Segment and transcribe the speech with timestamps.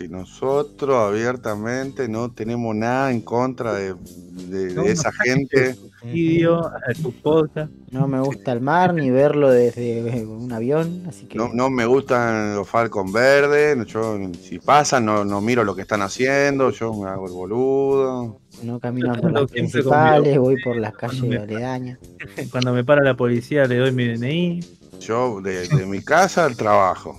[0.00, 3.94] Si nosotros abiertamente no tenemos nada en contra de,
[4.48, 5.76] de- No, de esa no, gente.
[7.02, 7.70] Tu podcast.
[7.90, 11.84] No me gusta el mar ni verlo desde un avión, así que No, no me
[11.84, 13.84] gustan los Falcon verdes.
[13.88, 16.70] Yo, si pasan, no, no miro lo que están haciendo.
[16.70, 18.40] Yo me hago el boludo.
[18.62, 21.98] no camino por las principales, voy por las calles me- aledañas.
[22.50, 24.60] Cuando me para la policía le doy mi DNI.
[25.00, 27.18] Yo, de, de mi casa al trabajo.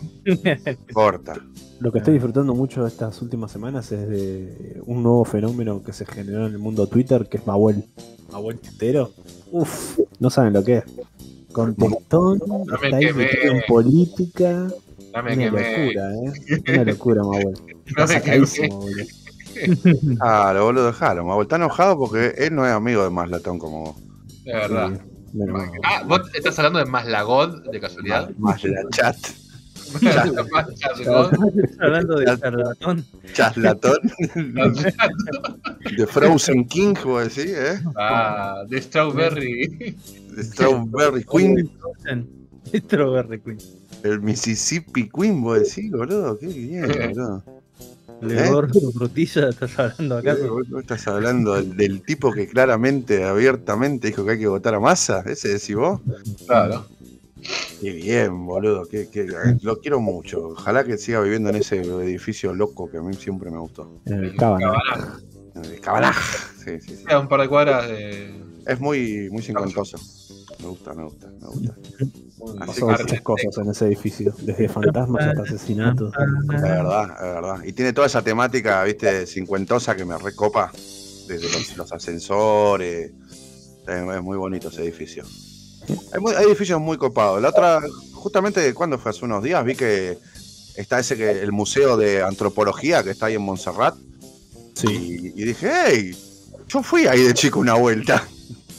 [0.93, 1.35] Corta.
[1.81, 6.05] Lo que estoy disfrutando mucho estas últimas semanas es de un nuevo fenómeno que se
[6.05, 7.83] generó en el mundo Twitter, que es Mahuel.
[8.31, 9.09] Mahuel Twittero.
[9.51, 10.83] Uf, no saben lo que es.
[11.51, 12.39] Contestón,
[12.71, 13.13] está quemé.
[13.13, 14.67] metido en política.
[15.13, 15.85] No me Una quemé.
[15.87, 16.61] locura, ¿eh?
[16.73, 17.53] Una locura, Mahuel.
[17.97, 18.21] No me.
[20.21, 21.27] Ah, lo boludo dejaron.
[21.27, 23.95] Me está enojado porque él no es amigo de Maslatón como vos.
[24.45, 24.91] De verdad.
[24.93, 24.99] Sí.
[25.83, 28.29] Ah, ¿vos estás hablando de Maslagod de casualidad?
[28.37, 29.17] Más la chat.
[31.79, 33.05] Hablando de charlatán.
[33.33, 33.99] Chaslatón.
[35.97, 37.81] de Frozen King, vos decís, ¿eh?
[37.95, 39.95] Ah, de Strawberry.
[40.35, 41.69] De Strawberry Queen.
[42.73, 43.57] Strawberry Queen.
[44.03, 46.37] El Mississippi Queen, vos decís, boludo.
[46.37, 47.43] Qué bien, boludo.
[48.21, 48.49] Le ¿Eh?
[48.51, 50.35] gordo, frutilla, estás hablando acá.
[50.79, 55.23] Estás hablando del, del tipo que claramente, abiertamente dijo que hay que votar a masa.
[55.25, 56.01] ¿Ese decís vos?
[56.45, 56.85] Claro.
[57.79, 58.85] Qué bien, boludo.
[58.87, 59.25] Qué, qué-
[59.61, 60.49] lo quiero mucho.
[60.49, 64.01] Ojalá que siga viviendo en ese edificio loco que a mí siempre me gustó.
[64.05, 64.35] En el.
[64.35, 65.19] Cabalá.
[65.55, 66.15] En el Cabalaj.
[66.63, 68.39] Sí, sí, un par de cuadras de.
[68.67, 69.97] Es muy, muy cincuentoso.
[70.59, 71.75] Me gusta, me gusta, me gusta.
[72.59, 76.13] Pasó muchas cosas en ese edificio, desde fantasmas hasta asesinatos.
[76.53, 77.63] Es verdad, es verdad.
[77.65, 80.71] Y tiene toda esa temática, viste, cincuentosa que me recopa.
[81.27, 83.11] Desde los, los ascensores.
[83.87, 85.23] Es, es muy bonito ese edificio.
[86.13, 87.41] Hay, muy- hay edificios muy copados.
[87.41, 87.81] La otra,
[88.13, 90.17] justamente cuando fue hace unos días, vi que
[90.75, 93.95] está ese que el museo de antropología que está ahí en Montserrat.
[94.73, 95.31] Sí.
[95.35, 96.15] Y, y dije, hey,
[96.67, 98.25] yo fui ahí de chico una vuelta.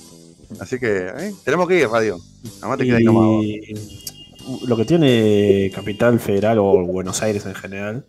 [0.61, 2.18] Así que eh, tenemos que ir, radio.
[2.61, 3.45] Además te queda ahí nomás.
[4.67, 8.07] Lo que tiene Capital Federal o Buenos Aires en general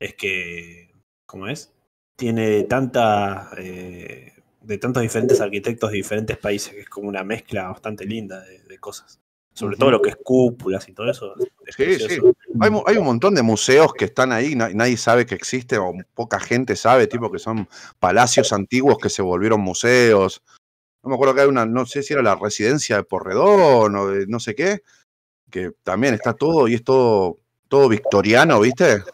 [0.00, 0.90] es que,
[1.26, 1.70] ¿cómo es?
[2.16, 4.32] Tiene tanta, eh,
[4.64, 8.62] de tantos diferentes arquitectos de diferentes países, que es como una mezcla bastante linda de,
[8.62, 9.20] de cosas.
[9.52, 11.34] Sobre todo lo que es cúpulas y todo eso.
[11.38, 12.34] es Sí, precioso.
[12.86, 16.40] Hay, un montón de museos que están ahí, na- nadie sabe que existen, o poca
[16.40, 17.68] gente sabe, tipo que son
[18.00, 20.42] palacios antiguos que se volvieron museos.
[21.04, 24.08] No me acuerdo que hay una, no sé si era la residencia de Porredón o
[24.08, 24.80] de no sé qué,
[25.50, 27.38] que también está todo y es todo,
[27.68, 29.04] todo victoriano, ¿viste?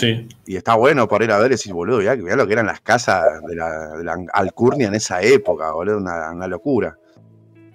[0.00, 0.28] Sí.
[0.46, 2.80] Y está bueno para ir a ver y decir, boludo, ya lo que eran las
[2.80, 6.96] casas de la, de la Alcurnia en esa época, boludo, una, una locura.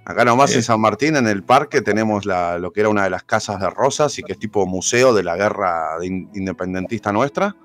[0.07, 3.09] Acá nomás en San Martín, en el parque, tenemos la, lo que era una de
[3.09, 7.11] las casas de Rosas y que es tipo museo de la guerra de in- independentista
[7.11, 7.55] nuestra.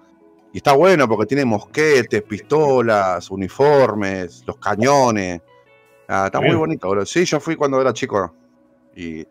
[0.53, 5.43] Y está bueno porque tiene mosquetes, pistolas, uniformes, los cañones.
[6.09, 7.05] Ah, está muy bonito, boludo.
[7.07, 8.35] Sí, yo fui cuando era chico
[8.97, 9.25] y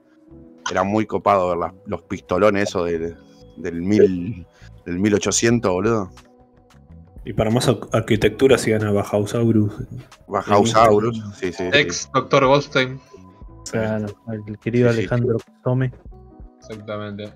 [0.72, 3.16] era muy copado ver las- los pistolones, eso de-
[3.58, 4.46] del, mil,
[4.90, 6.10] del 1800, boludo.
[7.26, 9.74] Y para más ar- arquitectura sigan a Bajausaurus.
[10.28, 11.54] Bajausaurus, sí, sí.
[11.54, 11.70] sí.
[11.74, 13.00] Ex Doctor Goldstein.
[13.72, 14.08] Claro,
[14.48, 15.00] el querido Sí, sí.
[15.02, 15.92] Alejandro Tome.
[16.60, 17.32] Exactamente.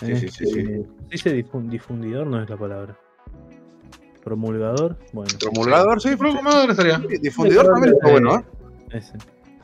[0.00, 0.58] Sí, sí, sí, sí.
[0.60, 2.96] Eh, Dice difun- difundidor, no es la palabra.
[4.24, 5.30] Promulgador, bueno.
[5.38, 6.98] Promulgador, sí, Pero ¿cómo no estaría?
[6.98, 8.44] sí, Difundidor también está bueno, ¿eh?
[8.92, 9.14] Ese.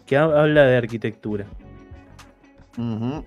[0.06, 1.46] Que ha- habla de arquitectura.
[2.76, 3.24] Ujú.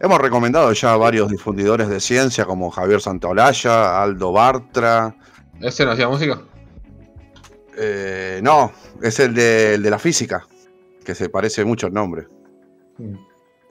[0.00, 5.14] Hemos recomendado ya varios difundidores de ciencia como Javier Santaolalla, Aldo Bartra.
[5.60, 6.40] ¿Ese no hacía música?
[7.76, 8.72] Eh, no,
[9.02, 10.46] es el de, el de la física,
[11.04, 12.26] que se parece mucho el nombre.
[12.98, 13.14] Mm.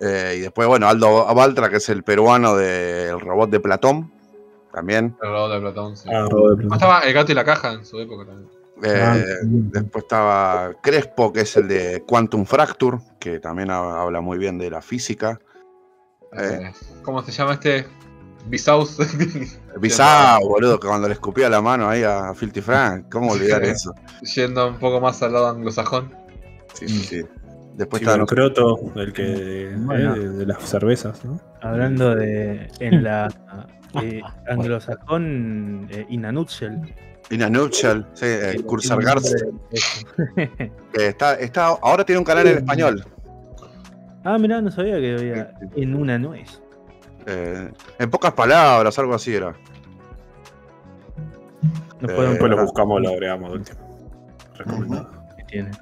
[0.02, 4.12] Eh, y después, bueno, Aldo Bartra, que es el peruano del robot de Platón,
[4.74, 5.16] también.
[5.22, 6.10] El robot de Platón, sí.
[6.14, 6.74] Ah, Platón.
[6.74, 8.50] estaba el gato y la caja en su época también.
[8.84, 14.22] Eh, Ah, después estaba Crespo, que es el de Quantum Fracture, que también ha- habla
[14.22, 15.40] muy bien de la física.
[16.34, 16.72] Eh.
[17.04, 17.88] ¿Cómo se llama este?
[18.48, 18.98] Bisaus.
[19.80, 23.72] Bizarro, boludo, que cuando le escupía la mano ahí a Filthy Frank, ¿cómo olvidar Sí.
[23.72, 23.94] eso?
[24.36, 26.14] Yendo un poco más al lado anglosajón.
[26.74, 27.22] Sí, sí, sí.
[27.76, 30.16] Después Sí, está bueno, Croto, el que Bueno.
[30.16, 31.40] eh, de, de las cervezas, ¿no?
[31.62, 32.68] Hablando de.
[32.80, 33.28] En la.
[34.02, 36.78] eh, anglosajón, eh, in a nutshell.
[37.30, 39.36] In a Nutshell, sí, eh, Cursar Garza,
[40.94, 43.06] está, está, ahora tiene un canal en español.
[44.24, 46.62] Ah, mirá, no sabía que había en una nuez.
[47.26, 49.56] Eh, en pocas palabras, algo así era.
[52.02, 53.80] No Eh, Después lo buscamos, lo agregamos de último.
[54.58, 55.18] Recomendado.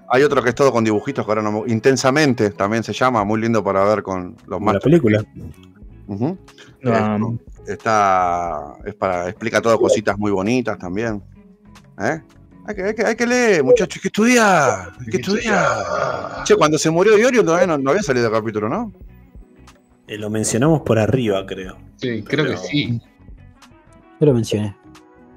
[0.10, 3.24] Hay otro que es todo con dibujitos que ahora no me- Intensamente también se llama,
[3.24, 4.76] muy lindo para ver con los más.
[4.76, 5.24] la película.
[6.08, 6.38] Ujú.
[6.82, 7.38] No, Eh, um,
[7.68, 8.76] Está.
[8.86, 9.28] Es para.
[9.28, 11.22] Explica todo cositas muy bonitas también.
[12.00, 12.22] ¿Eh?
[12.68, 14.92] Hay que, hay que, hay que leer, muchachos, hay que estudiar.
[15.00, 16.44] Hay que estudiar.
[16.44, 18.92] Che, cuando se murió Iorio todavía no, no había salido el capítulo, ¿no?
[20.08, 21.78] Eh, lo mencionamos por arriba, creo.
[21.98, 23.02] Sí, creo que sí.
[24.20, 24.76] Yo lo mencioné.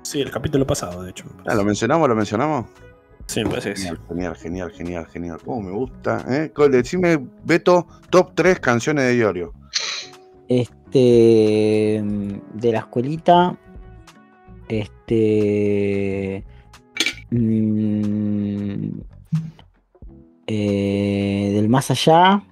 [0.02, 1.24] Sí, el capítulo pasado, de hecho.
[1.46, 1.54] Ah.
[1.54, 2.08] ¿Lo mencionamos?
[2.08, 2.66] ¿Lo mencionamos?
[3.26, 3.88] Sí, me parece sí.
[4.08, 5.38] Genial, genial, genial, genial, genial.
[5.44, 6.24] Oh, me gusta.
[6.28, 6.50] ¿eh?
[6.70, 9.52] Decime, Beto, top 3 canciones de Iorio.
[10.48, 12.02] Este.
[12.54, 13.58] De la escuelita.
[14.68, 16.44] Este.
[17.30, 19.00] Mm,
[20.46, 22.42] eh, del más allá.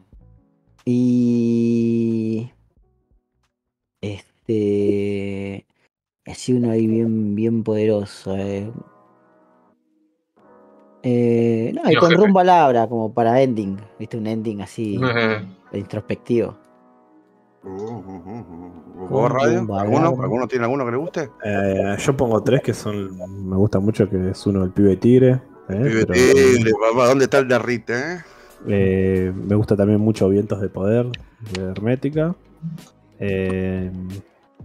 [0.85, 2.51] Y.
[4.01, 5.67] Este.
[6.27, 8.37] Así uno ahí bien, bien poderoso.
[8.37, 8.71] eh.
[11.09, 13.79] Eh, no, y con rumbo a la obra, como para ending.
[13.99, 14.17] ¿Viste?
[14.17, 14.99] Un ending así
[15.73, 16.57] introspectivo.
[19.09, 19.59] ¿Vos, Radio?
[19.79, 20.17] ¿Alguno?
[20.23, 21.31] ¿Alguno tiene alguno que le guste?
[21.45, 23.17] Eh, yo pongo tres que son.
[23.49, 25.41] Me gusta mucho, que es uno del pibe tigre.
[25.69, 28.19] eh, Pibe pero- Tigre, papá, ¿dónde está el derrite, eh?
[28.69, 31.07] Eh, me gusta también mucho Vientos de Poder
[31.53, 32.35] de Hermética.
[33.19, 33.91] Eh,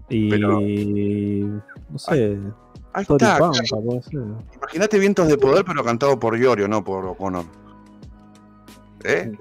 [0.10, 0.30] y.
[0.30, 0.60] Pero-
[1.90, 2.38] No sé.
[2.94, 3.40] Ahí está.
[4.56, 7.46] Imagínate Vientos de Poder, pero cantado por Iorio, no por O'Connor.
[9.04, 9.32] ¿Eh?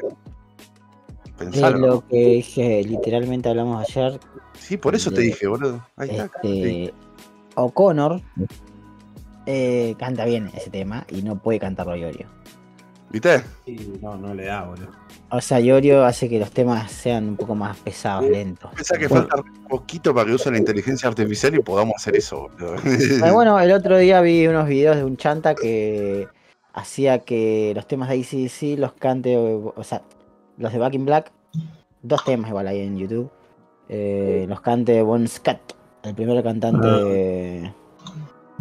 [1.41, 4.21] Es lo que dije, literalmente hablamos ayer.
[4.59, 5.85] Sí, por eso te dije, boludo.
[5.97, 6.31] Ahí está.
[6.43, 6.85] Sí.
[6.85, 6.95] Este,
[7.55, 8.21] O'Connor
[9.47, 12.27] eh, canta bien ese tema y no puede cantarlo Iorio.
[13.11, 13.43] ¿Viste?
[13.65, 14.91] Sí, no, no le da, boludo.
[15.31, 18.73] O sea, Iorio hace que los temas sean un poco más pesados, lentos.
[18.75, 22.49] Pensá que falta un poquito para que use la inteligencia artificial y podamos hacer eso,
[22.59, 22.77] boludo.
[23.25, 26.29] Ah, bueno, el otro día vi unos videos de un chanta que
[26.75, 30.03] hacía que los temas de ACDC los cante, o sea,
[30.61, 31.33] los de Back in Black,
[32.03, 33.31] dos temas igual ahí en YouTube,
[33.89, 35.75] eh, los cante Bon Scott,
[36.05, 37.75] el primer cantante.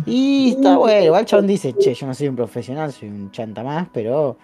[0.06, 3.88] Y está bueno, igual dice, che, yo no soy un profesional, soy un chanta más,
[3.94, 4.38] pero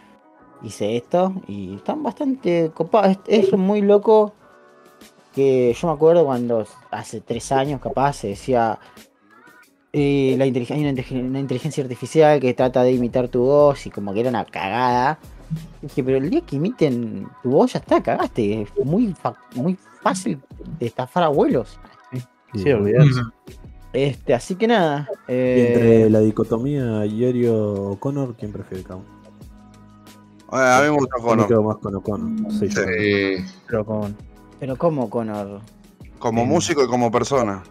[0.62, 3.18] hice esto y están bastante copados.
[3.26, 4.34] Es, es muy loco
[5.34, 8.80] que yo me acuerdo cuando hace tres años capaz se decía
[9.98, 14.14] eh, la inteligencia, hay una inteligencia artificial que trata de imitar tu voz y como
[14.14, 15.20] que era una cagada.
[15.82, 18.62] Dije, pero el día que imiten tu voz ya está, cagaste.
[18.64, 19.16] Es muy,
[19.56, 20.42] muy fácil
[20.80, 21.80] de estafar abuelos.
[22.54, 23.22] Sí, olvidarse.
[23.94, 25.10] Este, así que nada.
[25.28, 29.16] Y eh, entre la dicotomía Iorio O'Connor, ¿quién prefiere cada uno?
[30.50, 31.48] a mí me gusta O'Connor.
[31.48, 32.52] quedo más con O'Connor.
[32.52, 34.16] Sí, Eh, Pero con.
[34.60, 35.60] Pero como Connor,
[36.20, 36.48] Como Sí.
[36.48, 37.62] músico y como persona.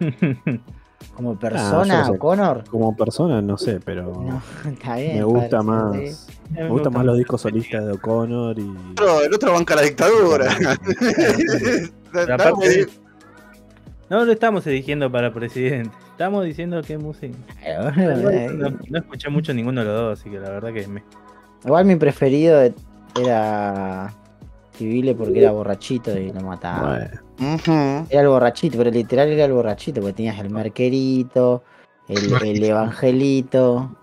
[1.16, 2.10] como yo persona.
[2.18, 2.64] Connor.
[2.70, 5.16] Como persona, no sé, pero No, está bien.
[5.16, 5.96] me gusta padre, más.
[5.96, 6.34] sí.
[6.50, 8.62] Me gustan más los discos solistas de O'Connor y.
[8.62, 10.46] El otro, el otro banca la dictadura.
[12.32, 12.86] Aparte,
[14.08, 15.90] no lo estamos eligiendo para presidente.
[16.12, 17.36] Estamos diciendo que música.
[17.80, 21.02] No, no escuché mucho ninguno de los dos, así que la verdad que me.
[21.64, 22.60] Igual mi preferido
[23.20, 24.14] era
[24.76, 26.96] Civile porque era borrachito y lo mataba.
[26.96, 31.62] Bueno, Era el borrachito, pero literal era el borrachito, porque tenías el merquerito,
[32.08, 33.96] el, el evangelito,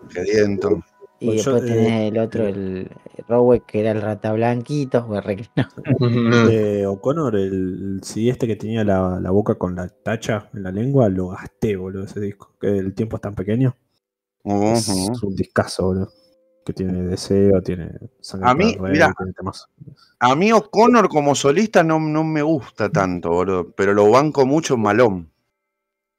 [1.23, 2.91] y Pues yo, después eh, tenés el otro, el
[3.29, 5.07] Rowe, que era el rata blanquito.
[5.25, 6.47] que no.
[6.47, 10.71] de O'Connor, el CD este que tenía la, la boca con la tacha en la
[10.71, 12.51] lengua, lo gasté, boludo, ese disco.
[12.59, 13.73] Que el tiempo es tan pequeño.
[14.43, 14.89] Es
[15.23, 16.11] un discazo, boludo.
[16.65, 17.91] Que tiene deseo, tiene
[18.21, 19.13] sangre A mí, el rey, mirá.
[19.17, 19.67] tiene temas.
[20.19, 23.71] A mí O'Connor como solista no, no me gusta tanto, boludo.
[23.75, 25.29] Pero lo banco mucho en Malón.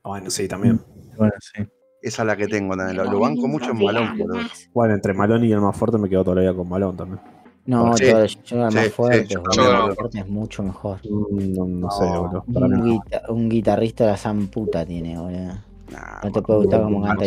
[0.02, 0.80] Ah, Bueno, sí, también.
[1.16, 1.62] Bueno, sí.
[2.02, 2.98] Esa es la que tengo también.
[2.98, 4.40] Lo, lo banco mucho en Malón, boludo.
[4.74, 7.20] Bueno, entre Malón y el más fuerte me quedo todavía con Malón también.
[7.64, 9.86] No, Sí, yo era sí, más sí, fuerte, yo boludo, también.
[9.88, 10.98] más fuerte es mucho mejor.
[11.08, 12.44] No, no sé, boludo.
[12.52, 12.84] Para Un, no.
[12.84, 15.54] guita- un guitarrista de la san puta tiene, boludo.
[15.90, 17.24] Nah, No te puede gustar como canta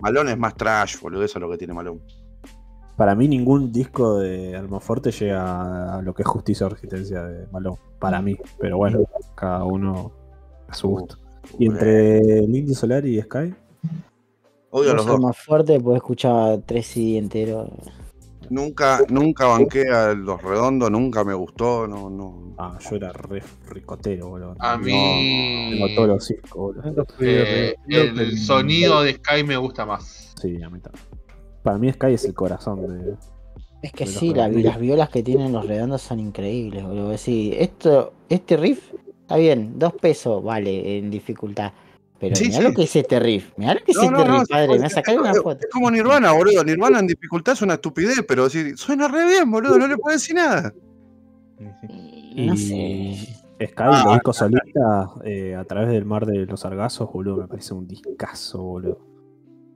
[0.00, 1.22] Malón es más trash, boludo.
[1.22, 2.00] Eso es lo que tiene Malón.
[3.00, 7.46] Para mí ningún disco de Almaforte llega a lo que es Justicia o Resistencia de
[7.46, 7.76] Malón.
[7.98, 8.36] Para mí.
[8.58, 8.98] Pero bueno,
[9.34, 10.12] cada uno
[10.68, 11.16] a su gusto.
[11.58, 13.54] Y entre el Indio Solar y Sky,
[14.68, 15.18] Odio a los dos.
[15.18, 17.70] más fuerte, podés escuchar tres CD enteros.
[18.50, 21.86] Nunca, nunca banqué a los redondos, nunca me gustó.
[21.86, 22.54] No, no.
[22.58, 24.56] ah, yo era re ricotero, boludo.
[24.58, 25.70] A No, mí.
[25.70, 27.06] Tengo todos los discos, boludo.
[27.20, 30.34] Eh, el sonido de Sky me gusta más.
[30.38, 31.19] Sí, a mí también.
[31.62, 33.14] Para mí Sky es el corazón de...
[33.82, 37.16] Es que De sí, la- las violas que tienen los redondos son increíbles, boludo.
[37.16, 41.72] Sí, esto, este riff está bien, dos pesos vale en dificultad.
[42.18, 42.62] Pero Sí, mirá sí.
[42.64, 44.68] lo que es este riff, mirá lo que es No, este no, no, riff, padre.
[44.68, 45.58] Me voy a es- sacar una foto.
[45.60, 46.62] Es como Nirvana, boludo.
[46.62, 49.78] Nirvana en dificultad es una estupidez, pero sí, suena re bien, boludo.
[49.78, 50.74] No le puedo decir nada.
[51.58, 52.34] Sí.
[52.46, 53.36] No Y- sé.
[53.66, 57.46] Sky, Ah, lo disco solista eh, a través del mar de los sargazos, boludo, me
[57.46, 58.98] parece un discazo, boludo.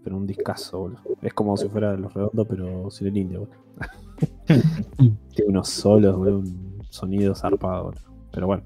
[0.05, 1.01] Pero un discazo, boludo.
[1.23, 3.57] Es como si fuera los redondos, pero sin el indio, boludo.
[5.35, 8.03] Tiene unos solos, boludo, un sonido zarpado, boludo.
[8.33, 8.63] Pero bueno,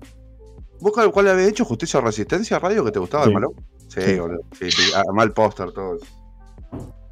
[0.80, 1.64] ¿Vos cuál, cuál habías hecho?
[1.64, 3.30] ¿Justicia o Resistencia Radio que te gustaba Sí.
[3.30, 3.52] el malo?
[3.88, 4.18] Sí, Sí.
[4.21, 4.40] boludo.
[4.52, 4.92] Sí, sí.
[4.95, 5.97] Ah, mal póster, todo.
[5.97, 6.07] eso.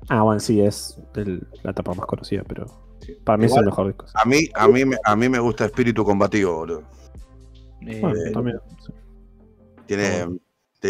[0.08, 2.66] Ah, bueno, sí, es el- la etapa más conocida, pero
[3.00, 3.16] Sí.
[3.24, 4.06] para mí Igual, es el mejor disco.
[4.14, 6.82] A mí, a, mí, me- a mí me gusta Espíritu Combativo, boludo.
[7.82, 8.58] Eh, Bueno, también.
[8.86, 8.92] sí.
[9.86, 10.38] Tiene,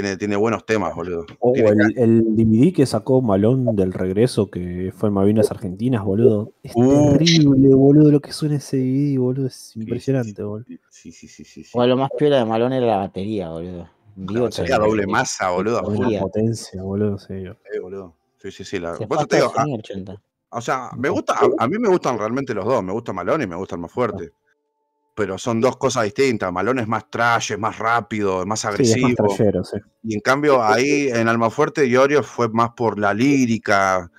[0.02, 1.24] tiene, tiene buenos temas, boludo.
[1.40, 6.04] O Tiene el, el DVD que sacó Malón del regreso, que fue en Malvinas Argentinas,
[6.04, 6.52] boludo.
[6.62, 7.12] Es Uh.
[7.12, 9.46] terrible, boludo, lo que suena ese DVD, boludo.
[9.46, 10.66] Es impresionante, boludo.
[10.90, 11.64] Sí, sí, sí, sí.
[11.64, 11.70] sí.
[11.72, 13.88] O lo más piola de Malón era la batería, boludo.
[14.16, 15.80] Vivo Sería doble masa, boludo.
[15.80, 15.98] Doble.
[16.08, 17.44] Una potencia, boludo, sí.
[17.72, 18.14] Sí, boludo.
[18.38, 18.78] Sí, sí, sí.
[18.78, 18.96] La...
[18.96, 20.22] Se eso te digo, ah, años 80.
[20.50, 22.82] o sea, me gusta, a, a mí me gustan realmente los dos.
[22.82, 24.32] Me gusta Malón y me gusta el más fuerte.
[25.16, 26.52] Pero son dos cosas distintas.
[26.52, 29.08] Malón es más trash, es más rápido, es más Sí, es agresivo.
[29.08, 29.78] más trayero, sí.
[30.02, 34.10] Y en cambio, ahí en Almafuerte, Iorio fue más por la lírica,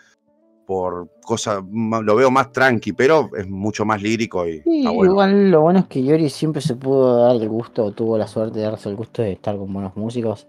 [0.65, 5.11] por cosas, lo veo más tranqui, pero es mucho más lírico y Sí, está bueno.
[5.11, 8.27] igual lo bueno es que Yori siempre se pudo dar el gusto, o tuvo la
[8.27, 10.47] suerte de darse el gusto de estar con buenos músicos.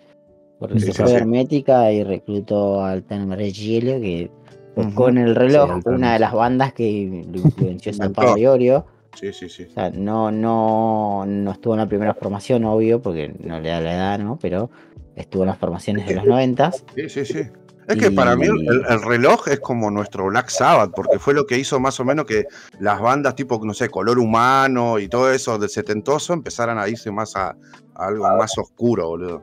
[0.58, 4.28] Porque Sí, se fue Hermética y reclutó al Tan Reggiello, que
[4.74, 4.88] Ujú.
[4.90, 8.12] tocó en el reloj, una de las bandas que lo influenció San.
[8.14, 8.86] Pablo Iorio.
[9.14, 9.64] Sí, sí, sí.
[9.64, 13.80] O sea, no, no, no estuvo en la primera formación, obvio, porque no le da
[13.80, 14.38] la edad, ¿no?
[14.40, 14.70] Pero
[15.16, 16.84] estuvo en las formaciones de los noventas.
[16.94, 17.40] Sí, sí, sí.
[17.88, 21.56] Es que para mí el, reloj es como nuestro Black Sabbath, porque fue lo que
[21.56, 22.44] hizo más o menos que
[22.80, 27.10] las bandas tipo, no sé, color humano y todo eso del setentoso empezaran a irse
[27.10, 27.56] más a,
[27.94, 29.42] a algo más oscuro, boludo.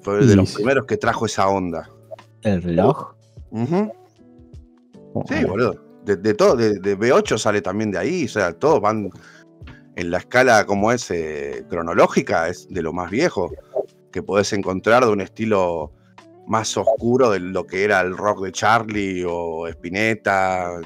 [0.00, 1.90] Fue de los primeros que trajo esa onda.
[2.42, 3.12] El reloj.
[3.50, 3.92] Ujú.
[5.28, 5.87] Sí, boludo.
[6.08, 9.10] De, de todo, de, de B8 sale también de ahí, o sea, todos van
[9.94, 13.50] en la escala como es eh, cronológica, es de lo más viejo
[14.10, 15.92] que podés encontrar de un estilo
[16.46, 20.80] más oscuro de lo que era el rock de Charlie o Spinetta.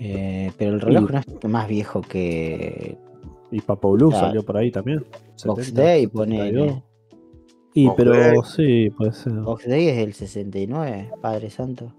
[0.00, 2.96] Eh, pero el reloj no es más viejo que
[3.52, 4.26] Y Papo Blue Claro.
[4.26, 5.04] salió por ahí también.
[5.44, 6.12] Box 70, Day, 72.
[6.12, 6.82] ponele.
[7.74, 8.36] Y Box pero Day.
[8.56, 9.32] sí, puede ser.
[9.34, 11.92] Box Day es del 69, Padre Santo.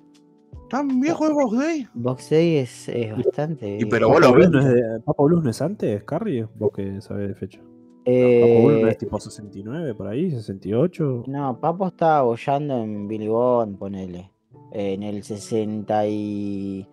[0.69, 1.87] ¿Tan viejo es Box Day?
[1.93, 3.77] Box Day es, es bastante.
[3.79, 4.11] Y pero viejo.
[4.11, 4.49] vos lo Papo ves.
[4.51, 7.59] No es de- Papo Blues no es antes, Carrie, vos que sabés de fecha.
[8.05, 11.23] Eh, Papo Blues no es tipo 69 por ahí, 68.
[11.27, 14.31] no, Papo estaba bollando en Billy Bond, ponele.
[14.71, 16.87] Eh, en el 60 y...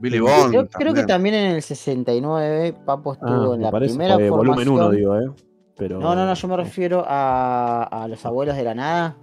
[0.00, 0.50] Billy Bond.
[0.50, 1.34] Creo, creo que también.
[1.36, 3.94] en el 69 Papo estuvo Ah, en me la parece.
[3.94, 4.36] primera formación.
[4.38, 5.30] volumen 1, digo, ¿eh?
[5.78, 6.00] Pero...
[6.00, 9.16] No, no, no, yo me refiero a, a los abuelos de la nada.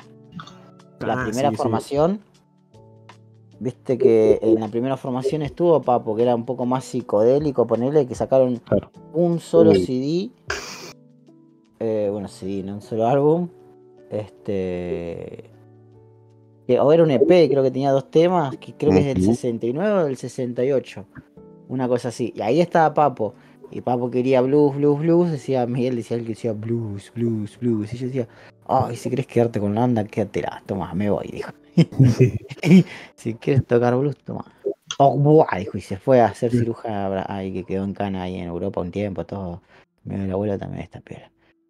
[1.00, 1.62] La Ah, primera sí, sí.
[3.64, 8.06] Viste que en la primera formación estuvo Papo, que era un poco más psicodélico, ponerle
[8.06, 8.92] que sacaron Claro.
[9.14, 9.74] un solo.
[9.74, 10.30] CD.
[11.80, 13.48] eh, bueno, CD, no un solo álbum.
[14.10, 15.50] Este.
[16.68, 19.18] Que, o era un EP, creo que tenía dos temas, que creo que es del
[19.24, 19.28] Ujú.
[19.34, 21.06] 69 o del 68.
[21.70, 22.34] Una cosa así.
[22.36, 23.34] Y ahí estaba Papo.
[23.72, 25.32] Y Papo quería blues, blues, blues.
[25.32, 27.94] Decía Miguel, decía él que decía blues, blues, blues.
[27.94, 28.28] Y yo decía,
[28.68, 30.62] ay, si querés quedarte con la onda, quédatela.
[30.66, 31.52] Toma, me voy, dijo.
[33.16, 34.46] si quieres tocar blues, toma.
[35.00, 38.36] Oh, buah, dijo, y se fue a hacer cirugía ahí que quedó en Cana ahí
[38.36, 39.62] en Europa un tiempo, todo.
[40.04, 41.24] Mi abuelo también está peor.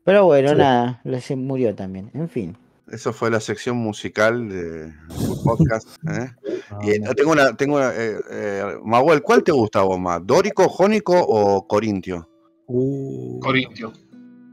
[0.03, 0.55] Pero bueno, Sí.
[0.55, 2.11] nada, se murió también.
[2.13, 2.57] En fin.
[2.91, 5.87] Eso fue la sección musical de su podcast.
[6.09, 6.29] ¿eh?
[6.69, 10.19] Ah, Y eh, tengo una, tengo una, eh, eh, Mahuel, ¿cuál te gusta vos más?
[10.25, 12.27] ¿Dórico, Jónico o Corintio?
[12.67, 13.93] Uh, Corintio.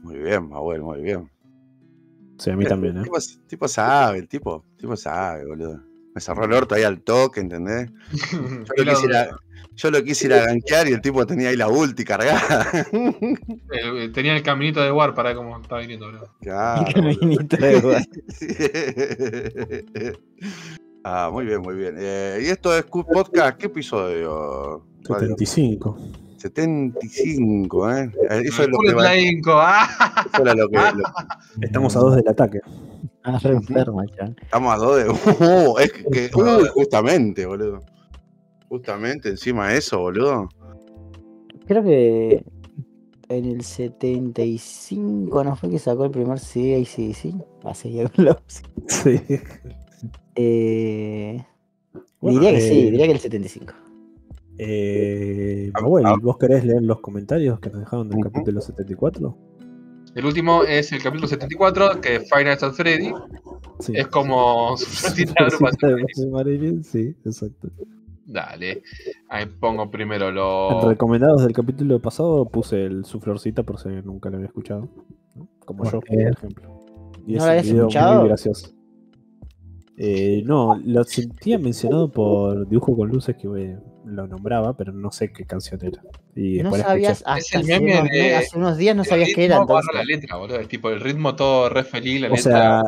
[0.02, 1.28] Muy bien, Mahuel, muy bien.
[2.38, 3.02] sí, a mí también, ¿eh?
[3.02, 5.80] tipo, el tipo sabe, el tipo, tipo sabe, boludo.
[6.14, 7.90] Me cerró el orto ahí al toque, ¿entendés?
[8.76, 9.28] Yo lo, quise ir a,
[9.76, 12.66] yo lo quise ir a gankear y el tipo tenía ahí la ulti cargada.
[13.72, 16.28] Eh, tenía el caminito de War para cómo estaba viniendo, bro.
[16.40, 18.02] Claro, El caminito de War.
[18.28, 18.46] Sí.
[21.04, 21.94] Ah, muy bien, muy bien.
[21.99, 24.84] Eh, y esto es Q Podcast, ¿qué episodio?
[25.08, 25.37] Radio?
[25.37, 25.99] 75.
[26.37, 28.10] 75, ¿eh?
[28.44, 29.10] Eso es lo que va,
[29.78, 30.26] ¡ah!
[30.32, 32.60] eso era lo que lo- Estamos a dos del ataque.
[33.22, 34.36] Ah, re enfermo, chabón.
[34.40, 35.10] estamos a dos de.
[35.10, 37.80] Uh, es que, uh, justamente, boludo.
[38.68, 40.48] Justamente encima de eso, boludo.
[41.66, 42.44] Creo que
[43.28, 47.34] en el 75 no fue que sacó el primer CD ACDC.
[47.64, 48.36] Va a seguir con los.
[48.88, 49.20] Sí.
[50.34, 51.44] Eh,
[52.20, 53.74] Bueno, diría que sí, eh, diría que el 75.
[54.58, 56.16] Eh, Ah, Manuel, ah.
[56.20, 59.36] ¿vos querés leer los comentarios que nos dejaron del capítulo 74?
[60.14, 63.12] El último es el capítulo 74, que es Five Nights at Freddy.
[63.78, 63.92] Sí.
[63.96, 64.86] Es como su.
[66.82, 67.68] Sí, exacto.
[68.26, 68.82] Dale.
[69.28, 70.84] Ahí pongo primero los.
[70.84, 74.88] En recomendados del capítulo pasado puse el su florcita por si nunca lo había escuchado.
[75.34, 75.48] ¿no?
[75.64, 76.80] Como yo, por ejemplo.
[77.26, 78.20] Y ¿No es lo un habías video escuchado?
[78.20, 78.70] muy gracioso.
[79.96, 85.12] Eh, no, lo sentía mencionado por Dibujo con Luces que eh, lo nombraba, pero no
[85.12, 86.02] sé qué canción era.
[86.37, 89.44] Y No sabías, hasta el hace unos, de- hace unos días no el sabías qué
[89.46, 89.56] era.
[89.56, 89.94] Entonces.
[89.94, 90.60] la letra, boludo.
[90.60, 92.42] Es tipo el ritmo todo re feliz, la O letra.
[92.52, 92.82] sea,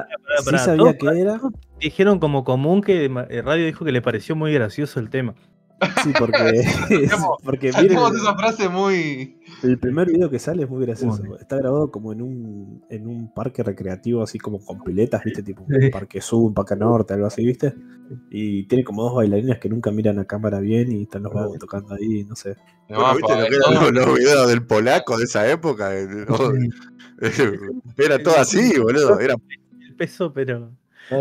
[0.45, 1.41] sí sabía todos que era.
[1.81, 5.35] Dijeron como común que eh, Radio dijo que le pareció muy gracioso el tema.
[6.03, 6.37] Sí, porque,
[7.09, 9.39] Sacamos- porque miren, esa frase muy.
[9.63, 11.23] el primer video que sale es muy gracioso.
[11.41, 15.43] Está grabado como en un, en un parque recreativo, así como con piletas, ¿viste?
[15.43, 17.75] Tipo un parque sur, un parque norte, algo así, ¿viste?
[18.31, 21.59] Y tiene como dos bailarinas que nunca miran a cámara bien y están los vagos
[21.59, 22.57] tocando ahí, no sé.
[22.89, 25.91] Bueno, ¿viste pa, lo que todo- eran los, los videos del polaco de esa época?
[27.97, 29.19] Era todo así, boludo.
[29.21, 29.35] Era
[29.81, 30.71] El peso, pero.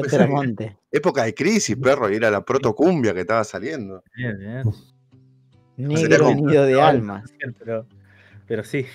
[0.10, 0.78] Teramonte.
[0.92, 4.04] época de crisis, perro, y era la protocumbia que estaba saliendo.
[4.16, 4.64] Bien, bien.
[5.78, 7.32] Negro nido de almas.
[7.60, 7.88] Pero,
[8.48, 8.86] pero sí.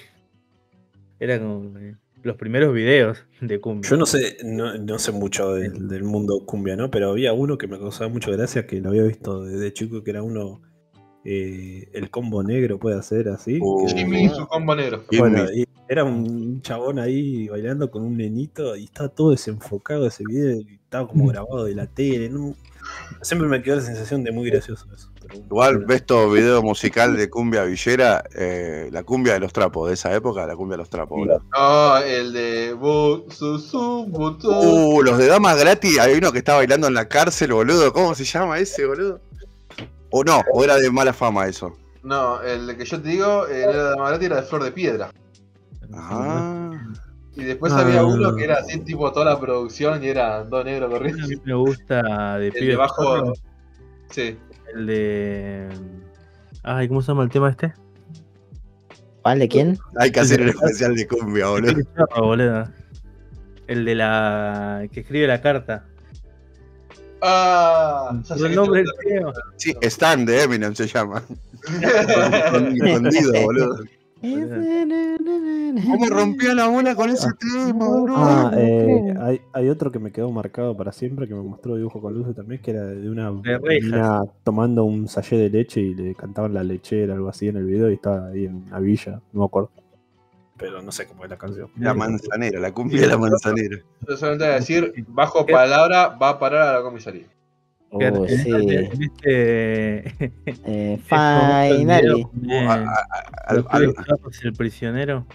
[1.19, 3.89] Era como eh, los primeros videos de cumbia.
[3.89, 6.91] Yo no sé, no, no sé mucho del, del mundo cumbia, ¿no?
[6.91, 10.11] Pero había uno que me causaba mucho gracia, que lo había visto desde chico, que
[10.11, 10.61] era uno,
[11.29, 13.59] eh, el combo negro puede hacer así.
[13.61, 15.03] Uh, que- Jimmy y su combo negro.
[15.19, 15.63] Bueno, Jimmy.
[15.63, 20.61] y era un chabón ahí bailando con un nenito y estaba todo desenfocado ese video
[20.61, 22.29] y estaba como grabado de la tele.
[22.29, 22.55] ¿no?
[23.23, 25.11] Siempre me quedó la sensación de muy gracioso eso.
[25.21, 25.35] pero.
[25.35, 29.95] Igual ves todo video musical de cumbia villera, eh, la cumbia de los trapos de
[29.95, 31.43] esa época, la cumbia de los trapos, boludo.
[31.53, 32.73] No, el de.
[32.75, 33.25] Uh,
[35.03, 37.93] los de Damas Gratis, hay uno que está bailando en la cárcel, boludo.
[37.93, 39.21] ¿Cómo se llama ese, boludo?
[40.19, 41.77] O no, o era de mala fama eso.
[42.03, 45.11] No, el que yo te digo era de Magrati era de Flor de Piedra.
[45.93, 46.73] Ah,
[47.35, 47.81] Y después Ah.
[47.81, 51.29] había uno que era así, tipo toda la producción y era dos negros A corriendo.
[51.29, 53.03] mí me gusta de El pibe de bajo.
[53.03, 53.33] zorro,
[54.11, 54.39] Sí.
[54.75, 55.69] El de.
[56.63, 57.75] Ay, ¿cómo se llama el tema este?
[59.23, 59.79] ¿Cuál de quién?
[59.99, 62.69] hay que hacer un especial de cumbia, boludo.
[63.67, 64.87] El de la.
[64.93, 65.85] que escribe la carta.
[67.23, 69.33] Ah, sé el nombre del tío.
[69.57, 71.23] Sí, Stan de Eminem se llama.
[71.65, 73.79] Escondido, boludo.
[74.23, 78.17] ¿Cómo rompía la bola con ese tema, boludo?
[78.17, 82.01] Ah, eh, hay, hay otro que me quedó marcado para siempre, que me mostró dibujo
[82.01, 86.15] con luces también, que era de una mina tomando un sallé de leche y le
[86.15, 89.41] cantaban la lechera, algo así en el video, y estaba ahí en una villa, no
[89.41, 89.71] me acuerdo.
[90.59, 91.71] Pero no sé cómo es la canción.
[91.79, 93.77] La manzanera, la cumbia de la manzanera.
[94.09, 97.27] Yo solamente voy a decir, bajo palabra va a parar a la comisaría.
[97.91, 98.51] Oh, sí.
[98.51, 100.05] en este- Eh,
[100.65, 102.27] el finally.
[104.57, 105.27] prisionero.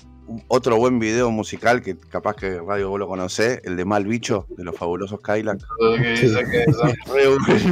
[0.47, 4.47] otro buen video musical que capaz que Radio vos lo conocés, el de Mal Bicho,
[4.57, 5.21] de los fabulosos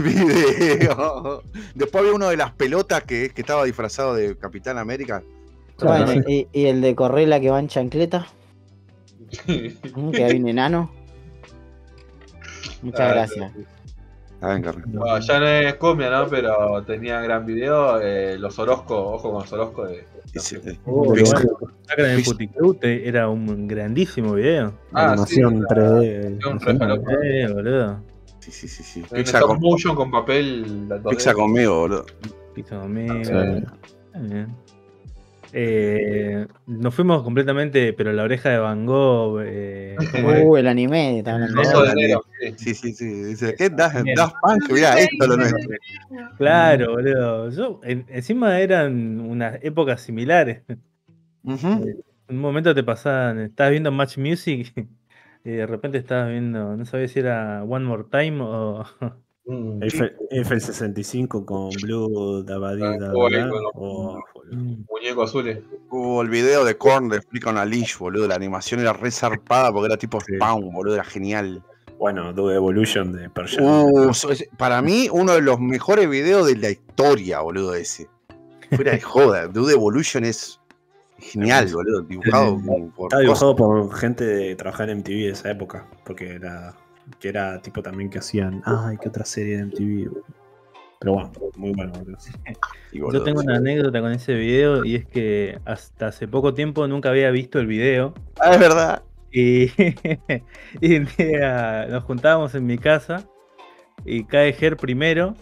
[0.02, 1.44] video.
[1.76, 5.24] Después había uno de las pelotas que, que estaba disfrazado de Capitán América.
[5.82, 8.28] Bueno, y, y el de Correla que va en chancleta,
[9.96, 10.92] mm, que hay un enano.
[12.82, 13.52] Muchas Ah, gracias.
[14.42, 14.58] Ah.
[14.86, 16.28] Bueno, ya no es cumbia, ¿no?
[16.30, 18.00] Pero tenía gran video.
[18.00, 19.86] eh, los Orozco, ojo con los Orozco.
[19.86, 20.06] De...
[20.86, 21.14] Oh.
[22.24, 24.74] Puticlute era un grandísimo video.
[24.94, 26.28] Ah, animación sí, 3D.
[26.48, 26.66] un no sé.
[26.68, 27.12] re falopa.
[27.22, 28.00] Eh, boludo.
[28.40, 28.84] Sí, sí, sí.
[28.84, 29.04] sí.
[29.14, 30.88] Pizza, con- motion con papel.
[30.88, 31.10] la 2D.
[31.10, 32.06] pizza conmigo, boludo.
[32.54, 33.14] Pizza conmigo.
[33.16, 33.22] Sí.
[33.22, 34.56] Está bien.
[35.54, 39.42] Eh, nos fuimos completamente, pero la oreja de Van Gogh.
[39.44, 39.96] Eh.
[40.44, 41.24] Uh, el anime.
[42.58, 42.74] sí.
[42.76, 43.24] Sí, sí.
[43.24, 44.72] Dice, ¿qué das, das punk?
[44.72, 45.76] Mirá, esto es lo nuestro.
[46.38, 47.50] Claro, boludo.
[47.52, 50.62] Yo, en- encima eran unas épocas similares.
[51.44, 51.68] Ujú.
[51.68, 54.72] En un momento te pasaban, estabas viendo Match Music
[55.44, 58.86] y de repente estabas viendo, no sabía si era One More Time o.
[59.46, 59.82] Mm.
[59.82, 62.98] F, F65 con Blue Dabadi Ah,
[64.52, 65.60] O- Muñeco azules.
[65.90, 68.28] Hubo el video de Korn de Explica una Leash, boludo.
[68.28, 70.20] La animación era re zarpada porque era tipo.
[70.20, 70.96] Spawn, boludo.
[70.96, 71.64] Era genial.
[71.98, 73.50] bueno, Do Evolution de Pearl.
[73.60, 74.12] Uh,
[74.58, 78.08] para mí, uno de los mejores videos de la historia, boludo, ese.
[78.76, 79.48] Fuera de joda.
[79.52, 80.60] Dude Evolution es
[81.18, 82.02] genial, boludo.
[82.04, 82.58] Dibujado
[82.96, 86.76] por Estaba dibujado por gente de trabajar en MTV de esa época, porque era
[87.20, 90.12] que era tipo también que hacían, ay, qué otra serie de MTV.
[91.00, 91.94] Pero bueno, muy bueno.
[92.92, 97.10] Yo tengo una anécdota con ese video y es que hasta hace poco tiempo nunca
[97.10, 98.14] había visto el video.
[98.40, 99.04] Ah, es verdad.
[99.32, 99.68] Y,
[101.90, 103.26] nos juntábamos en mi casa
[104.04, 105.36] y cae Ger primero.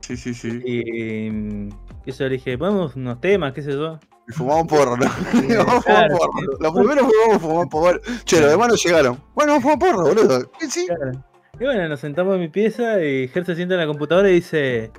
[0.00, 0.60] Sí, sí, sí.
[0.64, 1.68] Y, mm,
[2.06, 3.98] y yo le dije, ponemos unos temas, qué sé yo.
[4.28, 5.06] Y fumamos porro, ¿no?
[5.42, 6.32] Y vamos a fumar Claro, porro.
[6.38, 6.46] sí.
[6.60, 8.00] Lo primero fue vamos a fumar porro.
[8.24, 9.18] Che, los demás no llegaron.
[9.34, 10.50] Bueno, vamos a fumar porro, boludo.
[10.60, 10.86] Sí, sí.
[10.86, 11.29] Claro.
[11.60, 14.36] Y bueno, nos sentamos en mi pieza y Ger se sienta en la computadora y
[14.36, 14.90] dice,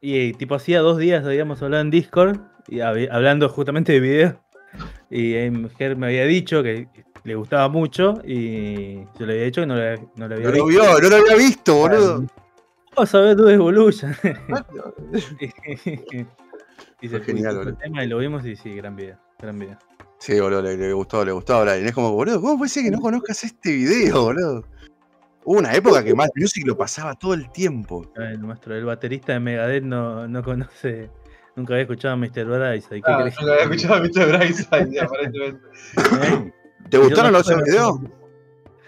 [0.00, 4.42] Y tipo hacía dos días habíamos hablado en Discord, y hablando justamente de video.
[5.08, 5.34] Y
[5.78, 6.88] Ger me había dicho que
[7.22, 10.52] le gustaba mucho y yo le había dicho que no, le, no le había no
[10.52, 10.58] visto.
[10.58, 12.26] Lo vio, no lo había visto, boludo.
[12.96, 14.16] Vamos a ver tu Evolution.
[17.00, 19.78] y se genial, el tema y lo vimos y sí, gran video, gran video.
[20.18, 22.98] Sí, boludo, le, gustó, le gustó a Es como, boludo, ¿cómo puede ser que no
[22.98, 24.64] conozcas este video, boludo?
[25.48, 28.12] Hubo una época que Mad Music lo pasaba todo el tiempo.
[28.16, 31.08] El nuestro, el baterista de Megadeth no, no conoce,
[31.56, 32.44] nunca había escuchado a Mr.
[32.44, 33.00] Brightside.
[33.06, 34.28] Ah, nunca había escuchado a Mr.
[34.28, 35.60] Brightside, aparentemente.
[36.90, 37.98] ¿Te gustaron los videos?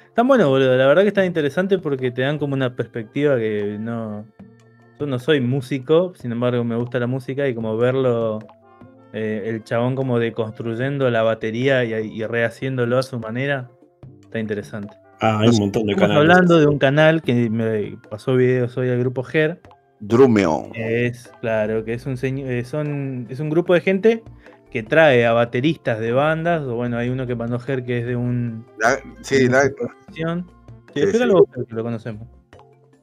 [0.08, 0.76] Están buenos, boludo.
[0.76, 4.26] La verdad que están interesantes porque te dan como una perspectiva que no.
[4.98, 8.38] Yo no soy músico, sin embargo me gusta la música y como verlo,
[9.14, 13.70] eh, el chabón como deconstruyendo la batería y, rehaciéndolo a su manera,
[14.20, 14.99] está interesante.
[15.20, 16.16] Ah, hay un montón de canales.
[16.16, 19.60] hablando de un canal que me pasó videos hoy al grupo GER.
[20.00, 20.70] Drumeo.
[20.74, 24.22] Es, claro, que es un, eh, son, es un grupo de gente
[24.70, 28.06] que trae a bateristas de bandas, o bueno, hay uno que mandó Ger que es
[28.06, 28.64] de un...
[29.20, 29.72] sí, la, sí,
[30.94, 32.26] sí, Lo, que lo conocemos.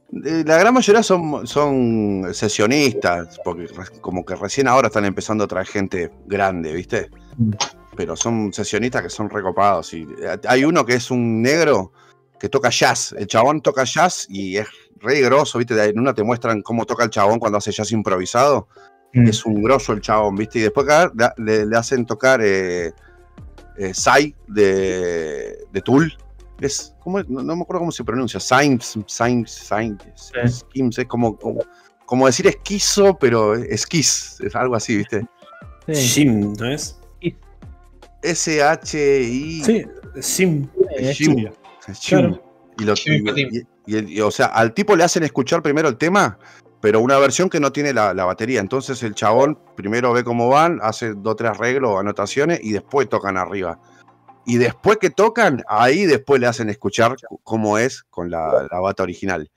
[0.10, 3.68] La gran mayoría son, son sesionistas, porque
[4.00, 7.10] como que recién ahora están empezando a traer gente grande, ¿viste?
[7.38, 7.52] Mm.
[7.98, 9.94] Pero son sesionistas que son recopados.
[9.94, 10.08] Y
[10.48, 11.92] hay uno que es un negro
[12.40, 13.14] que toca jazz.
[13.18, 14.68] El chabón toca jazz y es
[15.00, 15.82] re grosso, ¿viste?
[15.84, 18.68] En una te muestran cómo toca el chabón cuando hace jazz improvisado.
[19.14, 19.28] Mm.
[19.28, 20.60] Es un grosso el chabón, ¿viste?
[20.60, 22.92] Y después acá le, hacen tocar eh,
[23.78, 26.16] eh, Sai de, de Tool.
[26.60, 28.40] Es, ¿cómo, no, me acuerdo cómo se pronuncia.
[28.40, 30.98] Sainz, Sainz, Sainz.
[30.98, 31.38] Es como,
[32.06, 34.40] como, decir esquizo, pero esquiz.
[34.42, 35.26] Es algo así, ¿viste?
[35.94, 37.00] Sim, ¿no es?
[38.24, 39.64] S-H-I.
[39.64, 39.86] Sí,
[40.22, 40.68] Sim.
[42.80, 42.94] Y, lo,
[43.88, 46.38] y, o sea, al tipo le hacen escuchar primero el tema
[46.82, 48.60] pero una versión que no tiene la, batería.
[48.60, 53.10] Entonces el chabón primero ve cómo van, hace dos o tres arreglos, anotaciones y después
[53.10, 53.80] tocan arriba.
[54.46, 59.50] Y después que tocan, ahí después le hacen escuchar cómo es con la, bata original.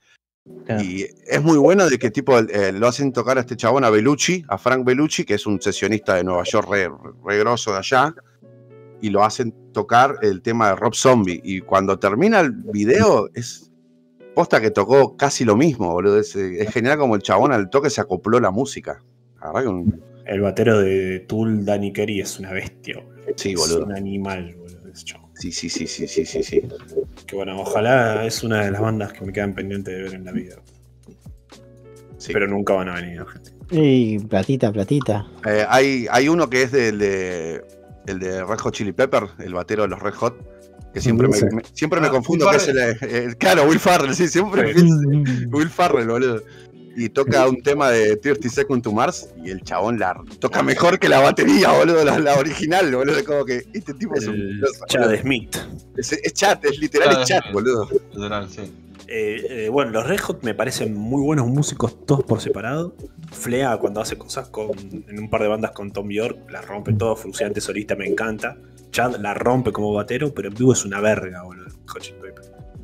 [0.79, 3.89] Y es muy bueno de que tipo eh, lo hacen tocar a este chabón, a
[3.89, 6.89] Bellucci, a Frank Bellucci, que es un sesionista de Nueva York re,
[7.23, 8.13] re grosso de allá,
[9.01, 11.41] y lo hacen tocar el tema de Rob Zombie.
[11.43, 13.71] Y cuando termina el video, es
[14.33, 16.17] Posta que tocó casi lo mismo, boludo.
[16.19, 16.33] Es,
[16.71, 19.03] genial como el chabón al toque se acopló la música.
[20.25, 23.33] El batero de Tool, Danny Kerry, es una bestia, boludo.
[23.35, 23.79] Sí, boludo.
[23.79, 24.71] Es un animal, boludo.
[25.33, 26.61] Sí, sí, sí, sí, sí, sí, sí.
[27.25, 30.25] Que bueno, ojalá es una de las bandas que me quedan pendientes de ver en
[30.25, 30.55] la vida.
[32.17, 32.31] Sí.
[32.31, 33.51] Pero nunca van a venir, gente.
[33.71, 35.27] Y platita, platita.
[35.45, 37.61] Eh, hay, hay uno que es del de,
[38.07, 40.35] el de Red Hot Chili Pepper, el batero de los Red Hot,
[40.93, 41.37] que siempre me,
[41.73, 44.73] siempre me ah, confundo que es el, Claro, Will Farrell, sí, siempre
[45.49, 46.43] Will Farrell, boludo.
[46.93, 50.99] Y toca un tema de 30 Seconds to Mars y el chabón la toca mejor
[50.99, 53.23] que la batería, boludo, la, original, boludo.
[53.23, 54.61] Como que este tipo es un.
[54.87, 55.55] Chad Smith.
[55.95, 57.87] Es, es, chat, es literal, es chat, boludo.
[58.13, 58.69] Literal, sí.
[59.13, 62.95] Eh, eh, bueno, los Red Hot me parecen muy buenos músicos todos por separado.
[63.33, 66.93] Flea cuando hace cosas con, en un par de bandas con Tom York, la rompe
[66.93, 68.57] todo, Fruciante solista me encanta.
[68.91, 71.67] Chad la rompe como batero, pero en vivo es una verga, boludo.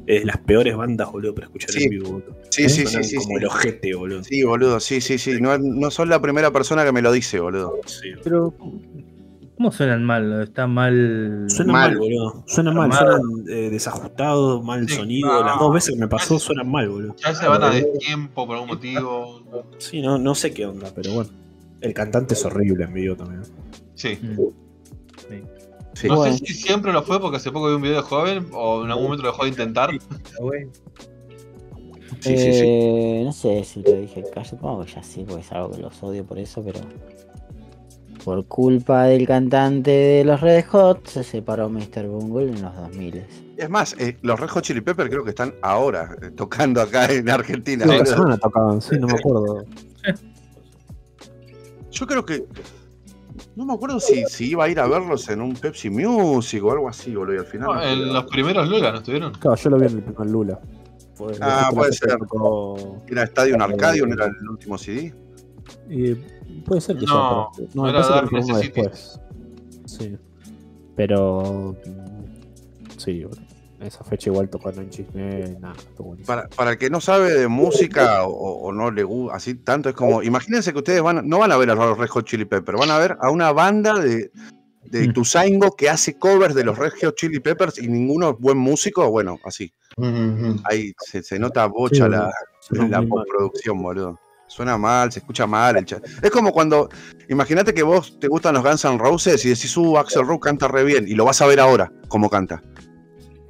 [0.05, 2.37] Es de las peores bandas, boludo, para escuchar en vivo, boludo.
[2.49, 3.15] Sí, sí, sí, sí.
[3.15, 4.23] Como el ojete, boludo.
[4.25, 5.39] Sí, boludo, sí, sí, sí.
[5.39, 7.79] No, no son la primera persona que me lo dice, boludo.
[7.85, 8.11] Sí.
[8.21, 8.53] Pero,
[9.57, 10.43] ¿cómo suenan mal?
[10.43, 11.45] Está mal.
[11.49, 12.43] Suenan mal, boludo.
[12.45, 15.43] Suenan mal, suenan eh, desajustados, mal sonido.
[15.43, 17.15] Las dos veces que me pasó suenan mal, boludo.
[17.17, 19.41] Ya se van a tiempo por algún motivo.
[19.79, 21.29] Sí, no, no sé qué onda, pero bueno.
[21.81, 23.43] El cantante es horrible en vivo también.
[23.93, 24.17] Sí.
[24.21, 24.37] Mm.
[25.93, 28.47] sí no sé si siempre lo fue porque hace poco vi un video de joven
[28.51, 29.91] o en algún momento lo dejó de intentar.
[32.19, 32.63] Sí, sí, sí.
[32.65, 35.81] Eh, no sé si lo dije acá, supongo que ya sí, porque es algo que
[35.81, 36.79] los odio por eso, pero
[38.27, 42.09] por culpa del cantante de los Red Hot se separó Mr.
[42.09, 43.25] Bungle en los 2000.
[43.55, 47.05] Es más, eh, los Red Hot Chili Pepper creo que están ahora eh, tocando acá
[47.05, 47.85] en Argentina.
[47.85, 49.63] Sí, semana tocaban, sí, no me acuerdo.
[51.89, 52.45] Yo creo que
[53.55, 56.73] no me acuerdo si, si, iba a ir a verlos en un Pepsi Music o
[56.73, 57.35] algo así, boludo.
[57.35, 57.67] Y al final.
[57.75, 59.31] No, en los primeros Lula, ¿no estuvieron?
[59.35, 60.59] Claro, yo lo vi en el primer Lula.
[61.39, 62.17] ah, puede ser.
[63.07, 65.15] Era Stadium Arcadium, era el último CD.
[65.89, 66.15] Y
[66.65, 69.19] puede ser que no, sea, pero, no, era Dark después.
[69.85, 70.17] Sí.
[70.95, 71.75] Pero.
[72.97, 73.47] Sí, boludo
[73.79, 75.75] esa fecha igual tocando en Chisme, nada,
[76.25, 79.95] para, para el que no sabe de música o, no le gusta así tanto, es
[79.95, 82.79] como, imagínense que ustedes van, no van a ver a los Red Hot Chili Peppers,
[82.79, 84.31] van a ver a una banda de,
[84.83, 85.13] de mm.
[85.77, 89.39] que hace covers de los Red Hot Chili Peppers y ninguno es buen músico, bueno,
[89.43, 89.71] así.
[90.63, 92.31] Ahí se, nota bocha la,
[92.71, 94.19] la postproducción, boludo.
[94.47, 95.77] Suena mal, se escucha mal.
[95.77, 96.89] el cha- Es como cuando,
[97.29, 100.67] imagínate que vos te gustan los Guns N' Roses y decís, uh, Axel Rose canta
[100.67, 102.61] re bien, y lo vas a ver ahora, cómo canta.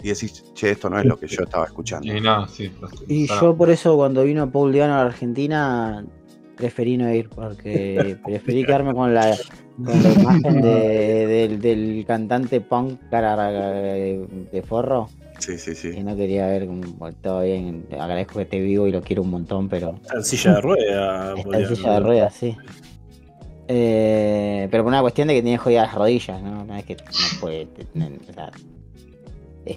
[0.03, 2.11] Y decís, che, esto no es lo que yo estaba escuchando.
[2.13, 2.71] Y nada, sí.
[3.07, 6.05] Y Para- yo por eso cuando vino Paul Diano a la Argentina
[6.55, 9.35] preferí no ir, porque preferí quedarme con la,
[9.83, 13.35] con la imagen de- del, del cantante punk cara
[13.71, 15.09] de, de forro.
[15.39, 16.03] Sí, sí, Y sí.
[16.03, 17.85] no quería ver como, todo bien.
[17.91, 21.33] Agradezco que esté vivo y lo quiero un montón, pero Está en silla de rueda.
[21.37, 22.57] está en silla de ruedas, sí.
[23.67, 26.65] Eh, pero por una cuestión de que tiene jodidas las rodillas, ¿no?
[26.65, 28.13] No es que no puede tener.
[28.29, 28.51] o sea,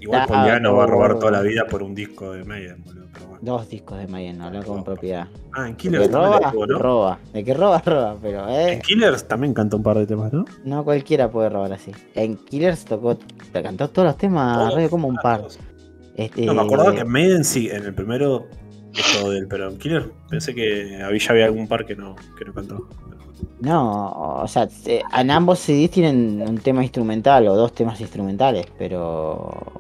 [0.01, 3.01] Igual está Poliano va a robar toda la vida por un disco de Maiden, boludo.
[3.29, 3.39] Bueno.
[3.43, 5.27] Dos discos de Mayen, no hablo con propiedad.
[5.53, 6.79] Ah, en De Killers también roba, ¿no?
[6.79, 7.19] roba.
[7.33, 10.45] De que roba, roba, pero En eh, Killers también cantó un par de temas, ¿no?
[10.65, 11.91] no cualquiera puede robar así.
[12.15, 13.17] En Killers tocó,
[13.53, 14.89] cantó todos los temas, Todos.
[14.91, 15.43] como un Ah, par.
[16.17, 18.47] Este, No, me acordaba que en Maiden sí, en el primero
[19.21, 22.15] todo de él, pero en Killer pensé que había, ya había algún par que no,
[22.39, 22.89] que no cantó.
[23.61, 24.11] No,
[24.43, 29.80] o sea, se- en ambos CDs tienen un tema instrumental o dos temas instrumentales, pero.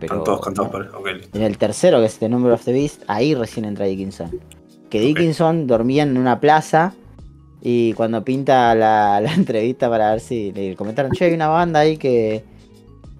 [0.00, 0.88] Pero cantados por él.
[0.94, 1.38] Ok, listo.
[1.38, 4.30] En el tercero, que es The Number of the Beast, ahí recién entra Dickinson.
[4.90, 5.00] Que.
[5.00, 6.94] Dickinson dormía en una plaza
[7.60, 11.80] y cuando pinta la, la entrevista para ver si le comentaron, che, hay una banda
[11.80, 12.44] ahí que,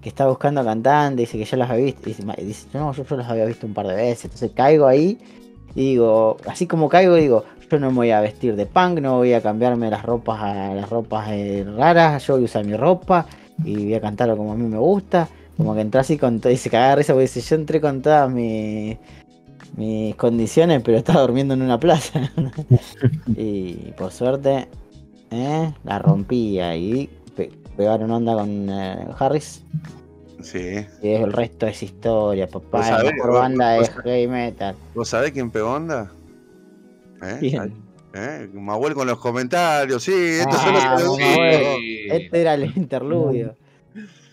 [0.01, 2.01] que está buscando cantantes, dice que ya las había visto.
[2.09, 4.25] Y dice, "Ma- y dice, no, yo, yo las había visto un par de veces.
[4.25, 5.17] Entonces caigo ahí
[5.75, 9.17] y digo, así como caigo, digo, yo no me voy a vestir de punk, no
[9.17, 12.75] voy a cambiarme las ropas a las ropas eh, raras, yo voy a usar mi
[12.75, 13.25] ropa
[13.63, 15.27] y voy a cantarlo como a mí me gusta.
[15.57, 18.01] Como que entró así con todo y se cagaba risa porque dice, yo entré con
[18.01, 18.97] todas mis,
[19.77, 22.29] mis condiciones, pero estaba durmiendo en una plaza.
[23.37, 24.67] y por suerte,
[25.31, 29.63] eh, la rompía y pe- pegaron onda con eh, Harris.
[30.41, 30.85] Sí.
[31.01, 33.01] Y el resto es historia, papá.
[33.03, 34.75] La mejor banda vos- heavy metal.
[34.93, 36.11] ¿Vos sabés quién pegó onda?
[37.23, 37.57] ¿Eh?
[38.13, 38.49] ¿Eh?
[38.53, 41.07] Mahuel con los comentarios, sí, esto Ah, Mahuel.
[41.07, 41.31] gustan.
[42.11, 43.55] Este era el interludio.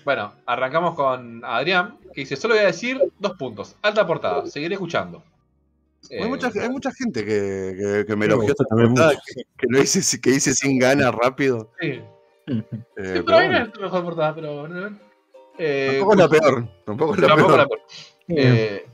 [0.04, 3.76] Bueno, arrancamos con Adrián, que dice, solo voy a decir dos puntos.
[3.82, 5.22] Alta portada, seguiré escuchando.
[6.10, 9.42] Hay, Eh, mucha, hay mucha gente que, que, que me elogió esta también portada, que,
[9.56, 11.70] que lo hice, que hice sin ganas rápido.
[11.80, 12.00] Sí,
[12.46, 12.64] Eh, Sí,
[12.96, 14.66] pero pero ahí no bueno, es tu mejor portada, pero...
[15.58, 16.68] Eh, tampoco es la peor.
[16.84, 17.58] Tampoco es la tampoco peor.
[17.60, 17.80] la peor.
[18.28, 18.86] Eh,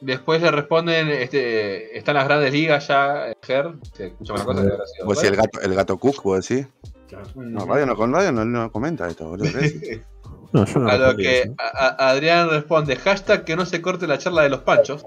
[0.00, 4.72] después le responden, este, están las grandes ligas ya, Ger, se escucha una cosa que
[4.72, 5.50] habrá sido Vos decís el bueno.
[5.52, 6.68] gato, el gato Cook, vos decís.
[7.08, 7.26] Claro.
[7.34, 9.48] No, radio no, con radio no, no comenta esto, boludo.
[10.54, 10.76] ¿qué decís?
[10.76, 11.54] No, yo no A lo que eso.
[11.58, 15.04] a- a- Adrián responde, hashtag que no se corte la charla de los panchos.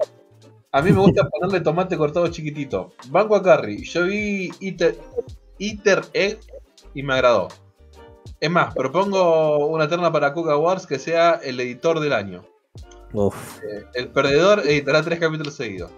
[0.71, 2.91] A mí me gusta ponerle tomate cortado chiquitito.
[3.09, 3.83] Banco a Carry.
[3.85, 4.51] Yo vi
[5.59, 6.39] Eater Egg
[6.93, 7.47] y me agradó.
[8.39, 12.43] Es más, propongo una terna para Coca Wars que sea el editor del año.
[13.13, 13.59] Uf.
[13.63, 15.91] Eh, El perdedor editará tres capítulos seguidos.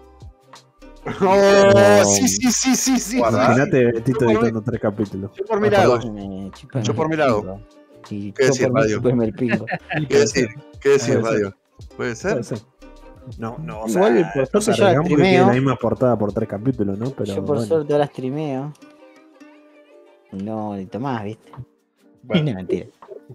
[1.22, 3.18] Oh, sí, sí, sí, sí, sí.
[3.18, 5.30] Imagínate Tito Yo por editando tres capítulos.
[5.34, 5.98] Yo por mi lado,
[6.82, 7.60] Yo por mi lado.
[8.10, 9.22] Y ¿Qué por mí, radio?
[9.22, 9.66] el pingo.
[10.08, 10.48] ¿qué decir?
[10.80, 11.40] ¿Qué decir, Puede ser.
[11.42, 11.56] radio?
[11.96, 12.30] ¿Puede ser?
[12.32, 12.58] Puede ser.
[13.38, 15.46] No, no, o Igual, sea, por o sea, suerte yo la streameo.
[15.46, 17.10] la misma portada por tres capítulos, ¿no?
[17.10, 17.62] Pero Yo por bueno.
[17.62, 18.72] suerte ahora streameo.
[20.32, 21.50] No, ni tomás, ¿viste?
[22.22, 22.44] Bueno.
[22.50, 22.86] No, mentira.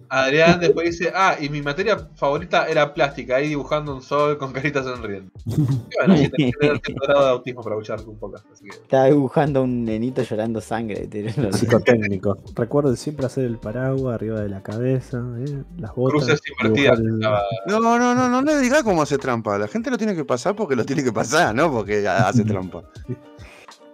[0.08, 4.52] Adrián después dice, ah, y mi materia favorita era plástica, ahí dibujando un sol con
[4.52, 5.30] caritas sonriendo.
[5.44, 8.36] Bueno, sí, tenés que tener cierto grado de autismo para un poco.
[8.52, 11.06] Así que, Estaba dibujando un nenito llorando sangre.
[11.06, 11.52] tío.
[11.52, 12.38] Psicotécnico.
[12.54, 15.62] Recuerden siempre hacer el paraguas arriba de la cabeza, ¿eh?
[15.78, 16.24] las botas.
[16.24, 16.98] cruces invertidas.
[16.98, 19.58] el- No, no, no, no le digas cómo hace trampa.
[19.58, 21.70] La gente lo tiene que pasar porque lo tiene que pasar, ¿no?
[21.70, 22.82] Porque hace trampa.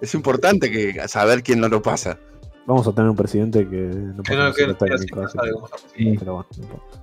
[0.01, 2.19] Es importante que saber quién no lo pasa.
[2.67, 5.51] Vamos a tener un presidente que no no, que técnico, así que-.
[5.97, 6.17] Sí.
[6.19, 7.03] pero bueno, no importa.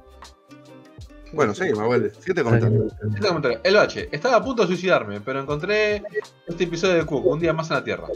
[1.32, 2.12] Bueno, sí, Mahuel.
[2.12, 2.88] Siguiente comentario.
[3.13, 6.02] Este comentario, El H, estaba a punto de suicidarme, pero encontré
[6.48, 8.08] este episodio de Cook, un día más en la Tierra.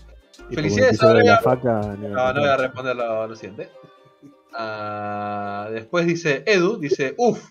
[0.49, 3.69] Y Felicidades, de la faca, No, no voy a responder lo, lo siguiente.
[4.53, 7.43] Ah, después dice Edu, dice, uff,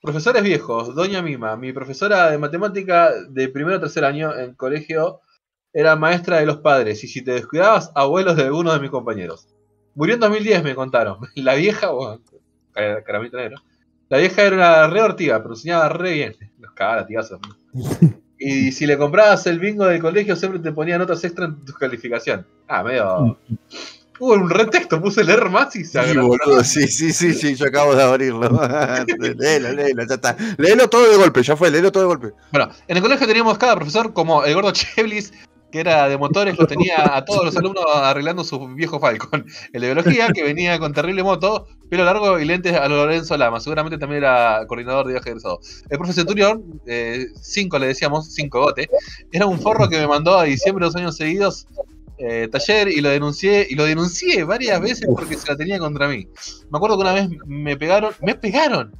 [0.00, 5.20] profesores viejos, Doña Mima, mi profesora de matemática de primero o tercer año en colegio
[5.72, 9.48] era maestra de los padres y si te descuidabas, abuelos de algunos de mis compañeros.
[9.94, 11.18] Murió en 2010, me contaron.
[11.34, 12.20] La vieja, bueno,
[12.72, 13.56] cara- caramito negro.
[14.08, 16.36] La vieja era una re ortiga, pero enseñaba re bien.
[16.58, 17.40] Los cagaba latigazos.
[18.40, 21.72] Y si le comprabas el bingo del colegio, siempre te ponía notas extra en tu
[21.72, 22.46] calificación.
[22.68, 23.36] Ah, medio.
[24.20, 27.66] Hubo un retexto, puse leer más y se Sí, boludo, sí, sí, sí, sí, yo
[27.66, 28.48] acabo de abrirlo.
[29.36, 30.36] léelo, léelo, ya está.
[30.56, 32.32] Léelo todo de golpe, ya fue, léelo todo de golpe.
[32.52, 35.32] Bueno, en el colegio teníamos cada profesor como el gordo Cheblis,
[35.70, 39.46] que era de motores, lo tenía a todos los alumnos arreglando su viejo Falcon.
[39.72, 43.36] El de biología, que venía con terrible moto, pelo largo y lentes a lo Lorenzo
[43.36, 43.60] Lama.
[43.60, 45.60] Seguramente también era coordinador de viaje egresado.
[45.88, 46.80] El profesor Centurión,
[47.40, 48.88] 5 le decíamos, 5 gote,
[49.32, 51.66] era un forro que me mandó a diciembre dos años seguidos
[52.20, 56.08] eh, taller y lo denuncié y lo denuncié varias veces porque se la tenía contra
[56.08, 56.26] mí.
[56.68, 58.92] Me acuerdo que una vez me pegaron, me pegaron.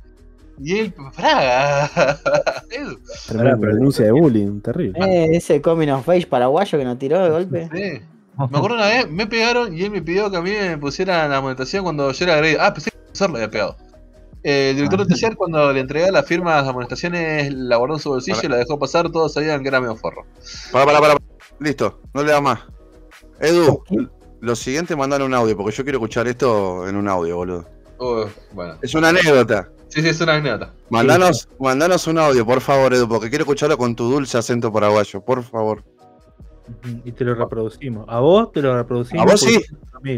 [0.61, 1.91] Y él, Fraga,
[2.71, 4.99] Edu, Tremenda denuncia de bullying, terrible.
[5.05, 7.69] Eh, ese coming of age paraguayo que nos tiró de golpe.
[7.75, 8.01] sí.
[8.39, 11.29] Me acuerdo una vez, me pegaron y él me pidió que a mí me pusieran
[11.29, 12.63] la amonestación cuando yo era agredido.
[12.63, 13.77] Ah, pensé que profesor le había pegado.
[14.45, 18.01] Eh, el director del taller, cuando le entregué las firmas de amonestaciones, la guardó en
[18.01, 19.11] su bolsillo y la dejó pasar.
[19.11, 20.25] Todos sabían que era medio forro.
[20.71, 21.15] Para, para, para.
[21.59, 22.61] Listo, no le da más.
[23.41, 23.83] Edu,
[24.41, 27.67] lo siguiente mandan un audio, porque yo quiero escuchar esto en un audio, boludo.
[27.99, 29.69] Uh, bueno, Es una anécdota.
[29.89, 30.73] Sí, sí, es una anécdota.
[30.91, 35.21] Mandanos, mandanos un audio, por favor, Edu, porque quiero escucharlo con tu dulce acento paraguayo,
[35.21, 35.83] por favor.
[37.05, 38.05] Y te lo reproducimos.
[38.09, 39.23] A vos te lo reproducimos.
[39.27, 39.59] ¿A vos sí?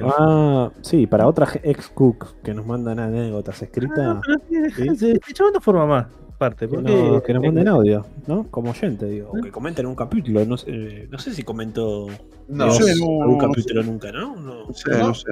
[0.05, 4.39] Ah, sí, para otras ex cook que nos mandan anécdotas Ah, escritas, pero
[4.75, 5.15] sí, sí.
[5.27, 6.07] sí, no forma más
[6.39, 6.67] parte.
[6.67, 8.47] que, porque- no- que nos manden audio, ¿no?
[8.51, 9.31] Como oyente, digo.
[9.31, 10.45] O que comenten un capítulo.
[10.45, 12.09] No sé, no sé si comentó
[12.49, 14.35] No, no, no capítulo nunca, ¿no?
[14.37, 14.67] No.
[14.67, 14.99] No sé, ¿No?
[15.09, 15.31] no sé.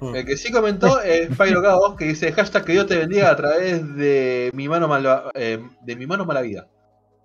[0.00, 0.12] Ah.
[0.14, 3.36] El que sí comentó es Pyro Caos, que dice hashtag que Dios te bendiga a
[3.36, 6.68] través de mi mano malva- eh, de mi mano mala vida.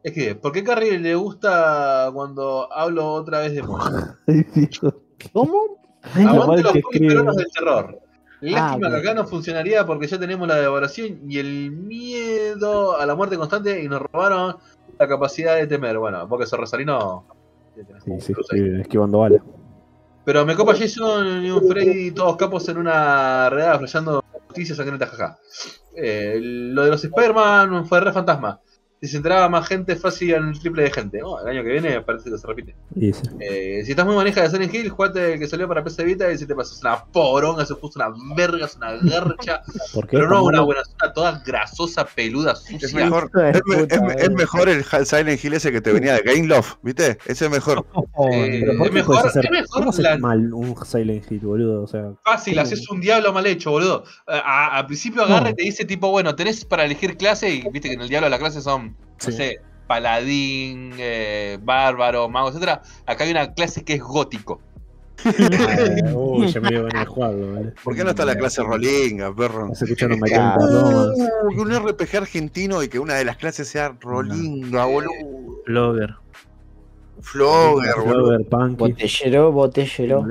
[0.03, 3.91] Es que, ¿por qué Carrie le gusta cuando hablo otra vez de Mosh?
[5.31, 5.77] ¿Cómo?
[6.15, 7.99] Aguante los peruanos del terror.
[8.41, 13.05] Lástima Ah, que acá no funcionaría porque ya tenemos la devoración y el miedo a
[13.05, 14.57] la muerte constante y nos robaron
[14.99, 15.97] la capacidad de temer.
[15.97, 17.25] Bueno, porque sos rosarino.
[18.03, 19.41] Sí, sí, sí, esquivando balas.
[20.25, 25.09] Pero me copa Jason y un Freddy todos capos en una redada flasheando noticias sangrientas,
[25.09, 25.39] jaja.
[25.95, 28.59] Eh, lo de los Spider-Man fue re fantasma.
[29.03, 31.21] Si se enteraba más gente, fácil en el triple de gente.
[31.21, 32.73] Oh, el año que viene parece que se repite.
[32.97, 33.11] Sí.
[33.41, 36.31] Eh, si estás muy maneja de Silent Hill, jugate el que salió para PC Vita
[36.31, 39.61] y si te pasas una poronga, se puso una verga, es una garcha.
[39.93, 40.15] ¿Por qué?
[40.15, 42.77] pero no ¿Tan una buena, una toda grasosa, peluda, sucia.
[42.81, 43.29] Es mejor,
[44.17, 47.17] es, mejor el Silent Hill ese que te venía de Game Love, ¿viste?
[47.25, 47.85] Ese es mejor.
[48.15, 51.29] Oh, Eh, Pero ¿por es mejor- hacer, es mejor ¿cómo haces la- mal un Silent
[51.31, 51.81] Hill, boludo?
[51.83, 52.63] O sea, Fácil, ¿cómo?
[52.63, 54.03] haces un diablo mal hecho, boludo.
[54.27, 55.55] A- a- Al principio agarra y No.
[55.55, 58.37] te dice tipo, bueno, tenés para elegir clase y viste que en el diablo la
[58.37, 59.31] clase son, no Sí.
[59.31, 62.81] sé, paladín, eh, bárbaro, mago, etcétera.
[63.05, 64.61] Acá hay una clase que es gótico.
[65.25, 67.73] Ah, Uy, ya me dio ganas de jugarlo, ¿vale?
[67.83, 69.71] ¿Por qué no está la clase Rolinga, perro?
[69.73, 70.09] Chemical
[70.55, 71.21] Romance.
[71.55, 75.11] Uh, un RPG argentino y que una de las clases sea Rolinga, boludo.
[75.65, 76.15] Flogger,
[77.21, 77.81] boludo.
[78.41, 78.75] Flower, Punky.
[78.75, 80.25] Botellero, botellero.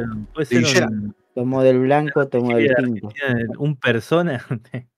[1.35, 3.09] Tomo del blanco, tomo del tinto.
[3.59, 4.45] un persona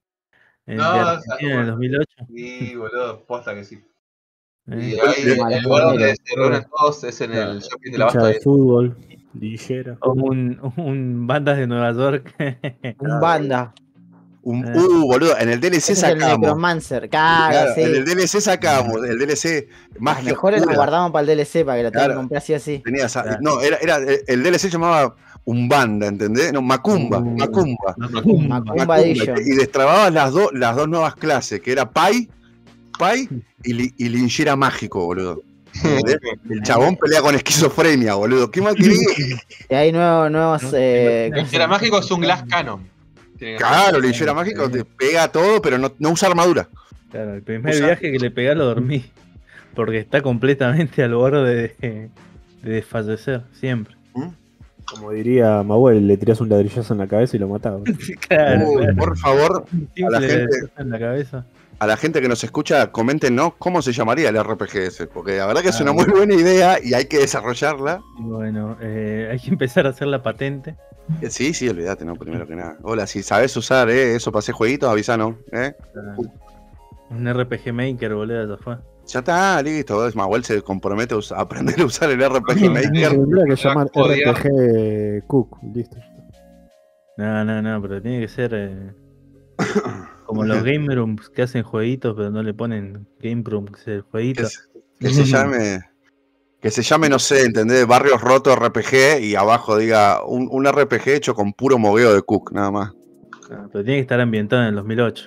[0.67, 1.71] de No, en el bueno.
[1.73, 2.07] 2008.
[2.35, 3.77] Sí, boludo, posta que sí.
[4.71, 4.77] eh.
[4.97, 8.27] Y ahí el lugar donde se reúnen todos es en el shopping de la Basta.
[8.29, 8.97] de fútbol,
[9.39, 9.97] liguera.
[10.01, 12.35] O un, un bandas de Nueva York.
[13.01, 13.75] Un banda.
[14.47, 14.79] Un- Eh.
[14.79, 16.39] uh, boludo, en el DLC es el sacamos.
[16.41, 17.09] Necromancer.
[17.09, 17.81] Claro, Claro, sí.
[17.81, 21.83] En el DLC sacamos, el DLC más mejores las guardamos para el DLC para que
[21.85, 22.13] lo tengan Claro.
[22.13, 22.83] que comprar sí o sí.
[22.85, 23.39] Tenía esa- Claro.
[23.41, 23.97] No, era, era,
[24.27, 26.53] el DLC llamaba Umbanda, ¿entendés?
[26.53, 27.37] No, Macumba, Uh.
[27.37, 27.95] Macumba.
[27.99, 29.01] Macumba Macumba.
[29.03, 32.29] Y destrababas las, dos las dos nuevas clases, que era Pai,
[32.99, 33.29] Pai
[33.63, 35.43] y, li- y Linchera Mágico, boludo.
[36.49, 38.51] El chabón pelea con esquizofrenia, boludo.
[38.51, 38.99] ¿Qué más querés?
[39.69, 41.31] Y hay nuevos, nuevos eh,
[41.69, 42.89] mágico es un Glass Cannon.
[43.59, 46.69] Claro, Linchera Mágico te pega todo, pero no, no usa armadura.
[47.11, 49.05] Claro, el primer Usa- viaje que le pegué lo dormí.
[49.75, 52.11] Porque está completamente al borde de,
[52.63, 53.97] de desfallecer, siempre.
[54.89, 57.81] Como diría Mahuel, le tirás un ladrillazo en la cabeza y lo matás.
[58.29, 58.97] Claro, claro.
[58.97, 61.47] por favor, a la gente- desfallecer en la cabeza.
[61.79, 63.55] a la gente que nos escucha, comenten, ¿no?
[63.59, 65.07] ¿Cómo se llamaría el RPG ese?
[65.07, 68.01] Porque la verdad que es Ah, una muy buena idea y hay que desarrollarla.
[68.19, 70.77] Y Bueno, eh, hay que empezar a hacer la patente.
[71.21, 72.15] Eh, Sí, sí, olvídate, ¿no?
[72.15, 72.77] Primero que nada.
[72.83, 75.75] Hola, si sabes usar eh, eso para hacer jueguitos, avisanos, ¿eh?
[77.11, 78.77] Un RPG Maker, boludo, ya fue.
[79.07, 80.07] Ya está, listo.
[80.07, 83.11] Es Mahuel se compromete a, usar- a aprender a usar el RPG Maker.
[83.11, 83.87] tendría que llamar.
[83.95, 85.97] RPG Cook, listo.
[87.17, 88.93] No, no, no, pero tiene que ser eh,
[90.27, 94.11] como los game rooms que hacen jueguitos, pero no le ponen game rooms el Que,
[94.11, 94.47] jueguito.
[94.47, 94.59] se-
[94.99, 95.81] que se llame.
[96.61, 97.87] Que se llame, no sé, ¿entendés?
[97.87, 102.53] Barrios Rotos RPG y abajo diga un, un RPG hecho con puro mogueo de Cook,
[102.53, 102.93] nada más.
[103.51, 105.27] Ah, Pero tiene que estar ambientado en el 2008.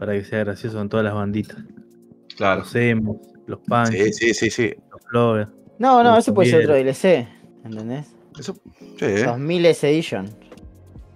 [0.00, 1.56] Para que sea gracioso con todas las banditas.
[2.36, 2.60] Claro.
[2.60, 3.16] Los emos,
[3.46, 4.74] los punks, Sí, sí, sí, sí.
[4.90, 5.50] los floggers.
[5.78, 7.26] No, no, eso puede ser otro DLC.
[7.64, 8.06] ¿Entendés?
[8.38, 9.24] Eso, sí, ¿eh?
[9.24, 10.28] 2000 S Edition.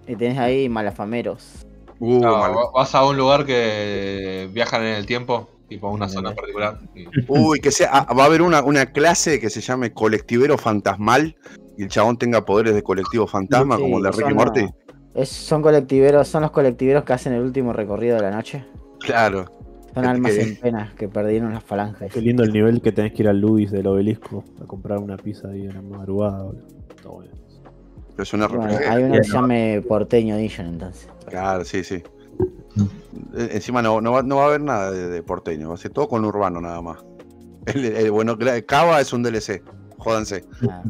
[0.07, 1.65] Y tenés ahí malafameros.
[1.99, 2.51] Uh, No, mal.
[2.51, 6.79] va- vas a un lugar que viajan en el tiempo, tipo a una zona particular.
[6.95, 10.57] y- Uy, que sea, ah, va a haber una, una clase que se llame colectivero
[10.57, 11.35] fantasmal
[11.77, 14.65] y el chabón tenga poderes de colectivo fantasma, Sí, como el de Ricky Morty.
[15.15, 18.65] es- son colectiveros, son los colectiveros que hacen el último recorrido de la noche.
[18.99, 19.45] Claro.
[19.93, 22.11] Son almas que- en penas que perdieron las falanges.
[22.11, 25.17] Qué lindo el nivel que tenés que ir al Luis del obelisco a comprar una
[25.17, 26.43] pizza ahí en la madrugada.
[26.43, 26.63] boludo.
[26.95, 27.31] Está bueno.
[28.17, 28.89] Es un Bueno, RPG.
[28.89, 31.09] hay uno que se Bien, llame Porteño Edition entonces.
[31.27, 31.95] Claro, sí, sí.
[33.35, 35.77] Eh, Encima no, no, va, no va a haber nada de, de porteño, va a
[35.77, 36.97] ser todo con urbano nada más.
[37.65, 38.37] El, el- bueno,
[38.67, 39.63] Cava es un DLC,
[39.97, 40.43] jódanse.
[40.69, 40.83] Ah.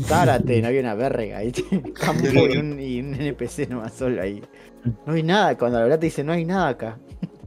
[0.00, 1.50] Zárate, no había una verga ahí.
[1.94, 4.42] Campo y un, y un NPC nomás solo ahí.
[5.06, 6.98] No hay nada, cuando la verdad te dice no hay nada acá.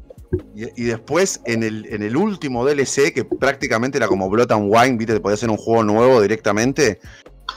[0.56, 4.70] Y, y después en el, en el último DLC, que prácticamente era como Blood and
[4.74, 7.00] Wine, viste, te podías hacer un juego nuevo directamente,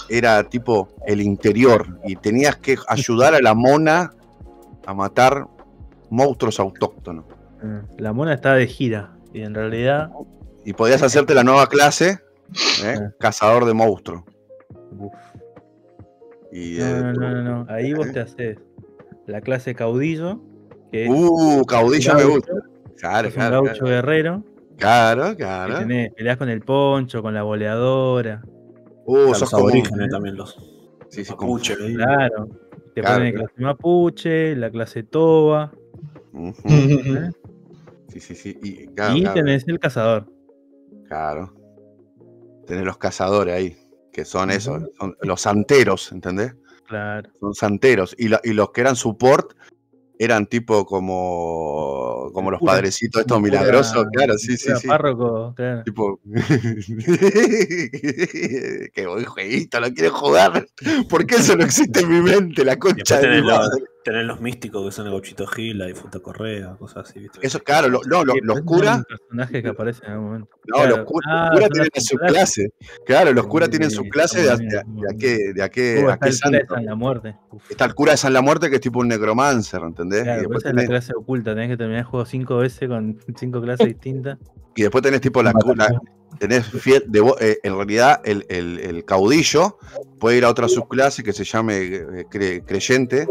[0.09, 2.01] era tipo el interior.
[2.05, 4.12] Y tenías que ayudar a la mona
[4.87, 5.47] a matar
[6.11, 7.25] monstruos autóctonos.
[7.62, 9.16] Ah, La mona está de gira.
[9.33, 10.11] Y en realidad.
[10.64, 12.20] Y podías hacerte la nueva clase,
[12.85, 12.99] ¿eh?
[13.18, 14.22] cazador de monstruos.
[14.97, 15.12] uf,
[16.53, 17.66] Y, no, eh, no, no, no, no.
[17.68, 18.59] Ahí vos te haces
[19.27, 20.41] la clase caudillo.
[20.95, 22.53] Que es Uh, caudillo me gusta.
[22.99, 24.45] Claro, un claro, gaucho guerrero.
[24.78, 25.78] claro, que claro.
[25.80, 28.40] tenés, peleás con el poncho, con la boleadora.
[29.05, 29.64] Uh, sos como...
[29.64, 30.57] aborígenes también los.
[31.09, 31.95] Sí, sí, como- Mapuche, ahí.
[31.97, 32.49] Claro.
[32.95, 33.49] Te Claro, ponen claro.
[33.49, 35.72] clase mapuche, la clase toba.
[36.64, 37.30] ¿eh?
[38.09, 38.57] Sí, sí, sí.
[38.62, 40.26] Y, claro, y claro, tenés el cazador.
[41.09, 41.53] claro.
[42.68, 43.76] Tenés los cazadores ahí,
[44.12, 46.55] que son esos, son los santeros, ¿entendés?
[46.86, 47.28] Claro.
[47.40, 48.14] Son santeros.
[48.16, 49.55] Y, la- y los que eran support
[50.25, 54.89] eran tipo como, como los padrecitos estos milagrosos, claro, sí, sí, sí.
[54.89, 55.83] Párroco, claro.
[55.85, 56.20] Tipo,
[58.95, 60.66] qué buen jueguito, lo quiere jugar.
[61.09, 62.64] ¿Por qué eso no existe en mi mente?
[62.64, 63.68] La concha de mi los,
[64.05, 67.38] tenés los místicos que son el Gauchito Gil, la difunta Correa, cosas así, ¿viste?
[67.42, 70.48] Eso, claro, lo- no, los esos curas, personajes que aparecen en algún momento.
[70.66, 70.96] no, Claro.
[70.98, 72.34] los curas, Ah, los curas son tienen su clases.
[72.34, 72.72] clase.
[73.07, 76.12] Claro, los curas tienen su clase de, de a- de qué, de a qué, a
[76.14, 76.66] está qué el cura de.
[76.66, 77.36] San la muerte.
[77.50, 80.22] Uf, Está el cura de San La Muerte, que es tipo un necromancer, ¿entendés?
[80.22, 82.88] Claro, y, después esa es la clase oculta, tenés que terminar el juego cinco veces
[82.88, 84.38] con cinco clases distintas.
[84.76, 86.00] y después tenés tipo la, cu- la-
[86.38, 89.78] tenés fiel, devo- eh, en realidad el, el- el caudillo
[90.18, 93.26] puede ir a otra subclase que se llame eh, cre- creyente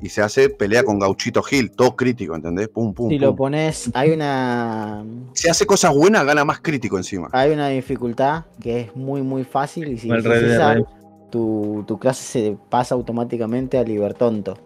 [0.00, 2.68] y se hace pelea con Gauchito Gil, todo crítico, ¿entendés?
[2.68, 3.22] Pum, pum, Si pum.
[3.24, 7.28] lo pones, hay una Si hace cosas buenas, gana más crítico encima.
[7.32, 10.86] hay una dificultad que es muy muy fácil y si Redemption.
[11.30, 14.56] tu, tu clase se pasa automáticamente a Libertonto.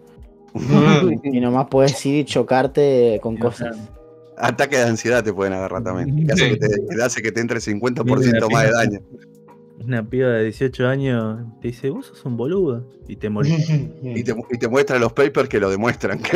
[1.23, 3.75] y nomás puedes ir y chocarte con cosas.
[4.37, 6.27] Ataque de ansiedad te pueden agarrar también.
[6.27, 6.49] Que hace, Sí.
[6.51, 8.99] que te, que hace que te entre 50% más de daño.
[9.79, 12.89] Una piba de 18 años te dice, vos sos un boludo.
[13.07, 13.67] Y te morís.
[14.03, 16.19] Y te, y te muestra los papers que lo demuestran.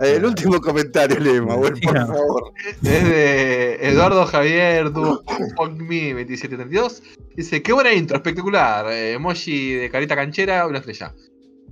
[0.00, 2.52] El último comentario, Lema, por favor.
[2.82, 7.02] Es de Eduardo Javier Me 2732.
[7.36, 8.86] Dice, qué buena intro, espectacular.
[8.90, 11.14] Eh, emoji de carita canchera, una estrella.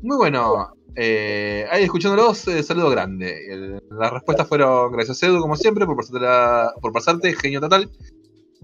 [0.03, 0.73] Muy bueno.
[0.95, 3.47] Eh, ahí escuchándolos, eh, saludo grande.
[3.53, 7.91] El- las respuestas fueron gracias Edu, como siempre, por pasarte, la- por pasarte genio total.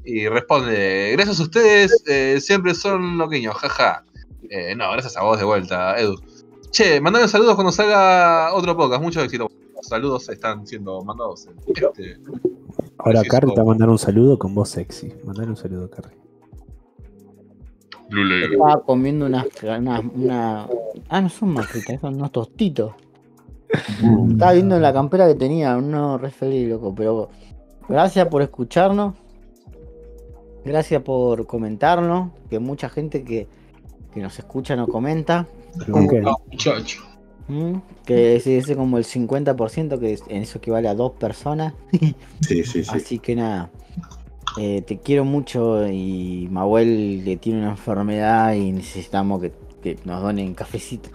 [0.04, 4.04] Y responde, gracias a ustedes, eh, siempre son loqueños, jaja.
[4.50, 6.16] Eh, no, gracias a vos de vuelta, Edu.
[6.70, 9.48] Che, mandame saludos cuando salga otro podcast, mucho éxito.
[9.74, 11.46] Los saludos están siendo mandados.
[11.46, 12.18] en este-
[12.98, 13.22] Ahora.
[13.24, 15.12] Carrie te va a mandar un saludo con voz sexy.
[15.24, 16.16] Mandale un saludo, Carrie.
[18.52, 20.66] Estaba comiendo unas, unas- una,
[21.10, 22.94] Ah, no son macritas, son unos tostitos.
[23.68, 27.28] Estaba viendo en la campera que tenía, no re feliz, loco, pero
[27.88, 29.14] gracias por escucharnos.
[30.64, 33.46] Gracias por comentarnos, que mucha gente que,
[34.12, 35.46] que nos escucha no comenta.
[35.90, 36.20] ¿Con qué?
[36.20, 37.02] No, muchacho.
[37.48, 37.80] ¿m?
[38.04, 41.74] Que es ese como el 50% que es- en eso equivale a dos personas.
[42.40, 42.90] Sí, sí, sí.
[42.92, 43.70] Así que nada,
[44.58, 49.52] eh, te quiero mucho y Mahuel le tiene una enfermedad y necesitamos que,
[49.82, 51.10] que nos donen cafecito.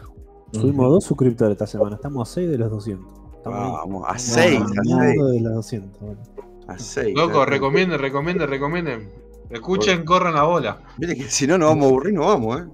[0.51, 1.95] Subimos dos suscriptores esta semana.
[1.95, 3.07] Estamos a 6 de los 200.
[3.37, 3.71] Estamos.
[3.73, 4.77] Vamos, a Estamos 6, a 6.
[4.93, 5.99] hablando de los 200.
[6.01, 6.19] bueno.
[6.67, 7.15] A 6.
[7.15, 9.09] Loco, recomienden, recomienden, recomienden.
[9.53, 10.81] Escuchen, corran la bola.
[10.97, 12.65] Mire que si no nos vamos a aburrir, no vamos, ¿eh?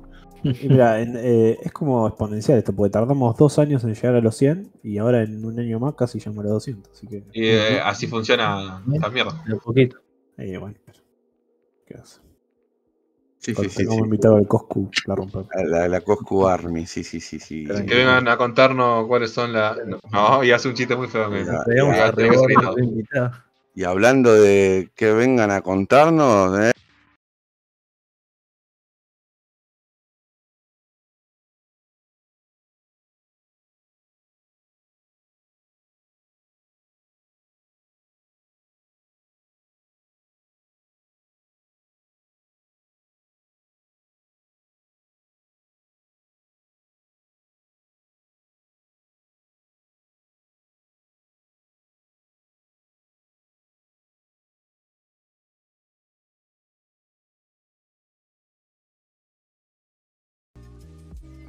[0.61, 4.21] Y mira, en- eh, es como exponencial esto, porque tardamos dos años en llegar a
[4.21, 6.91] los 100 y ahora en un año más casi llegamos a los 200.
[6.93, 9.31] Así que, Y eh, así funciona la mierda.
[9.31, 9.97] A poquito.
[10.37, 10.99] eh, bueno, pero,
[11.85, 12.21] ¿qué hace?
[13.41, 13.77] Sí, sí, Cuando sí.
[13.77, 14.03] tengamos sí.
[14.05, 15.47] invitado al Coscu, la rompemos.
[15.65, 17.65] La, la Coscu Army, sí, sí, sí, sí.
[17.65, 19.77] Que vengan a contarnos cuáles son las.
[20.11, 21.29] No, y hace un chiste muy feo.
[23.13, 23.45] Ya,
[23.79, 26.73] Y hablando de que vengan a contarnos, ¿eh?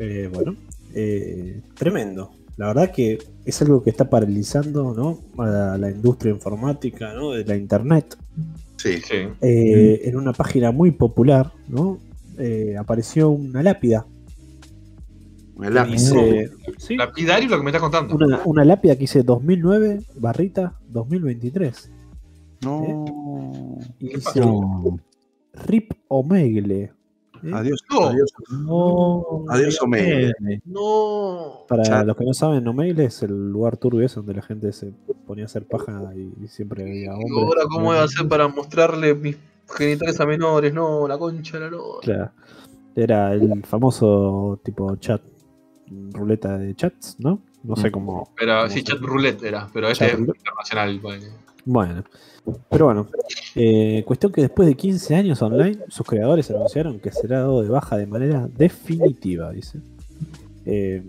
[0.01, 0.57] Eh, bueno,
[0.94, 2.32] eh, tremendo.
[2.57, 5.42] La verdad que es algo que está paralizando ¿no?
[5.42, 7.30] a la industria informática, ¿no?
[7.30, 8.16] de la internet.
[8.76, 8.98] Sí.
[9.07, 9.16] Sí.
[9.40, 11.98] Eh, En una página muy popular, ¿no?
[12.38, 14.07] Eh, apareció una lápida.
[15.59, 15.92] Lápiz.
[15.92, 18.14] dice- sí, Lapidario lo que me está contando.
[18.14, 21.90] una, una lápida que dice 2009 barrita 2023.
[22.62, 23.78] No.
[23.98, 24.98] Y ¿Qué dice No.
[25.66, 26.92] Rip Omegle.
[27.45, 27.51] ¿Eh?
[27.53, 27.82] Adiós.
[27.91, 28.07] No.
[28.09, 28.32] Adiós.
[28.51, 30.32] No, Adiós, Omegle.
[30.64, 31.64] No.
[31.68, 32.07] Para Chat.
[32.07, 34.93] los que no saben, Omegle es el lugar turbio ese donde la gente se
[35.26, 37.32] ponía a hacer paja y, y siempre había Y hombres.
[37.36, 39.36] ahora, ¿cómo voy a hacer para mostrarle mis
[39.76, 40.72] genitales a menores?
[40.74, 42.01] No, la concha la lora.
[42.03, 42.30] Claro.
[42.97, 45.22] Era el famoso tipo chat,
[46.12, 47.41] ruleta de chats, ¿no?
[47.62, 48.30] No sé cómo.
[48.36, 51.01] Pero cómo sí, chat roulette era, pero este Chat es internacional.
[51.64, 52.05] Bueno,
[52.68, 53.07] pero bueno,
[53.55, 57.68] eh, cuestión que después de 15 años online, sus creadores anunciaron que será dado de
[57.68, 59.78] baja de manera definitiva, dice.
[60.66, 61.03] Eh,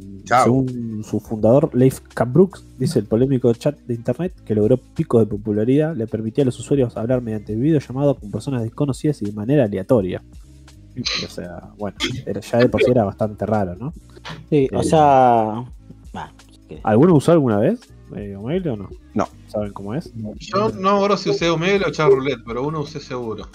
[0.44, 5.28] según su fundador, Leif Brooks, dice el polémico chat de internet que logró picos de
[5.28, 9.66] popularidad, le permitía a los usuarios hablar mediante videollamado con personas desconocidas y de manera
[9.66, 10.22] aleatoria.
[11.26, 13.94] O sea, bueno, era- ya de por sí era bastante raro, ¿no?
[14.50, 15.64] Sí, o Eh, sea.
[16.84, 17.80] ¿Alguno usó alguna vez
[18.16, 18.90] eh, Omegle o no?
[19.14, 19.28] No.
[19.48, 20.12] ¿Saben cómo es?
[20.40, 23.48] Yo no me acuerdo si usé Omegle o chat roulette, pero uno usé seguro.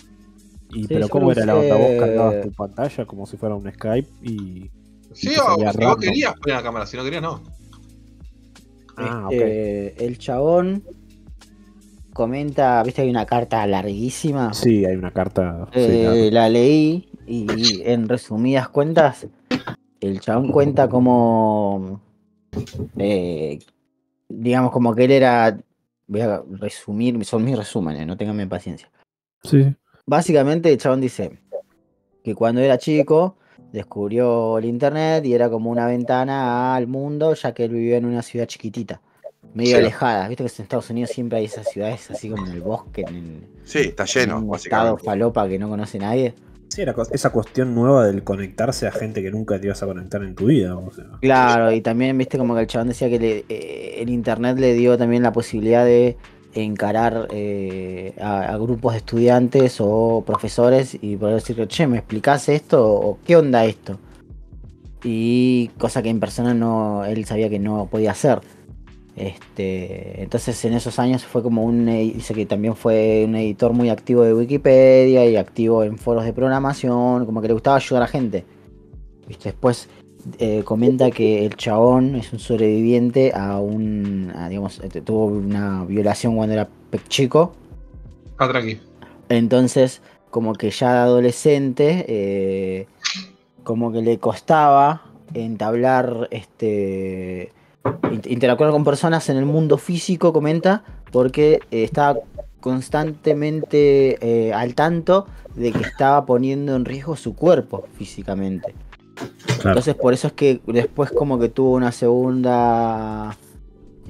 [0.70, 1.76] Y, Sí, pero ¿cómo era la usé- otra?
[1.76, 4.70] Vos cargabas tu pantalla como si fuera un Skype y...
[5.12, 7.42] Sí, te o si vos querías poner la cámara, si no querías, no.
[8.96, 9.32] Ah, ok.
[9.32, 10.82] este, El chabón
[12.12, 14.52] comenta, viste, hay una carta larguísima.
[14.54, 15.68] Sí, hay una carta.
[15.72, 16.30] sí, Eh, claro.
[16.32, 19.26] La leí y en resumidas cuentas,
[20.00, 22.00] el chabón cuenta como,
[22.98, 23.58] eh,
[24.28, 25.58] digamos, como que él era,
[26.06, 28.90] voy a resumir, son mis resúmenes, no tenganme paciencia.
[29.42, 29.74] Sí.
[30.06, 31.38] Básicamente el chabón dice
[32.22, 33.36] que cuando era chico
[33.72, 38.04] descubrió el internet y era como una ventana al mundo, ya que él vivía en
[38.06, 39.00] una ciudad chiquitita,
[39.54, 39.82] medio Sí.
[39.82, 40.28] alejada.
[40.28, 43.16] Viste que en Estados Unidos siempre hay esas ciudades así como en el bosque, en,
[43.16, 46.34] el, Sí, está lleno, en un estado falopa que no conoce nadie.
[46.68, 50.22] Sí, era esa cuestión nueva del conectarse a gente que nunca te ibas a conectar
[50.22, 50.76] en tu vida.
[51.20, 54.74] Claro, y también viste como que el chabón decía que le- eh, el internet le
[54.74, 56.16] dio también la posibilidad de
[56.54, 62.84] encarar eh, a, grupos de estudiantes o profesores y poder decirle, che, ¿me explicás esto?
[62.84, 63.98] o qué onda esto?
[65.04, 68.40] Y cosa que en persona no, él sabía que no podía hacer.
[69.16, 73.72] Este, entonces en esos años fue como un, edi- dice que también fue un editor
[73.72, 78.02] muy activo de Wikipedia y activo en foros de programación, como que le gustaba ayudar
[78.02, 78.44] a gente.
[79.26, 79.48] ¿Viste?
[79.50, 79.88] Después
[80.38, 85.84] eh, comenta que el chabón es un sobreviviente a un, a, digamos, eh, tuvo una
[85.84, 86.68] violación cuando era
[87.08, 87.54] chico,
[88.38, 88.78] Ah, tranqui.
[89.30, 92.86] entonces como que ya de adolescente, eh,
[93.64, 95.02] como que le costaba
[95.32, 97.50] entablar, este,
[98.24, 102.18] interactuar con personas en el mundo físico, comenta, porque eh, estaba
[102.60, 108.74] constantemente eh, al tanto de que estaba poniendo en riesgo su cuerpo físicamente.
[109.14, 109.70] Claro.
[109.70, 113.36] Entonces por eso es que después como que tuvo una segunda...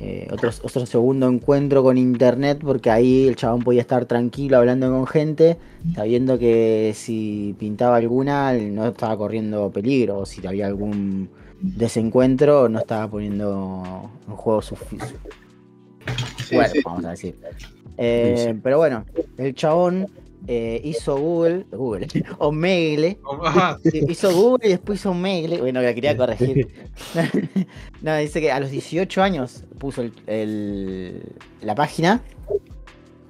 [0.00, 4.90] eh, otro, otro segundo encuentro con internet porque ahí el chabón podía estar tranquilo hablando
[4.90, 5.58] con gente,
[5.94, 11.28] sabiendo que si pintaba alguna no estaba corriendo peligro, o si había algún
[11.60, 16.80] desencuentro no estaba poniendo en juego su, fi- su Sí, cuerpo, sí.
[16.84, 17.38] vamos a decir.
[17.98, 18.60] Eh, Sí, sí.
[18.62, 19.04] Pero bueno,
[19.38, 20.06] el chabón
[20.48, 22.06] eh, hizo Google, Google,
[22.38, 23.78] o Megle, Ajá.
[23.84, 25.58] Sí, hizo Google y después hizo Megle.
[25.60, 26.68] Bueno, la quería corregir.
[28.02, 31.22] no, dice que a los 18 años puso el, el-
[31.62, 32.20] la página.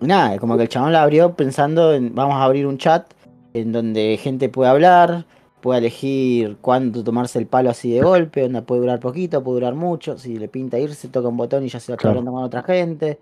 [0.01, 3.11] Nada, como que el chabón la abrió pensando en vamos a abrir un chat
[3.55, 5.25] en donde gente puede hablar,
[5.67, 9.75] puede elegir cuándo tomarse el palo así de golpe, donde puede durar poquito, puede durar
[9.75, 10.17] mucho.
[10.17, 12.11] Si le pinta irse, toca un botón y ya se va Claro.
[12.21, 13.19] hablando con otra gente.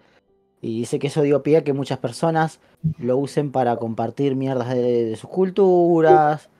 [0.60, 2.60] Y dice que eso dio pie a que muchas personas
[2.98, 6.50] lo usen para compartir mierdas de, de sus culturas,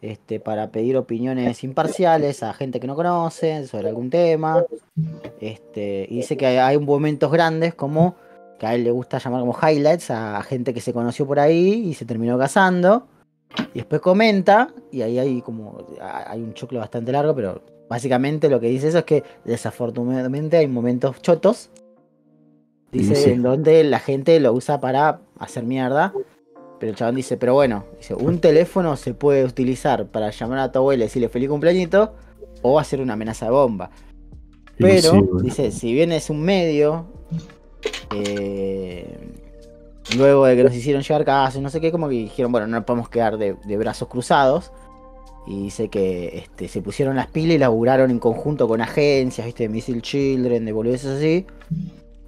[0.00, 4.64] este, para pedir opiniones imparciales a gente que no conoce sobre algún tema.
[5.42, 8.14] Este, y dice que hay, hay momentos grandes como
[8.58, 11.84] que a él le gusta llamar como highlights a gente que se conoció por ahí
[11.86, 13.08] y se terminó casando.
[13.72, 18.60] Y después comenta, y ahí hay como hay un choclo bastante largo, pero básicamente lo
[18.60, 21.70] que dice eso es que desafortunadamente hay momentos chotos.
[22.92, 26.12] Dice Sí, en donde la gente lo usa para hacer mierda.
[26.78, 30.72] Pero el chabón dice, pero bueno, dice, un teléfono se puede utilizar para llamar a
[30.72, 32.14] tu abuela y decirle feliz cumpleañito
[32.62, 33.90] o hacer una amenaza de bomba.
[34.76, 35.40] Pero, sí, bueno.
[35.40, 37.06] dice, si bien es un medio,
[38.14, 39.18] eh,
[40.16, 42.76] luego de que nos hicieron llegar casos, no sé qué, como que dijeron, bueno, no
[42.76, 44.72] nos podemos quedar de, de brazos cruzados.
[45.46, 49.64] Y dice que este, se pusieron las pilas y laburaron en conjunto con agencias, ¿viste?
[49.64, 51.46] De Missile Children, de boludeces así.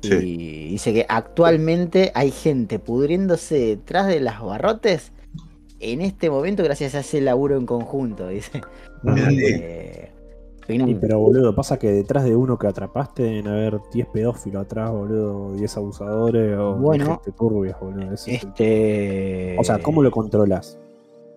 [0.03, 0.15] Sí.
[0.15, 5.13] Y dice que actualmente hay gente pudriéndose detrás de las barrotes
[5.81, 8.61] en este momento gracias a ese laburo en conjunto, dice.
[9.17, 10.06] Eh,
[10.67, 14.91] Sí, pero boludo, pasa que detrás de uno que atrapaste deben haber 10 pedófilos atrás,
[14.91, 17.05] boludo, 10 abusadores o Bueno.
[17.05, 18.03] gente turbia, boludo.
[18.03, 19.57] el- este...
[19.59, 20.79] O sea, ¿cómo lo controlas?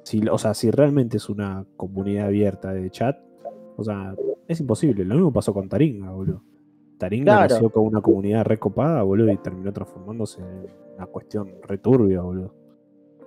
[0.04, 3.18] Si, o sea, si realmente es una comunidad abierta de chat,
[3.78, 4.16] o sea,
[4.48, 5.06] es imposible.
[5.06, 6.42] Lo mismo pasó con Taringa, boludo.
[6.98, 7.54] Taringa Claro.
[7.54, 10.68] nació con una comunidad recopada, boludo, y terminó transformándose en
[10.98, 12.52] una cuestión returbia, boludo.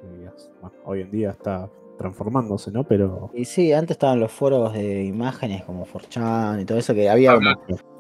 [0.03, 0.25] Y,
[0.61, 2.85] bueno, hoy en día está transformándose, ¿no?
[2.85, 7.09] Pero Y sí, antes estaban los foros de imágenes como 4chan y todo eso, que
[7.09, 7.51] había como,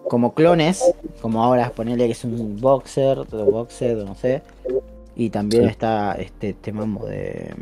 [0.08, 0.82] como clones,
[1.20, 4.42] como ahora ponerle que es un boxer, o boxer, o no sé.
[5.14, 5.68] Y también Sí.
[5.70, 7.54] está este, este mambo de...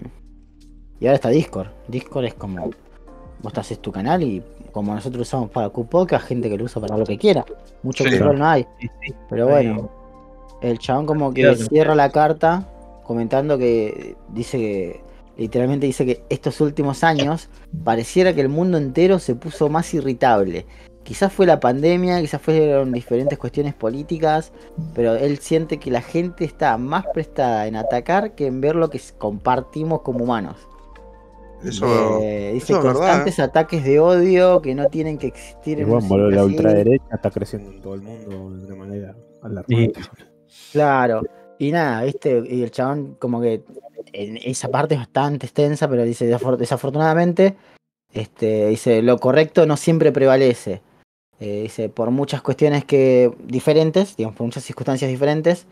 [1.01, 1.69] Y ahora está Discord.
[1.89, 2.71] Discord es como...
[3.43, 6.81] Vos te haces tu canal y como nosotros usamos para Q-Podcast, gente que lo usa
[6.81, 7.45] para lo que quiera.
[7.83, 8.11] Mucho Sí.
[8.11, 8.67] control no hay.
[8.79, 9.15] Sí, sí.
[9.31, 9.91] Pero bueno,
[10.61, 12.69] el chabón como que cierra la carta
[13.03, 15.01] comentando que dice que
[15.41, 17.51] literalmente dice que estos últimos años
[17.85, 20.67] pareciera que el mundo entero se puso más irritable.
[21.03, 24.53] Quizás fue la pandemia, quizás fueron diferentes cuestiones políticas,
[24.95, 28.91] pero él siente que la gente está más prestada en atacar que en ver lo
[28.91, 30.69] que compartimos como humanos.
[31.63, 35.79] Eso, Eh, dice eso es verdad, constantes ataques de odio que no tienen que existir
[35.79, 36.43] y en bueno, la así.
[36.43, 40.09] ultraderecha está creciendo en todo el mundo de una manera alarmante.
[40.73, 41.29] Claro,
[41.59, 43.65] y nada, viste, y el chabón como que
[44.13, 47.57] esa parte es bastante extensa, pero dice desafor- desafortunadamente,
[48.13, 50.83] este, dice lo correcto no siempre prevalece.
[51.39, 55.67] Eh, dice por muchas cuestiones que diferentes, digamos, por muchas circunstancias diferentes,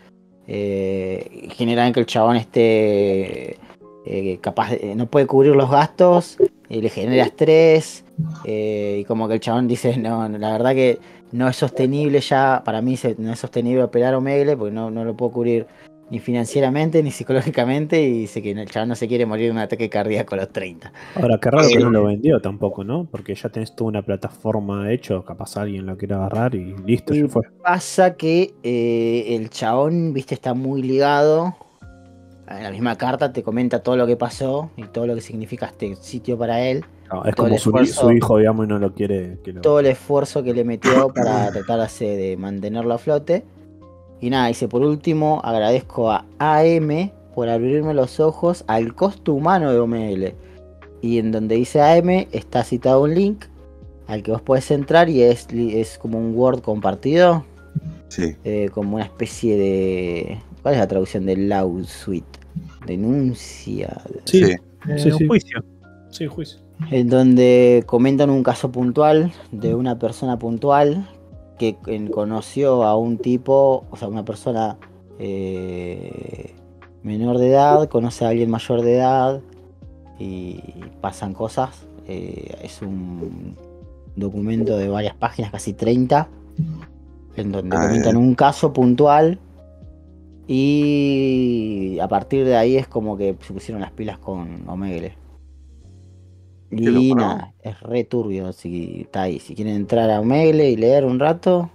[0.46, 3.58] eh, generan que el chabón esté
[4.06, 6.38] eh, capaz, de- no puede cubrir los gastos,
[6.70, 8.04] le genera estrés,
[8.44, 10.98] eh, y como que el chabón dice, no, la verdad que
[11.32, 15.14] no es sostenible ya, para mí no es sostenible operar Omegle porque no, no lo
[15.14, 15.66] puedo cubrir
[16.10, 19.58] ni financieramente ni psicológicamente y dice que el chaval no se quiere morir de un
[19.58, 20.92] ataque cardíaco a los 30.
[21.16, 23.06] Ahora, qué raro que no lo vendió tampoco, ¿no?
[23.10, 27.22] Porque ya tenés toda una plataforma hecho, capaz alguien lo quiere agarrar y listo, Y-
[27.22, 27.42] ya fue.
[27.62, 31.54] Pasa que eh, el chabón, viste, está muy ligado.
[32.48, 35.66] En la misma carta te comenta todo lo que pasó y todo lo que significa
[35.66, 36.82] este sitio para él.
[37.12, 38.00] No, es todo como su, esfuerzo.
[38.08, 39.60] su hijo, digamos, y no lo quiere que lo...
[39.60, 43.44] todo el esfuerzo que le metió para tratarse de mantenerlo a flote.
[44.20, 49.72] Y nada, dice, por último, agradezco a AM por abrirme los ojos al costo humano
[49.72, 50.34] de Omegle.
[51.00, 53.44] Y en donde dice AM está citado un link
[54.08, 57.44] al que vos podés entrar y es, es como un Word compartido,
[58.08, 58.34] sí.
[58.44, 60.38] eh, como una especie de...
[60.62, 62.26] ¿Cuál es la traducción de Law Suite?
[62.86, 64.00] Denuncia.
[64.24, 64.52] Sí, sí.
[64.52, 65.26] Eh, Sí, un sí.
[65.26, 65.64] juicio.
[66.10, 66.58] sí, juicio.
[66.90, 71.06] en donde comentan un caso puntual de una persona puntual
[71.58, 71.76] que
[72.10, 74.76] conoció a un tipo, o sea, una persona
[75.18, 76.54] eh,
[77.02, 79.40] menor de edad, conoce a alguien mayor de edad
[80.18, 80.60] y
[81.00, 81.86] pasan cosas.
[82.06, 83.56] Eh, es un
[84.16, 86.28] documento de varias páginas, casi 30,
[87.36, 88.16] en donde Ah, comentan bien.
[88.16, 89.38] un caso puntual
[90.46, 95.12] y a partir de ahí es como que se pusieron las pilas con Omegle.
[96.70, 99.38] Y nada, es re turbio si está ahí.
[99.40, 101.70] Si quieren entrar a Omegle y leer un rato,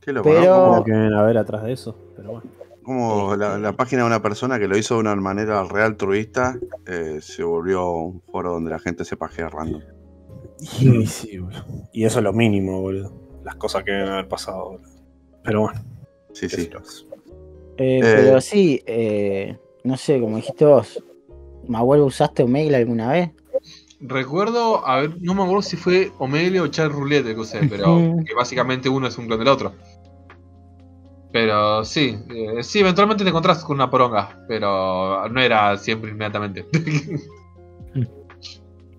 [0.00, 0.82] Qué loco, Pero- ¿no?
[0.82, 2.50] Como deben haber atrás de eso, pero bueno.
[2.82, 6.58] como la, la página de una persona que lo hizo de una manera real turista
[6.86, 9.80] eh, se volvió un foro donde la gente se pajea random.
[10.80, 11.38] Y, sí.
[11.92, 13.12] Y eso es lo mínimo, boludo.
[13.44, 14.88] Las cosas que deben haber pasado, boludo.
[15.44, 15.80] Pero bueno.
[16.32, 16.62] Sí, sí.
[17.76, 18.00] eh, Eh.
[18.02, 21.02] pero sí, eh, no sé, como dijiste vos,
[21.68, 23.30] Mahuel, ¿usaste Omegle alguna vez?
[24.04, 27.60] Recuerdo, a ver, no me acuerdo si fue Omegle o Char Roulette el que usé,
[27.70, 27.96] pero
[28.26, 29.72] que básicamente uno es un clon del otro.
[31.32, 36.66] Pero sí, eh, sí, eventualmente te encontrás con una poronga, pero no era siempre inmediatamente.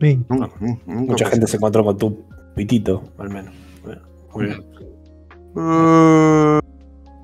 [0.02, 0.20] Sí.
[0.28, 0.84] Nunca- nunca
[1.14, 2.26] Mucha gente se encontró con tu
[2.56, 3.54] pitito, al menos.
[3.84, 4.02] Bueno,
[4.34, 4.66] muy bien.
[5.56, 6.60] Eh,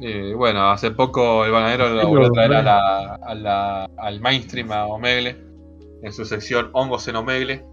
[0.02, 4.22] Eh, bueno, hace poco el bananero lo volvió a traer a la, a la- al
[4.22, 5.36] mainstream a Omegle,
[6.02, 7.66] en su sección Hongos en Omegle,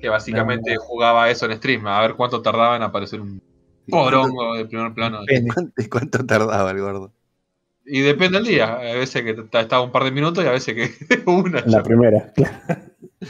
[0.00, 3.42] que básicamente jugaba eso en stream, a ver cuánto tardaba en aparecer un
[3.88, 5.20] porongo de primer plano.
[5.20, 5.52] Depende.
[5.52, 7.12] ¿Cuánto, y cuánto tardaba el gordo?
[7.86, 10.74] Y depende del día, a veces que estaba un par de minutos y a veces
[10.74, 11.62] que una.
[11.66, 12.32] La primera.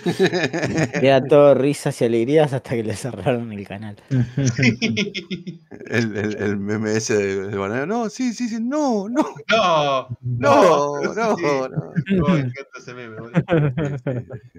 [1.03, 3.97] Era todo risas y alegrías hasta que le cerraron el canal.
[4.11, 7.87] el, el, el meme ese de, de Bananero.
[7.87, 11.43] No, sí, sí, sí, no, no, No, no, no, no, sí.
[11.43, 11.69] no.
[11.69, 13.17] no, me encanta ese meme.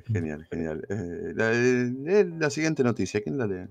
[0.07, 0.85] Genial, genial.
[0.89, 3.67] Eh, la, eh, la siguiente noticia, ¿quién la lee?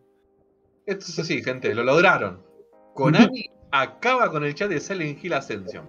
[0.87, 2.43] Esto es así, gente, lo lograron.
[2.95, 5.89] Konami acaba con el chat de Silent Hill Ascension.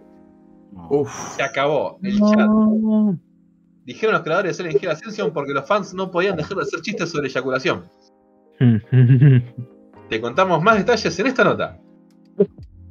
[0.89, 2.49] Uf, Se acabó el chat.
[3.85, 6.81] Dijeron los creadores de Silent Hill Ascension porque los fans no podían dejar de hacer
[6.81, 7.85] chistes sobre eyaculación.
[10.09, 11.79] Te contamos más detalles en esta nota.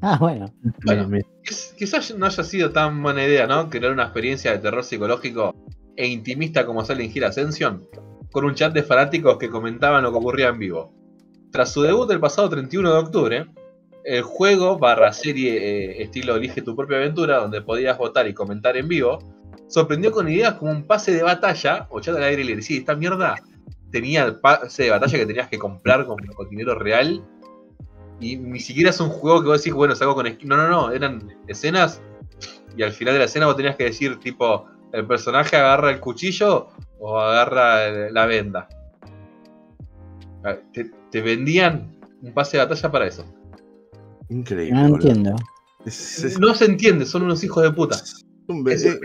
[0.01, 0.47] Ah, bueno.
[0.85, 1.09] Bueno,
[1.45, 3.71] Quiz- Quizás no haya sido tan buena idea, ¿no?
[3.71, 5.55] Crear una experiencia de terror psicológico
[5.97, 7.87] e intimista como Silent Hill Ascension,
[8.33, 10.93] con un chat de fanáticos que comentaban lo que ocurría en vivo.
[11.51, 13.47] Tras su debut el pasado 31 de octubre,
[14.05, 18.77] el juego barra serie eh, estilo Elige tu propia aventura, donde podías votar y comentar
[18.77, 19.19] en vivo,
[19.75, 22.63] sorprendió con ideas como un pase de batalla o chat al aire libre.
[22.63, 23.35] Sí, esta mierda
[23.91, 27.25] tenía el pase de batalla que tenías que comprar con, con dinero real.
[28.21, 30.27] Y ni siquiera es un juego que vos decís, bueno, saco con.
[30.45, 30.93] No, no, no.
[30.93, 32.01] Eran escenas.
[32.77, 35.99] Y al final de la escena vos tenías que decir, tipo, el personaje agarra el
[35.99, 36.69] cuchillo
[37.01, 38.69] o agarra el- la venda.
[40.45, 43.25] Ah, Te, te vendían un pase de batalla para eso.
[44.29, 44.73] increíble.
[44.81, 45.35] No entiendo.
[45.85, 47.97] Es, es- No se entiende, son unos hijos de puta.
[47.97, 49.01] es un bebé,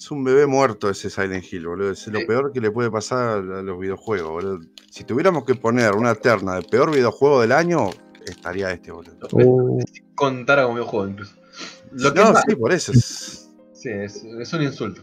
[0.00, 1.90] es un bebé muerto ese Silent Hill, boludo.
[1.90, 4.60] Es lo peor que le puede pasar a los videojuegos, boludo.
[4.90, 7.90] Si tuviéramos que poner una terna de peor videojuego del año,
[8.24, 9.78] estaría este, boludo.
[10.14, 11.34] Contara como videojuego incluso.
[11.92, 12.92] Lo que no, es más- sí, por eso.
[12.92, 13.50] Es...
[13.74, 15.02] Sí, es, es un insulto.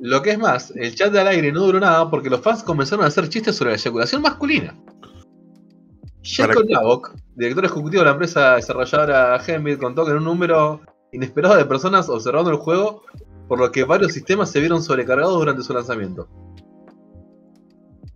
[0.00, 2.62] Lo que es más, el chat de al aire no duró nada porque los fans
[2.62, 4.78] comenzaron a hacer chistes sobre la eyaculación masculina.
[6.36, 11.56] Para- Nabok, director ejecutivo de la empresa desarrolladora Gembit, contó que en un número inesperado
[11.56, 13.02] de personas observando el juego,
[13.50, 16.28] por lo que varios sistemas se vieron sobrecargados durante su lanzamiento.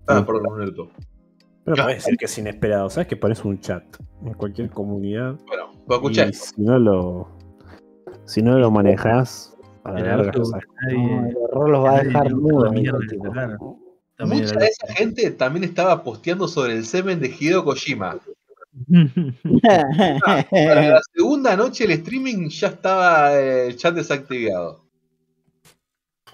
[0.06, 0.90] Ah, perdón, un minuto.
[1.64, 2.88] Pero puede decir que es inesperado.
[2.88, 3.82] ¿Sabes que parece un chat
[4.24, 5.36] en cualquier comunidad?
[5.48, 6.28] Bueno, pues escuché.
[6.28, 7.28] Y si no lo,
[8.26, 12.28] si no lo manejas, a la El larga No, el horror los va a dejar.
[14.16, 18.12] También Mucha de esa gente también estaba posteando sobre el semen de Hideo Kojima.
[18.14, 18.36] loco.
[20.52, 24.83] Para la segunda noche el streaming ya estaba eh, el chat desactivado.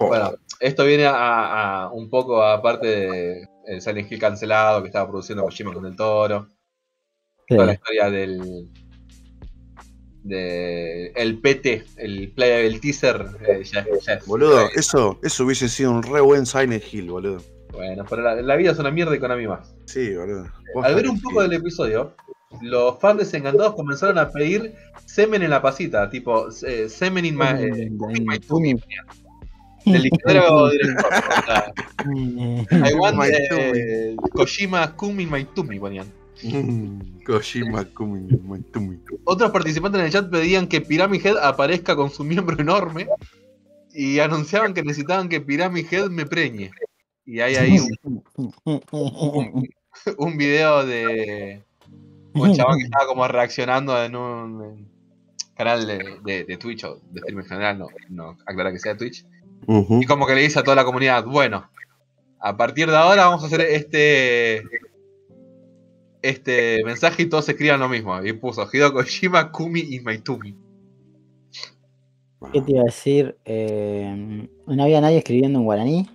[0.07, 5.07] Bueno, esto viene a, a un poco aparte de el Silent Hill cancelado que estaba
[5.09, 6.47] produciendo Kojima con el toro.
[7.47, 7.55] Sí.
[7.55, 8.69] Toda la historia del.
[10.23, 13.25] De, el PT, el playable teaser.
[13.47, 17.41] eh, ya, ya es- Boludo, eso, eso hubiese sido un re buen Silent Hill, boludo.
[17.71, 19.73] Bueno, pero la, la vida es una mierda y con a mí más.
[19.85, 20.45] Sí, boludo.
[20.83, 22.13] Al ver un poco del episodio,
[22.61, 24.75] los fans desencantados comenzaron a pedir
[25.05, 28.75] semen en la pasita, tipo eh, semen in my, eh, in my tummy,
[29.85, 31.13] del diccionario director.
[31.13, 36.07] O sea, I want My eh, Kojima my tummy, ponían.
[37.25, 38.99] Kojima Kumi, Maitumi.
[39.25, 43.07] Otros participantes en el chat pedían que Pyramid Head aparezca con su miembro enorme
[43.93, 46.71] y anunciaban que necesitaban que Pyramid Head me preñe.
[47.25, 48.23] Y hay ahí un,
[48.63, 49.69] un,
[50.17, 51.63] un video de
[52.33, 54.87] un chabón que estaba como reaccionando en un
[55.55, 58.97] canal de, de, de Twitch o de stream en general, no, no aclara que sea
[58.97, 59.25] Twitch.
[59.67, 61.69] Y como que le dice a toda la comunidad, bueno,
[62.39, 64.63] a partir de ahora vamos a hacer este
[66.21, 68.23] este mensaje y todos escriban lo mismo.
[68.23, 70.55] Y puso Hideo Kojima, Kumi y Maitumi.
[72.51, 73.37] ¿Qué te iba a decir?
[73.45, 76.09] Eh, no había nadie escribiendo en guaraní.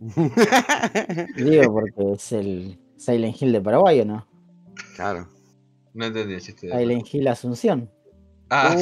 [1.36, 4.26] Digo, porque es el Silent Hill de Paraguay, ¿o no?
[4.94, 5.28] claro.
[5.94, 6.70] No entendí el chiste.
[6.70, 7.90] Silent Hill Asunción.
[8.50, 8.76] Ah,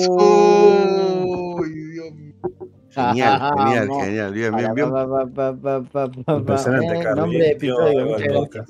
[2.96, 4.04] Genial, genial, Vamos.
[4.04, 4.32] genial.
[4.32, 4.88] Bien, bien, bien.
[6.28, 7.20] Impresionante, Carly.
[7.20, 8.66] Nombre de episodio, muchas gracias.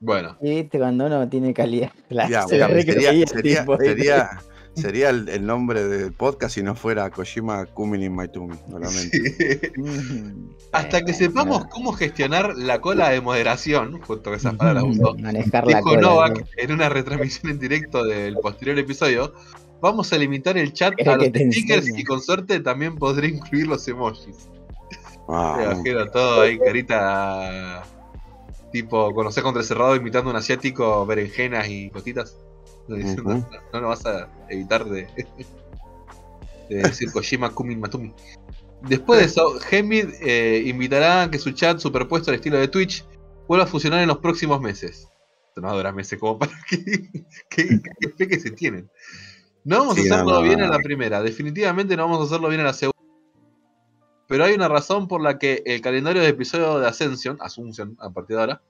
[0.00, 1.90] Bueno, Y viste cuando uno tiene calidad.
[2.10, 4.28] La- Ya, se sería,
[4.74, 9.72] sería, el, el nombre del podcast si no fuera Kojima Kumini Maitumi, solamente.
[9.76, 15.14] Mm, hasta que sepamos cómo gestionar la cola de moderación, justo que esas palabras usó,
[15.16, 16.00] Manejar la dijo cola.
[16.02, 16.46] Novak ¿no?
[16.58, 19.32] en una retransmisión en directo del posterior episodio,
[19.84, 22.00] vamos a limitar el chat a los stickers enseña.
[22.00, 24.48] y con suerte también podré incluir los emojis.
[25.28, 27.82] Ah, Me imagino todo ahí, carita
[28.72, 32.36] tipo conocer contra cerrado imitando a un asiático, berenjenas y cotitas.
[32.88, 33.32] Diciendo, Ujú.
[33.38, 35.06] no, no lo vas a evitar de,
[36.70, 38.14] de decir Kojima Kumin Matumi.
[38.80, 43.04] Después de eso, Gembit eh, invitará a que su chat superpuesto al estilo de Twitch
[43.46, 45.08] vuelva a funcionar en los próximos meses.
[45.56, 46.78] No va a durar meses como para que,
[47.48, 48.90] que, que fe que se tienen.
[49.64, 50.66] No vamos Sí, a hacerlo no, no, bien no.
[50.66, 52.94] a la primera, definitivamente no vamos a hacerlo bien a la segunda.
[54.26, 58.10] pero hay una razón por la que el calendario de episodio de Ascension, Asunción a
[58.10, 58.62] partir de ahora,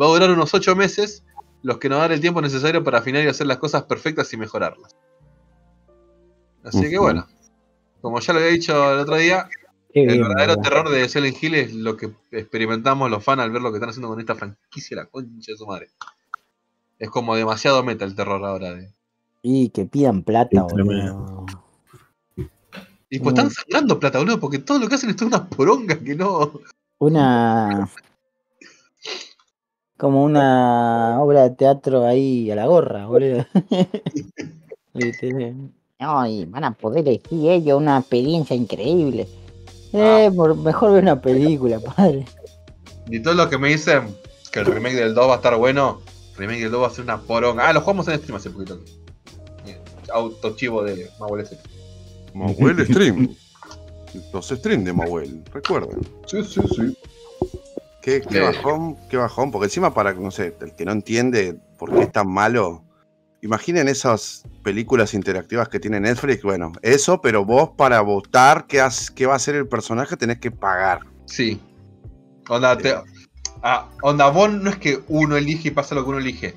[0.00, 1.24] va a durar unos 8 meses,
[1.62, 4.36] los que nos dan el tiempo necesario para afinar y hacer las cosas perfectas y
[4.36, 4.96] mejorarlas.
[6.64, 7.26] Así que bueno,
[8.00, 9.48] como ya lo había dicho el otro día,
[9.92, 13.50] Qué el bien, verdadero terror de Silent Hill es lo que experimentamos los fans al
[13.50, 15.90] ver lo que están haciendo con esta franquicia, la concha de su madre.
[16.98, 18.74] Es como demasiado meta el terror ahora.
[18.74, 18.92] De...
[19.48, 21.46] Y que pidan plata, boludo.
[23.08, 25.96] Y pues están sacando plata, boludo, porque todo lo que hacen es toda una poronga
[26.00, 26.50] que no.
[26.98, 27.88] Una.
[29.96, 33.46] Como una obra de teatro ahí a la gorra, boludo.
[35.98, 39.28] No, y van a poder elegir ellos una experiencia increíble.
[39.92, 42.26] Eh, por- mejor ver una película, padre.
[43.08, 44.14] Y todo lo que me dicen
[44.52, 46.00] que el remake del 2 va a estar bueno,
[46.32, 47.68] el remake del 2 va a ser una poronga.
[47.68, 48.78] Ah, lo jugamos en stream hace poquito.
[50.08, 51.58] Eh, Autochivo de Mauel S.
[52.34, 53.34] Mahuel Stream.
[54.32, 56.00] Los streams de Mahuel, recuerden.
[56.26, 56.96] Sí, sí, sí.
[58.02, 58.40] Qué, qué Eh.
[58.42, 62.12] bajón, qué bajón, porque encima para, no sé, el que no entiende por qué es
[62.12, 62.82] tan malo,
[63.42, 69.10] imaginen esas películas interactivas que tiene Netflix, bueno, eso, pero vos para votar qué, has-
[69.10, 71.00] qué va a ser el personaje tenés que pagar.
[71.26, 71.60] Sí.
[72.48, 72.94] Onda, te-
[73.62, 76.54] ah, onda, vos no es que uno elige y pasa lo que uno elige.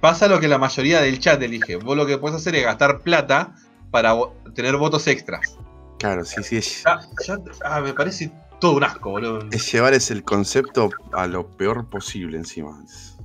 [0.00, 1.76] Pasa lo que la mayoría del chat elige.
[1.76, 3.54] Vos lo que puedes hacer es gastar plata
[3.90, 4.14] para
[4.54, 5.56] tener votos extras.
[5.98, 8.30] Claro, sí, sí, es, Ah, ya- ah, me parece
[8.60, 9.40] todo un asco, boludo.
[9.50, 12.80] es llevar ese el concepto a lo peor posible encima.
[12.84, 13.16] Es-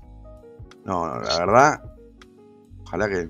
[0.85, 1.83] No, no, la verdad,
[2.85, 3.25] ojalá que,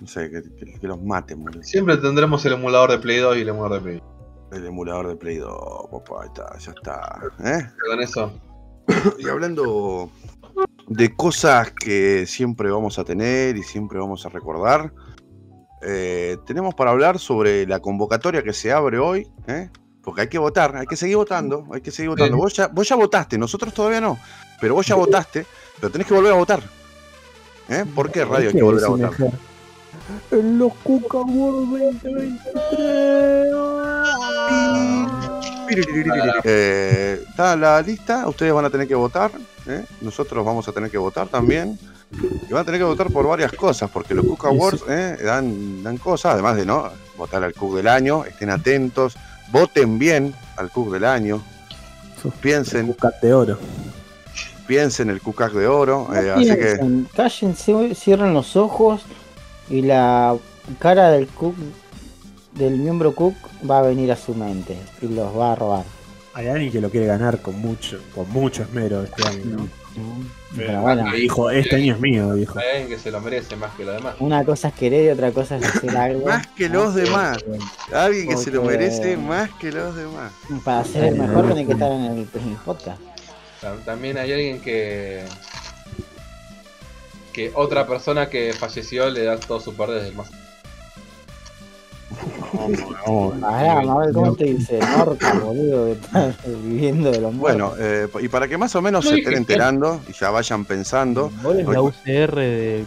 [0.00, 1.62] no sé, que, que- que los maten, boludo.
[1.62, 4.02] Siempre tendremos el emulador de Play 2 y el emulador de Play
[4.50, 4.56] 1.
[4.58, 7.20] El emulador de Play 2, papá, ahí está, ya está.
[7.44, 7.70] ¿eh?
[7.88, 8.32] Con eso.
[9.18, 10.10] Y hablando
[10.88, 14.92] de cosas que siempre vamos a tener y siempre vamos a recordar,
[15.82, 19.70] eh, tenemos para hablar sobre la convocatoria que se abre hoy, ¿eh?
[20.02, 22.36] porque hay que votar, hay que seguir votando, hay que seguir votando.
[22.36, 24.18] Vos, ya, vos ya votaste, nosotros todavía no,
[24.60, 25.46] pero vos ya votaste,
[25.78, 26.62] pero tenés que volver a votar.
[27.68, 27.84] ¿Eh?
[27.94, 29.12] ¿Por qué radio hay que volver a votar?
[30.30, 33.68] En los Cuca World 2023.
[36.44, 39.30] Eh, está la lista, ustedes van a tener que votar,
[39.68, 39.84] ¿eh?
[40.00, 41.78] nosotros vamos a tener que votar también.
[42.48, 44.46] Y van a tener que votar por varias cosas, porque los Cook.
[44.46, 45.18] Awards ¿eh?
[45.22, 49.16] dan, dan cosas, además de no votar al Cook del año, estén atentos,
[49.52, 51.42] voten bien al Cook del año,
[52.40, 53.58] piensen, Cuca de oro.
[54.66, 59.02] piensen el Cook de oro, eh, así que Piensen, Cállense, cierren los ojos
[59.68, 60.36] y la
[60.78, 61.54] cara del cook,
[62.54, 63.34] del miembro cook
[63.68, 65.97] va a venir a su mente y los va a robar.
[66.38, 69.68] Hay alguien que lo quiere ganar con mucho, con mucho esmero este año, ¿no?
[70.56, 72.56] Pero bueno, Dijo, este año es mío, dijo.
[72.60, 74.14] Hay alguien que se lo merece más que lo demás.
[74.20, 76.26] una cosa es querer y otra cosa es hacer algo.
[76.26, 77.38] más que los demás,
[77.92, 80.30] alguien que se lo merece más que los demás.
[80.64, 83.00] Para ser el mejor tiene que estar en el, en el podcast.
[83.60, 85.24] Tam- También hay alguien que.
[87.32, 90.30] que otra persona que falleció le da todo su poder desde el más.
[93.40, 94.78] Pará, Mabel, ¿cómo te dice?
[94.78, 97.84] Norca, boludo, que estás viviendo de los Bueno, muertos.
[98.20, 101.30] eh, y para que más o menos No se estén enterando y ya vayan pensando,
[101.42, 102.86] Vos es la UCR de.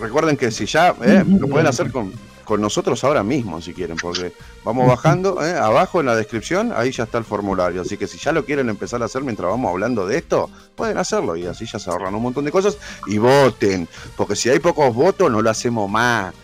[0.00, 2.12] Recuerden que si ya eh, lo pueden hacer con,
[2.44, 4.32] con nosotros ahora mismo, si quieren, porque
[4.64, 7.80] vamos bajando eh, abajo en la descripción, ahí ya está el formulario.
[7.80, 10.98] Así que si ya lo quieren empezar a hacer mientras vamos hablando de esto, pueden
[10.98, 12.76] hacerlo y así ya se ahorran un montón de cosas
[13.06, 16.34] y voten, porque si hay pocos votos, no lo hacemos más.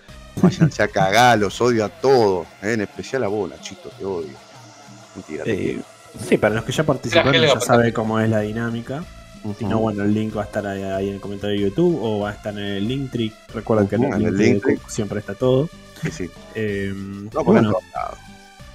[0.41, 4.31] Váyanse a cagar, los odio a todos, eh, en especial a vos, Nachito, te odio.
[5.15, 5.81] Mentira, te Eh,
[6.29, 9.05] sí, para los que ya participaron ya sabe cómo es la dinámica.
[9.59, 11.99] Si no, bueno, el link va a estar ahí, ahí en el comentario de YouTube
[12.01, 13.33] o va a estar en el Linktree.
[13.53, 14.61] Recuerden que en el en.
[14.61, 15.69] Cook siempre está todo.
[16.01, 16.31] Sí, sí.
[16.55, 16.93] Eh,
[17.45, 18.19] bueno, todos lados,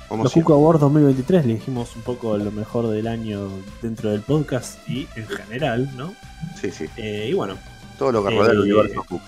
[0.10, 3.50] como los Awards 2023 le dijimos un poco lo mejor del año
[3.82, 6.14] dentro del podcast y en general, ¿no?
[6.60, 6.86] Sí, sí.
[6.98, 7.56] Eh, y bueno,
[7.98, 9.22] Todo lo que rodea el Eh, universo Cook.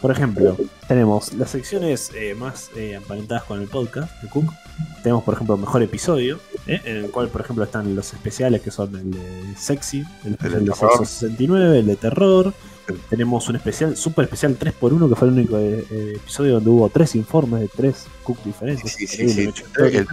[0.00, 0.56] Por ejemplo,
[0.88, 4.50] tenemos las secciones eh, más eh, emparentadas con el podcast de Cook.
[5.02, 6.80] Tenemos, por ejemplo, mejor episodio, ¿eh?
[6.84, 10.64] en el cual, por ejemplo, están los especiales que son el de Sexy, el especial
[10.64, 10.90] de terror.
[10.90, 12.54] Sexo 69, el de Terror.
[13.08, 16.88] Tenemos un especial, super especial 3x1, que fue el único eh, eh, episodio donde hubo
[16.88, 18.92] tres informes de tres Cook diferentes.
[18.92, 19.50] Sí, sí, sí.
[19.78, 20.06] El,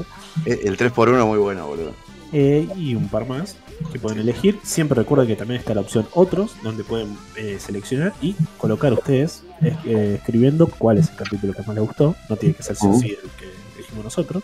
[0.46, 1.92] el 3x1 muy bueno, boludo.
[2.34, 3.56] Eh, y un par más
[3.92, 4.60] que pueden elegir.
[4.64, 7.18] Siempre recuerden que también está la opción otros, donde pueden
[7.60, 12.16] seleccionar y colocar ustedes escribiendo cuál es el capítulo que más les gustó.
[12.30, 14.44] No tiene que ser sí o sí el que elegimos nosotros.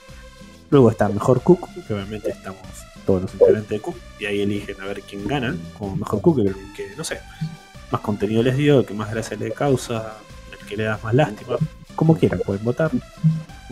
[0.70, 2.62] Luego está Mejor Cook, que obviamente estamos
[3.06, 6.40] todos los integrantes de Cook, y ahí eligen a ver quién gana como Mejor Cook,
[6.40, 7.20] el que, no sé,
[7.92, 10.18] más contenido les dio, el que más gracia le causa,
[10.52, 11.58] el que le das más lástima.
[11.96, 12.90] Como quieran, pueden votar.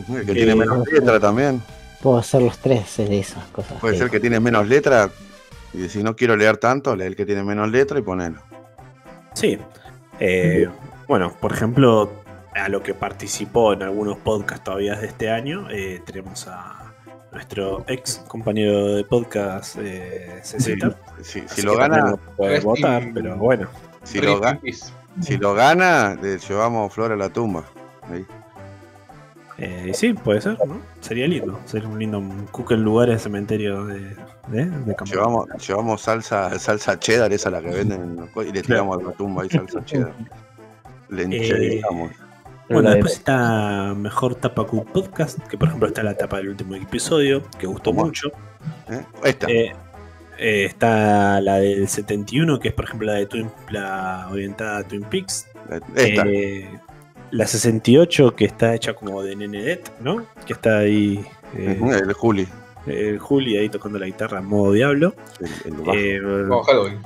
[0.10, 1.62] El que Eh, tiene menos letra también.
[2.02, 3.80] Puedo hacer los tres de esas cosas.
[3.80, 5.10] Puede ser que tiene menos letra.
[5.74, 8.42] Y si no quiero leer tanto, lee el que tiene menos letra y ponelo.
[9.34, 9.58] Sí.
[10.20, 10.68] Eh,
[11.12, 12.10] bueno, por ejemplo,
[12.56, 16.94] a lo que participó en algunos podcasts todavía de este año, eh, tenemos a
[17.34, 20.96] nuestro ex compañero de podcast, eh, Cecita.
[21.22, 23.68] Si, lo gana, puede votar, in- pero bueno.
[24.04, 24.58] si lo, ga-
[25.20, 27.66] si lo gana, le llevamos flor a la tumba.
[28.10, 28.26] Ahí.
[29.58, 30.80] Eh, y sí, puede ser, ¿no?
[31.02, 31.60] Sería lindo.
[31.66, 34.16] Sería un lindo cook en lugares de cementerio de,
[34.48, 34.96] de.
[35.04, 39.44] Llevamos, llevamos salsa, salsa cheddar, esa la que venden, y le tiramos a la tumba
[39.44, 40.14] ahí salsa cheddar.
[41.12, 42.12] Le encherizamos.
[42.70, 46.38] Bueno, La de- después está Mejor Tapa Cook Podcast, que por ejemplo está la tapa
[46.38, 48.06] del último episodio, que gustó ¿Cómo?
[48.06, 48.30] mucho.
[48.90, 49.04] ¿eh?
[49.26, 49.48] Esta.
[49.50, 49.74] Eh,
[50.40, 54.84] eh, está la del 71, que es por ejemplo la de Twin, la orientada a
[54.88, 55.48] Twin Peaks.
[55.96, 56.24] esta.
[56.26, 56.70] Eh,
[57.32, 60.26] la 68, que está hecha como de Nenedet, ¿no?
[60.46, 61.24] Que está ahí
[61.58, 62.48] eh, el Juli.
[62.88, 65.14] el Juli ahí tocando la guitarra en modo diablo.
[65.42, 65.94] El, el bajo.
[65.98, 67.00] Eh, Como Halloween.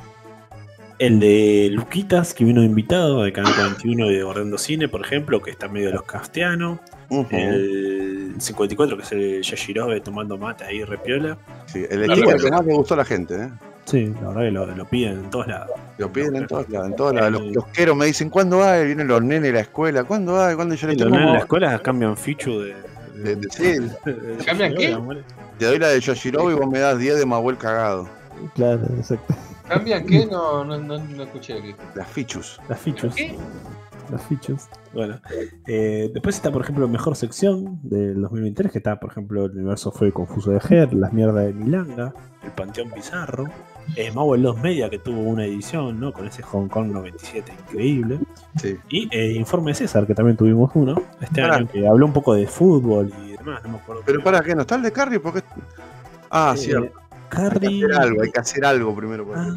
[1.00, 5.42] El de Luquitas, que vino invitado de Canal 41 y de Borrendo Cine, por ejemplo,
[5.42, 6.80] que está medio de los castianos.
[7.10, 11.38] Ujú, El 54, que es el Yashirobe tomando mate ahí repiola.
[11.68, 12.38] sí, el bueno.
[12.38, 13.50] que más le gustó a la gente, ¿eh?
[13.86, 15.70] Sí, la verdad que lo, lo piden en todos lados.
[16.00, 17.32] Lo piden en todos lados, en todos lados.
[17.34, 18.80] Los kiosqueros me dicen, ¿cuándo va?
[18.80, 20.56] Vienen los nenes de la escuela, ¿cuándo va?
[20.56, 22.74] ¿Cuándo yo le los nenes en la escuela cambian fichu de.
[23.16, 23.64] De- de- sí,
[24.04, 24.98] de- ¿Cambian qué?
[25.60, 28.10] Te doy la de Yoshiro y vos me das 10 de Mahuel cagado.
[28.56, 29.36] Claro, exacto.
[29.68, 30.26] ¿Cambian qué?
[30.26, 31.80] No, no, no, no escuché dijo.
[31.96, 32.60] Las fichus.
[32.70, 33.16] Las fichus.
[33.16, 33.36] ¿Qué?
[34.12, 34.68] Las fichus.
[34.94, 35.20] Bueno,
[35.68, 39.92] eh, después está, por ejemplo, mejor sección del 2023, que está, por ejemplo, el universo
[39.92, 42.14] fue confuso de Her, las mierdas de Milanga,
[42.44, 43.46] el Panteón Pizarro,
[43.96, 46.14] eh, Mauel 2 Media, que tuvo una edición, ¿no?
[46.14, 48.20] Con ese Hong Kong 97 increíble.
[48.62, 48.78] Sí.
[48.90, 51.56] Y eh, Informe César, que también tuvimos uno este Pará.
[51.56, 54.04] año, que habló un poco de fútbol y demás, no me acuerdo.
[54.06, 55.20] Pero para qué, ¿no está el de Carrie?
[55.20, 55.42] Porque...
[56.30, 57.00] Ah, Eh, cierto.
[57.32, 59.28] Hay que hacer algo, hay que hacer algo primero.
[59.28, 59.48] para Ah,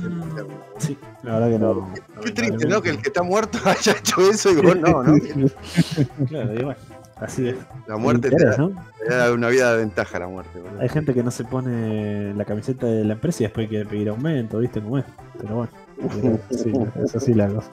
[0.79, 1.93] que sí, la verdad que no.
[2.25, 2.83] Qué triste, ¿no?
[2.83, 5.15] Que el que está muerto haya hecho eso y vos no, ¿no?
[6.29, 6.75] Claro, bueno,
[7.17, 7.57] así es.
[7.87, 8.71] La muerte te da, ¿no?
[9.07, 10.61] te da una vida de ventaja, la muerte.
[10.81, 14.09] Hay gente que no se pone la camiseta de la empresa y después quiere pedir
[14.09, 15.05] aumento, ¿viste cómo es?
[15.41, 16.73] Pero bueno, sí,
[17.05, 17.71] es así la cosa.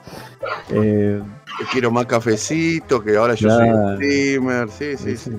[0.70, 1.22] Eh,
[1.58, 3.64] Que quiero más cafecito, que ahora yo Claro.
[3.74, 4.68] soy streamer.
[4.70, 5.30] Sí, sí, sí.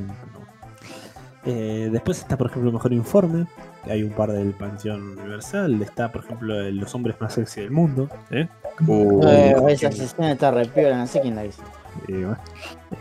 [1.45, 3.45] Eh, después está, por ejemplo, el mejor informe.
[3.89, 5.81] Hay un par del Panteón Universal.
[5.81, 8.09] Está, por ejemplo, el los hombres más sexy del mundo.
[8.31, 8.47] ¿eh?
[8.85, 11.61] Uh, Eh, esa sesión está re piola, no sé quién la hizo.
[12.07, 12.38] Bueno.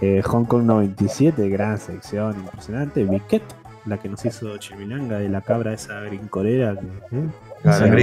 [0.01, 3.05] Eh, Hong Kong 97, gran sección, impresionante.
[3.05, 3.43] Viquet,
[3.85, 6.75] la que nos hizo Chimilanga de la cabra esa grincolera.
[6.77, 7.29] Que, ¿eh?
[7.63, 7.97] Claro,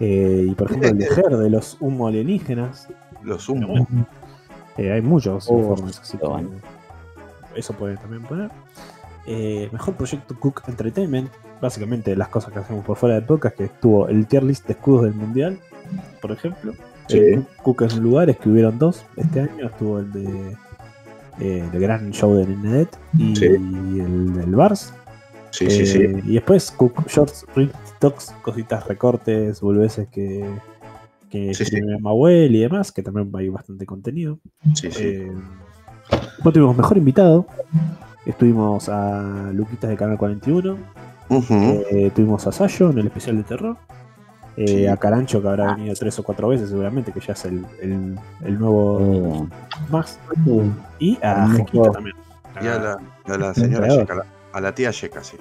[0.00, 2.88] Eh, y por ejemplo el de Ger de los humo alienígenas.
[3.22, 3.86] Los humos.
[4.76, 6.50] eh, hay muchos Oh, informes, así que bueno.
[7.56, 8.50] eso pueden también poner.
[9.30, 13.64] Eh, mejor proyecto Cook Entertainment, básicamente las cosas que hacemos por fuera del podcast, que
[13.64, 15.58] estuvo el tier list de escudos del mundial,
[16.22, 16.72] por ejemplo.
[17.08, 17.18] Sí.
[17.18, 20.56] Eh, Cook en lugares, que hubieron dos este año, estuvo el de
[21.40, 23.44] eh, el gran show de Nenet y Sí.
[23.44, 24.94] el del Bars.
[25.50, 25.98] Sí, sí, sí.
[26.02, 30.48] Eh, Y después Cook Shorts, Reels, TikToks, cositas, recortes, boludeces que,
[31.30, 34.38] que Sí, y demás, que también hay bastante contenido.
[34.74, 35.02] Sí, sí.
[35.04, 35.32] Eh,
[36.42, 37.46] tuvimos mejor invitado.
[38.26, 40.76] Estuvimos a Luquitas de Canal 41.
[41.30, 41.84] Ujú.
[41.90, 43.76] eh, tuvimos a Sayo en el especial de terror.
[44.56, 44.86] eh, Sí.
[44.86, 48.18] A Carancho, que habrá venido tres o cuatro veces seguramente, que ya es el, el-
[48.44, 49.46] el nuevo
[49.90, 50.18] más.
[50.98, 51.92] Y a El Jequito nuevo.
[51.92, 52.16] también.
[52.60, 52.98] Y a la,
[53.34, 53.86] a la señora.
[53.88, 55.36] Yeca, a la, a la tía Yeca, sí.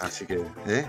[0.00, 0.34] Así que,
[0.66, 0.84] ¿eh?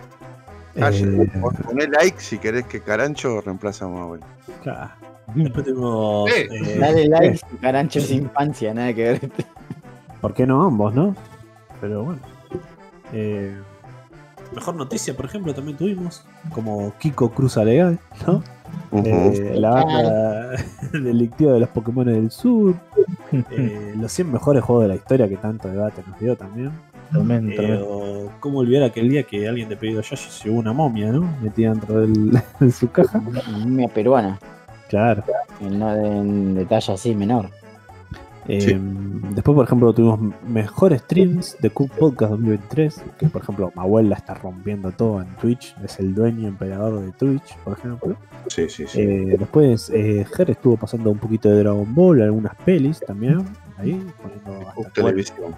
[0.76, 4.22] Eh, pon- Poné like si querés que Carancho reemplace a Mahuel.
[4.64, 4.90] claro.
[5.36, 5.66] Después.
[5.68, 9.32] Eh, eh, Dale like, carancho es infancia, nada que ver.
[10.24, 11.14] ¿Por qué no ambos, no?
[11.82, 12.20] Pero bueno.
[13.12, 13.54] Eh,
[14.56, 16.24] mejor noticia, por ejemplo, también tuvimos.
[16.54, 18.42] Como Kiko Cruza Legal, ¿no?
[19.04, 20.52] Eh, la banda
[20.94, 22.74] delictiva de los Pokémon del Sur.
[23.52, 26.72] eh, los 100 mejores juegos de la historia que tanto debate nos dio también.
[27.12, 30.72] Tremendo, Eh, o cómo olvidar aquel día que alguien de pedido Yoshi se llevó una
[30.72, 31.30] momia, ¿no?
[31.42, 33.22] Metida dentro del- de su caja.
[33.66, 34.40] Una peruana,
[34.88, 35.22] Claro.
[35.60, 37.50] de en detalle así menor.
[38.48, 38.78] Eh, Sí.
[39.36, 43.02] Después, por ejemplo, tuvimos mejores streams de Cook Podcast 2023.
[43.18, 45.76] Que, por ejemplo, Mahuel la está rompiendo todo en Twitch.
[45.84, 48.16] Es el dueño emperador de Twitch, por ejemplo.
[48.48, 49.02] Sí, sí, sí.
[49.02, 53.44] Eh, después, eh, Ger estuvo pasando un poquito de Dragon Ball, algunas pelis también.
[53.78, 55.56] Ahí, poniendo televisión.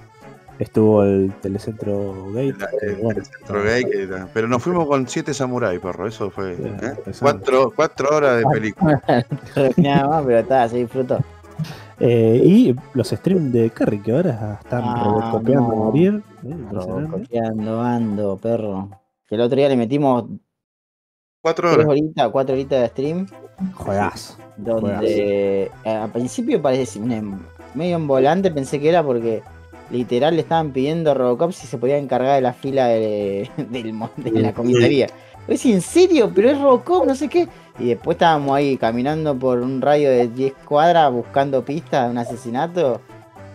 [0.58, 2.56] Estuvo el Telecentro el-
[3.02, 3.22] bueno,
[3.64, 6.08] gay que Pero nos fuimos con siete samuráis, perro.
[6.08, 6.56] Eso fue.
[6.56, 6.94] Sí, ¿eh?
[7.20, 9.02] Cuatro, cuatro horas de película.
[9.78, 11.20] Nada más, pero está, se disfrutó.
[12.00, 15.76] Eh, y los streams de Carry, que ahora están Ah, robocopeando a no.
[15.76, 16.24] morir.
[16.44, 17.08] eh, impresionante.
[17.12, 18.90] Robocopiando, ando, perro.
[19.28, 20.26] Que el otro día le metimos
[21.42, 21.86] Cuatro horas.
[21.88, 23.28] horitas, cuatro horitas de stream.
[23.76, 24.36] Juegazo.
[24.58, 27.40] Donde eh, al principio parece un-
[27.74, 29.42] medio en volante, pensé que era porque
[29.92, 33.94] literal le estaban pidiendo a Robocop si se podía encargar de la fila de, del
[34.18, 35.08] de la comisaría.
[35.48, 37.48] Es en serio, pero es Robocop, no sé qué.
[37.78, 42.18] Y después estábamos ahí caminando por un radio de 10 cuadras buscando pistas de un
[42.18, 43.02] asesinato.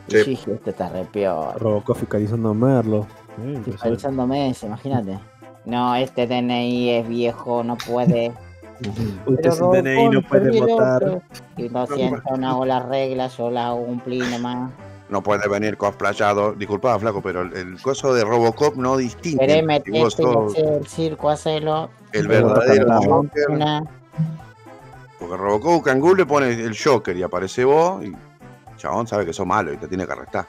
[0.09, 0.18] Y Sí.
[0.18, 1.61] yo dije, esto está re peor.
[1.61, 3.07] Robocop fiscalizando a Merlo.
[3.43, 3.61] Eh.
[3.64, 5.18] Fiscalizando meses, imagínate.
[5.64, 8.32] No, este DNI es viejo, no puede.
[9.26, 11.22] Usted sin DNI no puede votar.
[11.57, 14.70] Y lo siento, no hago las reglas, yo las hago cumplir nomás.
[15.11, 16.53] No puede venir cosplayado.
[16.53, 19.39] Disculpa, flaco, pero el, el coso de Robocop no distingue.
[19.47, 20.01] Querés meterte
[20.61, 21.91] el circo, hacelo.
[22.13, 23.51] el verdadero Joker.
[23.51, 23.83] Una-
[25.19, 28.17] Porque Robocop Kangoo le pone el Joker y aparece vos y el
[28.77, 30.47] chabón sabe que sos malo y te tiene que arrestar.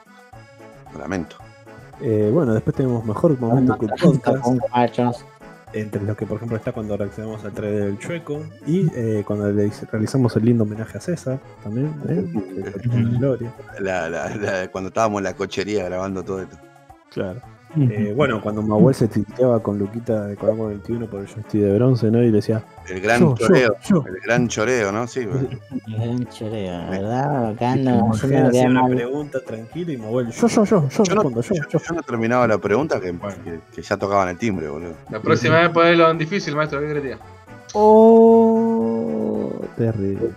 [0.92, 1.36] Lo lamento.
[2.00, 5.22] Eh, bueno, después tenemos mejor momento que podcast.
[5.74, 9.50] Entre los que, por ejemplo, está cuando reaccionamos al trailer del Chueco y eh, cuando
[9.50, 11.94] le realizamos el lindo homenaje a César también.
[12.08, 12.24] ¿eh?
[13.80, 16.56] La- la- la- cuando estábamos en la cochería grabando todo esto.
[17.10, 17.40] Claro.
[17.74, 21.74] Eh, bueno, cuando Mahuel se titeaba con Luquita de Colombo 21 por el joystick de
[21.74, 22.22] bronce, ¿no?
[22.22, 23.76] Y le decía, El gran Yo, yo, choreo.
[23.88, 24.04] yo.
[24.06, 25.06] El gran choreo, ¿no?
[25.06, 25.24] Sí.
[25.24, 25.48] bueno.
[25.86, 27.48] Gran choreo, ¿verdad?
[27.50, 28.94] Acá haciendo que una hacía una mal.
[28.94, 31.78] pregunta tranquila y Mahuel, yo, yo, yo, yo Yo no, respondo, yo, yo- yo.
[31.78, 34.92] yo no terminaba la pregunta que, que- que ya tocaban el timbre, boludo.
[35.10, 36.80] La próxima vez ponelo en difícil, maestro.
[36.80, 37.18] ¿Qué crees?
[37.72, 40.30] Oh, terrible.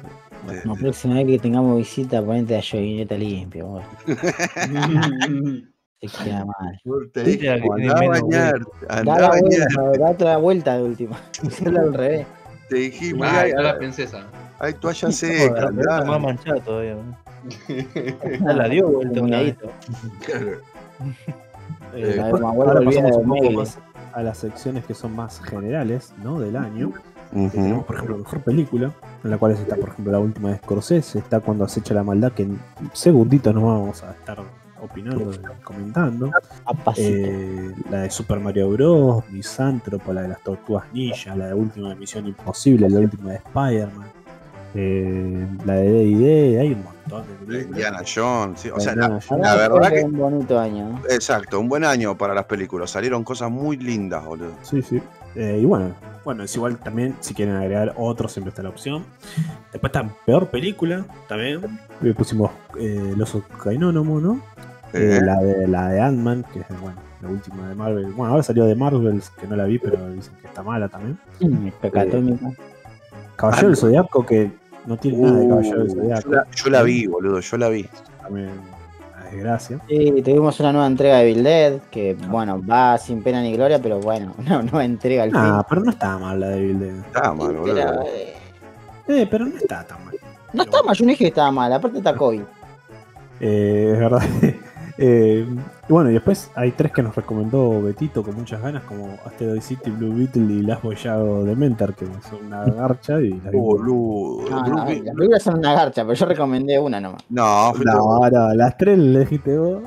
[0.63, 3.83] La próxima vez que tengamos visita, ponete a Jovineta limpio, boludo.
[6.07, 6.81] Se queda mal.
[7.13, 9.41] Te andá a menos bañar, Da andá a la bañar.
[9.75, 11.17] vuelta, da otra vuelta de última.
[11.65, 12.27] Al revés.
[12.69, 14.23] Te dijimos, Ay, hay, a la princesa.
[14.59, 16.95] hay toalla seca, pelota más manchada todavía.
[18.53, 19.55] la dio vuelta una vez.
[19.55, 20.61] Combinadito.
[21.95, 23.77] Eh, La ahora pasamos un poco más
[24.13, 26.39] a las secciones que son más generales, ¿no?
[26.39, 26.91] Del año.
[27.33, 27.49] Ujú.
[27.49, 28.91] Tenemos, por ejemplo, mejor película,
[29.23, 32.31] en la cual está, por ejemplo, la última de Scorsese, está cuando acecha la maldad,
[32.31, 32.59] que en
[32.93, 34.39] segunditos nos vamos a estar
[34.85, 36.31] opinando y comentando.
[36.97, 41.89] Eh, la de Super Mario Bros, Misántropo, la de las Tortugas Ninja, la de Última
[41.89, 44.07] de Misión Imposible, la última de Spider-Man,
[44.75, 47.65] eh, la de D&D, hay un montón de películas.
[47.65, 51.01] Indiana Jones, sí, o sea, la, verdad que un bonito año.
[51.09, 52.91] Exacto, un buen año para las películas.
[52.91, 54.51] Salieron cosas muy lindas, boludo.
[54.63, 55.01] Sí, sí.
[55.35, 55.93] Eh, y bueno,
[56.25, 59.05] bueno, es igual también, si quieren agregar otro, siempre está la opción.
[59.71, 61.61] Después está peor película, también.
[62.01, 64.41] Le pusimos eh, El oso cainónomo, ¿no?
[64.95, 68.05] Eh, Eh, la de la de Ant-Man, que es bueno, la última de Marvel.
[68.13, 71.17] Bueno, ahora salió de Marvels, que no la vi, pero dicen que está mala también.
[71.39, 72.47] Mm, Pecatómica.
[73.35, 74.51] Caballero del Zodiaco, que
[74.85, 76.29] no tiene nada de Caballero del uh, Zodiaco.
[76.29, 77.89] yo, la, yo la vi, boludo, yo la vi.
[78.21, 79.79] También una desgracia.
[79.89, 83.79] Sí, tuvimos una nueva entrega de Bill Dead, que bueno, va sin pena ni gloria,
[83.81, 86.95] pero bueno, una nueva entrega al Ah, pero no está mal la de Bill Dead.
[87.05, 87.73] Está mal, boludo.
[87.75, 88.33] Pero, eh,
[89.07, 90.15] Eh, pero no está tan mal.
[90.53, 92.41] no está mal, yo no dije que estaba mal, aparte está COVID.
[93.41, 94.21] Eh, es verdad.
[94.97, 95.45] Eh,
[95.89, 99.61] y bueno, y después hay tres que nos recomendó Betito con muchas ganas, como Asteroid
[99.61, 103.67] City, Blue Beetle y Las Bollado de Mentar, que son una garcha y las vimos.
[103.67, 104.49] Boludo.
[104.49, 105.03] No, Blue no, Beetle.
[105.05, 107.23] las películas son una garcha, pero yo recomendé una nomás.
[107.29, 109.83] No, No, no, las tres le dijiste vos.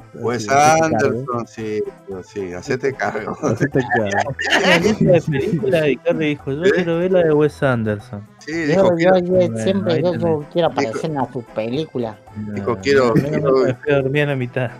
[0.46, 0.84] Cargo.
[0.84, 1.82] Anderson, sí,
[2.24, 3.36] sí, hacete cargo.
[3.42, 4.36] Hacete cargo.
[4.64, 6.70] Una lista de películas y Carly dijo, yo ¿Eh?
[6.74, 8.22] quiero ver la de Wes Anderson.
[8.49, 12.16] Sí, Yo, dijo, yo, quiero, yo Bueno, siempre yo, quiero aparecer en sus películas.
[12.55, 14.70] Dijo, quiero- Me quiero- dormir a la mitad.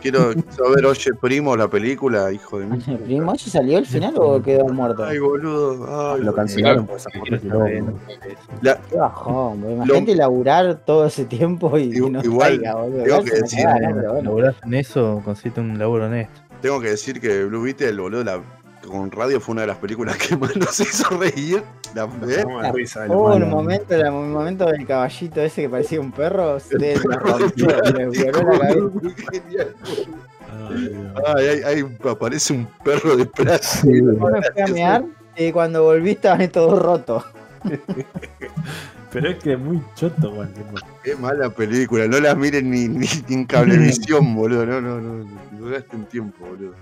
[0.00, 2.78] quiero, quiero ver Oye Primo, la película, hijo de mí.
[3.04, 5.04] ¿Primo ese salió al final o quedó muerto?
[5.04, 6.14] Ay, boludo.
[6.14, 7.10] Ay, Lo cancelaron por esa.
[8.62, 9.74] La- Qué bajón, boludo.
[9.84, 13.02] Imagínate laburar todo ese tiempo y no Igual, salga, boludo.
[13.04, 13.92] tengo que decir, ¿no?
[14.12, 14.22] Bueno.
[14.22, 16.40] Laburás en eso, consiste un laburo honesto.
[16.62, 18.40] tengo que decir que Blue Beetle, boludo, la,
[18.90, 21.62] con radio fue una de las películas que más nos hizo reír.
[21.94, 22.08] La, ¿eh?
[22.62, 26.12] De risa de Hubo un momento, la- un momento del caballito ese que parecía un
[26.12, 26.58] perro,
[31.66, 33.92] ay, aparece un perro de plástico.
[33.92, 35.04] Sí, Yo me fui a mear
[35.36, 37.24] y cuando volví estaban todos rotos.
[39.12, 40.50] pero es que es muy choto, bueno.
[41.02, 44.66] Qué mala película, no la miren ni, ni, ni en cablevisión, boludo.
[44.66, 45.24] No, no, no,
[45.58, 46.74] no gasten tiempo, boludo.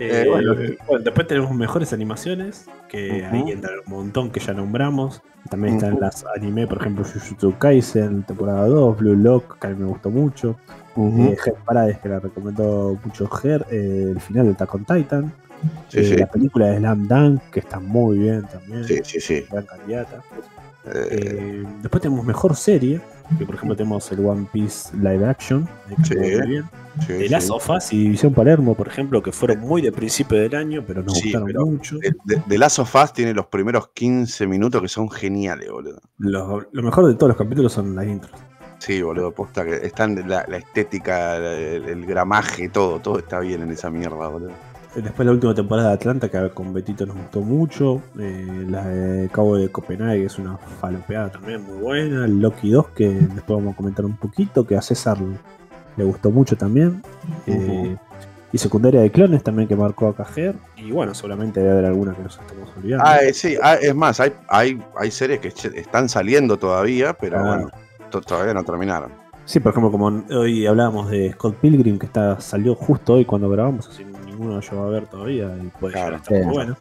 [0.00, 0.74] Eh, Eh, bueno, bueno.
[0.86, 3.36] bueno, después tenemos mejores animaciones, que Ujú.
[3.36, 5.22] ahí entran un montón que ya nombramos.
[5.50, 6.00] También están Ujú.
[6.00, 10.10] las anime, por ejemplo, Jujutsu Kaisen, temporada 2, Blue Lock, que a mí me gustó
[10.10, 10.56] mucho.
[10.96, 15.32] Eh, Ger Parades, que la recomendó mucho Ger, eh, el final de Attack on Titan.
[15.88, 16.16] Sí, Eh, sí.
[16.16, 18.84] La película de Slam Dunk, que está muy bien también.
[18.84, 19.44] Sí, sí, sí.
[19.50, 20.22] Gran candidata.
[20.86, 23.00] Eh, Eh, después tenemos mejor serie,
[23.38, 25.68] que por ejemplo tenemos el One Piece Live Action,
[26.04, 26.14] Sí.
[26.46, 26.64] bien.
[27.06, 27.28] sí.
[27.28, 30.84] Last of Us y División Palermo, por ejemplo, que fueron muy de principio del año,
[30.86, 31.96] pero nos gustaron pero- mucho.
[31.98, 36.00] De, de- de Last of Us tiene los primeros 15 minutos que son geniales, boludo.
[36.18, 38.32] Lo, lo mejor de todos los capítulos son las intros.
[38.78, 43.62] Sí, boludo, posta que están la, la estética, el, el gramaje, todo, todo está bien
[43.62, 44.52] en esa mierda, boludo.
[44.94, 48.02] Después la última temporada de Atlanta, que con Betito nos gustó mucho.
[48.18, 52.24] eh, la de Cabo de Copenhague, que es una falopeada también muy buena.
[52.24, 55.18] El Loki 2, que después vamos a comentar un poquito, que a César
[55.96, 57.02] le gustó mucho también.
[57.46, 57.96] eh,
[58.52, 60.56] y secundaria de clones también que marcó a Cajer.
[60.76, 63.04] Y bueno, seguramente debe haber alguna que nos estamos olvidando.
[63.06, 65.48] Ah, eh, sí, ah, es más, hay, hay, hay series que
[65.78, 67.42] están saliendo todavía, pero Ah.
[67.42, 67.70] bueno,
[68.10, 69.12] to- todavía no terminaron.
[69.44, 73.48] Sí, por ejemplo, como hoy hablábamos de Scott Pilgrim, que está salió justo hoy cuando
[73.48, 74.04] grabamos, así
[74.40, 76.06] ninguno lo llegó a ver todavía y puede Claro.
[76.08, 76.76] llegar a estar muy bueno.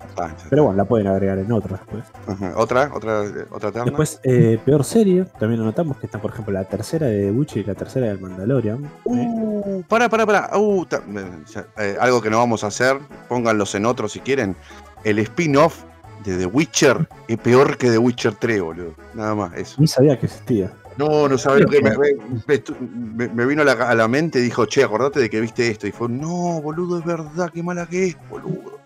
[0.50, 2.04] Pero bueno, la pueden agregar en otra después.
[2.28, 2.54] ajá.
[2.56, 3.86] Otra, otra, otra terna.
[3.86, 7.64] Después, eh, peor serie, también anotamos que está, por ejemplo, la tercera de The Witcher
[7.64, 8.86] y la tercera del Mandalorian.
[8.86, 8.90] ¿eh?
[9.04, 10.58] Uh, para, para, para.
[10.58, 11.32] Uh, eh,
[11.78, 14.56] eh, algo que no vamos a hacer, pónganlos en otro si quieren.
[15.04, 15.84] El spin-off
[16.24, 18.94] de The Witcher es peor que The Witcher 3, boludo.
[19.14, 19.76] Nada más, eso.
[19.80, 20.72] Ni sabía que existía.
[21.00, 24.66] No, no sabes lo que me, me- vino a la, a la mente y dijo,
[24.66, 25.88] che, acordate de que viste esto.
[25.88, 28.78] Y fue, no, boludo, es verdad, qué mala que es, boludo.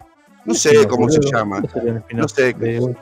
[0.45, 1.61] No sé cómo se llama.
[1.61, 2.55] ¿Cómo sería el spin-off No sé.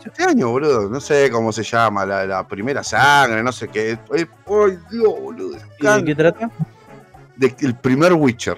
[0.06, 3.98] Este año, boludo, no sé cómo se llama, la, la primera sangre, no sé qué.
[4.14, 4.26] Ay,
[4.92, 5.58] Dios, boludo.
[5.80, 6.50] ¿Y de qué trata?
[7.36, 8.58] de- el primer Witcher.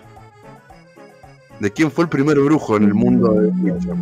[1.60, 3.96] De quién fue el primer brujo en el mundo de Witcher.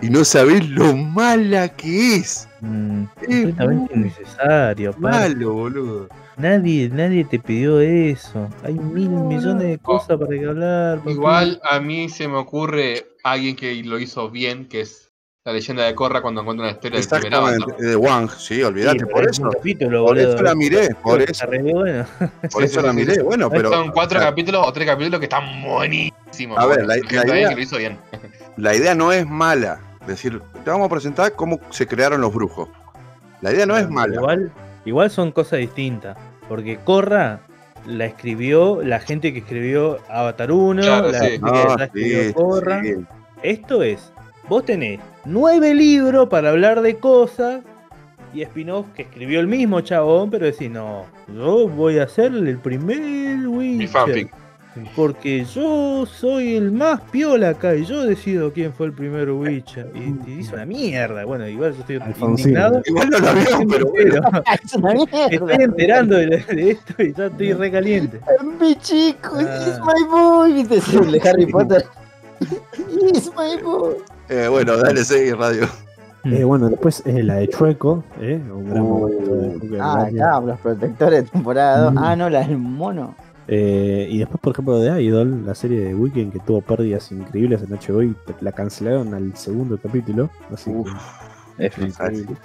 [0.00, 2.48] Y no sabés lo mala que es.
[2.60, 4.94] Mm, Es completamente muy innecesario.
[4.98, 6.08] malo, boludo.
[6.36, 8.48] Nadie, nadie te pidió eso.
[8.62, 10.98] Hay mil millones de cosas para que hablar.
[10.98, 11.10] papi.
[11.10, 15.10] Igual a mí se me ocurre alguien que lo hizo bien, que es
[15.44, 17.64] la leyenda de Korra cuando encuentra una historia Exactamente.
[17.64, 17.76] avatar.
[17.78, 19.00] De Wang, sí, olvídate.
[19.00, 19.42] Sí, por eso.
[19.42, 20.28] un capítulo, Por boludo.
[20.34, 22.06] eso la miré, por eso, bueno.
[22.52, 23.20] por eso sí, la miré.
[23.22, 23.70] Bueno, pero.
[23.72, 26.56] Son cuatro o sea, capítulos o tres capítulos que están buenísimos.
[26.56, 27.98] A ver, la- la idea- que lo hizo bien.
[28.56, 29.80] la idea no es mala.
[30.02, 32.68] Es decir, te vamos a presentar cómo se crearon los brujos.
[33.40, 34.14] La idea no es mala.
[34.16, 34.52] Igual,
[34.84, 36.16] igual son cosas distintas.
[36.48, 37.40] Porque Corra
[37.86, 41.26] la escribió la gente que escribió Avatar 1, Claro, la sí.
[41.30, 42.82] gente que No, la escribió sí, Korra.
[42.82, 42.94] sí.
[43.42, 44.12] Esto es,
[44.48, 47.60] vos tenés nueve libros para hablar de cosas
[48.34, 51.04] y spin-off que escribió el mismo chabón, pero decís, no,
[51.34, 53.88] yo voy a hacer el primer Mi Witcher.
[53.88, 54.34] fanfic.
[54.96, 59.90] Porque yo soy el más piola acá y yo decido quién fue el primer Witcher.
[59.94, 61.24] Y, y hizo una mierda.
[61.24, 62.28] Bueno, igual yo estoy Alfonsino.
[62.48, 62.82] indignado.
[62.86, 64.20] Igual no lo vio, pero bueno.
[64.64, 65.26] Es una Me mierda.
[65.30, 68.20] estoy enterando de, de esto y ya estoy recaliente.
[68.60, 69.64] Mi chico, Ah.
[69.66, 70.52] it's my boy.
[70.52, 70.76] ¿Viste
[71.20, 71.84] de Harry Potter?
[73.12, 73.96] It's my boy.
[74.28, 75.66] Eh, bueno, dale, seguí, radio.
[76.24, 78.38] Eh, bueno, después es la de Chueco, ¿eh?
[78.52, 81.94] un gran Uh, momento de Cuca del Ah, acá, los protectores de temporada 2.
[81.94, 81.98] Mm.
[81.98, 83.14] Ah, no, la del mono.
[83.48, 87.62] Eh, y después, por ejemplo, de Idol, la serie de Weekend que tuvo pérdidas increíbles
[87.62, 90.30] en HBO y la cancelaron al segundo capítulo.
[90.52, 90.90] Así Uf,
[91.56, 91.82] que F.
[91.86, 92.36] increíble.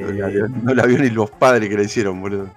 [0.00, 2.48] no, la Eh, vio, no la vio ni los padres que le hicieron, boludo.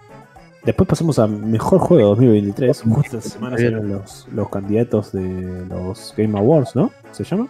[0.64, 2.82] después pasamos a Mejor Juego 2023.
[2.82, 6.92] Justo esta semana salieron los, los candidatos de los Game Awards, ¿no?
[7.12, 7.48] ¿Se llama?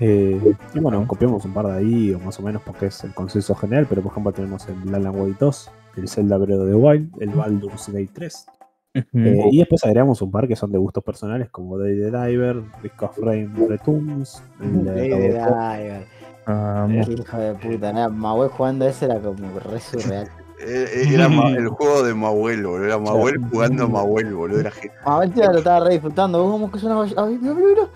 [0.00, 3.14] Eh, y bueno, copiamos un par de ahí, o más o menos, porque es el
[3.14, 3.86] consenso general.
[3.88, 7.30] Pero por ejemplo, tenemos el Alan Wake 2, el Zelda Breath of the Wild, el
[7.30, 8.46] Baldur's Gate 3.
[8.94, 12.62] Eh, y después agregamos un par que son de gustos personales, como Day the Diver,
[12.82, 15.56] Risk of Rain Returns, el de Ay, Robocop.
[15.58, 16.04] ay, ay.
[16.46, 17.92] Ah, Qué hijo de puta.
[17.92, 20.28] Nada, Mahue jugando ese era como re surreal.
[20.66, 21.26] Eh, eh, Era
[21.58, 22.84] el juego de Mahuel, boludo.
[22.86, 24.60] Era Mahuel jugando a Mahuel, boludo.
[24.60, 24.96] Era genial.
[25.04, 26.42] Mahue tío, lo estaba re disfrutando.
[26.42, 27.02] ¿Vos cómo que suena?
[27.02, 27.88] Ay, mira, mira,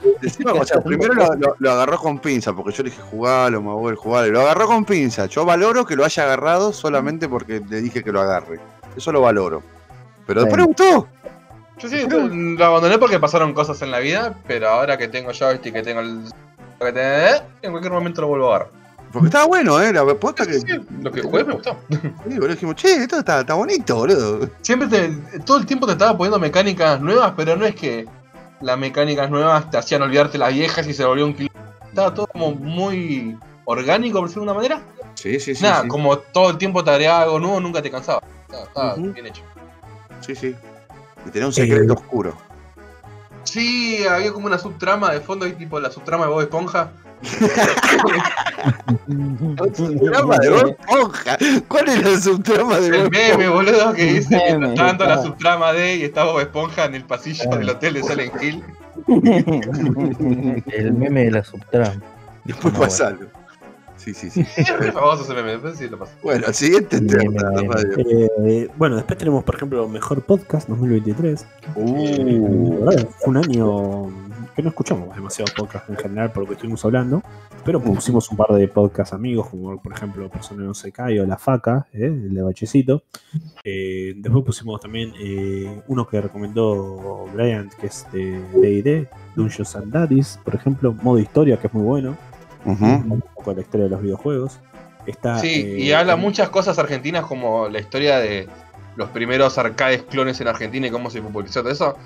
[0.42, 0.52] mira.
[0.52, 3.94] O sea, primero lo, lo- lo agarró con pinza, porque yo le dije jugalo, Mahuel,
[3.94, 4.32] jugalo.
[4.32, 5.26] Lo agarró con pinza.
[5.26, 8.58] Yo valoro que lo haya agarrado solamente porque le dije que lo agarre.
[8.96, 9.62] Eso lo valoro.
[10.28, 11.08] Pero después le gustó.
[11.78, 15.72] Yo sí, lo abandoné porque pasaron cosas en la vida, pero ahora que tengo joystick,
[15.72, 16.20] que tengo el.
[16.80, 18.72] que te- en cualquier momento lo vuelvo a agarrar.
[19.12, 19.90] Porque estaba bueno, ¿eh?
[19.92, 20.54] La posta que.
[20.60, 20.66] Sí,
[21.00, 21.76] lo que jugué me gustó.
[21.90, 24.50] Sí, boludo, dijimos, che, esto está, está bonito, boludo.
[24.60, 25.08] Siempre te,
[25.46, 28.06] todo el tiempo te estaba poniendo mecánicas nuevas, pero no es que
[28.60, 31.48] las mecánicas nuevas te hacían olvidarte las viejas y se volvió un kilo.
[31.88, 34.82] Estaba todo como muy orgánico, por decirlo de una manera.
[35.14, 35.62] Sí, sí, sí.
[35.62, 35.88] Nada, sí.
[35.88, 38.20] como todo el tiempo te agregaba algo nuevo, nunca te cansaba.
[38.52, 39.42] Estaba, bien hecho.
[40.20, 40.54] Sí, sí.
[41.26, 42.36] Y tenía un secreto Eh, oscuro.
[43.44, 46.90] Sí, había como una subtrama de fondo, ahí tipo la subtrama de Bob Esponja.
[49.74, 51.38] Subtrama de Bob Esponja.
[51.68, 53.50] ¿Cuál era el subtrama de Bob El meme, Esponja?
[53.50, 57.04] boludo, que dice que está dando la subtrama de y está Bob Esponja en el
[57.04, 58.64] pasillo del hotel de Silent Hill.
[60.72, 61.94] El meme de la subtrama.
[62.44, 63.28] Después pasalo.
[64.14, 64.46] Sí, sí, sí.
[64.56, 66.12] Es re famoso ese meme, después sí lo paso.
[66.22, 67.42] Bueno, el siguiente tema.
[67.98, 71.46] Eh, bueno, después tenemos, por ejemplo, Mejor Podcast 2023.
[71.74, 76.84] Uh, Fue un año que no escuchamos demasiados podcasts en general por lo que estuvimos
[76.84, 77.22] hablando,
[77.64, 81.26] pero pusimos un par de podcasts amigos, como por ejemplo Persona No Se Cae o
[81.26, 82.06] La Faca, ¿eh?
[82.06, 83.04] el de Bachecito.
[83.62, 89.92] Eh, después pusimos también eh, uno que recomendó Brian, que es de D&D, Dungeons and
[89.92, 92.16] Daddies, por ejemplo, modo historia, que es muy bueno,
[92.64, 92.84] ujú.
[92.84, 94.58] un poco la historia de los videojuegos.
[95.06, 98.46] Está, Sí, eh, y habla también- muchas cosas argentinas como la historia de
[98.96, 101.96] los primeros arcades clones en Argentina y cómo se popularizó todo eso.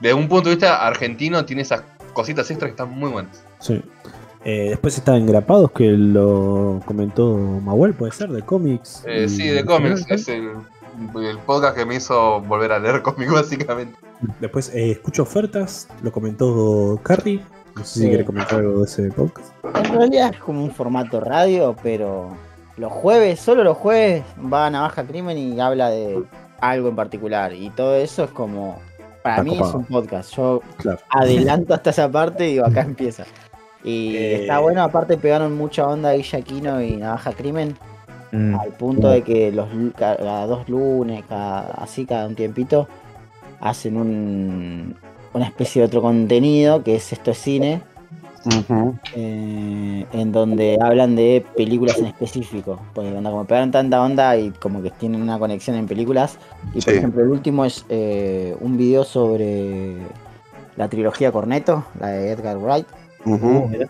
[0.00, 1.82] Desde un punto de vista argentino tiene esas
[2.12, 3.42] cositas extras que están muy buenas.
[3.58, 3.82] Sí.
[4.44, 9.02] Eh, después está Engrapados, que lo comentó Mahuel, puede ser, de cómics.
[9.06, 10.50] Eh, y- sí, de cómics, es el,
[11.16, 13.98] el podcast que me hizo volver a leer cómics básicamente.
[14.40, 17.40] Después eh, escucho ofertas, lo comentó Carrie.
[17.76, 19.52] No sé si quiere comentar algo de ese podcast.
[19.64, 22.30] En realidad es como un formato radio, pero
[22.78, 26.22] los jueves, solo los jueves, va a Navaja Crimen y habla de
[26.60, 27.52] algo en particular.
[27.52, 28.78] Y todo eso es como.
[29.22, 30.34] Para Está mí es un podcast.
[30.36, 30.98] Yo Claro.
[31.10, 33.24] adelanto hasta esa parte y digo, acá empieza.
[33.84, 34.40] Y Eh.
[34.42, 37.76] está bueno, aparte pegaron mucha onda Guilla Aquino y Navaja Crimen,
[38.32, 38.54] Mm.
[38.58, 42.88] al punto de que los cada dos lunes, cada, así cada un tiempito,
[43.60, 44.96] hacen un,
[45.36, 47.80] una especie de otro contenido que es esto es cine,
[49.14, 52.78] eh, en donde hablan de películas en específico.
[52.94, 56.38] Porque onda, como pegaron tanta onda y como que tienen una conexión en películas.
[56.74, 56.98] Y por Sí.
[56.98, 59.96] ejemplo, el último es eh, un video sobre
[60.76, 62.86] la trilogía Corneto, la de Edgar Wright.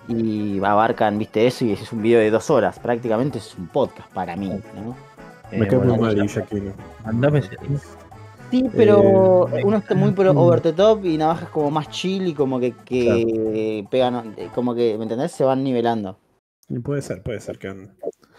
[0.09, 2.79] Y abarcan, viste, eso y es un video de dos horas.
[2.79, 4.97] Prácticamente es un podcast para mí, ¿no?
[5.53, 6.31] Me Eh, quedo bueno, muy mal.
[7.05, 7.81] Mandame ese link.
[8.51, 11.89] Sí, pero Eh, uno está muy pro over the top y Navaja es como más
[11.91, 15.33] chill y como que, que pegan, como que, ¿me entendés?
[15.33, 16.19] Se van nivelando.
[16.69, 17.91] Y puede ser, puede ser que ande.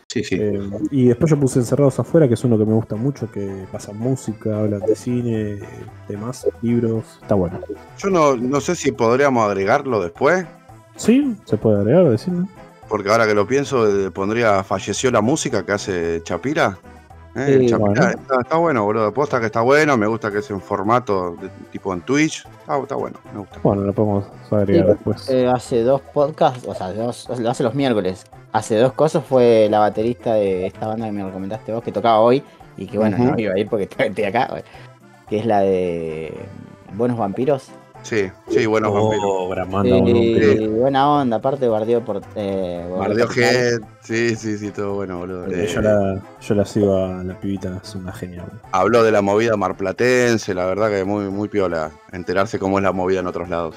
[0.09, 0.35] Sí, sí.
[0.39, 0.59] Eh,
[0.89, 3.91] y después yo puse Encerrados Afuera, que es uno que me gusta mucho, que pasa
[3.91, 5.59] música, hablan de cine,
[6.07, 7.19] demás, libros.
[7.21, 7.59] Está bueno.
[7.97, 10.45] Yo no, no sé si podríamos agregarlo después,
[10.95, 12.47] Sí, se puede agregar, decirlo.
[12.89, 16.79] porque ahora que lo pienso, eh, pondría Falleció la música que hace Chapira.
[17.39, 17.93] Eh, Sí, bueno.
[18.09, 19.13] está, está bueno, boludo.
[19.13, 22.45] Posta que está bueno, me gusta que es en formato de- tipo en Twitch.
[22.61, 23.59] Está, está bueno, me gusta.
[23.61, 25.29] Bueno, lo podemos agregar Sí, después.
[25.29, 28.25] Eh, hace dos podcasts, o sea, dos, lo hace los miércoles.
[28.53, 32.19] Hace dos cosas fue la baterista de esta banda que me recomendaste vos, que tocaba
[32.21, 32.41] hoy,
[32.75, 33.31] y que bueno, Ujú.
[33.31, 34.63] no iba a ir porque estoy acá,
[35.29, 36.33] que es la de
[36.95, 37.69] Buenos Vampiros.
[38.07, 39.25] Sí, sí, buenos vampiros.
[39.25, 39.57] Oh, Eh,
[39.99, 40.67] bueno, hombre.
[40.69, 42.21] buena onda, aparte bardeó por...
[42.35, 43.37] Eh, Portugal.
[43.37, 45.45] Head, sí, sí, sí, todo bueno, boludo.
[45.47, 48.49] Eh, Eh, yo, la, yo la sigo a la pibita, es una genial.
[48.71, 51.91] Habló de la movida marplatense, la verdad que muy, muy piola.
[52.13, 53.75] Enterarse cómo es la movida en otros lados.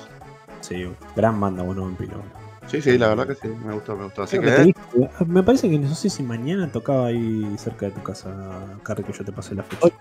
[0.60, 0.86] Sí,
[1.16, 2.22] gran banda, bueno, vampiro.
[2.68, 4.22] Sí, sí, la verdad que sí, me gustó, me gustó.
[4.22, 7.92] Así que que, dije- me parece que no sé si mañana tocaba ahí cerca de
[7.92, 8.30] tu casa,
[8.84, 9.92] Carrie, que yo te pasé la fecha.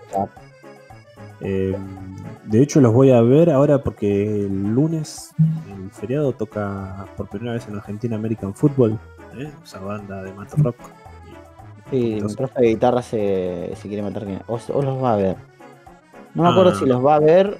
[1.42, 1.74] Eh,
[2.44, 5.32] de hecho, los voy a ver ahora porque el lunes,
[5.74, 8.98] el feriado, toca por primera vez en Argentina American Football,
[9.38, 9.50] ¿eh?
[9.64, 10.76] esa banda de Mato Rock.
[11.90, 15.16] Sí, mi Entonces- profe de guitarra se, se quiere matar o, o los va a
[15.16, 15.36] ver.
[16.34, 16.78] No me acuerdo Ah.
[16.78, 17.58] si los va a ver.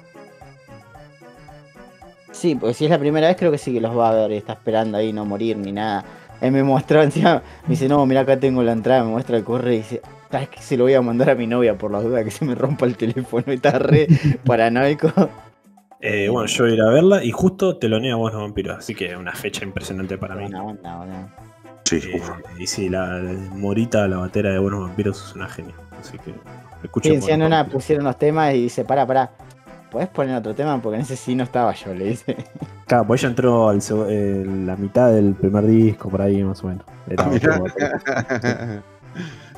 [2.31, 4.31] Sí, porque si es la primera vez creo que sí que los va a ver
[4.31, 6.05] y está esperando ahí no morir ni nada.
[6.39, 9.43] Él me mostró encima, me dice, no, mira acá tengo la entrada, me muestra el
[9.43, 10.01] correo y dice,
[10.31, 12.45] sabes que se lo voy a mandar a mi novia por la duda que se
[12.45, 14.07] me rompa el teléfono y está re
[14.45, 15.11] paranoico.
[15.99, 19.15] Eh, bueno, yo voy a ir a verla y justo telonea Buenos Vampiros, así que
[19.15, 20.49] una fecha impresionante para mí.
[20.49, 21.31] Buena onda, boludo.
[21.83, 22.21] sí, Eh,
[22.57, 25.75] y sí, la, la Morita, la batera de Buenos Vampiros, es una genia.
[25.99, 26.33] Así que
[27.03, 27.71] Sí, escuchen encima en una Vampiros.
[27.73, 29.31] pusieron los temas y dice, para, para,
[29.89, 30.81] ¿podés poner otro tema?
[30.81, 32.37] Porque en ese sí no estaba yo, le dice.
[32.87, 33.79] Claro, pues ella entró al
[34.09, 36.85] eh, la mitad del primer disco, por ahí más o menos.
[37.07, 37.63] Era batero.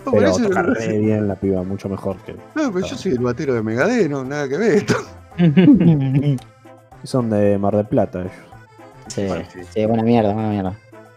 [0.05, 2.33] No, por Pero eso- toca re bien la piba, mucho mejor que.
[2.55, 4.95] No, pero yo soy el batero de Megadeth, no, nada que ver esto.
[7.03, 8.31] Son de Mar del Plata ellos.
[9.07, 9.59] Sí, Bueno, sí.
[9.73, 10.73] sí, buena mierda, buena mierda.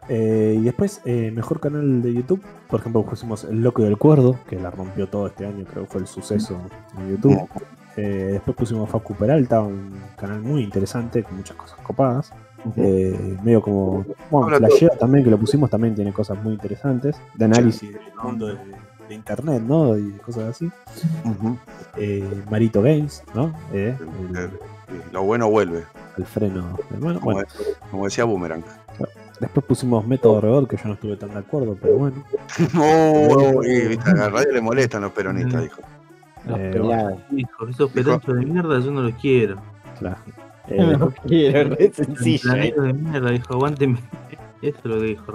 [0.08, 2.42] Eh, y después, eh, mejor canal de YouTube.
[2.68, 5.90] Por ejemplo, pusimos El Loco del Cuerdo, que la rompió todo este año, creo que
[5.90, 6.60] fue el suceso
[6.98, 7.48] en YouTube.
[7.96, 12.32] Eh, después pusimos Facu Peralta, un canal muy interesante, con muchas cosas copadas.
[12.76, 14.05] Eh, medio como.
[14.30, 17.16] Bueno, Flashera también, que lo pusimos, también tiene cosas muy interesantes.
[17.34, 18.56] De análisis del mundo de,
[19.09, 19.97] de internet, ¿no?
[19.97, 20.70] Y cosas así.
[21.97, 23.52] Eh, Marito Games, ¿no?
[23.72, 23.97] Eh,
[24.34, 24.51] el,
[25.12, 25.84] Lo bueno vuelve,
[26.16, 26.76] el freno.
[26.98, 27.48] Bueno, como, bueno,
[27.90, 28.62] como decía Boomerang.
[29.40, 32.24] después pusimos Método Rebord, que yo no estuve tan de acuerdo, pero bueno.
[32.78, 35.80] Oh, y, viste, a la radio le molestan los peronistas, dijo.
[36.47, 37.18] Los Eh, pelados.
[37.32, 39.56] Hijo, esos peronchos de mierda yo no los quiero.
[39.98, 40.16] Claro.
[40.68, 42.43] Eh, No quiero, re sencillo.
[42.43, 43.98] Planero de mierda, dijo, aguánteme.
[44.62, 45.32] Eso es lo que dijo.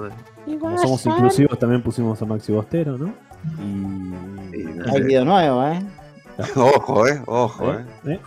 [0.59, 3.13] Como somos inclusivos, también pusimos a Maxi Bostero, ¿no?
[3.59, 4.89] Y.
[4.89, 5.81] Hay video nuevo, ¿eh?
[6.55, 7.85] Ojo, eh, ojo, eh.
[8.05, 8.19] ¿Eh?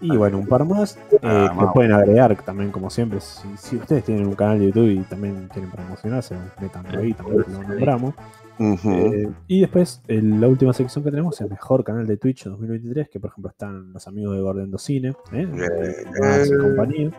[0.00, 3.20] Y bueno, un par más eh, Ah, que pueden agregar también, como siempre.
[3.20, 7.44] Si, si ustedes tienen un canal de YouTube y también quieren promocionarse, metanlo ahí, también
[7.48, 8.14] lo nombramos.
[8.58, 12.44] Eh, y después, el- la última sección que tenemos es el mejor canal de Twitch
[12.44, 15.48] 2023, que por ejemplo están los amigos de Gordendo Cine, ¿eh?
[15.52, 16.56] y Eh.
[16.60, 17.10] compañía.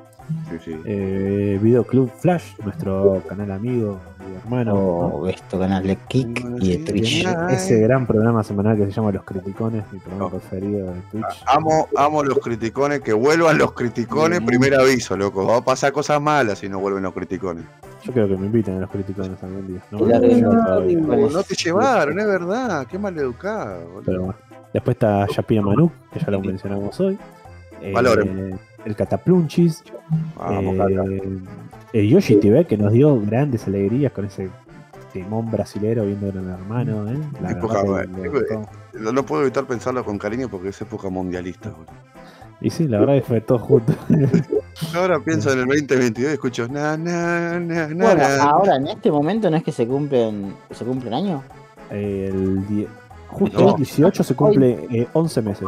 [0.51, 0.75] Sí, sí.
[0.85, 3.97] Eh, Video Club Flash, nuestro canal amigo
[4.31, 4.73] y hermano.
[4.75, 4.79] ¿no?
[5.07, 7.25] O esto canal de Kick y de Twitch.
[7.49, 10.29] Ese gran programa semanal que se llama Los Criticones, mi programa No.
[10.29, 11.43] preferido de Twitch.
[11.47, 14.45] Amo, amo los criticones, que vuelvan los criticones, Mm.
[14.45, 15.47] primer aviso, loco.
[15.47, 17.65] Va a pasar cosas malas si no vuelven los criticones.
[18.03, 19.81] Yo creo que me inviten a los Criticones algún día.
[19.91, 19.99] No,
[21.31, 22.87] No te llevaron, es verdad.
[22.87, 24.03] Qué mal educado, boludo.
[24.05, 24.49] Pero bueno.
[24.73, 27.17] Después está Yapira Manuk, que ya lo mencionamos hoy.
[27.81, 28.59] Eh, Valoren.
[28.85, 29.83] el Cataplunchis.
[30.35, 31.41] Vamos, eh,
[31.93, 34.49] el Yoshi TV, que nos dio grandes alegrías con ese
[35.11, 37.09] timón brasilero viendo a mi hermano.
[37.09, 37.17] ¿eh?
[37.41, 38.99] La Época, que.
[38.99, 41.93] No, no puedo evitar pensarlo con cariño porque es época mundialista, boludo.
[42.61, 43.93] Y sí, la verdad que fue todo junto.
[44.95, 48.43] Ahora pienso en el 2022 y escucho na na na na Bueno, na.
[48.43, 51.43] ahora en este momento no es que se cumplen se cumple un año.
[51.91, 52.87] el die-
[53.27, 53.69] Justo No.
[53.71, 55.67] el 18 se cumple eh, 11 meses.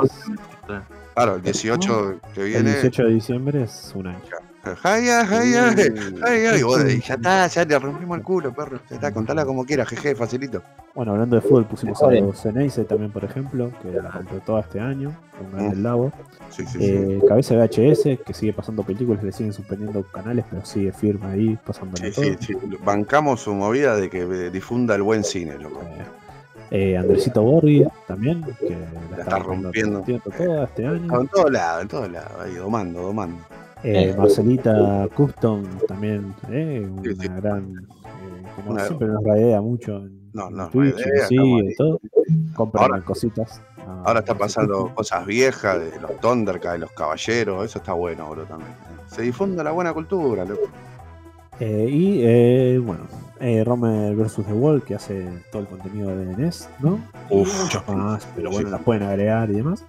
[1.13, 2.71] Claro, el 18 que El viene.
[2.71, 4.19] 18 de diciembre es un año.
[4.31, 4.39] Ay,
[4.83, 6.23] ay, ay, ay, Mm.
[6.23, 8.79] ay, vos, y ya está, ya le rompimos el culo, perro.
[8.89, 10.61] Ya está, contala como quieras, jeje, facilito.
[10.93, 14.79] Bueno, hablando de fútbol, pusimos a los Ceneice también, por ejemplo, que la completó este
[14.79, 16.11] año, con Gran del Lago.
[16.49, 16.85] Sí, sí, sí.
[16.85, 21.57] Eh, Cabeza VHS, que sigue pasando películas, le siguen suspendiendo canales, pero sigue firme ahí,
[21.65, 22.25] pasándolo Sí, todo.
[22.25, 22.53] sí, sí.
[22.83, 25.81] Bancamos su movida de que eh, difunda el buen cine, loco.
[26.73, 28.77] Eh, Andresito Borri también, que
[29.17, 30.01] la, está rompiendo.
[30.37, 31.21] toda este año.
[31.21, 33.37] En todos lados, en todos lados, ahí, domando, domando.
[33.83, 37.27] Eh, Marcelita Custom también, eh, una Sí, sí.
[37.27, 37.63] gran.
[37.63, 40.95] eh, no, Una- siempre nos raidea mucho en, No, no, Twitch,
[41.27, 41.99] sí, y todo.
[42.55, 43.61] Compran Ahora- cositas.
[44.05, 47.93] Ahora está a su pasando cosas viejas de los Thundercats, de los caballeros, eso está
[47.93, 48.71] bueno, bro, también.
[49.07, 50.67] Se difunde la buena cultura, loco.
[51.59, 53.03] Eh, y eh, bueno,
[53.41, 54.45] eh, Romer vs.
[54.45, 56.99] The Wall, que hace todo el contenido de NES, ¿no?
[57.29, 58.55] Y Uf, muchos más, pero sí.
[58.55, 59.83] bueno, las pueden agregar y demás.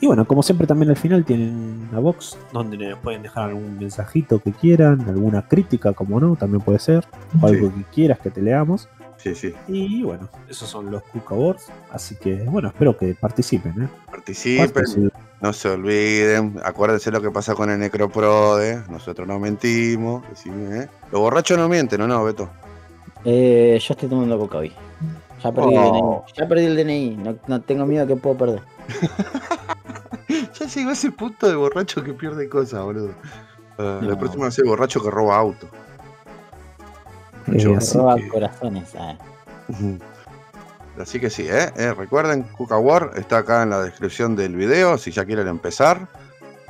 [0.00, 4.38] Y bueno, como siempre también al final tienen una box donde pueden dejar algún mensajito
[4.40, 7.06] que quieran, alguna crítica, como no, también puede ser,
[7.40, 8.88] o algo que quieras que te leamos.
[9.16, 9.52] Sí, sí.
[9.66, 13.88] Y bueno, esos son los Cook Awards, así que bueno, espero que participen, ¿eh?
[14.06, 15.12] Participen, Participen.
[15.40, 20.88] no se olviden, acuérdense lo que pasa con el Necroprode, nosotros no mentimos, decime, ¿eh?
[21.10, 22.48] Los borrachos no mienten, ¿o no, Beto?
[23.30, 24.72] Eh, yo estoy tomando coca hoy.
[25.44, 26.00] Ya perdí el DNI.
[26.02, 26.24] Oh.
[26.34, 27.16] Ya perdí el DNI.
[27.16, 28.62] No, no tengo miedo que puedo perder.
[30.58, 33.12] Ya llegó ese punto de borracho que pierde cosas, boludo.
[33.78, 34.18] La No.
[34.18, 35.66] próxima va a ser borracho que roba auto.
[37.46, 37.76] Eh, Mucho.
[37.76, 38.94] así Roba que- corazones.
[38.98, 39.16] ah.
[41.00, 41.70] Así que sí, ¿eh?
[41.76, 46.08] Eh, Recuerden, Cuca War está acá en la descripción del video, si ya quieren empezar.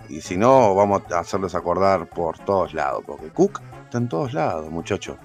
[0.09, 4.35] Y si no, vamos a hacerles acordar por todos lados, porque Cook está en todos
[4.35, 5.17] lados, muchachos.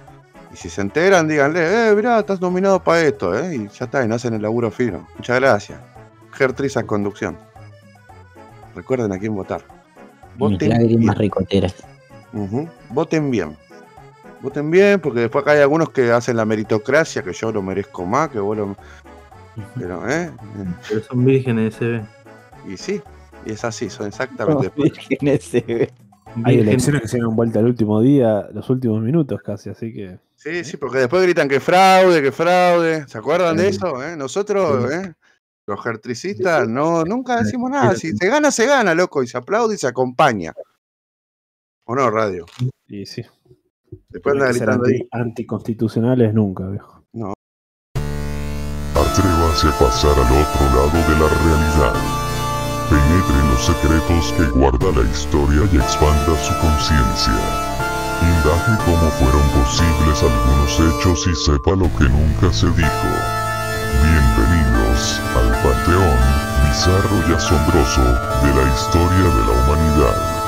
[0.53, 3.55] Y si se enteran, díganle, eh, mirá, estás nominado para esto, ¿eh?
[3.55, 5.07] Y ya está, y no hacen el laburo fino.
[5.15, 5.79] Muchas gracias.
[6.31, 7.35] Gertrizas Conducción.
[8.75, 9.63] Recuerden a quién votar.
[10.37, 11.15] Voten lágrimas bien.
[11.15, 11.75] ricoteras.
[12.33, 12.69] Ujú.
[12.89, 13.57] Voten bien.
[14.41, 18.05] Voten bien, porque después acá hay algunos que hacen la meritocracia, que yo lo merezco
[18.05, 18.75] más, que vos lo...
[19.75, 20.31] Pero, ¿eh?
[20.87, 22.01] Pero son vírgenes ese.
[22.67, 23.01] Y sí,
[23.45, 24.71] y es así, son exactamente.
[24.75, 25.93] Vírgenes se ve.
[26.45, 29.93] Hay Virgen- elecciones que se dieron vuelta al último día, los últimos minutos casi, así
[29.93, 30.19] que.
[30.35, 33.07] Sí, sí, porque después gritan que fraude, que fraude.
[33.07, 34.03] ¿Se acuerdan de eso?
[34.03, 34.15] eh?
[34.17, 35.13] Nosotros, ¿eh?
[35.65, 37.95] los gertricistas, no, nunca decimos nada.
[37.95, 40.53] Si se gana, se gana, loco, y se aplaude y se acompaña.
[41.85, 42.45] ¿O no, radio?
[42.87, 43.23] Y sí.
[44.09, 44.93] Después no anda hay que ser gritando ahí.
[44.95, 47.03] anti- anticonstitucionales nunca, viejo.
[48.95, 52.22] Atrévase a pasar al otro lado de la realidad.
[52.93, 57.33] Penetre en los secretos que guarda la historia y expanda su conciencia.
[58.21, 63.09] Indague cómo fueron posibles algunos hechos y sepa lo que nunca se dijo.
[64.03, 70.42] Bienvenidos al panteón bizarro y asombroso de la historia de la humanidad.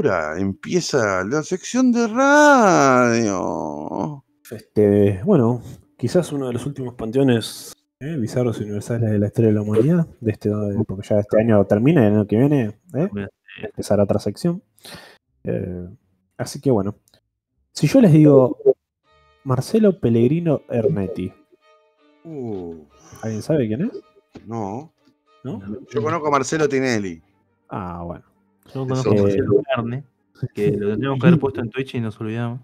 [0.00, 3.44] Ahora empieza la sección de radio.
[4.50, 5.60] Este, bueno,
[5.98, 9.62] quizás uno de los últimos panteones eh, bizarros y universales de la historia de la
[9.62, 10.50] humanidad, de este,
[10.88, 13.08] porque ya este año termina y el año que viene eh,
[13.62, 14.62] empezará otra sección.
[15.44, 15.88] Eh,
[16.38, 16.96] así que bueno,
[17.72, 18.56] si yo les digo
[19.44, 21.32] Marcelo Pellegrino Ernetti,
[22.22, 22.84] Uh,
[23.22, 23.92] ¿alguien sabe quién es?
[24.46, 24.92] no.
[25.42, 25.58] ¿No?
[25.88, 27.22] Yo conozco a Marcelo Tinelli.
[27.70, 28.29] Ah, bueno.
[28.74, 30.04] Yo conozco a Eh, Marcelo Carne,
[30.54, 32.60] que lo tendríamos que haber puesto en Twitch y nos olvidamos.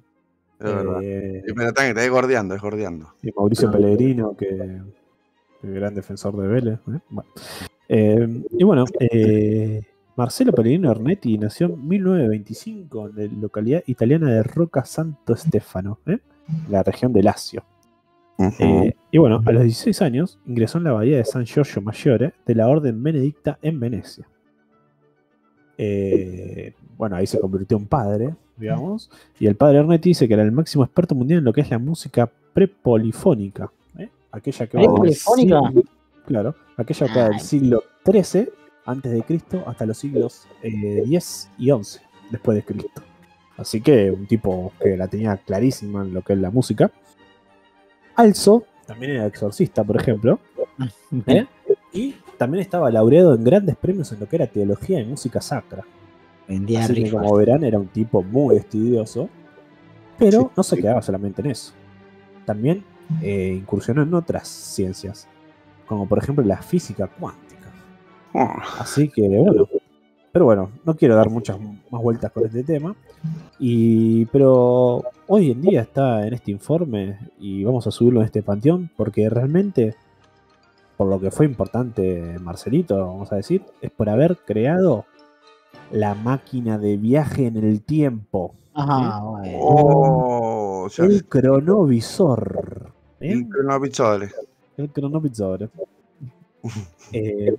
[0.59, 1.03] Es verdad.
[1.03, 3.15] Eh, Sí, Pero está, está gordeando, es gordeando.
[3.23, 4.49] y Mauricio Pellegrino, que
[5.63, 6.79] el gran defensor de Vélez.
[6.89, 6.99] ¿eh?
[7.11, 7.31] Bueno.
[7.89, 9.83] Eh, y bueno, eh,
[10.17, 16.19] Marcelo Pellegrino Ernetti nació en 1925 en la localidad italiana de Rocca Santo Stefano, ¿eh?
[16.71, 17.65] la región de Lazio.
[18.39, 18.55] Ujú.
[18.65, 22.33] Eh, y bueno, a los 16 años ingresó en la bahía de San Giorgio Maggiore
[22.47, 24.27] de la Orden Benedicta en Venecia.
[25.79, 29.11] Eh, bueno, ahí se convirtió en padre, digamos.
[29.39, 31.71] Y el padre Ernetti dice que era el máximo experto mundial en lo que es
[31.71, 33.71] la música prepolifónica.
[33.99, 34.09] ¿eh?
[34.33, 35.61] Aquella que va ¿Prepolifónica?
[35.69, 35.83] siglo-
[36.27, 38.49] Claro, aquella que va del siglo XIII
[38.85, 42.01] antes de Cristo hasta los siglos eh, 10 y 11
[42.31, 43.03] después de Cristo.
[43.57, 46.91] Así que un tipo que la tenía clarísima en lo que es la música.
[48.15, 50.39] Also también era exorcista, por ejemplo.
[51.27, 51.47] ¿eh?
[51.93, 55.85] Y también estaba laureado en grandes premios en lo que era teología y música sacra.
[56.49, 59.29] Vendía Así que como verán era un tipo muy estudioso,
[60.19, 60.83] pero Sí, no se sí.
[60.83, 61.73] quedaba solamente en eso.
[62.45, 62.85] También
[63.23, 65.27] eh, incursionó en otras ciencias,
[65.87, 67.73] como por ejemplo la física cuántica.
[68.33, 69.67] Oh, Así que bueno,
[70.33, 71.59] pero bueno, no quiero dar muchas
[71.91, 72.95] más vueltas con este tema.
[73.59, 78.43] Y, pero hoy en día está en este informe y vamos a subirlo en este
[78.43, 79.95] panteón porque realmente,
[80.97, 85.05] por lo que fue importante Marcelito, vamos a decir, es por haber creado
[85.91, 89.59] la máquina de viaje en el tiempo, Ajá, bueno.
[89.61, 92.93] oh, sea, el cronovisor.
[93.21, 93.33] ¿eh?
[93.33, 94.29] el cronovisor.
[94.77, 95.71] El cronovisor.
[97.13, 97.55] Eh,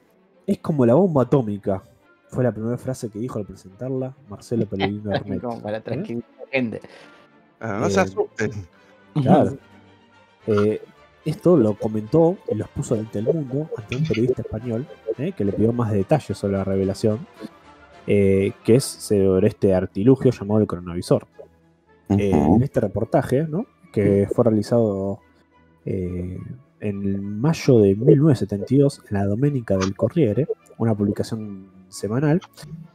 [0.46, 1.82] es como la bomba atómica.
[2.30, 5.40] Fue la primera frase que dijo al presentarla Marcelo Pellegrino Ernetti.
[5.40, 6.82] Como para tranquilizar a la gente.
[7.62, 8.52] Ah, no se Eh, asusten.
[9.14, 9.58] Claro.
[11.28, 14.88] Esto lo comentó y lo expuso ante el mundo ante un periodista español
[15.18, 17.28] eh, que le pidió más detalles sobre la revelación,
[18.06, 21.28] eh, que es sobre este artilugio llamado el cronovisor.
[22.10, 23.66] Eh, en este reportaje, ¿no?
[23.92, 25.20] que fue realizado
[26.80, 30.48] en mayo de 1972 en la Doménica del Corriere,
[30.78, 32.42] una publicación semanal.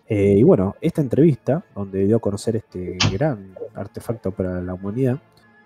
[0.07, 5.21] Eh, y bueno, esta entrevista, donde dio a conocer este gran artefacto para la humanidad,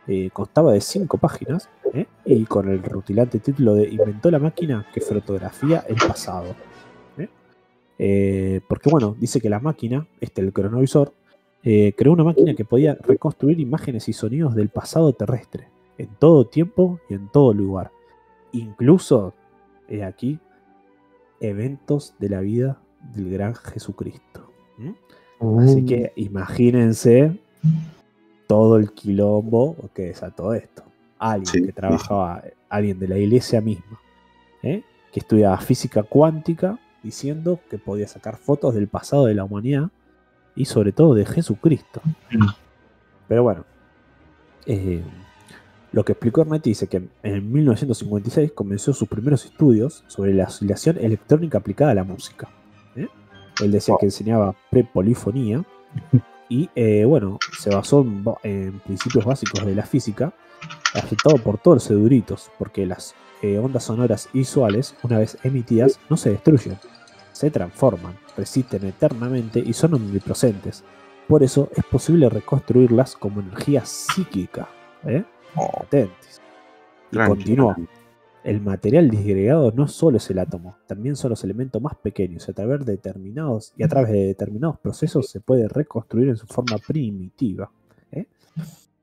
[0.06, 2.06] eh, constaba de cinco páginas ¿eh?
[2.24, 6.55] y con el rutilante título de Inventó la máquina que fotografía el pasado.
[7.18, 7.28] ¿eh?
[7.98, 11.12] Eh, porque bueno, dice que la máquina, este el cronovisor,
[11.62, 15.68] creó una máquina que podía reconstruir imágenes y sonidos del pasado terrestre,
[15.98, 17.90] en todo tiempo y en todo lugar.
[18.52, 19.35] Incluso,
[20.06, 20.39] aquí,
[21.40, 22.81] eventos de la vida
[23.12, 24.48] del gran Jesucristo.
[24.78, 25.59] ¿Mm?
[25.59, 27.36] Así que imagínense
[28.47, 30.85] todo el quilombo que desató esto.
[31.18, 34.01] Alguien Sí, que trabajaba, alguien de la iglesia misma,
[34.62, 34.82] ¿eh?
[35.12, 39.90] que estudiaba física cuántica, diciendo que podía sacar fotos del pasado de la humanidad
[40.55, 42.01] y sobre todo de Jesucristo.
[43.28, 43.64] Pero bueno,
[44.66, 45.02] eh,
[45.93, 50.98] lo que explicó Ernetti dice que en 1956 comenzó sus primeros estudios sobre la oscilación
[50.98, 52.48] electrónica aplicada a la música.
[52.97, 53.09] ¿eh?
[53.62, 55.64] Él decía que enseñaba prepolifonía
[56.48, 60.32] y eh, bueno, se basó en, ba- en principios básicos de la física,
[60.94, 66.00] agitado por todos los erudritos, porque las eh, ondas sonoras y visuales, una vez emitidas,
[66.08, 66.78] no se destruyen,
[67.32, 70.84] se transforman, resisten eternamente y son omnipresentes.
[71.28, 74.68] Por eso es posible reconstruirlas como energía psíquica.
[75.04, 75.24] ¿eh?
[75.54, 75.84] Oh.
[77.10, 77.76] Y continúa.
[78.44, 82.46] El material disgregado no solo es el átomo, también son los elementos más pequeños.
[82.46, 86.36] y A través de determinados y a través de determinados procesos se puede reconstruir en
[86.36, 87.68] su forma primitiva.
[88.12, 88.26] ¿eh?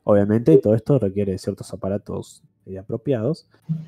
[0.04, 2.44] Obviamente todo esto requiere ciertos aparatos
[2.80, 3.48] apropiados,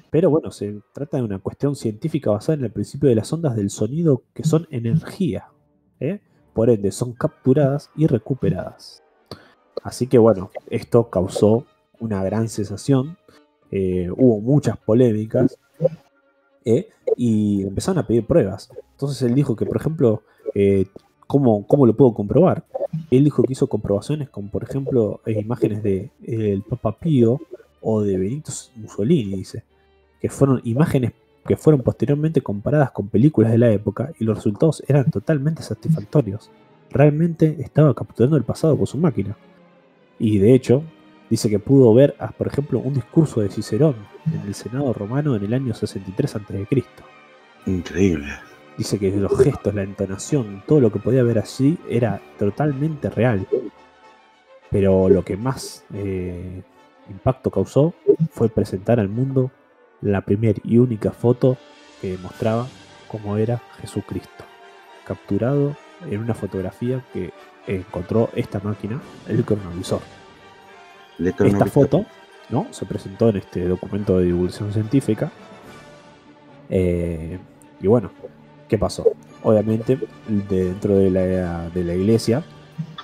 [0.10, 3.56] pero bueno, se trata de una cuestión científica basada en el principio de las ondas
[3.56, 5.48] del sonido que son energía.
[6.00, 6.22] ¿eh?
[6.54, 9.04] Por ende, son capturadas y recuperadas.
[9.84, 11.66] Así que bueno, esto causó
[12.00, 13.18] una gran sensación
[13.72, 15.58] eh, hubo muchas polémicas
[16.64, 16.88] eh,
[17.18, 18.70] y empezaron a pedir pruebas.
[18.92, 20.24] Entonces él dijo que, por ejemplo,
[21.28, 22.66] ¿cómo, cómo lo puedo comprobar?
[23.12, 27.40] Él dijo que hizo comprobaciones con, por ejemplo, eh, imágenes de eh, el Papa Pío
[27.82, 29.64] o de Benito Mussolini, dice,
[30.20, 31.14] que fueron imágenes
[31.48, 36.50] que fueron posteriormente comparadas con películas de la época y los resultados eran totalmente satisfactorios.
[36.90, 39.38] realmente estaba capturando el pasado con su máquina.
[40.18, 40.82] Y de hecho,
[41.30, 43.96] dice que pudo ver, ah, por ejemplo, un discurso de Cicerón
[44.34, 46.68] en el Senado romano en el año 63 a.C.
[47.66, 48.28] Increíble.
[48.78, 53.48] Dice que los gestos, la entonación, todo lo que podía ver allí era totalmente real.
[54.70, 56.62] Pero lo que más eh,
[57.10, 57.94] impacto causó
[58.32, 59.52] fue presentar al mundo
[60.02, 61.58] la primera y única foto
[62.02, 62.68] que mostraba
[63.08, 64.44] cómo era Jesucristo,
[65.06, 65.76] capturado
[66.10, 67.32] en una fotografía que
[67.68, 70.02] encontró esta máquina, el cronovisor.
[71.18, 72.06] El Esta foto
[72.50, 72.68] ¿no?
[72.72, 75.32] se presentó en este documento de divulgación científica.
[76.70, 77.40] Eh,
[77.82, 78.12] y bueno,
[78.68, 79.06] ¿qué pasó?
[79.44, 79.98] Obviamente,
[80.28, 82.44] de- dentro de la, de la iglesia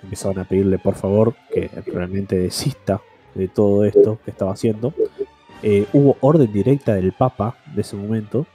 [0.03, 3.01] empezaron a pedirle por favor que realmente desista
[3.35, 4.93] de todo esto que estaba haciendo.
[5.63, 8.47] Eh, hubo orden directa del Papa de ese momento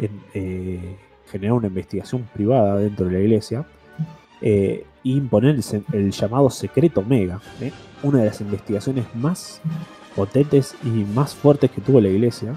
[0.00, 0.96] en eh,
[1.30, 3.64] generar una investigación privada dentro de la iglesia
[4.40, 7.70] eh, e imponer el, el llamado secreto Omega, ¿eh?
[8.02, 9.60] una de las investigaciones más
[10.16, 12.54] potentes y más fuertes que tuvo la iglesia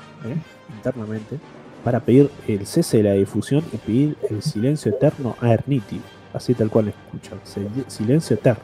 [0.76, 1.38] internamente
[1.84, 6.00] para pedir el cese de la difusión y pedir el silencio eterno a Erniti,
[6.34, 8.64] así tal cual escuchan, sil- silencio eterno,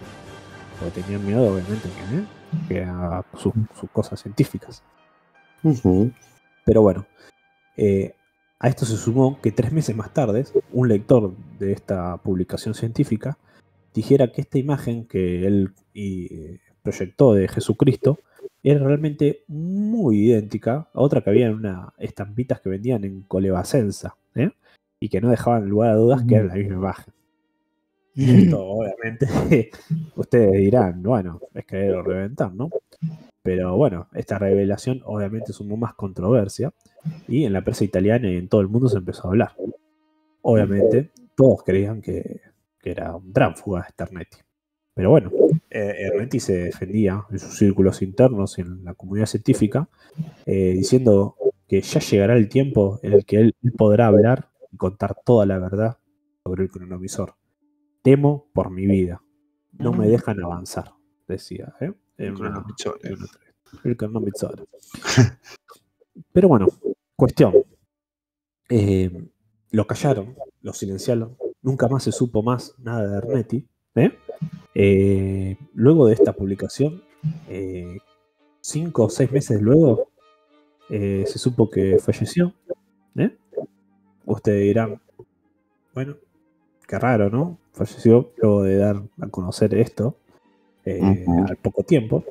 [0.80, 2.24] porque tenían miedo obviamente que, ¿eh?
[2.68, 4.84] que a sus, sus cosas científicas.
[6.66, 7.06] Pero bueno,
[7.76, 8.14] eh,
[8.60, 13.38] a esto se sumó que tres meses más tarde, un lector de esta publicación científica
[13.94, 18.20] dijera que esta imagen que él y, eh, proyectó de Jesucristo
[18.72, 24.18] era realmente muy idéntica a otra que había en una estampitas que vendían en Colevacenza,
[24.36, 24.52] ¿eh?
[25.00, 27.14] y que no dejaban lugar a dudas que era la misma imagen.
[28.16, 29.28] Esto, obviamente,
[30.16, 32.70] ustedes dirán, bueno, es creer o reventar, ¿no?
[33.44, 36.74] Pero bueno, esta revelación obviamente sumó más controversia
[37.28, 39.56] y en la prensa italiana y en todo el mundo se empezó a hablar.
[40.42, 42.42] Obviamente, todos creían que,
[42.82, 44.38] que era un tránsfuga Sternetti.
[44.94, 45.32] Pero bueno,
[45.70, 49.90] eh, Ernetti se defendía en sus círculos internos y en la comunidad científica,
[50.46, 51.36] eh, diciendo
[51.68, 55.60] que ya llegará el tiempo en el que él podrá hablar y contar toda la
[55.60, 55.98] verdad
[56.44, 57.36] sobre el cronovisor.
[58.02, 59.22] Temo por mi vida.
[59.74, 60.94] No me dejan avanzar,
[61.28, 61.74] decía.
[61.82, 61.92] ¿eh?
[62.20, 63.00] Una- Cronovisor.
[63.84, 64.68] El cronovisor.
[66.32, 66.68] Pero bueno,
[67.16, 67.54] cuestión.
[68.70, 69.12] Eh,
[69.72, 71.38] lo callaron, lo silenciaron.
[71.62, 73.68] Nunca más se supo más nada de Ernetti.
[73.98, 74.18] ¿Eh?
[74.76, 77.02] Eh, luego de esta publicación,
[77.50, 77.98] eh,
[78.62, 80.10] cinco o seis meses luego,
[80.90, 82.54] se supo que falleció.
[83.18, 83.36] ¿eh?
[84.26, 85.02] Ustedes dirán,
[85.94, 86.16] bueno,
[86.88, 87.58] qué raro, ¿no?
[87.74, 90.16] Falleció luego de dar a conocer esto
[90.86, 92.24] al poco tiempo.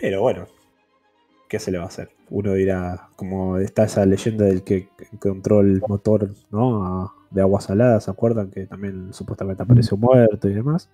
[0.00, 0.46] Pero bueno,
[1.48, 2.10] ¿qué se le va a hacer?
[2.30, 7.12] Uno dirá, como está esa leyenda del que encontró el motor ¿no?
[7.30, 8.50] de agua salada, ¿se acuerdan?
[8.50, 10.90] Que también supuestamente apareció muerto y demás.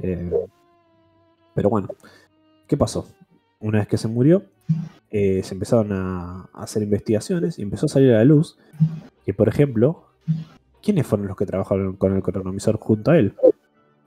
[0.00, 0.30] Eh,
[1.54, 1.88] pero bueno,
[2.66, 3.06] ¿qué pasó?
[3.60, 4.44] Una vez que se murió,
[5.10, 8.58] eh, se empezaron a, hacer investigaciones y empezó a salir a la luz
[9.24, 10.06] que, por ejemplo,
[10.82, 13.34] ¿quiénes fueron los que trabajaron con el cronovisor junto a él?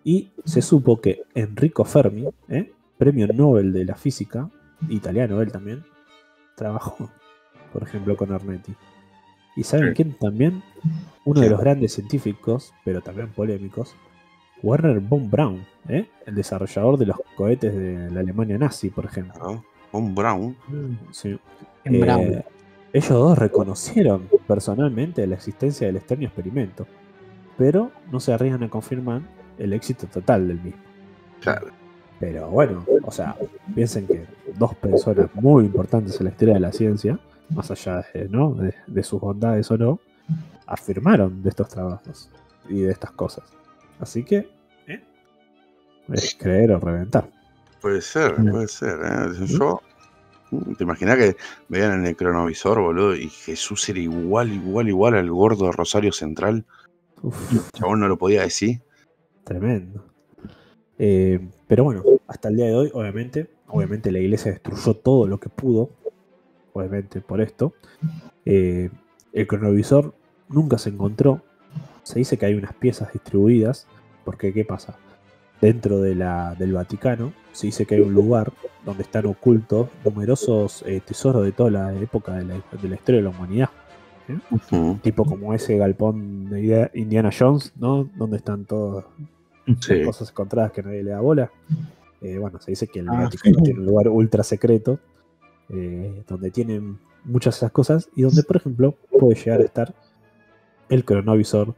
[0.03, 2.71] Y se supo que Enrico Fermi, ¿eh?
[2.97, 4.49] premio Nobel de la física,
[4.89, 5.83] italiano él también,
[6.55, 7.09] trabajó,
[7.73, 8.75] por ejemplo, con Arnetti.
[9.55, 9.93] ¿Y saben Sí.
[9.95, 10.63] quién también?
[11.25, 13.95] Uno de los grandes científicos, pero también polémicos,
[14.63, 16.07] Werner von Braun, ¿eh?
[16.25, 19.39] el desarrollador de los cohetes de la Alemania nazi, por ejemplo.
[19.43, 19.65] ¿no?
[19.91, 20.55] Un Brown.
[21.11, 21.39] Sí.
[21.83, 22.43] En Eh, Brown.
[22.93, 26.87] ellos dos reconocieron personalmente la existencia del extraño experimento,
[27.57, 29.21] pero no se arriesgan a confirmar
[29.57, 30.81] el éxito total del mismo.
[31.41, 31.67] Claro.
[32.19, 33.35] Pero bueno, o sea,
[33.75, 34.25] piensen que
[34.57, 37.19] dos personas muy importantes en la historia de la ciencia,
[37.49, 38.53] más allá de, ¿no?
[38.53, 39.99] de, de sus bondades o no,
[40.65, 42.29] afirmaron de estos trabajos
[42.69, 43.43] y de estas cosas.
[43.99, 44.49] Así que,
[44.87, 45.01] ¿eh?
[46.11, 47.29] es creer o reventar.
[47.81, 48.51] Puede ser, Mm.
[48.51, 48.97] puede ser.
[49.03, 49.45] ¿eh?
[49.45, 49.81] Yo.
[50.77, 51.35] ¿Te imaginas que
[51.67, 53.15] vean en el cronovisor, boludo?
[53.15, 56.65] Y Jesús era igual, igual, igual al gordo de Rosario Central.
[57.21, 58.81] Uf, Chabón no lo podía decir.
[59.43, 60.05] Tremendo.
[60.97, 65.39] Eh, pero bueno, hasta el día de hoy, obviamente, obviamente la iglesia destruyó todo lo
[65.39, 65.89] que pudo,
[66.73, 67.73] obviamente por esto.
[68.45, 68.89] Eh,
[69.33, 70.13] el cronovisor
[70.49, 71.41] nunca se encontró.
[72.03, 73.87] Se dice que hay unas piezas distribuidas,
[74.23, 74.97] porque ¿qué pasa?
[75.59, 78.53] Dentro de la, del Vaticano se dice que hay un lugar
[78.85, 83.21] donde están ocultos numerosos eh, tesoros de toda la época de la, de la historia
[83.21, 83.69] de la humanidad
[84.51, 84.99] Ujú.
[85.01, 88.09] tipo como ese galpón de Indiana Jones, ¿no?
[88.15, 89.27] Donde están todas las
[89.79, 90.03] Sí.
[90.03, 91.51] cosas encontradas que nadie le da bola.
[92.21, 93.63] Eh, bueno, se dice que el Ah, Vaticano sí.
[93.63, 94.99] tiene un lugar ultra secreto
[95.69, 99.93] eh, donde tienen muchas de esas cosas y donde, por ejemplo, puede llegar a estar
[100.89, 101.75] el cronovisor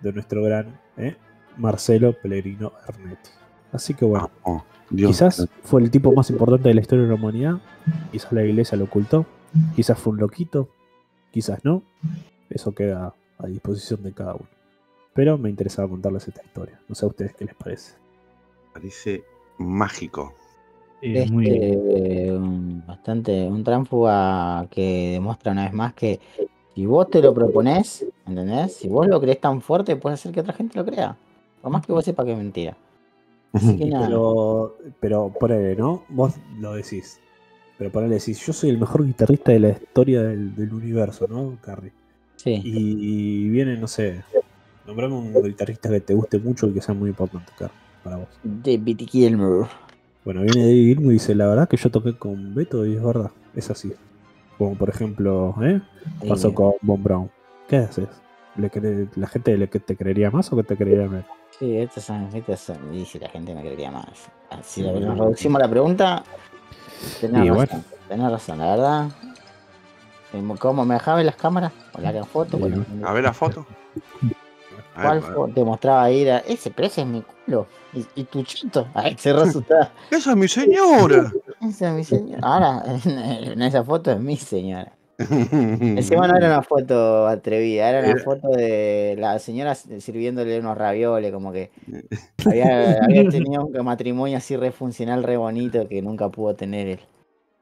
[0.00, 1.16] de nuestro gran ¿eh?
[1.56, 3.30] Marcelo Pellegrino Ernetti.
[3.72, 5.10] Así que bueno, Oh, Dios.
[5.12, 7.58] quizás fue el tipo más importante de la historia de la humanidad,
[8.10, 9.26] quizás la iglesia lo ocultó,
[9.76, 10.68] quizás fue un loquito,
[11.30, 11.82] quizás no.
[12.50, 14.48] Eso queda a disposición de cada uno.
[15.14, 16.80] Pero me interesaba contarles esta historia.
[16.88, 17.92] No sé a ustedes qué les parece.
[18.72, 19.24] Parece
[19.58, 20.34] mágico.
[21.00, 26.20] Eh, muy Este, un- bastante, un tránfuga que demuestra una vez más que
[26.74, 28.74] si vos te lo proponés, ¿entendés?
[28.76, 31.16] Si vos lo crees tan fuerte, puede hacer que otra gente lo crea.
[31.60, 32.76] Por más que vos sepas que es mentira.
[33.52, 34.06] Así que nada.
[34.06, 36.04] Pero, pero ponele, ¿no?
[36.08, 37.20] Vos lo decís.
[37.78, 41.58] Pero ponele, decís, yo soy el mejor guitarrista de la historia del, del universo, ¿no,
[41.60, 41.92] Carrie?
[42.36, 42.60] Sí.
[42.64, 44.22] Y viene, no sé,
[44.88, 47.52] nombrame un guitarrista que te guste mucho y que sea muy importante,
[48.02, 48.28] para vos.
[48.42, 49.68] David Gilmour.
[50.24, 53.02] Bueno, viene David Gilmour y dice, la verdad que yo toqué con Beto y es
[53.02, 53.92] verdad, es así.
[54.56, 55.80] Como por ejemplo, ¿eh?
[56.26, 57.30] Pasó Eh, con Von Brown.
[57.68, 58.08] ¿Qué haces?
[58.56, 61.26] ¿Le cre- ¿La gente le que te creería más o que te creería menos?
[61.58, 62.94] Sí, estos son, estos son.
[62.94, 64.06] Y si la gente me creería más.
[64.62, 66.24] Si nos reducimos la pregunta,
[67.20, 67.54] tenés razón.
[67.54, 67.84] bueno.
[68.08, 69.08] Tenés razón, la verdad.
[70.32, 71.72] Em, ¿Cómo me dejaba ver las cámaras?
[71.92, 72.58] ¿O la foto?
[72.58, 73.66] Bueno, A ver la foto.
[74.98, 76.22] A ¿Cuál ver, fo- te mostraba ahí?
[76.22, 77.66] Era, ese, pero ese es mi culo.
[77.94, 78.86] Y, y tu chito.
[78.94, 79.92] Ay, se resulta.
[80.10, 81.32] ¡Esa es mi señora!
[81.60, 82.40] Esa es mi señora.
[82.42, 84.92] Ahora, en esa foto es mi señora.
[85.18, 90.78] Encima no era una foto atrevida, era una Era- foto de la señora sirviéndole unos
[90.78, 91.70] ravioles, como que
[92.46, 97.00] había, había tenido un matrimonio así re funcional, re bonito que nunca pudo tener él.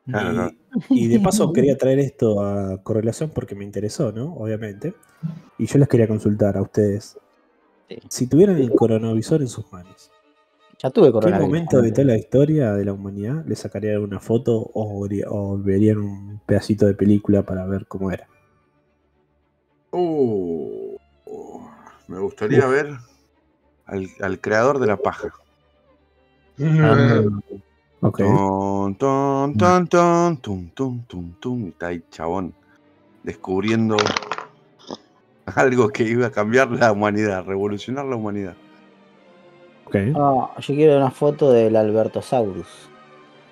[0.07, 0.51] Claro, no.
[0.91, 4.35] Y de paso quería traer esto a correlación porque me interesó, ¿no?
[4.35, 4.95] Obviamente.
[5.59, 7.19] Y yo les quería consultar a ustedes.
[7.89, 7.99] Sí.
[8.09, 10.11] Si tuvieran el coronavisor en sus manos,
[10.83, 11.47] Ya tuve ¿qué coronavirus.
[11.47, 15.57] momento de toda la historia de la humanidad le sacarían una foto o, vería- o
[15.59, 18.27] verían un pedacito de película para ver cómo era?
[19.93, 20.97] Uh,
[21.27, 21.61] uh,
[22.09, 22.91] me gustaría ver
[23.87, 25.33] al, al creador de la paja.
[26.61, 27.23] Ah,
[28.01, 28.19] Ok.
[28.19, 31.65] Ton, ton, ton, ton, tum, tum, tum, tum.
[31.65, 32.53] Y está ahí, chabón,
[33.23, 33.97] descubriendo
[35.57, 38.55] algo que iba a cambiar la humanidad, revolucionar la humanidad.
[39.87, 39.97] ok.
[40.17, 42.89] Ah, yo quiero una foto del Albertosaurus.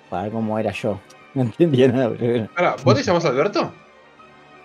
[0.09, 0.99] Para ver cómo era yo.
[1.35, 2.47] No entendía nada, pero.
[2.55, 3.69] Ahora, ¿vos te llamás Alberto?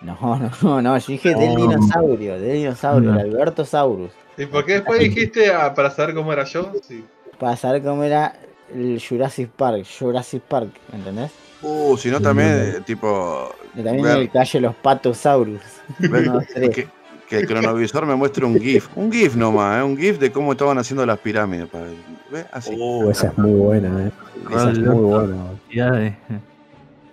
[0.03, 1.61] No, no, no, no, yo dije del No.
[1.69, 3.19] dinosaurio, del dinosaurio, No.
[3.21, 4.13] el Albertosaurus.
[4.39, 6.71] ¿Y por qué después dijiste ah, para saber cómo era yo?
[6.87, 7.05] Sí.
[7.41, 8.35] Para saber cómo era
[8.73, 11.33] el Jurassic Park, Jurassic Park, ¿entendés?
[11.61, 12.79] Uh, si no Sí, también, no.
[12.79, 14.17] eh, tipo, Y también Ver.
[14.19, 15.61] el calle los Patosaurus.
[15.99, 16.39] ver No,
[16.71, 16.89] que,
[17.31, 18.89] que el cronovisor me muestre un GIF.
[18.97, 19.83] Un GIF nomás, ¿eh?
[19.85, 21.67] un GIF de cómo estaban haciendo las pirámides.
[21.69, 21.87] para-
[22.31, 22.45] ¿Ve?
[22.53, 22.75] Así.
[22.79, 24.11] Uh, esa es muy buena, eh.
[24.51, 24.97] Esa es Loco.
[24.99, 25.37] muy buena.
[25.71, 26.15] de-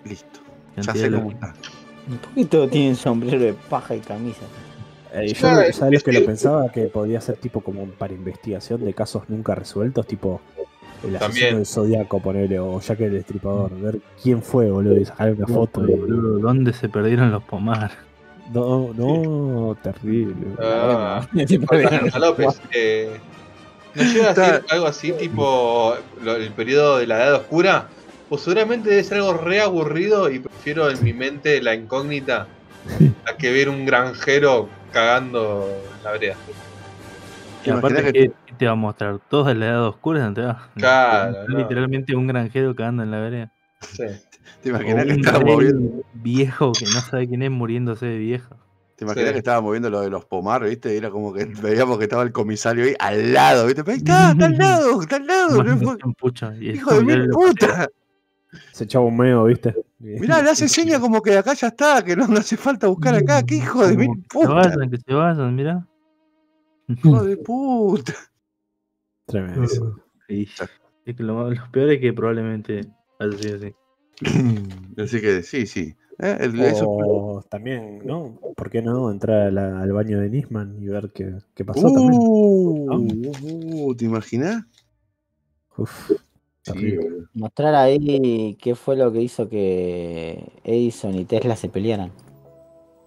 [0.04, 0.40] Listo.
[0.76, 1.54] Ya sé cómo lo- está.
[2.10, 4.42] Un poquito tienen sombrero de paja y camisa.
[5.14, 5.34] Eh, yo,
[5.72, 6.70] ¿sabes lo que lo pensaba?
[6.72, 10.40] Que podía ser tipo como para investigación de casos nunca resueltos, tipo
[11.04, 11.56] el asesino También.
[11.56, 15.86] del Zodíaco, ponerle, o Jack el Destripador, ver quién fue, boludo, y sacar una foto.
[15.88, 17.92] y- Boludo, ¿Dónde se perdieron los pomar?
[18.52, 20.34] No, no, terrible.
[20.60, 21.26] Ah,
[22.18, 22.60] López.
[22.72, 23.18] Eh,
[23.94, 27.88] ¿No llega a ser algo así, tipo lo- el periodo de la Edad Oscura?
[28.28, 32.46] Pues seguramente debe ser algo re aburrido y prefiero en mi mente la incógnita
[33.26, 36.36] a que ver un granjero cagando en la vereda.
[37.64, 39.18] Y aparte, ¿qué, qué te va a mostrar?
[39.28, 40.68] Todos en la edad oscura, ¿no te va?
[40.76, 41.58] Claro, no.
[41.58, 43.50] Literalmente un granjero cagando en la vereda.
[43.80, 44.04] Sí.
[44.62, 48.18] ¿Te imaginas que un estábamos rey viendo, viejo que no sabe quién es muriéndose de
[48.18, 48.56] viejo.
[48.96, 49.32] te imaginas Sí.
[49.32, 50.96] que estábamos viendo lo de los pomar, ¿viste?
[50.96, 53.82] Era como que veíamos que estaba el comisario ahí al lado, ¿viste?
[53.86, 55.62] Ahí está, está al lado, está al lado.
[55.62, 57.88] no y Hijo de mil puta.
[58.72, 59.74] Se echaba un meo, ¿viste?
[59.98, 63.14] Mirá, le hace seña como que acá ya está, que no, no hace falta buscar
[63.14, 63.42] acá.
[63.44, 64.54] ¿Qué hijo de mil como, Que se puta?
[64.54, 65.86] vayan, que se vayan, mirá.
[66.88, 68.14] Hijo de puta.
[69.26, 69.62] Tremendo.
[70.30, 72.82] Y es que lo, lo peor es que probablemente
[73.18, 73.74] haya sido así.
[74.98, 75.94] Así que sí, sí.
[76.18, 78.38] Eh, el- eso- O también, ¿no?
[78.56, 82.18] ¿Por qué no entrar la- al baño de Nisman y ver qué, qué pasó también?
[82.20, 84.64] Uh, uh, ¿Te imaginas?
[85.76, 86.10] Uf,
[86.62, 86.96] Sí.
[87.34, 92.10] Mostrar ahí qué fue lo que hizo que Edison y Tesla se pelearan.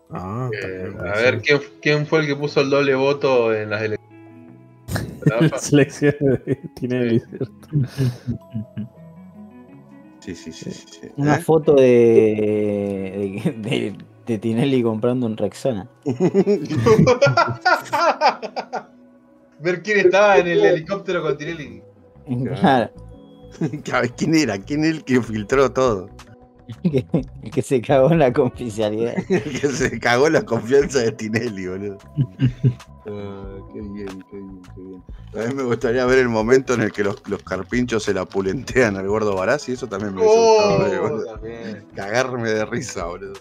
[0.09, 3.81] Ah, Eh, a ver, ¿quién, ¿quién fue el que puso el doble voto en las
[3.83, 5.51] elecciones?
[5.51, 7.19] La selección de Tinelli.
[7.19, 7.67] ¿cierto?
[10.21, 10.71] Sí, sí, sí.
[10.71, 11.07] sí, sí.
[11.17, 11.41] Una ¿Eh?
[11.41, 13.95] foto de, de, de-
[14.25, 15.89] de Tinelli comprando un Rexona.
[19.59, 21.81] Ver quién estaba en el helicóptero con Tinelli.
[22.55, 22.91] Claro.
[24.17, 24.57] ¿Quién era?
[24.59, 26.09] ¿Quién es el que filtró todo?
[26.83, 29.15] El que se cagó en la confidencialidad.
[29.27, 31.97] que se cagó en la confianza de Tinelli, boludo.
[33.07, 34.80] Ah, qué bien, qué bien, qué bien.
[35.33, 38.25] A mí me gustaría ver el momento en el que los, los carpinchos se la
[38.25, 41.25] pulentean al gordo Barassi, eso también me hubiese gustado ver, Oh, boludo.
[41.25, 41.85] también.
[41.95, 43.33] Cagarme de risa, boludo.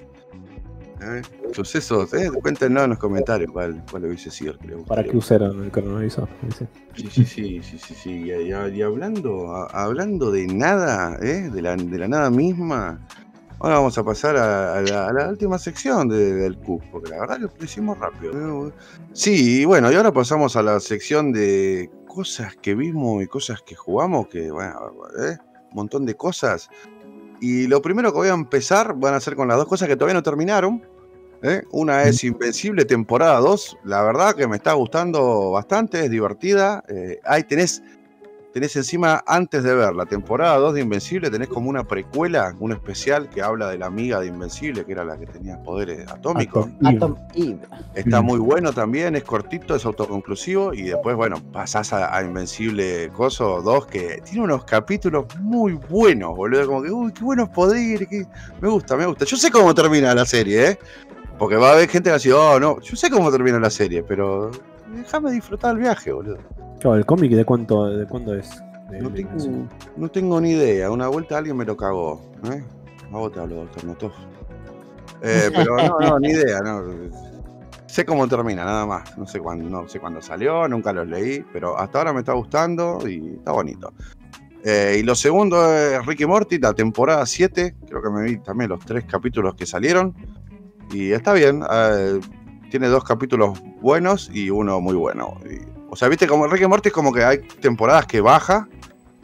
[1.03, 1.23] ¿Eh?
[1.53, 5.71] Sucesos, eh, cuéntenos en los comentarios cuál, cuál hubiese sido que ¿Para qué usaron el
[5.71, 6.19] coronavirus?
[6.43, 6.69] Dice.
[6.95, 8.11] Sí, sí, sí, sí, sí, sí.
[8.11, 11.49] Y, y- y hablando, a- hablando de nada, ¿eh?
[11.51, 13.01] de, la, de la nada misma,
[13.61, 17.11] ahora vamos a pasar a, a la, a la última sección de- del CUP, porque
[17.11, 18.73] la verdad que lo hicimos rápido.
[19.13, 23.63] Sí, y bueno, y ahora pasamos a la sección de cosas que vimos y cosas
[23.63, 24.75] que jugamos, que bueno,
[25.23, 25.37] ¿eh?
[25.71, 26.69] un montón de cosas.
[27.41, 29.97] Y lo primero que voy a empezar van a ser con las dos cosas que
[29.97, 30.83] todavía no terminaron.
[31.43, 31.63] ¿eh?
[31.71, 33.79] Una es Invencible temporada 2.
[33.85, 36.85] La verdad que me está gustando bastante, es divertida.
[36.89, 37.83] Eh, ahí tenés,
[38.53, 42.73] tenés encima, antes de ver la temporada 2 de Invencible, tenés como una precuela, un
[42.73, 46.69] especial que habla de la amiga de Invencible, que era la que tenía poderes atómicos.
[46.85, 47.61] Atom Eve.
[47.95, 53.11] Está muy bueno también, es cortito, es autoconclusivo y después, bueno, pasás a, a Invencible
[53.11, 58.09] Coso 2 que tiene unos capítulos muy buenos, boludo, como que, uy, qué buenos poderes,
[58.09, 58.27] que...
[58.61, 59.25] me gusta, me gusta.
[59.25, 60.79] Yo sé cómo termina la serie, ¿eh?
[61.39, 63.59] Porque va a haber gente que va a decir, oh, no, yo sé cómo termina
[63.59, 64.51] la serie, pero
[64.95, 66.39] déjame disfrutar el viaje, boludo.
[66.81, 68.63] Claro, el cómic de cuánto, de cuándo es.
[68.91, 72.21] De- No tengo, no tengo ni idea, una vuelta alguien me lo cagó,
[72.51, 72.65] ¿eh?
[73.13, 74.13] A vos te hablo, doctor Notov.
[75.23, 76.83] Eh, pero no, no, ni idea, no.
[77.87, 79.17] Sé cómo termina, nada más.
[79.19, 82.33] No sé cuándo, no sé cuándo salió, nunca los leí, pero hasta ahora me está
[82.35, 83.93] gustando y está bonito.
[84.63, 87.75] Eh, y lo segundo es Ricky Morty, la temporada 7.
[87.89, 90.15] Creo que me vi también los tres capítulos que salieron.
[90.93, 91.63] Y está bien.
[91.71, 92.21] eh,
[92.71, 95.37] tiene dos capítulos buenos y uno muy bueno.
[95.51, 98.69] Y- o sea, viste, como Ricky Morty es como que hay temporadas que baja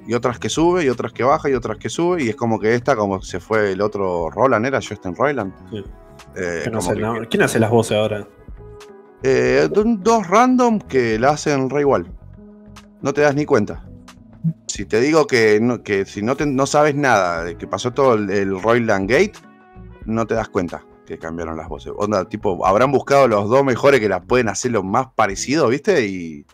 [0.07, 2.23] y otras que sube y otras que baja y otras que sube.
[2.25, 5.53] Y es como que esta, como se fue el otro Roland, ¿era Justin Roiland?
[5.71, 5.85] Sí.
[6.37, 8.27] Eh, ¿Quién, hace que- la- quién hace las voces ahora?
[9.23, 12.07] eh, dos random que la hacen re igual.
[13.03, 13.83] No te das ni cuenta.
[14.69, 17.93] Si te digo que, no- que si no, te- no sabes nada de que pasó
[17.93, 19.33] todo el, el Royland Gate,
[20.05, 21.93] no te das cuenta que cambiaron las voces.
[21.97, 26.07] Onda, tipo, habrán buscado los dos mejores que las pueden hacer lo más parecido, ¿viste?
[26.07, 26.45] Y.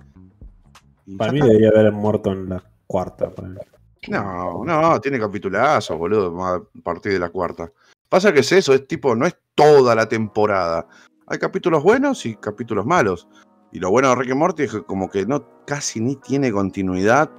[1.07, 1.49] y Para mí está.
[1.49, 3.31] debería haber muerto en la cuarta.
[3.31, 3.59] para mí.
[4.09, 7.71] No, no, tiene capitulazos, boludo, a partir de la cuarta.
[8.09, 10.87] Pasa que es eso, es tipo, no es toda la temporada.
[11.27, 13.29] Hay capítulos buenos y capítulos malos.
[13.73, 16.53] Y lo bueno de Rick and Morty es que como que no casi ni tiene
[16.53, 17.31] continuidad.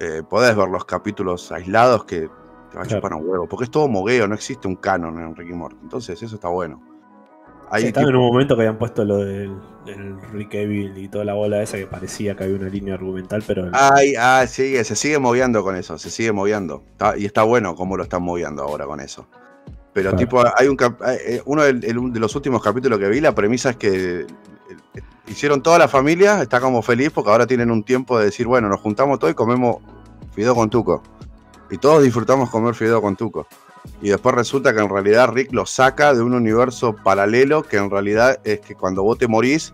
[0.00, 2.28] Eh, podés ver los capítulos aislados que
[2.72, 3.00] te va a Claro.
[3.00, 3.46] chupar un huevo.
[3.46, 5.76] Porque es todo mogueo, no existe un canon en Rick and Morty.
[5.82, 6.82] Entonces eso está bueno.
[7.70, 9.54] Ahí Sí, estaba tipo- en un momento que habían puesto lo del,
[9.86, 13.42] del Rick Evil y toda la bola esa que parecía que había una línea argumental,
[13.46, 16.82] pero Ay, ah, sigue, se sigue moviendo con eso, se sigue moviendo.
[16.92, 19.26] Está- y está bueno cómo lo están moviendo ahora con eso.
[19.94, 20.18] Pero Claro.
[20.18, 23.76] tipo, hay un cap- eh, uno de los últimos capítulos que vi, la premisa es
[23.76, 24.26] que eh,
[25.26, 28.68] hicieron toda la familia, está como feliz porque ahora tienen un tiempo de decir, bueno,
[28.68, 29.76] nos juntamos todos y comemos
[30.34, 31.02] fideo con tuco.
[31.72, 33.46] Y todos disfrutamos comer fideo con tuco.
[34.02, 37.90] Y después resulta que en realidad Rick lo saca de un universo paralelo que en
[37.90, 39.72] realidad es que cuando vos te morís,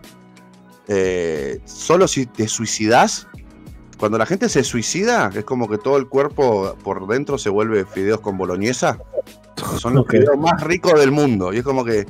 [0.86, 3.26] eh, solo si te suicidás,
[3.98, 7.84] cuando la gente se suicida, es como que todo el cuerpo por dentro se vuelve
[7.84, 9.00] fideos con boloñesa.
[9.78, 11.52] Son los fideos más ricos del mundo.
[11.52, 12.06] Y es como que,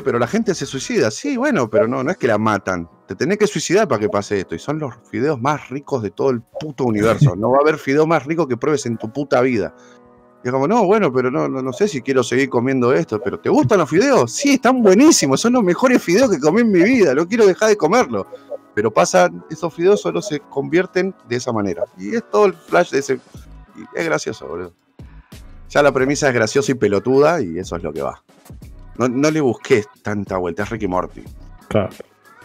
[0.00, 1.10] pero la gente se suicida.
[1.10, 2.88] Sí, bueno, pero no, no es que la matan.
[3.06, 4.54] Te tenés que suicidar para que pase esto.
[4.54, 7.36] Y son los fideos más ricos de todo el puto universo.
[7.36, 9.74] No va a haber fideo más rico que pruebes en tu puta vida.
[10.44, 13.20] Y es como, no, bueno, pero no, no, no sé si quiero seguir comiendo esto.
[13.20, 14.32] ¿Pero te gustan los fideos?
[14.32, 15.40] Sí, están buenísimos.
[15.40, 17.14] Son los mejores fideos que comí en mi vida.
[17.14, 18.26] No quiero dejar de comerlos.
[18.74, 21.84] Pero pasan, esos fideos solo se convierten de esa manera.
[21.98, 23.20] Y es todo el flash de ese.
[23.94, 24.72] es gracioso, boludo.
[25.68, 28.22] Ya la premisa es graciosa y pelotuda y eso es lo que va.
[28.98, 31.22] No, no le busqué tanta vuelta, es Ricky Morty.
[31.68, 31.90] claro.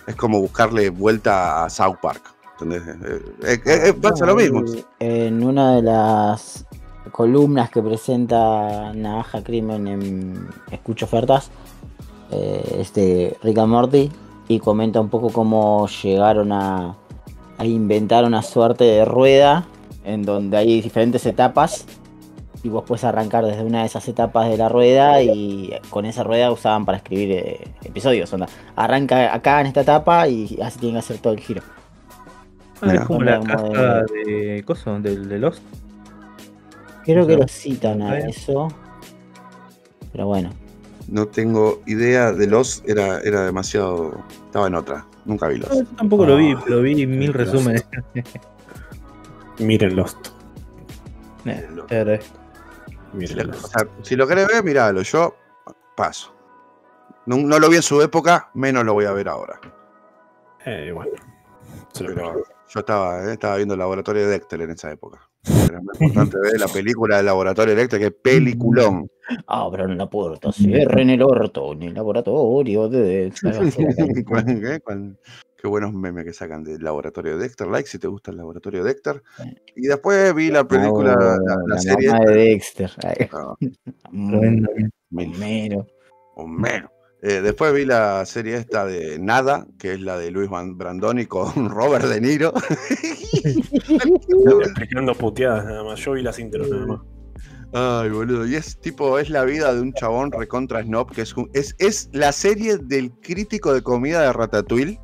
[0.06, 2.22] Es como buscarle vuelta a South Park.
[2.53, 2.82] ¿entendés?
[3.44, 4.64] Eh, eh, eh, pasa lo mismo.
[4.99, 6.65] En una de las
[7.11, 11.52] columnas que presenta Navaja Crimen en Escucho Ofertas,
[12.32, 14.11] eh, este Rick and Morty,
[14.48, 16.95] y comenta un poco cómo llegaron a,
[17.57, 19.68] a inventar una suerte de rueda
[20.06, 21.86] en donde hay diferentes etapas
[22.63, 26.23] y vos puedes arrancar desde una de esas etapas de la rueda y con esa
[26.23, 28.31] rueda usaban para escribir eh, episodios.
[28.34, 31.61] onda, arranca acá en esta etapa y así tienen que hacer todo el giro.
[32.81, 34.63] Ah, es como la casa de.
[34.65, 35.61] Coso, del de Lost.
[37.03, 38.67] Creo que lo citan a eso.
[40.11, 40.49] Pero bueno.
[41.07, 42.84] No tengo idea de los.
[42.85, 44.23] Era, era demasiado.
[44.45, 45.05] Estaba en otra.
[45.25, 45.69] Nunca vi los.
[45.69, 47.85] No, yo tampoco lo vi, Ah, pero vi mil resúmenes.
[49.59, 50.27] Miren Lost.
[51.45, 52.38] Eh, te agradezco.
[53.11, 53.53] Si, Mírenlo.
[53.53, 55.01] le- o sea, si lo querés ver, miralo.
[55.01, 55.35] Yo
[55.95, 56.34] paso.
[57.25, 59.59] No, no lo vi en su época, menos lo voy a ver ahora.
[60.65, 61.11] Eh, bueno.
[61.97, 65.19] Pero yo estaba, eh, estaba viendo el laboratorio de Dexter en esa época.
[65.45, 69.09] Era muy importante ver la película del laboratorio de Dexter, que es peliculón.
[69.47, 73.34] Abran la puerta, cierren el orto en el laboratorio de.
[74.27, 74.79] ¿Cuál- qué?
[74.84, 75.17] ¿Cuál-
[75.59, 77.67] Qué buenos memes que sacan del laboratorio de Dexter.
[77.67, 79.23] Like si te gusta el laboratorio de Dexter.
[79.75, 82.09] Y después vi la película, la, la la serie.
[82.11, 82.91] mamá de Dexter.
[83.34, 83.55] Ah,
[84.11, 84.65] mm,
[85.09, 85.88] mil- Homero.
[86.35, 86.91] o menos.
[87.23, 91.69] Eh, después vi la serie esta de Nada, que es la de Luis Brandoni con
[91.69, 92.53] Robert De Niro.
[94.61, 95.99] Explicando puteadas nada más.
[95.99, 97.01] Yo vi las intros nada más.
[97.73, 98.45] Ay, boludo.
[98.45, 101.75] Y es tipo, es la vida de un chabón recontra snob, que es, un- es,
[101.79, 104.99] es la serie del crítico de comida de Ratatouille.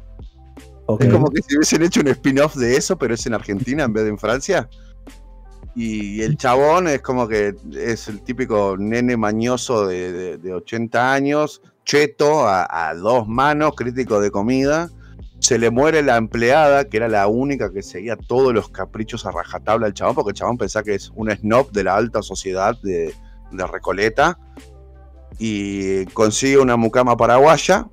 [1.00, 3.94] Es como que si hubiesen hecho un spin-off de eso, pero es en Argentina en
[3.94, 4.70] vez de en Francia.
[5.76, 11.14] Y el chabón es como que es el típico nene mañoso de, de- de 80
[11.14, 14.90] años, cheto, a, dos manos, crítico de comida.
[15.40, 19.32] Se le muere la empleada, que era la única que seguía todos los caprichos a
[19.32, 22.78] rajatabla al chabón, porque el chabón pensaba que es un snob de la alta sociedad
[22.84, 23.14] de,
[23.52, 24.38] de Recoleta.
[25.40, 27.88] Y consigue una mucama paraguaya,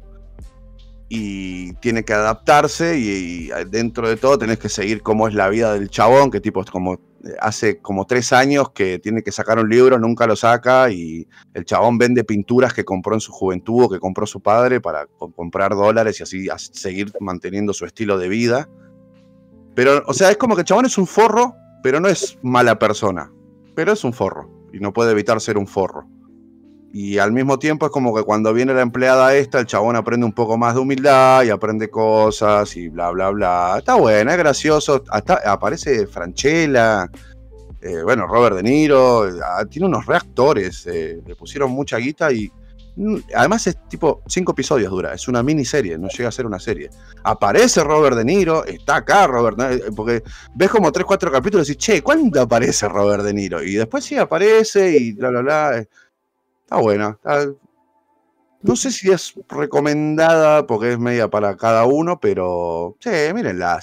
[1.13, 5.49] y tiene que adaptarse y, y dentro de todo tenés que seguir cómo es la
[5.49, 9.33] vida del chabón, que tipo es como eh, hace como tres años que tiene que
[9.33, 13.33] sacar un libro, nunca lo saca y el chabón vende pinturas que compró en su
[13.33, 17.73] juventud o que compró su padre para co- comprar dólares y así as- seguir manteniendo
[17.73, 18.69] su estilo de vida.
[19.75, 22.79] Pero, o sea, es como que el chabón es un forro, pero no es mala
[22.79, 23.33] persona,
[23.75, 26.07] pero es un forro y no puede evitar ser un forro.
[26.93, 30.27] Y al mismo tiempo es como que cuando viene la empleada esta, el chabón aprende
[30.27, 33.77] un poco más de humildad y aprende cosas y bla, bla, bla.
[33.79, 35.05] Está buena, es gracioso.
[35.09, 37.09] Hasta aparece Franchella,
[37.81, 39.29] eh, bueno, Robert De Niro.
[39.45, 42.51] ah, tiene unos reactores, eh, le pusieron mucha guita y
[42.97, 46.59] mm, además es tipo cinco episodios dura, es una miniserie, no llega a ser una
[46.59, 46.91] serie.
[47.23, 49.59] Aparece Robert De Niro, está acá Robert.
[49.61, 50.25] Eh, porque
[50.57, 53.63] ves como tres, cuatro capítulos y che, ¿cuándo aparece Robert De Niro?
[53.63, 55.85] Y después sí aparece y bla, bla, bla.
[56.71, 57.19] Está buena.
[58.63, 63.81] No sé si es recomendada porque es media para cada uno, pero sí, mírenla.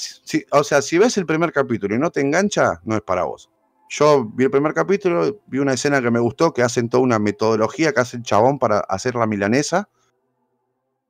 [0.51, 3.49] O sea, si ves el primer capítulo y no te engancha, no es para vos.
[3.89, 7.19] Yo vi el primer capítulo, vi una escena que me gustó, que hacen toda una
[7.19, 9.89] metodología que hace el chabón para hacer la milanesa.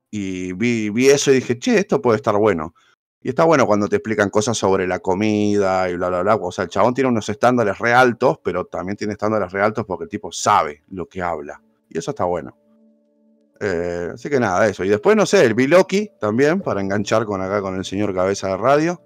[0.09, 2.73] Y vi, vi eso y dije, che, esto puede estar bueno.
[3.21, 6.35] Y está bueno cuando te explican cosas sobre la comida y bla, bla, bla.
[6.37, 9.85] O sea, el chabón tiene unos estándares re altos, pero también tiene estándares re altos
[9.85, 11.61] porque el tipo sabe lo que habla.
[11.89, 12.55] Y eso está bueno.
[13.59, 14.83] Eh, así que nada, eso.
[14.83, 18.13] Y después, no sé, el vi Loki también, para enganchar con acá con el señor
[18.13, 19.01] cabeza de radio.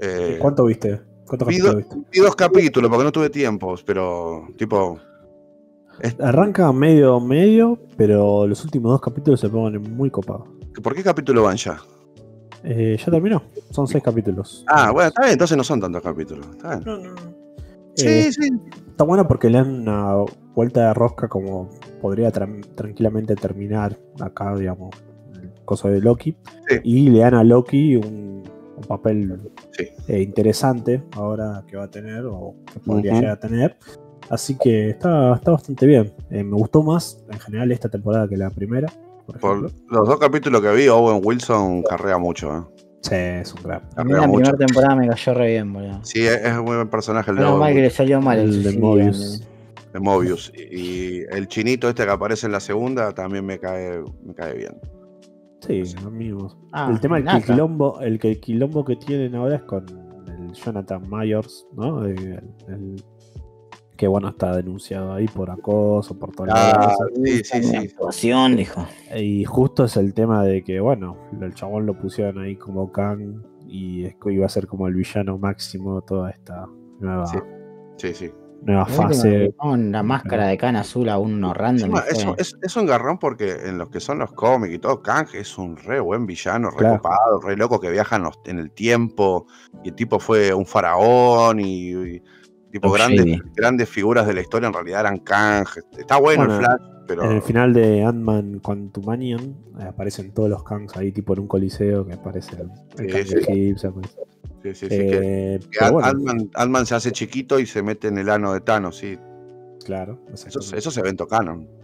[0.00, 1.00] Eh, ¿Cuánto viste?
[1.26, 2.10] ¿Cuántos vi, capítulos do- viste?
[2.12, 4.98] vi dos capítulos porque no tuve tiempos, pero tipo.
[6.20, 10.48] Arranca medio medio, pero los últimos dos capítulos se ponen muy copados.
[10.82, 11.78] ¿Por qué capítulo van ya?
[12.64, 14.64] Eh, ya terminó, son seis capítulos.
[14.68, 16.46] Ah, bueno, está bien, entonces no son tantos capítulos.
[16.50, 16.82] Está bien.
[16.84, 17.41] No, no, no.
[17.94, 18.50] Sí, Eh, sí.
[18.88, 20.14] Está bueno porque le dan una
[20.54, 21.68] vuelta de rosca como
[22.00, 24.90] podría tran- tranquilamente terminar acá, digamos,
[25.40, 26.36] el coso de Loki.
[26.68, 26.76] Sí.
[26.84, 28.42] Y le dan a Loki un,
[28.76, 29.40] un papel
[29.72, 29.88] Sí.
[30.08, 33.76] eh, interesante ahora que va a tener o que podría llegar a tener.
[34.30, 36.12] Así que está, está bastante bien.
[36.30, 38.88] Eh, me gustó más en general esta temporada que la primera.
[39.26, 39.80] Por Por ejemplo.
[39.90, 42.71] los dos capítulos que vi, Owen Wilson carrea mucho.
[43.10, 43.42] ¿Eh?
[43.44, 43.82] Sí, es un gran.
[43.96, 44.32] A mí la mucho.
[44.38, 46.00] primera temporada me cayó re bien, boludo.
[46.04, 48.62] Sí, es, un buen personaje el de, Owen mal que le salió mal el, El
[48.62, 49.46] de Mobius.
[49.92, 50.52] de Mobius.
[50.56, 54.54] Y, y el chinito este que aparece en la segunda también me cae, me cae
[54.54, 54.76] bien.
[55.66, 56.56] Sí, amigos.
[56.72, 59.62] Ah, el tema es que el quilombo, el que el quilombo que tienen ahora es
[59.62, 59.84] con
[60.26, 62.04] el Jonathan Myers, ¿no?
[62.04, 63.04] El- el-
[64.02, 66.92] que bueno, está denunciado ahí por acoso, por todo Ah,
[67.22, 67.76] sí, sí, sí.
[67.76, 68.84] actuación, dijo.
[69.14, 73.44] Y justo es el tema de que, bueno, el chabón lo pusieron ahí como Kang
[73.68, 76.66] y es que iba a ser como el villano máximo de toda esta
[76.98, 77.38] nueva, Sí.
[77.96, 78.32] Sí, sí.
[78.62, 79.54] nueva La última fase.
[79.76, 81.92] la máscara de cana azul a uno random.
[81.92, 84.78] Fue- es, un- es- es un garrón porque en los que son los cómics y
[84.80, 86.96] todo, Kang es un re buen villano, re Claro.
[86.96, 89.46] copado, re loco que viaja en, los- en el tiempo.
[89.84, 92.22] Y el tipo fue un faraón y, y
[92.72, 95.66] tipo grandes, grandes figuras de la historia en realidad eran Kang.
[95.96, 100.50] Está bueno, Bueno, el Flash, pero En el final de Ant-Man Quantumanian eh, aparecen todos
[100.50, 102.70] los Kangs ahí, tipo en un coliseo que aparece el,
[103.04, 103.74] el Sí, Kang sí.
[103.76, 108.52] sí, sí, sí, Eh, que bueno, se hace chiquito y se mete en el ano
[108.52, 109.18] de Thanos, sí.
[109.84, 110.18] claro.
[110.32, 111.81] Eso, eso es evento canon.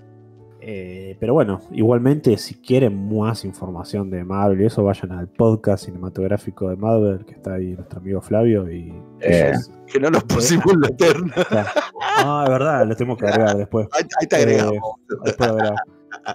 [0.61, 5.85] Eh, pero bueno, igualmente, si quieren más información de Marvel y eso, vayan al podcast
[5.85, 8.71] cinematográfico de Marvel, que está ahí nuestro amigo Flavio.
[8.71, 9.53] Y Eh,
[9.87, 11.35] que no nos pusimos en la eterna.
[12.21, 13.87] Ah, es verdad, lo tenemos que agregar después.
[13.93, 14.75] Ahí, ahí te agregamos.
[14.75, 15.55] Eh, después.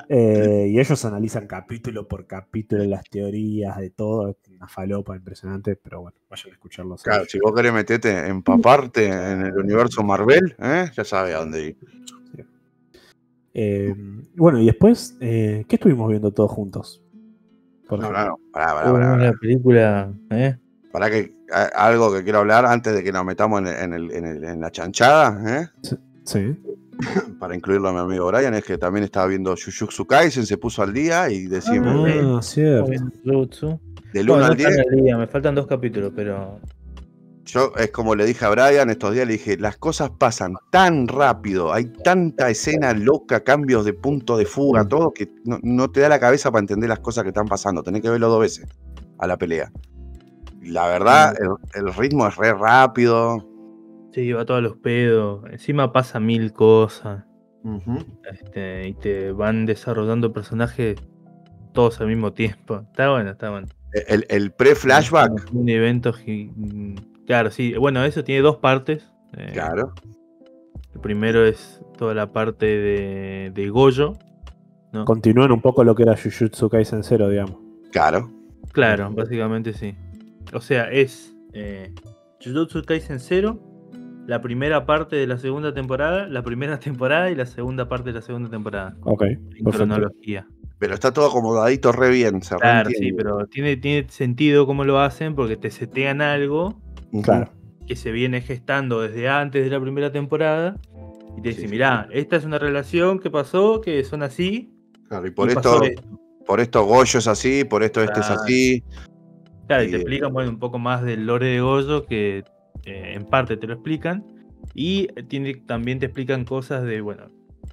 [0.09, 6.01] Eh, y ellos analizan capítulo por capítulo las teorías de todo, una falopa impresionante, pero
[6.01, 7.03] bueno, vayan a escucharlos.
[7.03, 10.89] Claro, si vos querés meterte, empaparte en el universo Marvel, ¿eh?
[10.93, 11.77] ya sabes a dónde ir.
[13.53, 13.93] Eh,
[14.35, 17.03] bueno, y después, eh, ¿qué estuvimos viendo todos juntos?
[17.87, 18.23] Por No, ejemplo?
[18.23, 20.57] no, no, pará, pará, pará, una película, ¿eh?
[20.91, 24.11] Pará que a- algo que quiero hablar antes de que nos metamos en, en el-
[24.11, 25.67] en el- en la chanchada, ¿eh?
[26.23, 26.57] Sí.
[27.39, 30.81] para incluirlo a mi amigo Brian, es que también estaba viendo Jujutsu Kaisen, se puso
[30.81, 32.89] al día y decimos, Ah, Ah, cierto.
[34.13, 36.59] Del Bueno, 1 no al 10, están al día, me faltan dos capítulos, pero.
[37.45, 41.07] Yo es como le dije a Brian estos días, le dije, las cosas pasan tan
[41.07, 45.99] rápido, hay tanta escena loca, cambios de punto de fuga, todo, que no, no te
[46.01, 48.67] da la cabeza para entender las cosas que están pasando, tenés que verlo dos veces
[49.19, 49.71] a la pelea.
[50.61, 53.49] La verdad, el, el ritmo es re rápido.
[54.13, 55.43] Sí, va todos los pedos.
[55.51, 57.25] Encima pasa mil cosas.
[58.31, 60.97] Este, y te van desarrollando personajes
[61.73, 62.81] todos al mismo tiempo.
[62.89, 63.67] Está bueno, está bueno.
[64.07, 66.13] El, el pre-flashback, Un evento.
[66.13, 67.73] gi- mm, Claro, sí.
[67.75, 69.07] Bueno, eso tiene dos partes.
[69.37, 69.93] eh, claro.
[70.93, 74.13] El primero es toda la parte de, de Goyo.
[74.91, 75.05] ¿no?
[75.05, 77.55] Continúan un poco lo que era Jujutsu Kaisen 0, digamos.
[77.91, 78.29] Claro,
[78.73, 79.95] Claro, básicamente sí.
[80.53, 81.93] O sea, es eh,
[82.43, 83.59] Jujutsu Kaisen 0,
[84.27, 88.13] la primera parte de la segunda temporada, la primera temporada y la segunda parte de
[88.19, 88.95] la segunda temporada.
[89.01, 89.71] Ok, En perfecto.
[89.71, 90.47] cronología.
[90.77, 92.41] pero está todo acomodadito re bien.
[92.43, 96.79] Se Claro, sí, pero tiene, tiene sentido cómo lo hacen porque te setean algo.
[97.21, 97.51] Claro.
[97.87, 100.77] que se viene gestando desde antes de la primera temporada.
[101.37, 101.71] Y te Sí, dicen, sí.
[101.71, 104.71] mirá, esta es una relación que pasó, que son así.
[105.09, 106.01] Claro, y por y esto, esto.
[106.45, 108.83] por esto Goyo es así, por esto este es así.
[109.67, 112.43] Claro, y y, te eh, explican bueno, un poco más del lore de Goyo, que
[112.85, 114.23] eh, en parte te lo explican.
[114.73, 117.23] Y tiene, también te explican cosas de, bueno,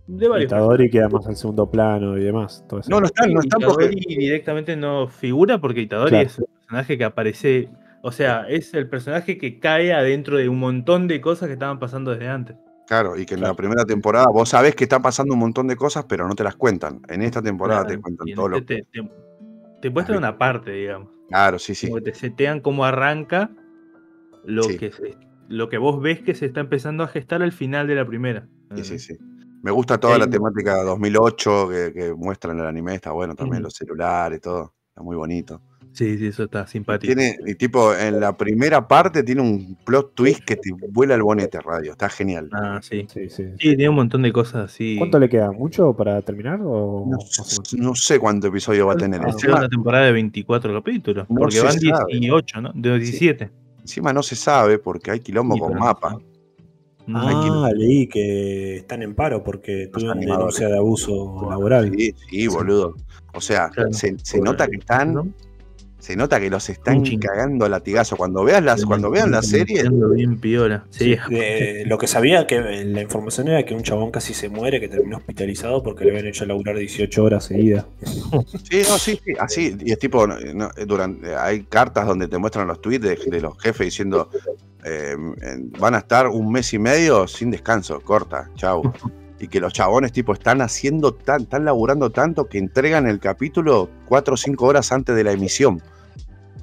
[0.07, 2.65] de varios Itadori queda más en segundo plano y demás.
[2.69, 2.81] todo.
[2.89, 4.17] No, no están, no están Itadori porque.
[4.17, 6.27] directamente no figura porque Itadori Claro.
[6.27, 7.69] es un personaje que aparece,
[8.03, 11.79] o sea, es el personaje que cae adentro de un montón de cosas que estaban
[11.79, 12.57] pasando desde antes.
[12.87, 13.53] Claro, y que en Claro.
[13.53, 16.43] la primera temporada vos sabés que están pasando un montón de cosas, pero no te
[16.43, 17.01] las cuentan.
[17.09, 19.11] En esta temporada Claro, te cuentan todo lo este te, te,
[19.83, 21.09] te muestran una parte, digamos.
[21.29, 21.87] Claro, sí, sí.
[21.89, 23.51] Como que te setean cómo arranca
[24.45, 24.77] lo, Sí.
[24.79, 25.17] que se-
[25.49, 28.49] lo que vos ves que se está empezando a gestar al final de la primera.
[28.75, 29.17] Sí, sí, sí.
[29.63, 33.63] Me gusta toda la temática 2008 que, que muestran en el anime, está bueno también,
[33.63, 34.75] los celulares, todo.
[34.89, 35.61] Está muy bonito.
[35.93, 37.13] Sí, sí, eso está simpático.
[37.13, 41.23] Tiene, y tipo, en la primera parte tiene un plot twist que te vuela el
[41.23, 41.93] bonete radio.
[41.93, 42.49] Está genial.
[42.53, 43.07] Ah, sí.
[43.13, 43.45] Sí, sí.
[43.59, 44.97] Sí, tiene un montón de cosas así.
[44.99, 45.51] ¿Cuánto le queda?
[45.51, 46.61] ¿Mucho para terminar?
[46.63, 47.07] O
[47.77, 49.21] No, sé cuánto episodio va a tener.
[49.21, 51.27] Va a ser Encima, una temporada de 24 capítulos.
[51.29, 52.19] No porque van sabe.
[52.19, 52.73] 18, ¿no?
[52.75, 53.51] De 17.
[53.81, 56.21] encima no se sabe porque hay quilombo Sí, con pero
[57.07, 57.65] no.
[57.65, 60.57] Ah, leí que están en paro porque tuvieron animadores.
[60.57, 61.93] denuncia de abuso laboral.
[61.97, 62.95] Sí, sí, boludo.
[63.35, 63.93] O sea, Claro.
[63.93, 65.29] se, nota que están, ¿no?
[66.01, 68.17] Se nota que los están cagando a latigazo.
[68.17, 70.85] Cuando veas las, cuando vean la serie, Bien piola.
[70.91, 74.81] Sí, De- lo que sabía que la información era que un chabón casi se muere,
[74.81, 77.85] que terminó hospitalizado porque le habían hecho laburar 18 horas seguidas.
[78.69, 79.77] sí, no, sí, sí, así.
[79.81, 83.59] Y es tipo, no, durante, hay cartas donde te muestran los tweets de, de los
[83.59, 84.31] jefes diciendo
[84.85, 85.15] eh,
[85.79, 88.93] van a estar un mes y medio sin descanso, corta, chau.
[89.41, 93.89] Y que los chabones tipo están haciendo tan, están laburando tanto que entregan el capítulo
[94.07, 95.83] cuatro o cinco horas antes de la emisión.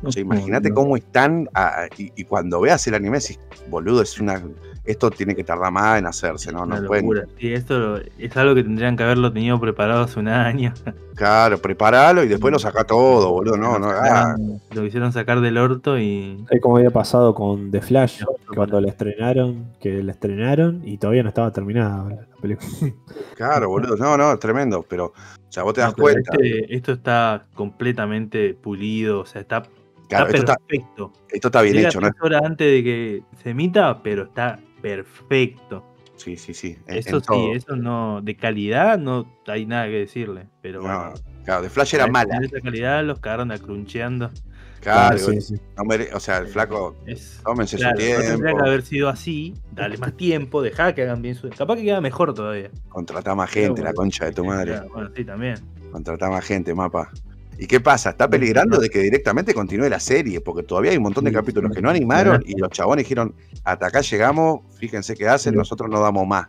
[0.03, 1.49] O sea, imagínate cómo están.
[1.55, 3.39] ah, y, y cuando veas el anime, decís,
[3.69, 4.43] boludo, es una.
[4.87, 6.63] Esto tiene que tardar más en hacerse, ¿no?
[6.63, 7.27] Una No pueden.
[7.37, 10.73] Sí, esto es algo que tendrían que haberlo tenido preparado hace un año.
[11.17, 13.57] Claro, preparalo y después lo saca todo, boludo.
[13.57, 14.35] No, no, ah,
[14.75, 16.45] Lo quisieron sacar del orto y.
[16.51, 18.21] Es como había pasado con The Flash,
[18.53, 22.69] cuando la estrenaron, que la estrenaron y todavía no estaba terminada la película.
[23.35, 23.97] claro, boludo.
[23.97, 24.85] No, no, es tremendo.
[24.87, 26.33] Pero, o sea, vos te das No, cuenta.
[26.33, 29.63] este- esto está completamente pulido, o sea, está,
[30.09, 31.13] Claro, está esto está, perfecto.
[31.31, 32.09] esto está bien Llega hecho, ¿no?
[32.21, 35.83] horas antes de que se emita, pero está perfecto.
[36.15, 36.77] Sí, sí, sí.
[36.87, 37.53] en- Eso en sí, todo.
[37.53, 40.47] eso no, de calidad no hay nada que decirle.
[40.61, 41.13] Pero No, bueno,
[41.45, 42.33] claro, de Flash era mala.
[42.35, 44.31] tener esa calidad los cagaron a cruncheando.
[44.79, 45.55] Claro, sí, sí.
[45.75, 48.81] no mere- o sea, el flaco, Es, tómense claro, su no tendría tiempo, que haber
[48.83, 51.49] sido así, dale más tiempo, dejá que hagan bien su.
[51.49, 52.71] Capaz que queda mejor todavía.
[52.89, 54.73] contratá más gente, la concha de tu madre.
[54.73, 55.55] Claro, Bueno, sí, también.
[55.91, 57.11] Contratá más gente, mapa.
[57.59, 58.11] ¿Y qué pasa?
[58.11, 61.71] Está peligrando de que directamente continúe la serie, porque todavía hay un montón de capítulos
[61.73, 65.99] que no animaron y los chabones dijeron, hasta acá llegamos, fíjense qué hacen, nosotros no
[65.99, 66.47] damos más.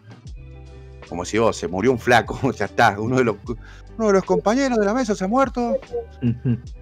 [1.09, 3.37] como si vos, se murió un flaco, ya está, uno de los,
[3.97, 5.79] uno de los compañeros de la mesa se ha muerto.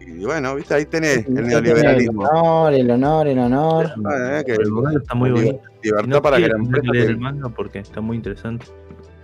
[0.00, 2.22] Y bueno, viste, ahí tenés el El neoliberalismo.
[2.24, 3.86] honor, el honor, el honor.
[3.86, 5.60] Eh, que El modelo está muy bonito.
[5.82, 8.66] Libertad no para que la empresa leer el manga porque está muy interesante.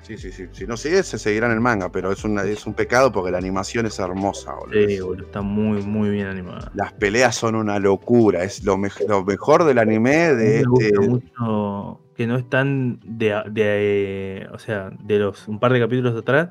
[0.02, 0.46] Sí, sí, sí.
[0.50, 3.30] Si no sigue, se seguirá en el manga, pero es, una, es un pecado porque
[3.30, 4.88] la animación es hermosa, boludo.
[4.88, 6.72] Sí, boludo, está muy, muy bien animada.
[6.74, 8.42] Las peleas son una locura.
[8.42, 11.08] Es lo, mej- lo mejor del anime de me gusta este.
[11.08, 16.50] mucho que no están de, de- o sea, de los un par de capítulos atrás.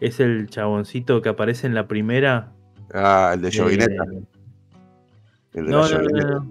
[0.00, 2.52] Es el chaboncito que aparece en la primera.
[2.94, 4.04] Ah, el de eh, Yogineta.
[5.52, 6.08] El de no, no, no,
[6.40, 6.48] no.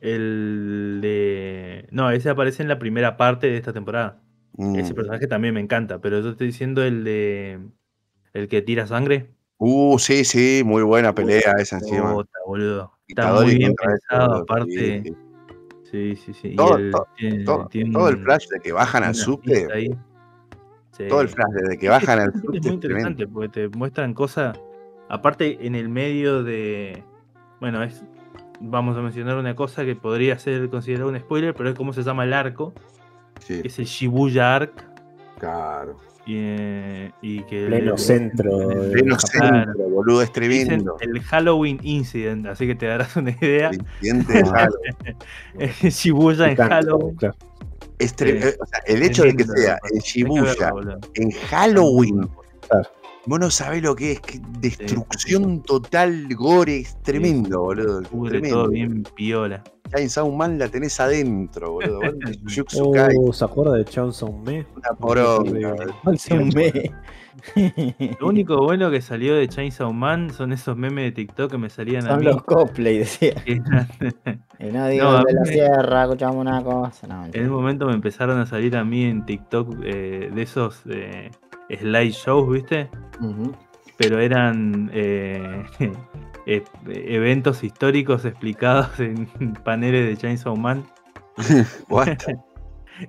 [0.00, 1.86] El de.
[1.92, 4.20] No, ese aparece en la primera parte de esta temporada.
[4.56, 4.76] Mm.
[4.76, 7.60] Ese personaje también me encanta, pero yo estoy diciendo el de.
[8.32, 9.30] El que tira sangre.
[9.58, 12.14] Uh, sí, sí, muy buena pelea esa encima.
[12.46, 12.92] Boludo.
[13.06, 15.02] Está muy bien pensado, aparte.
[15.90, 16.32] sí, sí.
[16.34, 19.14] Sí, Todo- el- todo- tiene- Todo, tiene todo el un- flash de que bajan al
[19.14, 19.68] subte.
[20.92, 21.06] Sí.
[21.08, 23.10] todo el flash desde que bajan al es subte muy es tremendo.
[23.10, 24.58] interesante porque te muestran cosas.
[25.08, 27.02] Aparte, en el medio de.
[27.60, 28.04] Bueno, es.
[28.60, 32.02] Vamos a mencionar una cosa que podría ser considerado un spoiler, pero es cómo se
[32.02, 32.72] llama el arco.
[33.46, 34.84] Sí, Es el Shibuya Arc.
[35.38, 35.96] claro.
[36.26, 37.66] Y, eh, y que.
[37.66, 38.68] Pleno el- centro.
[38.68, 39.50] de Pleno Japón.
[39.66, 40.96] centro, boludo, es tremendo.
[41.00, 43.68] el Halloween Incident, así que te darás una idea.
[43.68, 44.74] El incidente de Halo.
[45.90, 47.14] Shibuya en Halloween.
[47.16, 47.34] claro.
[47.98, 50.70] Es eh, o sea, el hecho de que sea que Shibuya,
[51.14, 52.28] en Halloween,
[52.68, 52.90] Claro.
[53.26, 58.02] Vos no sabés lo que es, que destrucción total, gore, es tremendo, boludo.
[58.10, 58.56] Cubre Tremendo.
[58.62, 59.62] todo bien piola.
[59.90, 62.00] Chainsaw Man la tenés adentro, boludo.
[62.82, 64.66] Oh, ¿Se acuerda de Chainsaw Man?
[64.76, 65.74] una poronga.
[68.20, 71.68] Lo único bueno que salió de Chainsaw Man son esos memes de TikTok que me
[71.68, 72.24] salían a Son mí.
[72.26, 73.34] los cosplay, decía.
[74.60, 77.06] Y no digo No, a de la me- sierra, escuchamos una cosa.
[77.08, 80.82] No, en un momento me empezaron a salir a mí en TikTok eh, de esos
[80.88, 81.30] eh,
[81.70, 82.88] slideshows, ¿viste?
[83.96, 85.64] Pero eran eh,
[86.86, 89.26] eventos históricos explicados en
[89.64, 90.84] paneles de Chainsaw Man.
[91.88, 92.18] What?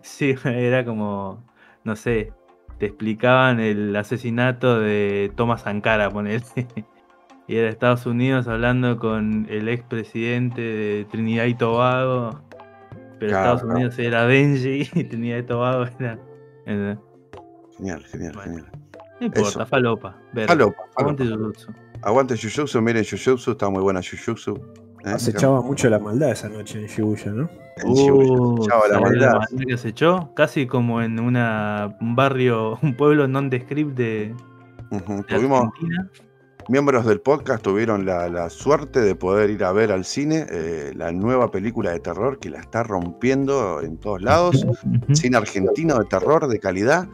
[0.01, 1.43] Sí, era como,
[1.83, 2.33] no sé,
[2.79, 6.43] te explicaban el asesinato de Thomas Sankara, ponele.
[7.47, 12.41] Y era Estados Unidos hablando con el expresidente de Trinidad y Tobago.
[13.19, 13.53] Pero Claro.
[13.53, 16.19] Estados Unidos era Benji y Trinidad y Tobago era.
[17.77, 18.51] Genial, genial, Bueno.
[18.53, 18.71] genial.
[19.19, 19.65] No importa, Eso.
[19.65, 20.17] falopa.
[20.33, 21.25] ver, Falopa, Aguante.
[21.25, 21.71] Jujutsu.
[22.01, 24.55] Aguante Jujutsu, miren Jujutsu, está muy buena Jujutsu.
[25.05, 25.09] ¿eh?
[25.11, 27.49] Acechaba mucho la maldad esa noche en Shibuya, ¿no?
[27.77, 29.39] En Shibuya, Uh, acechaba la ¿sabés maldad.
[29.67, 30.33] que acechó?
[30.35, 34.35] Casi como en una, un barrio, un pueblo non-descript de,
[35.27, 36.09] Tuvimos Argentina.
[36.69, 40.91] miembros del podcast tuvieron la, la suerte de poder ir a ver al cine eh,
[40.95, 44.65] la nueva película de terror que la está rompiendo en todos lados.
[45.13, 47.07] Cine argentino de terror de calidad.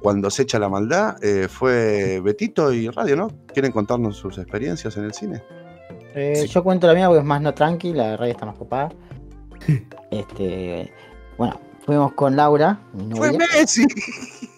[0.00, 3.28] Cuando se echa la maldad, eh, fue Betito y Radio, ¿no?
[3.52, 5.42] ¿Quieren contarnos sus experiencias en el cine?
[6.14, 6.48] Eh, Sí.
[6.48, 8.90] Yo cuento la mía porque es más no tranqui, la radio está más copada.
[10.10, 10.92] Este,
[11.36, 13.86] bueno, fuimos con Laura, mi ¡Fue Messi!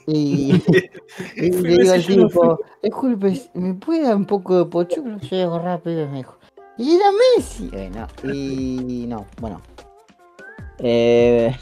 [0.06, 0.62] y,
[1.36, 5.18] y le digo al tipo, disculpe, ¿me puede dar un poco de pochoclo?
[5.18, 6.36] Yo llego rápido, me dijo.
[6.76, 7.06] Y era
[7.36, 7.70] Messi.
[7.72, 9.60] Eh, no, y no, bueno.
[10.78, 11.56] Eh,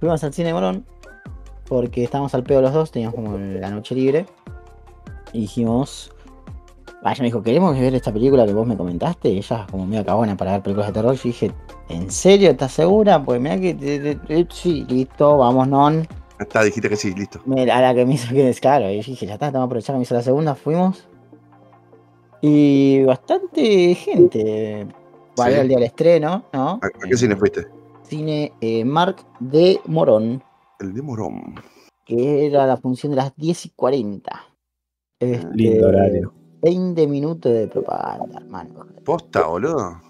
[0.00, 0.86] fuimos al cine de Morón
[1.68, 4.26] porque estábamos al pedo los dos, teníamos como la noche libre.
[5.32, 6.10] Y dijimos,
[7.06, 9.28] Ah, ella me dijo, ¿queremos ver esta película que vos me comentaste?
[9.28, 11.14] Y ella como medio cagona para ver películas de terror.
[11.14, 11.52] Yo dije,
[11.90, 12.50] ¿en serio?
[12.50, 13.22] ¿Estás segura?
[13.22, 14.46] Pues mira que...
[14.50, 16.08] sí, listo, vamos, non.
[16.40, 17.40] Está, dijiste que sí, listo.
[17.44, 18.88] Me- A la que me hizo que es claro.
[18.90, 20.54] Y yo dije, ya está, vamos a aprovechar que me hizo la segunda.
[20.54, 21.06] Fuimos.
[22.40, 24.86] Y bastante gente.
[25.38, 25.52] Va Sí.
[25.54, 26.80] el día del estreno, ¿no?
[26.82, 27.66] ¿A, qué cine fuiste?
[28.04, 30.42] Cine eh, Marc de Morón.
[30.80, 31.54] El de Morón.
[32.04, 34.30] Que era la función de las 10 y 40.
[35.20, 36.32] Este, Lindo horario.
[36.62, 38.86] 20 minutos de propaganda, hermano.
[39.04, 40.00] ¿Posta, boludo?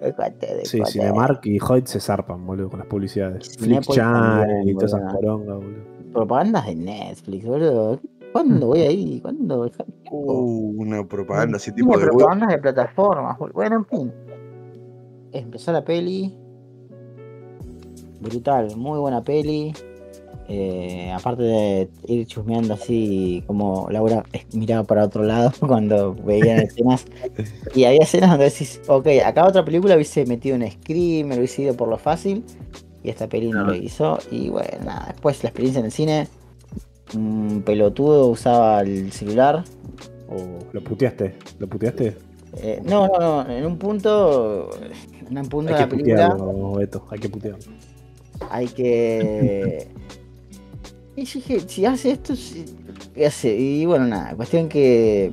[0.00, 0.80] Déjate de Sí.
[0.84, 3.56] Cinemark y Hoyt se zarpan, boludo, con las publicidades.
[3.56, 5.84] Flip Channel y todas esas porongas, boludo.
[6.12, 8.00] Propagandas de Netflix, boludo.
[8.32, 9.20] ¿Cuándo voy ahí?
[9.20, 9.70] ¿Cuándo?
[10.10, 12.06] Uh, una propaganda así tipo de.
[12.06, 13.54] propagandas de plataformas, boludo.
[13.54, 14.12] Bueno, en fin.
[15.32, 16.36] Empezó la peli.
[18.22, 19.74] Brutal, muy buena peli.
[20.48, 27.04] Eh, aparte de ir chusmeando así, como Laura miraba para otro lado cuando veían escenas.
[27.74, 31.74] Y había escenas donde decís, ok, acá otra película hubiese metido un screamer, hubiese ido
[31.74, 32.44] por lo fácil.
[33.02, 34.18] Y esta peli no lo hizo.
[34.30, 36.28] Y bueno, nada, después la experiencia en el cine.
[37.16, 39.64] Un pelotudo usaba el celular.
[40.28, 41.34] Oh, ¿Lo puteaste?
[41.58, 42.16] ¿Lo puteaste?
[42.58, 43.50] Eh, no, no, no.
[43.50, 44.70] En un punto.
[45.28, 47.64] En un punto Hay de que la película putearlo, Beto, hay que putearlo.
[48.50, 49.88] Hay que.
[51.14, 52.64] Y dije, si hace esto, sí,
[53.14, 53.54] ¿qué hace?
[53.54, 55.30] Y bueno, nada, cuestión que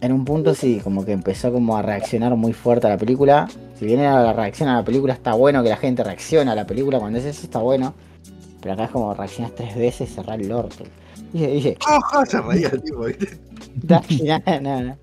[0.00, 3.48] en un punto sí, como que empezó como a reaccionar muy fuerte a la película.
[3.76, 6.54] Si bien era la reacción a la película, está bueno que la gente reaccione a
[6.54, 7.94] la película cuando es eso, está bueno.
[8.60, 10.84] Pero acá es como reaccionas tres veces, cerrar el orto.
[11.32, 13.28] Y dije, dije, Ajá, se reía el tipo, ¿viste?
[13.82, 14.98] nada, nada, nada.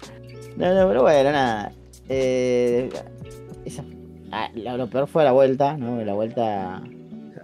[0.56, 1.74] No, no, pero bueno, nada.
[2.08, 2.90] Eh,
[3.66, 3.84] esa-
[4.32, 6.04] ah, lo, lo peor fue la vuelta, ¿no?
[6.04, 6.82] La vuelta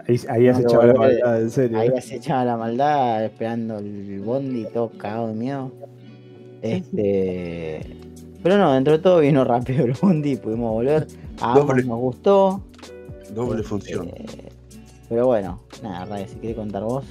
[0.08, 1.78] Ahí, ahí has No, echado la maldad, en serio.
[1.78, 5.72] Ahí se echaba la maldad esperando el bondi todo cagado de miedo.
[6.60, 7.80] Este.
[8.42, 11.06] Pero no, dentro de todo vino rápido el bondi, pudimos volver.
[11.40, 11.84] A Doble.
[11.84, 12.62] nos gustó.
[13.32, 14.10] Doble este, función.
[15.08, 17.04] Pero bueno, nada, Ray, si querés contar vos.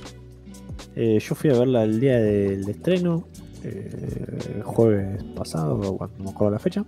[0.95, 3.23] Eh, yo fui a verla el día del estreno,
[3.63, 6.85] eh, el jueves pasado, cuando no me acuerdo la fecha,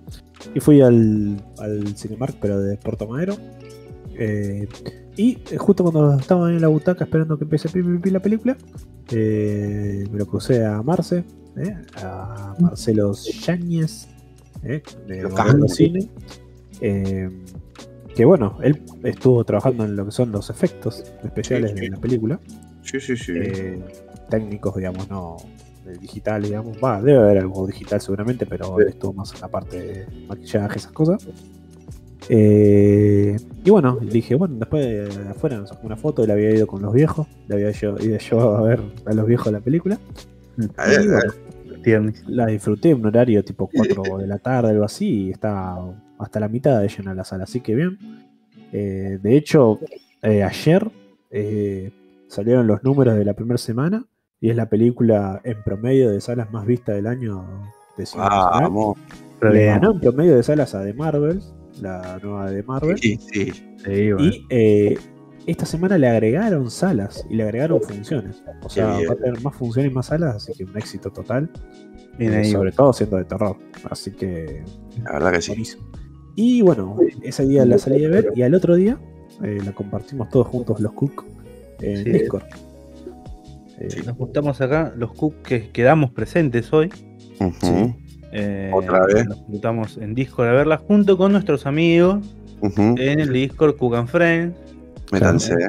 [0.54, 3.36] y fui al, al Cinemark, pero de Puerto Madero.
[4.16, 4.68] Eh,
[5.18, 8.20] y eh, justo cuando estaba en la butaca esperando que empiece pi, pi, pi la
[8.22, 8.58] película,
[9.12, 11.24] eh, me lo crucé a Marce,
[11.58, 14.08] eh, a Marcelo Yáñez,
[14.64, 15.76] eh, de Campos.
[15.76, 16.10] Cine.
[16.82, 17.30] eh,
[18.16, 21.84] que bueno, él estuvo trabajando en lo que son los efectos especiales Sí, sí.
[21.86, 22.40] de la película
[22.84, 23.32] Sí, sí, sí.
[23.36, 23.80] eh,
[24.30, 25.38] técnicos, digamos, no
[25.86, 26.78] de digital, digamos.
[26.84, 30.78] Va, debe haber algo digital seguramente, pero él estuvo más en la parte de maquillaje,
[30.80, 31.28] esas cosas.
[32.30, 36.68] Eh, y bueno, dije, bueno, después de afuera nos sacó una foto, él había ido
[36.68, 40.00] con los viejos, le había ido yo a ver a los viejos la película.
[40.78, 41.34] A ver, Y bueno,
[41.84, 42.24] Tiernis.
[42.28, 46.40] la disfruté en un horario tipo 4 de la tarde, algo así, y estaba hasta
[46.40, 47.98] la mitad de llena la sala, así que bien.
[48.72, 49.80] Eh, de hecho,
[50.22, 50.90] eh, ayer
[51.30, 51.92] eh,
[52.28, 54.06] salieron los números de la primera semana
[54.44, 57.46] y es la película en promedio de salas más vista del año
[57.98, 58.26] de cine.
[59.42, 61.42] Le ganó en promedio de salas a The Marvel,
[61.80, 62.98] la nueva de Marvel.
[62.98, 63.54] Sí, sí.
[63.86, 64.26] Sí, bueno.
[64.28, 64.98] Y eh,
[65.46, 68.44] esta semana le agregaron salas y le agregaron funciones.
[68.64, 71.50] O sea, va a tener más funciones y más salas, así que un éxito total.
[72.20, 73.56] Eh, sobre todo siendo de terror.
[73.90, 74.62] Así que
[75.06, 75.52] La verdad que sí.
[75.52, 75.84] buenísimo.
[76.36, 79.00] Y bueno, ese día la salí a ver y al otro día
[79.42, 81.24] eh, la compartimos todos juntos los Cook
[81.80, 82.10] en Sí.
[82.12, 82.44] Discord.
[83.84, 84.02] Eh, Sí.
[84.06, 86.90] Nos juntamos acá, los Cook que quedamos presentes hoy.
[88.32, 89.26] Eh, Otra vez.
[89.28, 92.26] Nos juntamos en Discord a verla junto con nuestros amigos
[92.98, 94.58] en el Discord Cook and Friends.
[95.12, 95.68] Métanse, ¿eh?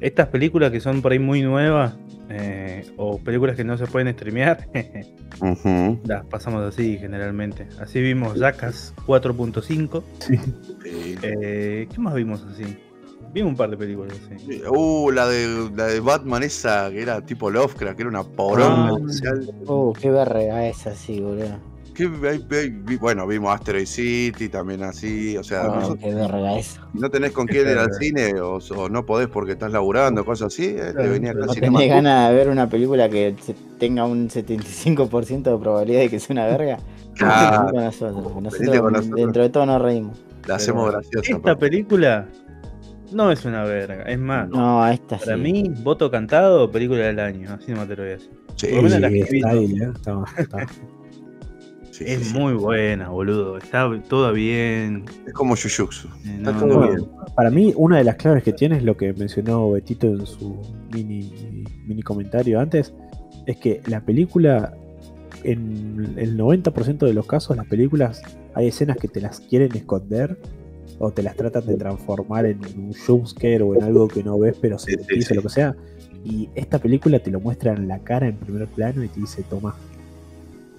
[0.00, 1.94] Estas películas que son por ahí muy nuevas
[2.30, 4.66] eh, o películas que no se pueden streamear,
[6.04, 7.68] las pasamos así generalmente.
[7.78, 10.02] Así vimos Jackass 4.5.
[10.20, 10.36] sí.
[10.82, 11.16] Sí.
[11.22, 12.64] Eh, ¿Qué más vimos así?
[13.32, 14.60] Vimos un par de películas así.
[14.68, 18.90] Uh, la de, la de Batman esa que era tipo Lovecraft, que era una poronga.
[18.96, 19.50] Ah, social.
[19.66, 21.58] Uh, qué verga esa, sí, boludo.
[23.00, 25.36] Bueno, vimos Asteroid City también así.
[25.36, 26.80] O sea, Oh, nosotros- qué verga eso.
[26.92, 30.24] si no tenés con quién ir al cine o, o no podés porque estás laburando,
[30.24, 33.34] cosas así, eh, te venía No al tenés ganas de ver una película que
[33.78, 36.78] tenga un 75% de probabilidad de que sea una verga.
[37.20, 38.16] Claro, Vení con nosotros.
[38.16, 39.16] que Nosotros, Venite con nosotros.
[39.20, 40.16] dentro de todo nos reímos.
[40.46, 41.20] la hacemos graciosa.
[41.20, 41.58] Esta papá.
[41.58, 42.28] película
[43.12, 44.02] no es una verga.
[44.04, 45.42] Es más, No, esta para sí.
[45.42, 47.52] mí, voto cantado, película del año.
[47.52, 48.30] Así no te lo voy a decir.
[48.56, 49.90] Sí, por lo menos la que está vi, ahí, ¿eh?
[49.94, 50.66] Está- está.
[51.90, 53.58] sí, Es muy buena, boludo.
[53.58, 55.04] Está todo bien.
[55.26, 56.08] Es como Jujutsu.
[56.08, 57.08] Eh, Está no, todo bien.
[57.34, 60.60] Para mí, una de las claves que tiene es lo que mencionó Betito en su
[60.92, 62.92] mini, mini comentario antes,
[63.46, 64.74] es que la película,
[65.44, 68.20] en el 90% de los casos, las películas
[68.54, 70.38] hay escenas que te las quieren esconder
[70.98, 74.56] o te las tratan de transformar en un jumpscare o en algo que no ves,
[74.60, 75.34] pero se Sí, te sí, dice sí.
[75.34, 75.74] lo que sea.
[76.24, 79.42] Y esta película te lo muestra en la cara en primer plano y te dice,
[79.48, 79.74] toma,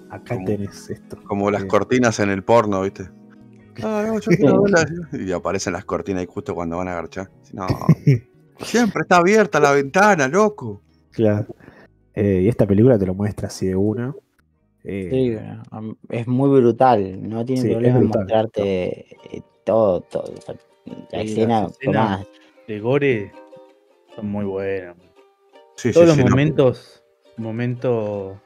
[0.09, 1.17] acá Como- tenés esto.
[1.23, 3.09] Como las Eh, cortinas en el porno, ¿viste?
[3.83, 4.85] Ah, no, yo quiero verla.
[5.13, 7.29] Y aparecen las cortinas ahí justo cuando van a agarchar.
[7.53, 7.65] No.
[8.59, 10.81] Siempre está abierta la ventana, loco.
[11.11, 11.47] Claro.
[12.13, 14.13] Eh, y esta película te lo muestra así de una.
[14.83, 19.05] Eh, Sí, es muy brutal, no tiene Sí, problema en mostrarte
[19.71, 20.33] todo, todo.
[21.13, 22.27] la escena, tomás,
[22.67, 23.31] De Gore
[24.13, 24.97] son muy buenas.
[25.77, 26.29] Sí, Todos sí, los sí, no.
[26.29, 27.03] momentos,
[27.37, 28.37] momentos,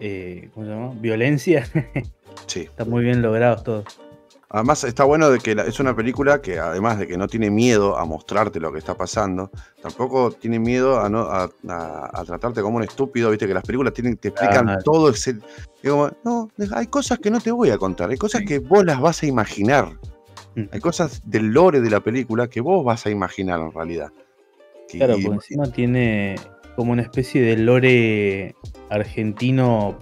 [0.00, 0.92] eh, ¿cómo se llama?
[0.96, 1.68] Violencia,
[2.46, 2.60] Sí.
[2.60, 3.84] están muy bien logrados todos.
[4.48, 7.50] Además está bueno de que la- es una película que además de que no tiene
[7.50, 9.50] miedo a mostrarte lo que está pasando,
[9.82, 13.64] tampoco tiene miedo a, no, a, a- a tratarte como un estúpido, viste que las
[13.64, 14.82] películas tienen, te explican Claro.
[14.84, 15.36] todo ese...
[15.86, 19.00] como, no, hay cosas que no te voy a contar, hay cosas que vos las
[19.00, 19.88] vas a imaginar.
[20.70, 24.12] Hay cosas del lore de la película que vos vas a imaginar en realidad.
[24.90, 26.36] Claro, porque encima tiene
[26.76, 28.54] como una especie de lore
[28.90, 29.98] argentino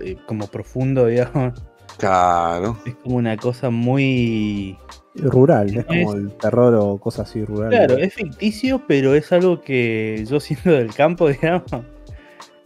[0.00, 1.60] eh, como profundo, digamos.
[1.98, 4.76] claro, Es como una cosa muy
[5.14, 7.70] Rural, es como el terror o cosas así rural.
[7.70, 11.64] Claro, es ficticio, pero es algo que yo siendo del campo, digamos,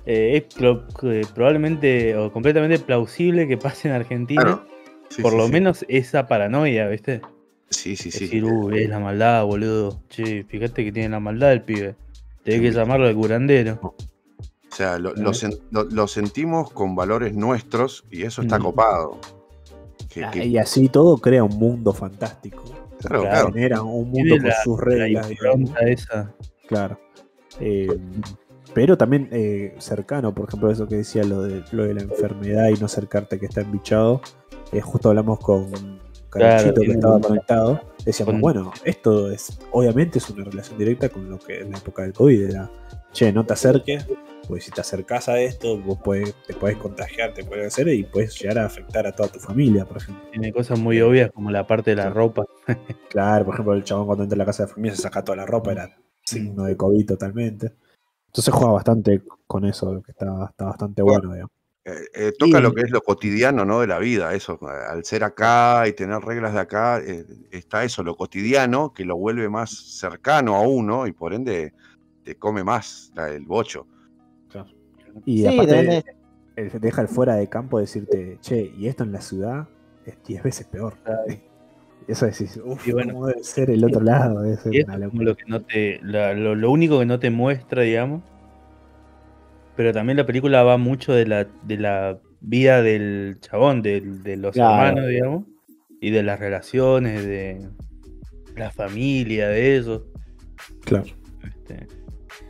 [0.04, 4.42] eh, es pro- que probablemente o completamente plausible que pase en Argentina.
[4.42, 4.64] Claro.
[5.10, 5.52] Sí, por sí, lo sí.
[5.52, 7.20] menos esa paranoia, ¿viste?
[7.68, 8.24] Sí, sí, sí.
[8.24, 10.00] Decir, uh, es la maldad, boludo.
[10.08, 11.94] Che, fíjate que tiene la maldad el pibe.
[12.44, 13.78] Tenés que llamarlo al curandero.
[13.82, 13.94] O
[14.74, 18.62] sea, lo, lo sen- lo- lo sentimos con valores nuestros y eso está Mm.
[18.62, 19.18] copado.
[20.08, 22.64] Que- Ah, que- Y así todo crea un mundo fantástico.
[23.00, 23.52] claro, claro.
[23.52, 25.30] Genera un mundo con la- sus La reglas.
[25.30, 26.32] impronta esa.
[26.68, 26.98] Claro.
[27.60, 27.88] Eh,
[28.74, 32.68] pero también eh, cercano, por ejemplo, eso que decía lo de, lo de la enfermedad
[32.68, 34.20] y no acercarte que está embichado.
[34.72, 35.98] Eh, justo hablamos con
[36.30, 37.80] Carachito que tiene estaba conectado.
[38.04, 41.78] Decíamos, con- bueno, esto es, obviamente es una relación directa con lo que en la
[41.78, 42.70] época del COVID era,
[43.12, 44.06] che, no te acerques,
[44.46, 48.04] pues si te acercas a esto, vos puedes, te puedes contagiar, te puedes hacer y
[48.04, 50.24] puedes llegar a afectar a toda tu familia, por ejemplo.
[50.30, 52.44] Tiene cosas muy obvias como la parte de la ropa.
[53.08, 55.36] Claro, por ejemplo, el chabón cuando entra a la casa de familia se saca toda
[55.36, 57.72] la ropa, era signo de COVID totalmente.
[58.28, 61.50] Entonces juega bastante con eso, que está, está bastante bueno, digamos.
[61.84, 62.62] Eh, eh, toca Sí.
[62.62, 63.80] lo que es lo cotidiano, ¿no?
[63.80, 64.58] De la vida, eso.
[64.62, 69.16] Al ser acá y tener reglas de acá, eh, está eso, lo cotidiano, que lo
[69.16, 71.72] vuelve más cercano a uno y por ende
[72.22, 73.86] te come más el bocho.
[75.24, 76.04] Y Sí, aparte,
[76.56, 79.68] eh, deja el fuera de campo decirte, che, y esto en la ciudad
[80.04, 80.98] es 10 veces peor.
[82.08, 84.40] Eso decís, uff, Y bueno, ¿cómo debe ser el otro lado?
[84.42, 85.30] Debe ser Y eso una es como locura.
[85.30, 86.00] lo que no te.
[86.02, 88.22] la- lo, lo único que no te muestra, digamos.
[89.76, 94.00] Pero también la película va mucho de la, de la vida del chabón, de,
[94.36, 94.88] los Claro.
[94.88, 95.44] hermanos, digamos.
[96.00, 97.68] Y de las relaciones, de
[98.56, 100.02] la familia, de ellos.
[100.84, 101.04] Claro.
[101.44, 101.86] este,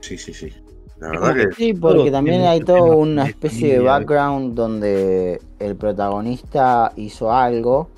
[0.00, 0.52] Sí, sí, sí.
[1.00, 6.92] La verdad que Sí, porque también hay toda una especie de background donde el protagonista
[6.96, 7.90] hizo algo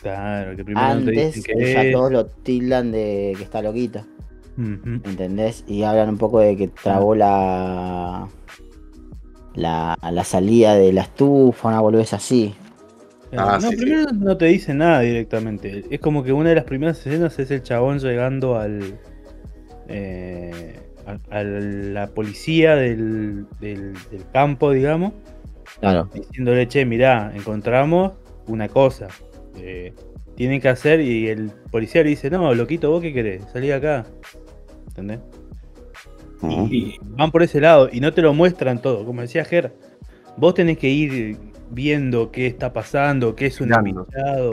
[0.00, 1.92] claro, que primero no te antes dicen y que ya es.
[1.92, 4.04] todos lo tildan de que está loquito.
[4.56, 5.64] ¿entendés?
[5.66, 8.28] Y hablan un poco de que trabó la
[9.54, 12.54] la, la salida de la estufa, una boludez así.
[13.36, 13.76] Ah, no, sí, sí.
[13.76, 15.86] primero no te dice nada directamente.
[15.90, 19.00] Es como que una de las primeras escenas es el chabón llegando al.
[19.88, 25.14] eh, a, a la policía del, del, del campo, digamos,
[25.80, 26.10] Claro.
[26.12, 28.14] diciéndole, che, mirá, encontramos
[28.46, 29.08] una cosa.
[29.56, 29.94] eh,
[30.36, 33.44] tienen que hacer, y el policía le dice, no, loquito, ¿vos qué querés?
[33.52, 34.06] Salí de acá.
[34.88, 35.20] ¿Entendés?
[36.70, 39.04] Y van por ese lado y no te lo muestran todo.
[39.04, 39.74] Como decía Ger,
[40.36, 41.36] vos tenés que ir
[41.70, 44.52] viendo qué está pasando, qué es un invitado,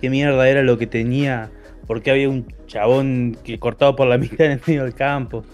[0.00, 1.50] qué mierda era lo que tenía,
[1.86, 5.44] por qué había un chabón que cortado por la mitad en el medio del campo.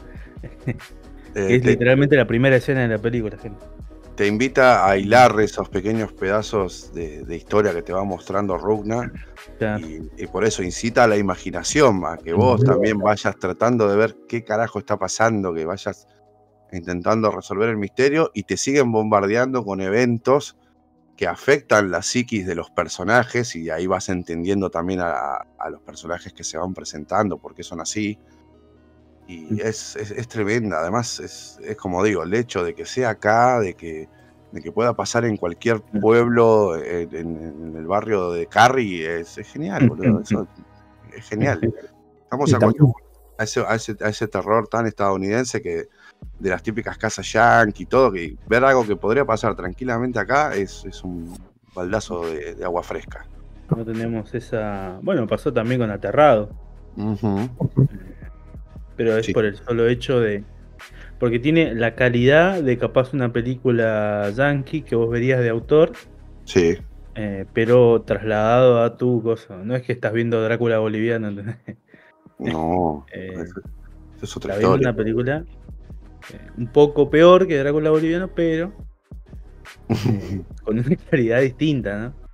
[0.43, 0.77] Eh,
[1.35, 3.63] Que es te, literalmente la primera escena de la película, gente.
[4.17, 9.13] Te invita a hilar esos pequeños pedazos de, de historia que te va mostrando Rugna.
[9.79, 13.97] Y, y por eso incita a la imaginación, a que vos también vayas tratando de
[13.97, 16.09] ver qué carajo está pasando, que vayas
[16.73, 20.57] intentando resolver el misterio y te siguen bombardeando con eventos
[21.17, 25.81] que afectan la psiquis de los personajes y ahí vas entendiendo también a, a los
[25.83, 28.19] personajes que se van presentando, por qué son así.
[29.27, 33.11] Y es, es- es tremenda, además es, es como digo, el hecho de que sea
[33.11, 34.09] acá, de que,
[34.53, 39.89] de que pueda pasar en cualquier pueblo, en, el barrio de Carrie, es, es genial,
[39.89, 40.21] boludo.
[40.21, 40.47] eso
[41.17, 41.61] es genial.
[42.25, 43.03] Estamos acostumbrados
[43.39, 45.85] a ese, a, ese, a ese terror tan estadounidense que
[46.39, 50.55] de las típicas casas yankee y todo, que ver algo que podría pasar tranquilamente acá
[50.55, 51.37] es, es un
[51.75, 53.27] baldazo de, de agua fresca.
[53.75, 54.99] no tenemos esa.
[55.03, 56.51] Bueno, pasó también con Aterrado.
[56.97, 57.49] Ujú.
[58.97, 59.33] Pero es Sí.
[59.33, 60.43] por el solo hecho de.
[61.19, 65.93] Porque tiene la calidad de capaz una película yankee que vos verías de autor,
[66.45, 66.77] Sí,
[67.15, 69.57] eh, pero trasladado a tu cosa.
[69.65, 71.57] No es que estás viendo Drácula boliviano, ¿entendés?
[72.39, 74.89] no, Eh, eso es otra historia.
[74.91, 75.45] una película
[76.33, 78.73] eh, un poco peor que Drácula boliviano, pero
[80.65, 82.26] con una calidad distinta, ¿no?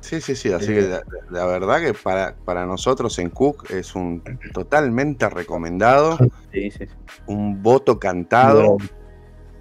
[0.00, 0.74] Sí, sí, sí, así Eh.
[0.74, 4.22] que la, la verdad que para, para nosotros en Cook es un
[4.52, 6.16] totalmente recomendado,
[6.52, 6.92] Sí, sí, sí.
[7.26, 8.76] un voto cantado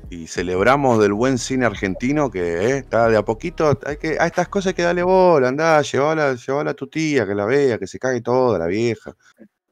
[0.10, 4.26] y celebramos del buen cine argentino que eh, está de a poquito, hay que, a
[4.26, 7.78] estas cosas hay que darle bola, andá, llevala, llevala a tu tía, que la vea,
[7.78, 9.14] que se cague toda la vieja,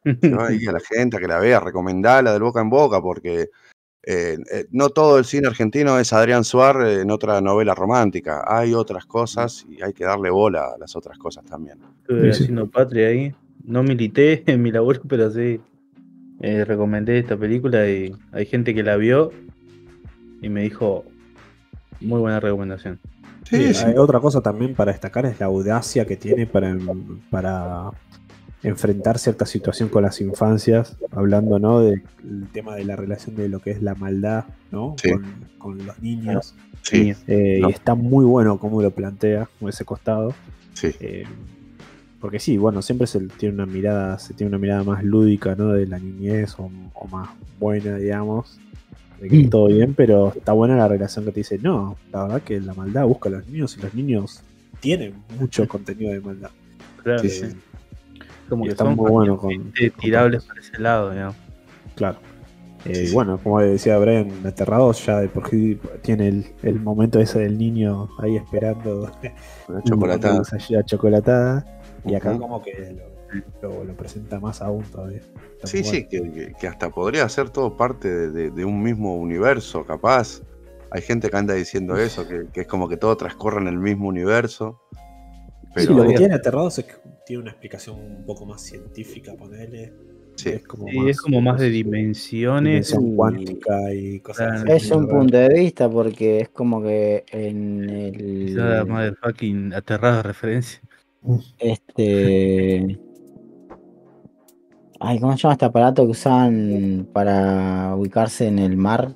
[0.39, 3.49] ahí a la gente que la vea, recomendala del boca en boca, porque
[4.09, 8.73] eh, eh, no todo el cine argentino es Adrián Suar en otra novela romántica, hay
[8.73, 11.77] otras cosas y hay que darle bola a las otras cosas también.
[12.03, 12.43] Estuve Sí, sí.
[12.43, 13.35] haciendo patria ahí.
[13.65, 15.59] No milité en mi laburo, pero sí
[16.39, 19.34] eh, recomendé esta película y hay gente que la vio
[20.41, 21.03] y me dijo
[21.99, 22.99] muy buena recomendación.
[23.43, 26.77] Sí, hay otra cosa también para destacar es la audacia que tiene para,
[27.29, 27.91] para
[28.63, 31.79] enfrentar cierta situación con las infancias, hablando ¿no?
[31.79, 32.01] del
[32.51, 34.95] tema de la relación de lo que es la maldad ¿no?
[35.01, 35.11] Sí.
[35.11, 35.25] con,
[35.57, 36.55] con los niños.
[36.81, 37.69] Sí, Eh, No.
[37.69, 40.34] Y está muy bueno cómo lo plantea, con ese costado.
[40.73, 40.91] sí.
[40.99, 41.25] Eh,
[42.19, 45.67] porque sí, bueno, siempre se tiene una mirada, se tiene una mirada más lúdica, ¿no?
[45.73, 47.29] De la niñez o, o más
[47.59, 48.59] buena, digamos.
[49.21, 49.49] De que Mm.
[49.51, 52.73] todo bien, pero está buena la relación que te dice, no, la verdad que la
[52.73, 54.41] maldad busca a los niños y los niños
[54.79, 56.49] tienen mucho contenido de maldad.
[57.03, 57.45] Claro, Sí, sí.
[58.48, 61.11] Como Y que son muy bueno con- tirables para ese lado.
[61.95, 62.18] Claro.
[62.86, 63.14] Eh, Sí, y sí.
[63.14, 65.49] bueno, como decía Brian, Aterrados ya de por
[66.03, 69.11] tiene el, el momento ese del niño ahí esperando
[69.68, 70.41] Una chocolatada.
[70.69, 71.65] una chocolatada.
[72.06, 72.95] Y acá como que
[73.61, 75.19] lo, lo- lo presenta más aún todavía.
[75.56, 76.32] Está Sí, sí, bueno.
[76.34, 80.41] que, que- que hasta podría ser todo parte de, de- de un mismo universo, capaz.
[80.91, 83.78] Hay gente que anda diciendo eso, que, que es como que todo transcurre en el
[83.78, 84.80] mismo universo.
[85.86, 86.94] Sí, lo que tiene Aterrados es que
[87.26, 89.94] tiene una explicación un poco más científica, ponele.
[90.36, 92.90] sí, Es como Sí, es como más de dimensiones.
[92.91, 94.74] dimensión y- cuántica y cosas Claro.
[94.76, 94.86] así.
[94.86, 95.20] Es un ¿verdad?
[95.20, 98.45] punto de vista porque es como que en el.
[98.48, 100.80] Quizá motherfucking aterrada referencia.
[101.60, 102.99] Este.
[104.99, 109.16] Ay, ¿cómo se llama este aparato que usaban para ubicarse en el mar?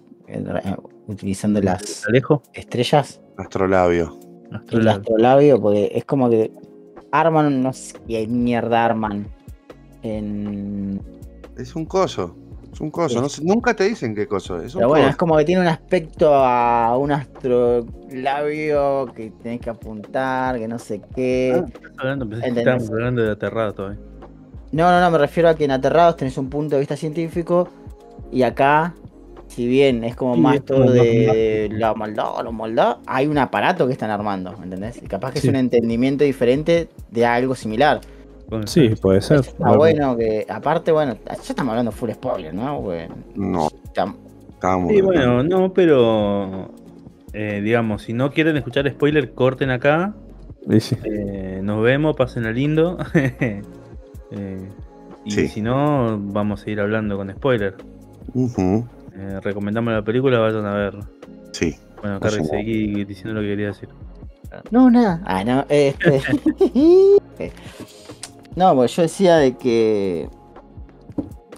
[1.07, 3.21] Utilizando las Alejo, estrellas.
[3.37, 4.17] astrolabio.
[4.51, 4.97] El Astrolab.
[4.97, 6.51] astrolabio, porque es como que
[7.11, 9.27] arman, no sé qué mierda arman.
[10.03, 11.01] En.
[11.57, 12.35] Es un coso.
[12.71, 13.21] Es un coso.
[13.21, 14.73] No sé, nunca te dicen qué coso es.
[14.73, 20.57] Pero bueno, es como que tiene un aspecto a un astrolabio que tenés que apuntar,
[20.57, 21.63] que no sé qué.
[22.01, 23.99] Ah, estábamos hablando de aterrado todavía.
[24.71, 27.67] No, no, no, me refiero a que en Aterrados tenés un punto de vista científico
[28.31, 28.95] y acá,
[29.51, 33.27] si bien es como Sí, más es todo como de la maldad, la maldad, hay
[33.27, 35.01] un aparato que están armando, ¿entendés?
[35.03, 35.47] Y capaz que Sí.
[35.47, 38.01] es un entendimiento diferente de algo similar.
[38.65, 39.39] Sí, puede ser.
[39.41, 42.81] Está bueno que, aparte, bueno, ya estamos hablando full spoiler, ¿no?
[42.81, 44.15] Porque No, tam-
[44.53, 44.89] estábamos.
[44.91, 46.69] Sí, bueno, no, pero
[47.33, 50.13] eh, digamos, si no quieren escuchar spoiler, corten acá.
[50.69, 50.95] Sí, sí.
[51.05, 52.97] eh, nos vemos, pasen a lindo.
[54.33, 54.61] Eh,
[55.25, 55.47] y Sí.
[55.49, 57.75] si no, vamos a seguir hablando con spoiler.
[58.33, 58.85] Ujú,
[59.15, 61.09] Eh, recomendamos la película, vayan a verla.
[61.51, 61.75] Sí.
[62.01, 63.89] Bueno, a- seguí diciendo lo que quería decir.
[64.69, 65.21] No, nada.
[65.25, 66.21] Ah, no, este.
[68.55, 70.29] no, pues yo decía de que.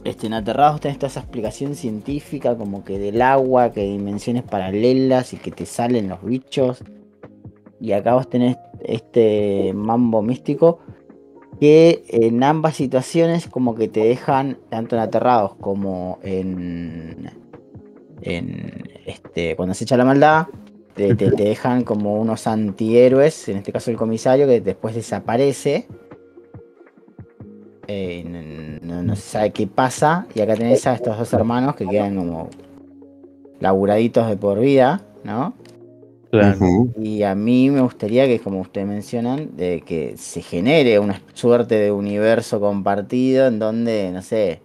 [0.03, 4.43] Este, en Aterrados tenés toda esa explicación científica, como que del agua, que hay dimensiones
[4.43, 6.83] paralelas y que te salen los bichos.
[7.79, 10.79] Y acá vos tenés este mambo místico
[11.59, 17.29] que en ambas situaciones como que te dejan, tanto en Aterrados como en.
[18.23, 19.55] En este.
[19.55, 20.47] cuando se echa la maldad,
[20.95, 25.87] te, te- te dejan como unos antihéroes, en este caso el comisario, que después desaparece.
[27.87, 30.25] Eh, no, no se sabe qué pasa.
[30.33, 32.49] Y acá tenés a estos dos hermanos que quedan como
[33.59, 35.53] laburaditos de por vida, ¿no?
[36.31, 36.57] Claro.
[36.99, 41.75] Y a mí me gustaría que, como ustedes mencionan, de que se genere una suerte
[41.75, 44.61] de universo compartido en donde, no sé,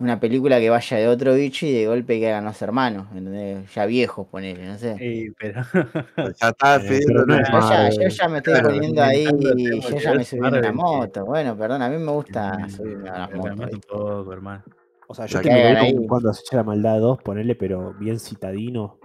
[0.00, 3.72] una película que vaya de otro bicho y de golpe que hagan los hermanos, ¿entendés?
[3.74, 4.96] Ya viejos, ponele, no sé.
[4.98, 5.62] Sí, pero.
[6.40, 7.98] Ya está Eh, pidiendo pero no es Yo ya, Marvel.
[8.00, 9.26] yo ya me estoy Claro, poniendo ahí
[9.56, 11.24] y yo ya me subí en una moto.
[11.26, 13.72] Bueno, perdón, a mí me gusta subirme a las motos.
[13.74, 14.62] un poco, hermano.
[15.08, 18.20] O sea, yo te veo como cuando se echa la maldad 2, ponerle, pero bien
[18.20, 18.98] citadino.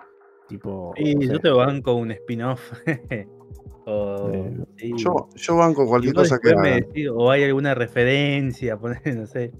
[0.47, 0.93] Tipo.
[0.97, 2.71] Sí, no sé, yo te banco un spin-off.
[3.85, 4.91] o, Eh, sí.
[4.97, 9.51] Yo, yo banco cualquier cosa que me decís, o hay alguna referencia, poner, no sé.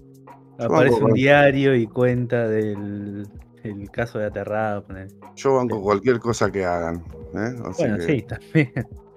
[0.58, 3.26] Aparece un diario y cuenta del
[3.64, 4.84] el caso de Aterrado.
[4.84, 5.08] poner.
[5.36, 6.96] Yo banco cualquier cosa que hagan.
[7.34, 7.54] ¿eh?
[7.58, 8.72] Bueno, que, sí, también.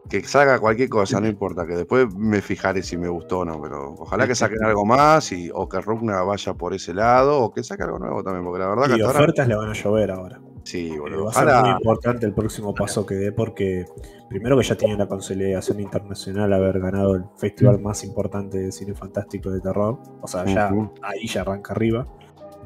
[0.09, 3.61] que salga cualquier cosa, no importa, que después me fijaré si me gustó o no,
[3.61, 7.53] pero ojalá que saquen algo más y, o que Rugna vaya por ese lado o
[7.53, 9.73] que saque algo nuevo también, porque la verdad que Y ahora ofertas le van a
[9.73, 10.39] llover ahora.
[10.67, 11.25] Sí, Eh, boludo.
[11.25, 13.85] va a ser muy importante el próximo paso que dé porque
[14.29, 18.93] primero que ya tiene la consolidación internacional haber ganado el festival más importante de cine
[18.93, 19.99] fantástico de terror.
[20.21, 20.69] O sea, ya
[21.01, 22.05] ahí ya arranca arriba.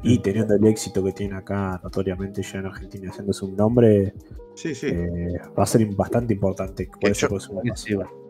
[0.04, 4.12] Y teniendo el éxito que tiene acá notoriamente ya en Argentina haciéndose un nombre,
[4.54, 4.88] sí, sí.
[4.88, 7.72] eh, va a ser bastante importante por Que ese yo- bueno.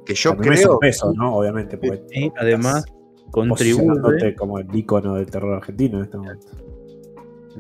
[0.04, 1.36] que yo También es creo un peso, ¿no?
[1.36, 2.84] Obviamente, porque Y además
[3.30, 6.46] contribuye como el ícono del terror argentino en este momento.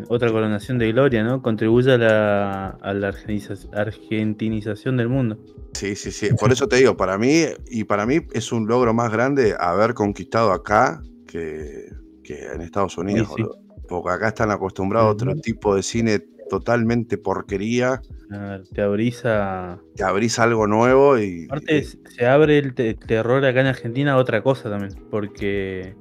[0.08, 1.42] Otra coronación de gloria, ¿no?
[1.42, 5.38] Contribuye a la, a la argeniza- argentinización del mundo.
[5.74, 6.28] Sí, sí, sí.
[6.38, 9.94] Por eso te digo, para mí, y para mí es un logro más grande haber
[9.94, 11.86] conquistado acá que,
[12.22, 13.42] que en Estados Unidos, Sí, sí.
[13.42, 13.58] boludo.
[13.88, 18.00] Porque acá están acostumbrados a otro tipo de cine totalmente porquería,
[18.34, 19.78] Ah, Te abrís a.
[19.94, 21.44] te abrís algo nuevo y.
[21.50, 24.94] Aparte, y- se abre el te- terror acá en Argentina a otra cosa también.
[25.10, 25.94] Porque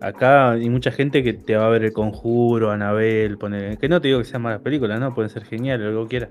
[0.00, 3.78] acá hay mucha gente que te va a ver el conjuro, Anabel, poner.
[3.78, 5.14] Que no te digo que sean malas películas, ¿no?
[5.14, 6.30] Pueden ser geniales, lo que quieras.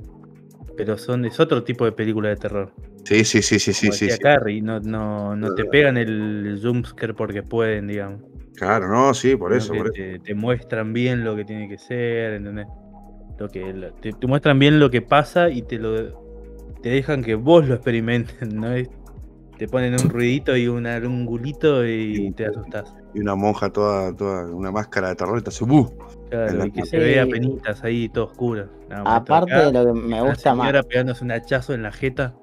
[0.76, 2.72] Pero son, es otro tipo de película de terror.
[3.04, 4.20] sí, sí, sí, sí, sí, Como sí, sí.
[4.22, 8.22] Carrie, no, no, no te pegan el jumpscare porque pueden, digamos.
[8.56, 9.94] Claro, no, sí, por eso, por eso.
[9.94, 12.68] te, te muestran bien lo que tiene que ser, ¿entendés?
[13.40, 16.26] Lo que, lo- te, te muestran bien lo que pasa y te lo
[16.82, 18.72] te dejan que vos lo experimenten, ¿no?
[18.74, 18.90] Es-
[19.58, 22.94] te ponen un ruidito y un angulito y te asustás.
[23.14, 25.90] Y una monja toda, toda, una máscara de terror y te hace ¡buh!
[26.30, 28.68] Claro, En la y que se vea penitas ahí, todo oscuro.
[28.90, 32.36] No, Aparte de lo que me gusta más, señora pegándose un hachazo en la jeta.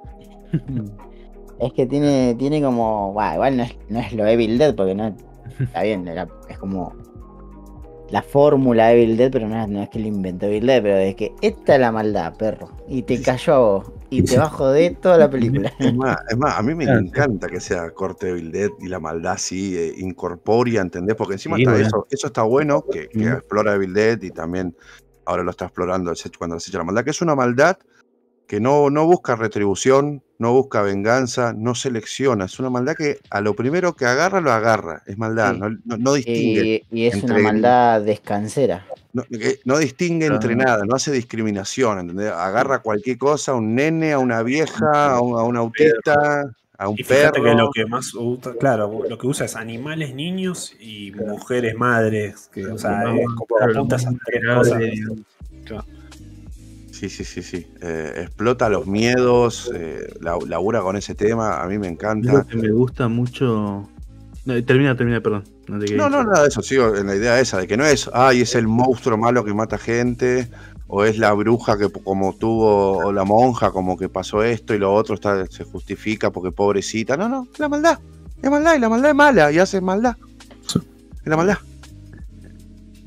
[1.61, 3.13] es que tiene, tiene como.
[3.13, 5.15] Bueno, igual no es, no es lo Evil Dead, porque no.
[5.61, 6.93] Está bien, era- es como.
[8.11, 10.83] La fórmula de Evil Dead, pero no es, no es que lo inventó Evil Dead,
[10.83, 12.69] pero es que esta es la maldad, perro.
[12.89, 13.93] Y te cayó a vos.
[14.11, 15.73] Y te va a joder toda la película.
[15.79, 17.07] Es más, es más, a mí me Claro, sí.
[17.09, 21.17] encanta que sea corte de Dead y la maldad así eh, incorpórea, ¿entendés?
[21.17, 21.87] Porque encima Sí, está bueno.
[21.87, 23.33] eso, eso está bueno, que, que Mm.
[23.33, 24.77] explora Dead y también
[25.27, 27.77] ahora lo está explorando cuando se echa la maldad, que es una maldad
[28.47, 33.41] que no, no busca retribución, no busca venganza, no selecciona, es una maldad que a
[33.41, 35.61] lo primero que agarra, lo agarra, es maldad, Sí.
[35.61, 36.85] no, no- no distingue.
[36.91, 38.87] Y, y es una maldad descansera.
[39.15, 42.33] No, que no distingue entre nada, no hace discriminación, ¿entendés?
[42.33, 46.89] Agarra cualquier cosa, a un nene, a una vieja, a un, a un autista, a
[46.89, 47.45] un Y fíjate perro.
[47.45, 52.51] que lo que más usa, claro, lo que usa es animales, niños y mujeres, madres.
[52.53, 55.03] Que, o sea, No, es como claro, lo apunta más esas tres vulnerable,
[55.65, 55.87] cosas.
[56.91, 57.67] Sí, sí, sí, sí.
[57.83, 62.33] Eh, explota los miedos, eh, la- labura con ese tema, a mí me encanta.
[62.33, 63.89] lo que me gusta mucho.
[64.45, 65.45] No, termina, termina, perdón.
[65.69, 68.11] No, te No, nada de eso, sigo en la idea esa, de que no es,
[68.13, 70.49] ay, es el monstruo malo que mata gente,
[70.87, 74.79] o es la bruja que como tuvo, o la monja como que pasó esto y
[74.79, 77.17] lo otro está, se justifica porque pobrecita.
[77.17, 77.99] No, no, es la maldad,
[78.43, 80.17] es maldad, y la maldad es mala, y hace maldad.
[80.67, 80.81] Sí.
[81.23, 81.59] Es la maldad.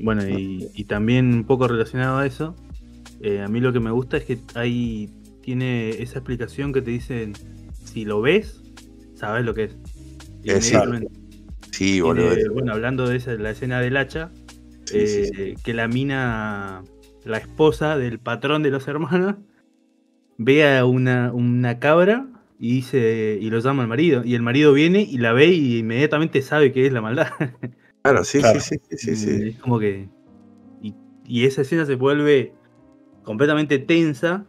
[0.00, 2.54] Bueno, y, y también un poco relacionado a eso,
[3.20, 5.10] eh, a mí lo que me gusta es que hay
[5.48, 7.32] tiene esa explicación que te dicen,
[7.82, 8.60] si lo ves,
[9.14, 9.76] sabes lo que es.
[10.44, 11.08] Eh,
[11.72, 12.00] sí.
[12.00, 12.34] Boludo.
[12.34, 14.30] Tiene- bueno, hablando de esa, la escena del hacha,
[14.84, 15.32] Sí, sí, sí.
[15.42, 16.82] eh, que la mina,
[17.24, 19.36] la esposa del patrón de los hermanos,
[20.38, 22.26] ve a una, una cabra
[22.58, 24.22] y dice y lo llama al marido.
[24.24, 27.28] Y el marido viene y la ve y inmediatamente sabe que es la maldad.
[28.02, 28.60] Claro, sí, Claro.
[28.60, 29.48] sí, sí, sí, sí.
[29.48, 30.08] Es como que.
[30.80, 30.94] Y,
[31.26, 32.54] y esa escena se vuelve
[33.22, 34.46] completamente tensa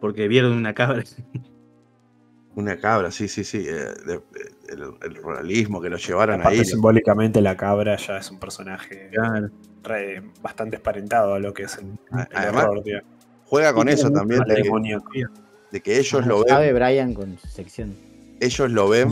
[0.00, 1.02] porque vieron una cabra.
[2.54, 3.64] Una cabra, sí, sí, sí.
[3.66, 3.72] eh,
[4.06, 4.22] de-
[4.70, 6.64] el, el ruralismo que lo llevaron Aparte, ahí.
[6.64, 9.50] simbólicamente, la cabra ya es un personaje Claro.
[9.82, 12.98] re- bastante esparentado a lo que es el, el Además, horror, tío.
[13.44, 15.26] Juega con eso también, de que,
[15.72, 17.94] de que ellos Como lo ven, sabe Brian con su sección.
[18.40, 19.10] ellos lo ven,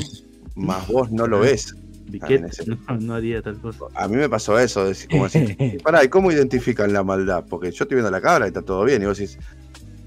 [0.56, 1.74] más vos no lo ves.
[2.06, 3.86] Biquet en ese- no, no haría tal cosa.
[3.94, 7.44] A mí me pasó eso, decir, como decir, pará, ¿y cómo identifican la maldad?
[7.48, 9.38] Porque yo estoy viendo la cabra y está todo bien, y vos decís,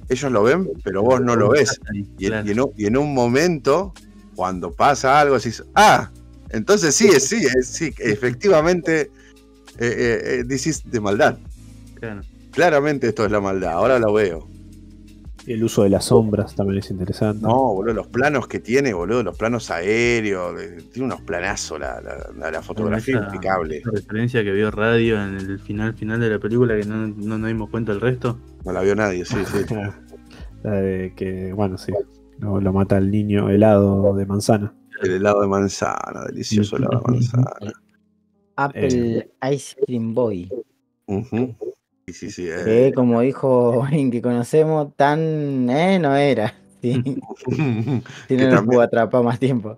[0.09, 1.79] ellos lo ven, pero vos no lo ves.
[1.91, 2.47] Ahí, Y, en- claro.
[2.47, 3.93] y en, un, y en un momento,
[4.37, 6.09] cuando pasa algo, decís, ah,
[6.51, 9.09] entonces sí, es sí, es sí, efectivamente, eh,
[9.79, 11.37] eh, eh, decís de maldad.
[11.95, 12.21] Claro.
[12.51, 14.47] Claramente esto es la maldad, ahora lo veo.
[15.45, 17.41] Y el uso de las sombras también es interesante.
[17.41, 20.53] No, boludo, los planos que tiene, boludo, los planos aéreos,
[20.91, 23.77] tiene unos planazos, la, la- la- la fotografía esa- impecable.
[23.77, 27.37] esa referencia que vio Radio en el final final de la película que no, no
[27.37, 28.37] nos dimos cuenta del resto.
[28.65, 29.73] No la vio nadie, sí, sí.
[30.63, 31.93] La de que, bueno, sí.
[32.39, 34.73] Lo, lo mata el niño helado de manzana.
[35.03, 37.51] El helado de manzana, delicioso helado de manzana.
[38.55, 40.49] Apple Ice Cream Boy.
[42.07, 42.47] Sí, sí, sí.
[42.49, 46.53] eh, Que como dijo alguien que conocemos, tan eh, no era.
[46.79, 47.15] Sí, que
[48.27, 49.77] si no nos también- pudo atrapar más tiempo.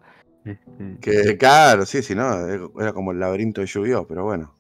[1.00, 2.46] Que claro, sí, sí, no,
[2.80, 4.54] era como el laberinto de lluvio, pero bueno.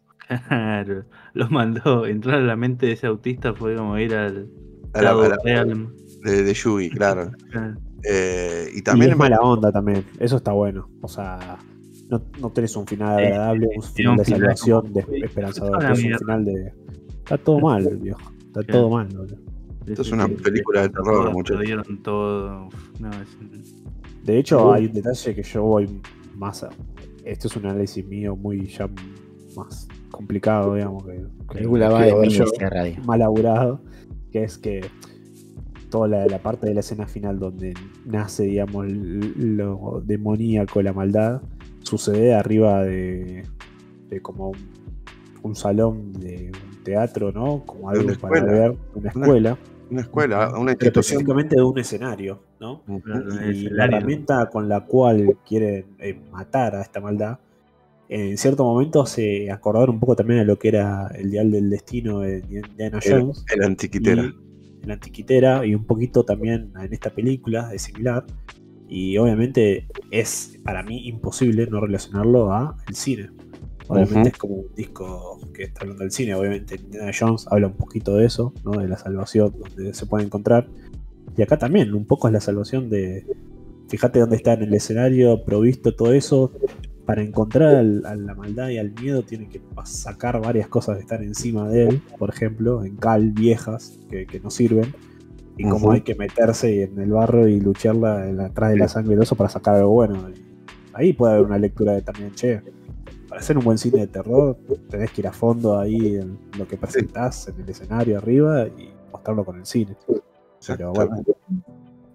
[0.47, 1.03] Claro,
[1.33, 2.05] los mandó.
[2.05, 4.47] Entrar a la mente de ese autista fue como ir al
[4.93, 5.65] A la- lado a la-
[6.23, 7.31] de, de Yugi, claro.
[8.03, 10.05] Eh, y También es mala onda también.
[10.19, 10.89] Eso está bueno.
[11.01, 11.57] O sea,
[12.09, 15.79] no, no tenés un final agradable, un tiene final de salvación, de esperanzador.
[15.79, 16.73] Tenés un final de.
[17.19, 18.19] Está todo mal, viejo.
[18.47, 19.35] Está todo mal, boludo.
[19.87, 21.87] Esto es una película de terror, muchachos.
[22.03, 22.69] todo.
[22.69, 26.01] Es un- De hecho, hay un detalle que yo voy
[26.35, 26.69] más a.
[27.25, 28.87] Esto es un análisis mío muy ya
[29.55, 31.03] más complicado, digamos.
[31.05, 32.95] Que, que Película va quiero de ver mí, yo Radio.
[33.05, 33.81] mal laburado.
[34.31, 34.81] Que es que
[35.89, 37.73] toda la, la parte de la escena final donde
[38.05, 41.41] nace, digamos, lo demoníaco, la maldad,
[41.83, 43.43] sucede arriba de,
[44.09, 44.57] de como un,
[45.43, 47.63] un salón de un teatro, ¿no?
[47.65, 49.57] Como algo para ver, una escuela,
[49.89, 50.99] Una escuela, una institución.
[51.01, 52.83] específicamente de un escenario, ¿no?
[53.51, 57.39] Y la herramienta con la cual quieren eh, matar a esta maldad,
[58.07, 61.69] en cierto momento se acordaron un poco también a lo que era el Dial del
[61.69, 63.45] Destino de Indiana El, Jones.
[63.53, 64.23] el antiquitera.
[64.23, 64.48] y
[64.85, 68.25] la antiquitera y un poquito también en esta película es similar.
[68.87, 73.29] Y obviamente es para mí imposible no relacionarlo a el cine.
[73.87, 76.35] Obviamente es como un disco que está hablando del cine.
[76.35, 78.71] Obviamente Indiana Jones habla un poquito de eso ¿no?
[78.71, 80.67] de la salvación donde se puede encontrar.
[81.37, 83.25] Y acá también un poco es la salvación de
[83.87, 86.51] fíjate dónde está en el escenario provisto todo eso
[87.09, 91.01] para encontrar al- a la maldad y al miedo tiene que sacar varias cosas que
[91.01, 94.93] están encima de él, por ejemplo, en cal viejas que, que no sirven,
[95.57, 95.91] y cómo Ujú.
[95.93, 99.21] hay que meterse en el barro y lucharla en la- atrás de la sangre del
[99.23, 100.29] oso para sacar algo bueno.
[100.93, 102.61] Ahí puede haber una lectura de también, che,
[103.27, 104.55] para hacer un buen cine de terror
[104.89, 108.89] tenés que ir a fondo ahí en lo que presentás en el escenario arriba y
[109.11, 109.95] mostrarlo con el cine.
[110.67, 111.23] Pero bueno,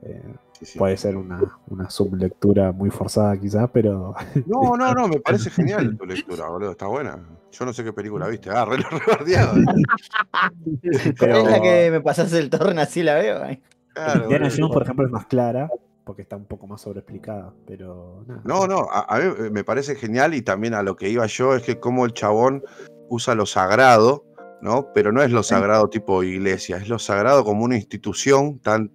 [0.02, 0.22] eh,
[0.58, 0.78] Sí, sí.
[0.78, 4.14] puede ser una, una sublectura muy forzada quizás, pero
[4.46, 6.70] No, no, no, me parece genial tu lectura, boludo.
[6.72, 7.18] Está buena.
[7.50, 8.50] Yo no sé qué película viste.
[8.50, 9.54] Ah, re lo rebardeado.
[11.18, 13.42] Pero- Es la que me pasaste el torrent así la veo.
[13.42, 13.62] ay.
[13.94, 14.56] Claro, Indiana boludo.
[14.58, 15.68] Jones, por ejemplo, es más clara
[16.04, 18.42] porque está un poco más sobreexplicada, pero nada.
[18.44, 21.54] No, no, a, a mí me parece genial y también a lo que iba yo
[21.54, 22.62] es que como el chabón
[23.08, 24.24] usa lo sagrado,
[24.60, 24.88] ¿no?
[24.92, 28.90] Pero no es lo sagrado tipo iglesia, es lo sagrado como una institución tan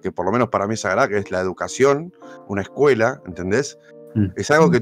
[0.00, 2.12] que por lo menos para mí es sagrada, que es la educación,
[2.48, 3.78] una escuela, ¿entendés?
[4.14, 4.26] Mm.
[4.36, 4.80] Es algo que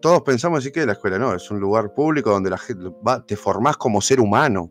[0.00, 3.24] todos pensamos así que la escuela no, es un lugar público donde la gente va,
[3.24, 4.70] te formás como ser humano,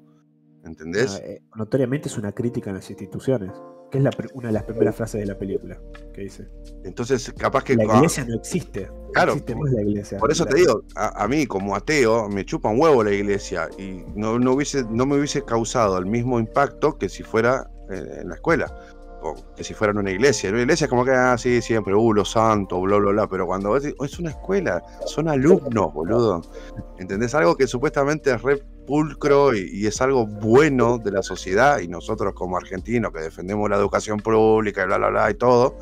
[0.63, 1.19] ¿entendés?
[1.21, 3.51] Ah, eh, notoriamente es una crítica a las instituciones,
[3.91, 5.79] que es la una de las primeras frases de la película
[6.13, 6.47] que dice.
[6.83, 8.89] Entonces, capaz que La iglesia no existe.
[9.13, 10.17] Claro, existe más la iglesia.
[10.19, 13.11] Por eso La- te digo, a, a mí como ateo me chupa un huevo la
[13.11, 17.69] iglesia y no, no, hubiese, no me hubiese causado el mismo impacto que si fuera
[17.89, 18.73] eh, en la escuela
[19.55, 20.49] que si fuera en una iglesia.
[20.49, 23.45] Una iglesia es como que, ah, sí, siempre, uh, los santos, bla, bla, bla, pero
[23.45, 26.41] cuando ves, oh, es una escuela, son alumnos, boludo.
[26.97, 27.33] ¿Entendés?
[27.35, 31.87] Algo que supuestamente es re pulcro y, y es algo bueno de la sociedad y
[31.87, 35.77] nosotros como argentinos que defendemos la educación pública y bla, bla, bla y todo,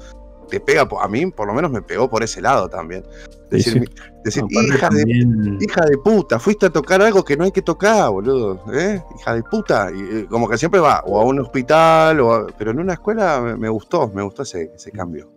[0.49, 3.03] te pega, a mí por lo menos me pegó por ese lado también.
[3.49, 3.87] Decir,
[4.25, 4.41] sí.
[4.49, 5.03] hija de
[5.61, 8.61] Hija de puta, fuiste a tocar algo que no hay que tocar, boludo.
[8.73, 9.01] ¿eh?
[9.19, 9.89] Hija de puta.
[9.93, 12.93] Y, eh, como que siempre va, o a un hospital, o a- pero en una
[12.93, 15.31] escuela me, me gustó, me gustó ese, ese cambio.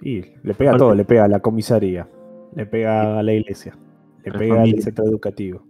[0.00, 2.08] Y le pega a todo, le pega a la comisaría,
[2.54, 3.76] le pega a la iglesia,
[4.24, 4.82] le La pega al familia.
[4.82, 5.64] centro educativo,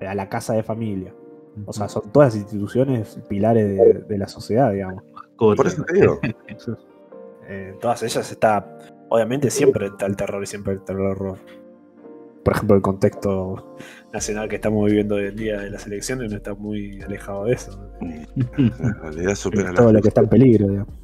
[0.00, 1.14] a la casa de familia.
[1.66, 5.02] O sea, son todas instituciones pilares de, de la sociedad, digamos.
[5.36, 6.18] Por eso te digo.
[7.46, 8.78] Eh, todas ellas está,
[9.14, 11.38] obviamente siempre está el terror y siempre está el horror.
[12.44, 13.76] Por ejemplo, el contexto
[14.12, 17.52] nacional que estamos viviendo hoy en día de las elecciones no está muy alejado de
[17.54, 17.78] eso.
[18.00, 20.94] La realidad supera la Todo lo que está en peligro, digamos.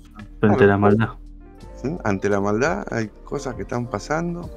[0.41, 1.09] Frente a la maldad.
[1.81, 1.97] ¿sí?
[2.03, 4.51] Ante la maldad hay cosas que están pasando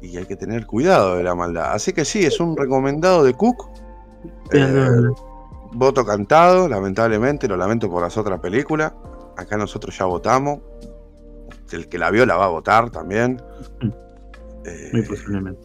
[0.00, 1.72] y hay que tener cuidado de la maldad.
[1.74, 3.68] Así que sí, es un recomendado de Cook.
[4.52, 4.88] Eh,
[5.74, 8.94] voto cantado, lamentablemente, lo lamento por las otras películas.
[9.36, 10.60] Acá nosotros ya votamos.
[11.72, 13.40] El que la vio la va a votar también.
[14.64, 15.60] Eh, Muy posiblemente.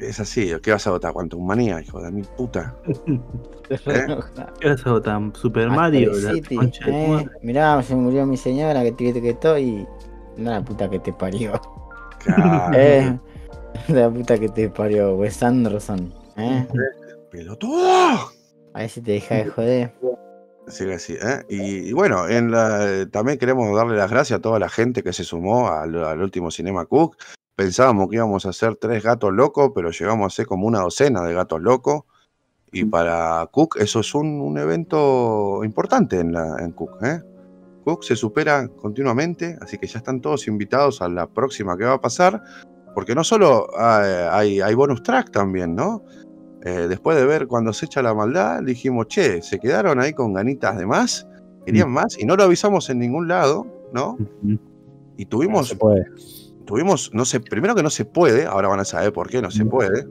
[0.00, 1.12] es así, ¿qué vas a votar?
[1.12, 2.74] Quantum Manía, hijo de mi puta.
[3.70, 4.18] ¿Eh?
[4.60, 5.20] ¿Qué vas a votar?
[5.34, 6.12] ¿Super Mario?
[6.14, 7.30] La City, concha de tu eh.
[7.42, 9.86] Mirá, se murió mi señora que te que estoy.
[10.36, 11.60] No la puta que te parió.
[12.18, 13.18] Claro, Eh,
[13.88, 16.12] la puta que te parió, Wes Anderson.
[16.36, 16.66] ¿eh?
[17.30, 18.32] ¡Pelotudo!
[18.74, 19.94] A ver si te deja de joder.
[20.66, 21.44] Sigue así, ¿eh?
[21.48, 25.12] Y, y bueno, en la- también queremos darle las gracias a toda la gente que
[25.12, 27.16] se sumó al, al último Cinema Cook.
[27.54, 31.22] Pensábamos que íbamos a hacer tres gatos locos, pero llegamos a ser como una docena
[31.22, 32.02] de gatos locos.
[32.72, 37.04] Y para Cook eso es un, un evento importante en, la, en Cook.
[37.04, 37.20] ¿eh?
[37.84, 41.92] Cook se supera continuamente, así que ya están todos invitados a la próxima que va
[41.92, 42.42] a pasar,
[42.94, 46.02] porque no solo hay, hay, hay bonus track también, ¿no?
[46.64, 50.32] Eh, después de ver cuando se echa la maldad, dijimos, che, se quedaron ahí con
[50.32, 51.26] ganitas de más,
[51.66, 54.16] querían más, y no lo avisamos en ningún lado, ¿no?
[55.16, 56.06] Y No tuvimos, se puede.
[56.64, 59.50] tuvimos, no sé, primero que no se puede, ahora van a saber por qué no
[59.50, 59.68] se Mm.
[59.68, 60.06] puede,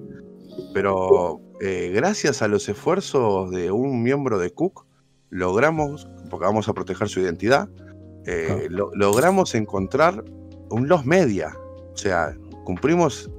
[0.74, 4.86] pero eh, gracias a los esfuerzos de un miembro de Cook,
[5.30, 7.70] logramos, porque vamos a proteger su identidad,
[8.26, 10.24] eh, lo- logramos encontrar
[10.70, 11.56] un los media,
[11.94, 13.30] o sea, cumplimos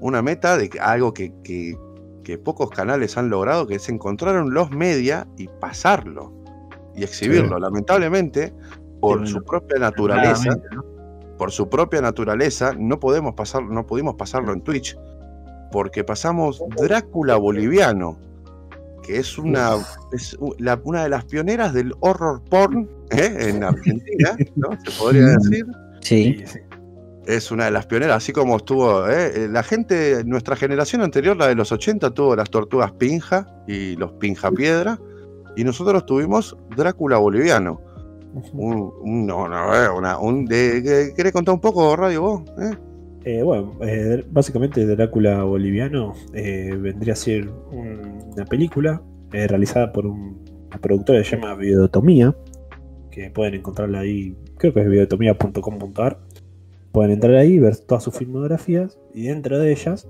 [0.00, 1.76] una meta de algo que, que-
[2.28, 6.30] que pocos canales han logrado, que es encontrar un los media y pasarlo
[6.94, 7.58] y exhibirlo.
[7.58, 8.52] Lamentablemente,
[9.00, 10.50] por su propia naturaleza,
[11.38, 14.94] por su propia naturaleza, no podemos pasar, no pudimos pasarlo en Twitch,
[15.72, 18.18] porque pasamos Drácula boliviano,
[19.02, 19.76] que es una,
[20.12, 23.36] es la- una de las pioneras del horror porn ¿eh?
[23.48, 24.68] en Argentina, ¿no?
[24.84, 25.64] Se podría decir.
[26.02, 26.36] Sí.
[26.40, 26.58] Sí, sí.
[27.28, 29.32] Es una de las pioneras, así como estuvo ¿eh?
[29.44, 33.96] Eh, la gente, nuestra generación anterior, la de los 80, tuvo las tortugas pinja y
[33.96, 34.98] los pinja piedra,
[35.54, 37.80] y nosotros tuvimos Drácula boliviano.
[38.54, 42.42] Un, un- no, no, eh, una, un, de, que- ¿Querés contar un poco, Radio, vos?
[42.60, 42.76] eh?
[43.24, 43.74] Eh, bueno,
[44.30, 51.24] básicamente Drácula boliviano vendría a ser un- una película realizada por un- una productora que
[51.26, 52.34] se llama Videotomía,
[53.10, 56.18] que pueden encontrarla ahí, creo que es videotomía.com.ar.
[56.92, 60.08] Pueden entrar ahí, ver todas sus filmografías y dentro de ellas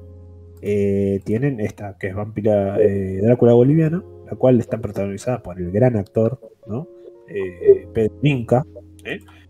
[0.60, 5.70] eh, tienen esta, que es Vampira eh, Drácula boliviana, la cual está protagonizada por el
[5.70, 6.88] gran actor, ¿no?
[7.28, 8.66] Eh, Pedro Inca,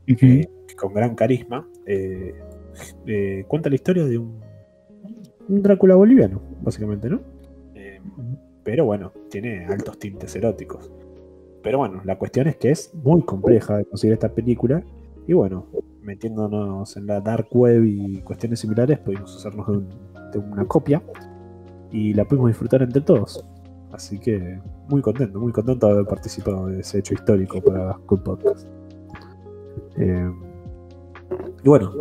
[0.07, 1.69] que con gran carisma.
[3.47, 4.41] cuenta la historia de un,
[5.49, 7.21] un Drácula boliviano, básicamente, ¿no?
[8.65, 10.91] Pero bueno, tiene altos tintes eróticos.
[11.63, 14.85] Pero bueno, la cuestión es que es muy compleja de conseguir esta película.
[15.27, 15.67] Y bueno,
[16.03, 19.89] metiéndonos en la dark web y cuestiones similares, pudimos hacernos de, un-
[20.33, 21.03] de una copia
[21.93, 23.45] y la pudimos disfrutar entre todos.
[23.93, 28.23] Así que muy contento, muy contento de haber participado de ese hecho histórico para Cool
[28.23, 28.67] Podcast.
[29.97, 30.31] Eh,
[31.65, 31.93] y bueno,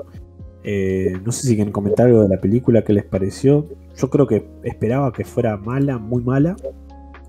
[0.63, 3.65] eh, no sé si quieren comentar algo de la película, qué les pareció.
[3.95, 6.55] Yo creo que esperaba que fuera mala, muy mala,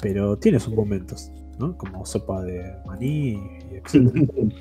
[0.03, 1.77] pero tiene sus momentos, ¿no?
[1.79, 3.39] Como sopa de maní
[3.71, 4.13] y etc.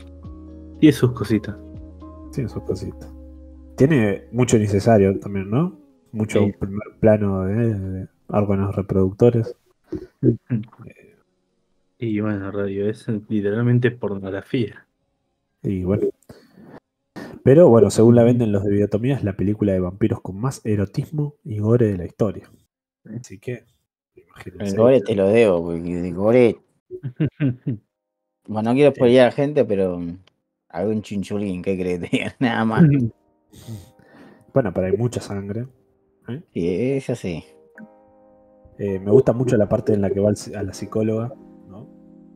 [0.79, 1.55] Tiene sus cositas.
[2.37, 3.11] Tiene sus cositas.
[3.77, 5.75] Tiene mucho innecesario también, ¿no?
[6.11, 6.53] Mucho Sí.
[6.59, 9.55] primer plano de, de órganos reproductores.
[11.99, 14.85] Y bueno, radio, es literalmente pornografía.
[15.63, 16.09] Y bueno.
[17.43, 20.63] Pero bueno, según la venden los de Videotomía, es la película de vampiros con más
[20.63, 22.51] erotismo y gore de la historia.
[23.19, 23.65] Así que,
[24.15, 24.65] imagínense.
[24.67, 26.57] El gore te lo debo, porque el gore.
[28.49, 29.99] Bueno, no quiero spoilear a la gente, pero
[30.69, 32.01] algún chinchulín, ¿qué crees?
[32.39, 32.83] Nada más.
[34.53, 35.67] Bueno, pero hay mucha sangre.
[36.53, 37.43] Sí, eso sí.
[38.79, 41.33] Eh, me gusta mucho la parte en la que va a la psicóloga,
[41.67, 41.87] ¿no?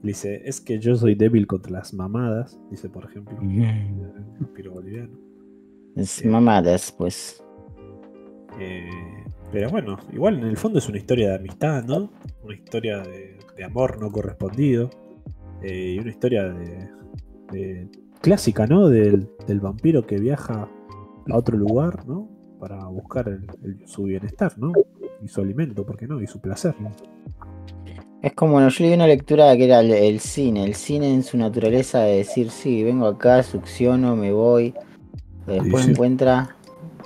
[0.01, 4.01] Le dice, es que yo soy débil contra las mamadas, dice por ejemplo, el
[4.40, 5.18] vampiro boliviano.
[5.95, 6.27] Es Eh.
[6.27, 7.43] mamadas, pues.
[8.60, 8.90] Eh,
[9.51, 12.10] pero bueno, igual en el fondo es una historia de amistad, ¿no?
[12.43, 14.90] Una historia de, de amor no correspondido.
[15.64, 16.90] eh, y una historia de,
[17.51, 17.88] de-
[18.22, 18.88] clásica, ¿no?
[18.88, 20.67] Del, del vampiro que viaja
[21.30, 22.30] a otro lugar, ¿no?
[22.59, 24.72] Para buscar el- el- su bienestar, ¿no?
[25.24, 26.22] Y su alimento, ¿por qué no?
[26.22, 26.75] Y su placer.
[28.22, 30.64] Es como, bueno, yo leí una lectura que era el, el cine.
[30.64, 34.74] El cine en su naturaleza de decir, sí, vengo acá, succiono, me voy.
[35.48, 35.91] Después sí.
[35.91, 36.56] encuentra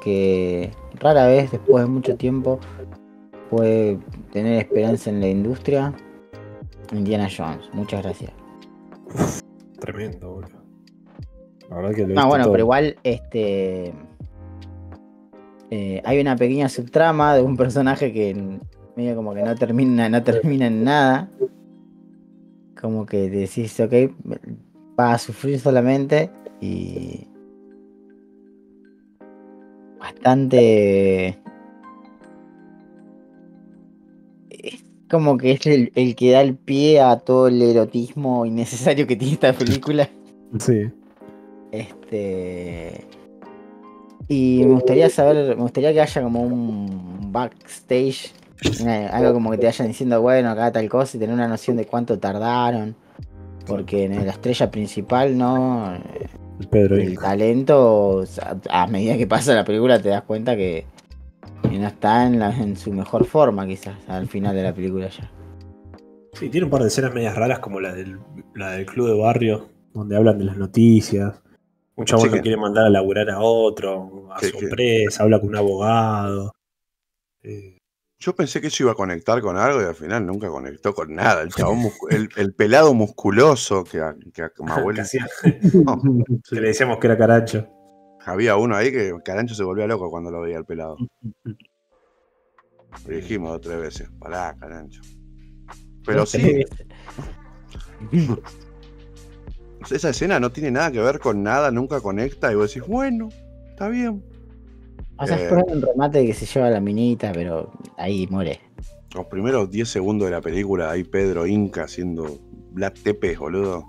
[0.04, 2.60] que rara vez, después de mucho tiempo,
[3.50, 3.98] puede
[4.34, 5.94] tener esperanza en la industria.
[6.92, 8.32] Indiana Jones, muchas gracias.
[9.80, 10.65] Tremendo, boludo.
[11.70, 12.54] La verdad que lo No, bueno, todo.
[12.54, 13.94] pero igual, este.
[15.72, 18.60] eh, hay una pequeña subtrama de un personaje que
[18.96, 21.30] medio como que no termina, no termina en nada.
[22.80, 23.94] Como que decís, ok,
[25.00, 26.30] va a sufrir solamente
[26.62, 27.28] y.
[30.00, 31.40] Bastante.
[34.50, 39.08] Es como que es el, el que da el pie a todo el erotismo innecesario
[39.08, 40.10] que tiene esta película.
[40.60, 40.90] Sí.
[42.16, 43.06] Este.
[44.28, 48.32] Y me gustaría saber, me gustaría que haya como un backstage,
[49.12, 51.86] algo como que te vayan diciendo, bueno, acá tal cosa y tener una noción de
[51.86, 52.96] cuánto tardaron.
[53.68, 55.94] Porque en la estrella principal, ¿no?
[56.60, 57.30] El Pedro El Inca.
[57.30, 58.24] talento,
[58.70, 60.86] a medida que pasa la película te das cuenta que,
[61.70, 65.10] que no está en, la- en su mejor forma quizás al final de la película
[65.10, 65.30] ya.
[66.34, 68.20] Sí, tiene un par de escenas medias raras como la del,
[68.56, 71.42] la del club de barrio, donde hablan de las noticias.
[71.98, 75.50] Un chabón que quiere mandar a laburar a otro, a Sí, su empresa, habla con
[75.50, 76.52] un abogado.
[77.42, 77.78] Eh,
[78.20, 81.14] Yo pensé que eso iba a conectar con algo y al final nunca conectó con
[81.16, 81.42] nada.
[81.42, 85.04] El chabón el, el pelado musculoso que, a- que que abuela.
[85.04, 85.28] hacía-
[85.86, 86.02] No,
[86.50, 87.68] que le decíamos que era carancho.
[88.26, 90.98] había uno ahí que Carancho se volvía loco cuando lo veía el pelado.
[93.08, 94.10] Lo dijimos dos o tres veces.
[94.20, 95.02] Pará, Carancho.
[96.06, 96.64] Pero sí,
[99.92, 102.52] esa escena no tiene nada que ver con nada, nunca conecta.
[102.52, 103.30] Y vos decís, bueno,
[103.70, 104.24] está bien.
[105.18, 105.44] O sea, Eh.
[105.44, 108.60] es por un remate que se lleva la minita, pero ahí muere.
[109.14, 112.40] Los primeros 10 segundos de la película, ahí Pedro Inca haciendo
[112.72, 113.86] Black Tepes, boludo.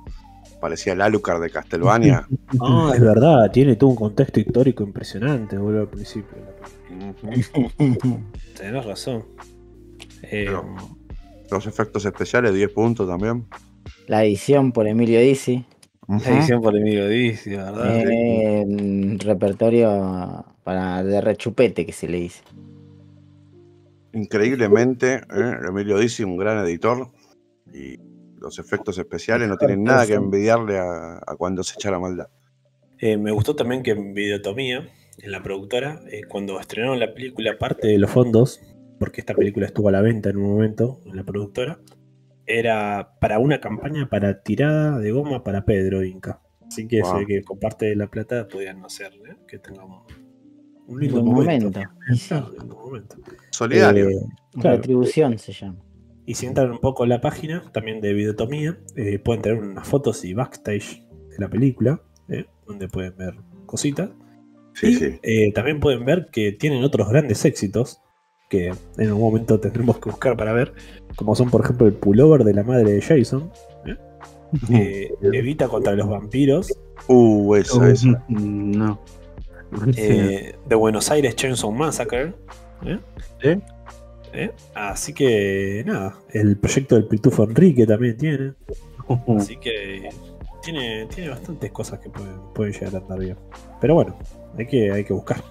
[0.60, 2.26] Parecía el Alucard de Castlevania.
[2.60, 6.36] Ah, es verdad, tiene todo un contexto histórico impresionante, boludo, al principio.
[8.56, 9.24] Tenés razón.
[10.22, 10.64] Eh, Pero-
[11.50, 13.46] Los efectos especiales, 10 puntos también.
[14.08, 15.64] La edición por Emilio Dizzi.
[16.08, 16.22] Ujú.
[16.24, 17.96] La edición por Emilio Dizzi, ¿verdad?
[17.96, 22.42] Eh, repertorio para de rechupete que se le dice.
[24.12, 25.52] Increíblemente, ¿eh?
[25.68, 27.10] Emilio Dizzi, un gran editor.
[27.72, 27.98] Y
[28.38, 32.28] los efectos especiales no tienen nada que envidiarle a, a cuando se echa la maldad.
[32.98, 37.58] Eh, me gustó también que en Videotomía, en la productora, eh, cuando estrenaron la película,
[37.58, 38.60] parte de los fondos,
[38.98, 41.78] porque esta película estuvo a la venta en un momento en la productora,
[42.46, 46.40] era para una campaña para tirada de goma para Pedro Inca.
[46.66, 47.10] Así que Wow.
[47.12, 49.36] se ve que con parte de la plata podían hacer ¿eh?
[49.46, 50.04] que tengamos
[50.86, 51.80] un lindo momento.
[52.62, 53.16] un momento.
[53.50, 54.08] Solidario.
[54.10, 54.14] Eh,
[54.60, 54.76] claro.
[54.76, 55.78] Retribución se llama.
[56.24, 59.86] Y si entran un poco en la página también de Videotomía, eh, pueden tener unas
[59.86, 62.46] fotos y backstage de la película, ¿eh?
[62.66, 63.34] donde pueden ver
[63.66, 64.10] cositas.
[64.74, 65.18] sí, y sí.
[65.22, 68.00] eh, también pueden ver que tienen otros grandes éxitos
[68.48, 70.72] que en algún momento tendremos que buscar para ver,
[71.16, 73.50] como son por ejemplo el pullover de la madre de Jason,
[73.86, 73.96] ¿eh?
[74.72, 76.72] Eh, Evita contra los vampiros,
[77.08, 78.08] Uh, esa, Oh, esa.
[78.28, 79.00] mm, No.
[79.96, 82.32] eh, de Buenos Aires Chainsaw Massacre.
[82.84, 82.98] ¿eh?
[84.32, 84.50] ¿Eh?
[84.74, 88.54] Así que nada, el proyecto del Pitufo Enrique también tiene.
[89.36, 90.08] Así que
[90.62, 93.36] tiene, tiene bastantes cosas que pueden, pueden llegar a andar bien.
[93.80, 94.16] Pero bueno,
[94.58, 95.42] hay que, hay que buscar.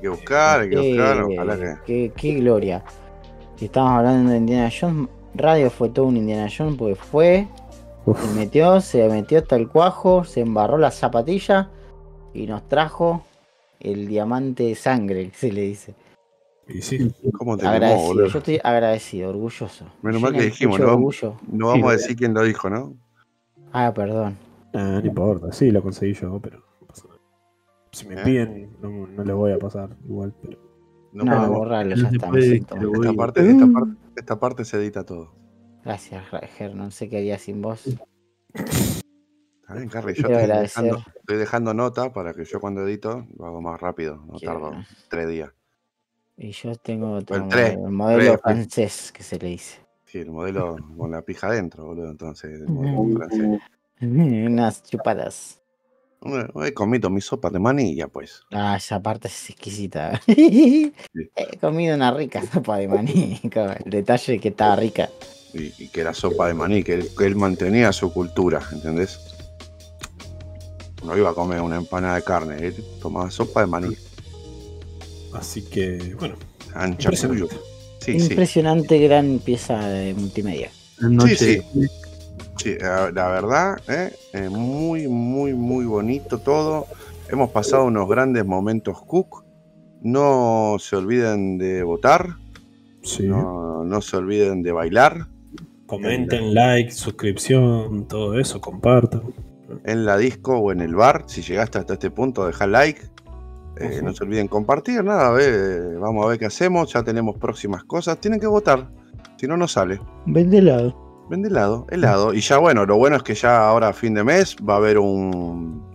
[0.00, 1.26] Que buscar, hay que buscar.
[1.26, 1.74] Qué, Ojalá que.
[1.86, 2.82] qué- qué gloria.
[3.56, 7.46] Si estamos hablando de Indiana Jones, Radio fue todo un Indiana Jones porque fue,
[8.06, 11.68] Uf, se metió, se metió hasta el cuajo, se embarró la zapatilla
[12.32, 13.22] y nos trajo
[13.78, 15.94] el diamante de sangre, que se le dice.
[16.68, 19.84] y sí, ¿Cómo te Agradecido, yo estoy agradecido, orgulloso.
[20.02, 20.86] Menos mal que dijimos, ¿no?
[20.92, 21.34] orgullo.
[21.50, 22.94] No vamos a decir quién lo dijo, ¿no?
[23.72, 24.36] Ah, perdón.
[24.74, 26.62] ah, no importa, sí, lo conseguí yo, pero.
[27.92, 28.24] Si me ¿Eh?
[28.24, 30.58] piden, no, no les voy a pasar igual, pero
[31.12, 32.28] No, No, ya está.
[32.38, 35.34] Esta parte, esta, parte, esta parte se edita todo.
[35.84, 36.22] Gracias,
[36.56, 37.86] Ger, no sé qué haría sin vos.
[38.54, 43.46] Está bien, Carly, yo estoy dejando, estoy dejando nota para que yo cuando edito lo
[43.46, 44.16] hago más rápido.
[44.26, 44.72] No Quiero- tardo
[45.08, 45.50] tres días.
[46.36, 48.40] Y yo tengo otro El tres, modelo, el modelo tres.
[48.42, 49.80] francés que se le dice.
[50.06, 52.10] Sí, el modelo con la pija adentro, boludo.
[52.10, 53.60] Entonces, el modelo francés.
[54.00, 55.59] Unas chupadas.
[56.22, 58.42] He comido mi sopa de manilla, pues.
[58.50, 60.20] Ah, esa parte es exquisita.
[60.26, 60.92] He
[61.60, 63.40] comido una rica sopa de maní.
[63.52, 65.08] con El detalle que estaba rica.
[65.54, 69.18] Y, y que era sopa de maní, que él, que él mantenía su cultura, ¿entendés?
[71.04, 73.96] No iba a comer una empanada de carne, él tomaba sopa de maní.
[75.34, 76.36] así que, bueno,
[76.74, 77.56] Ancha impresionante.
[78.00, 78.12] sí.
[78.12, 80.70] Impresionante gran pieza de multimedia.
[81.00, 81.86] Noche- Sí, Sí,
[82.80, 84.12] la la verdad, ¿eh?
[84.32, 86.86] Eh, muy, muy, muy bonito todo.
[87.30, 89.44] Hemos pasado unos grandes momentos Cook.
[90.02, 92.36] No se olviden de votar,
[93.02, 93.26] Sí.
[93.26, 95.26] no, no se olviden de bailar
[95.86, 99.22] Comenten, like, suscripción, todo eso, compartan.
[99.84, 101.24] en la disco o en el bar.
[101.26, 103.00] Si llegaste hasta este punto, deja like.
[103.76, 104.00] Eh.
[104.02, 106.92] No se olviden compartir, nada, a ver, vamos a ver qué hacemos.
[106.92, 108.18] Ya tenemos próximas cosas.
[108.18, 108.88] Tienen que votar,
[109.36, 110.00] si no, no sale.
[110.26, 111.09] Vende helado.
[111.30, 112.34] Vende helado, helado.
[112.34, 114.76] Y ya bueno, lo bueno es que ya ahora a fin de mes va a
[114.78, 115.88] haber un.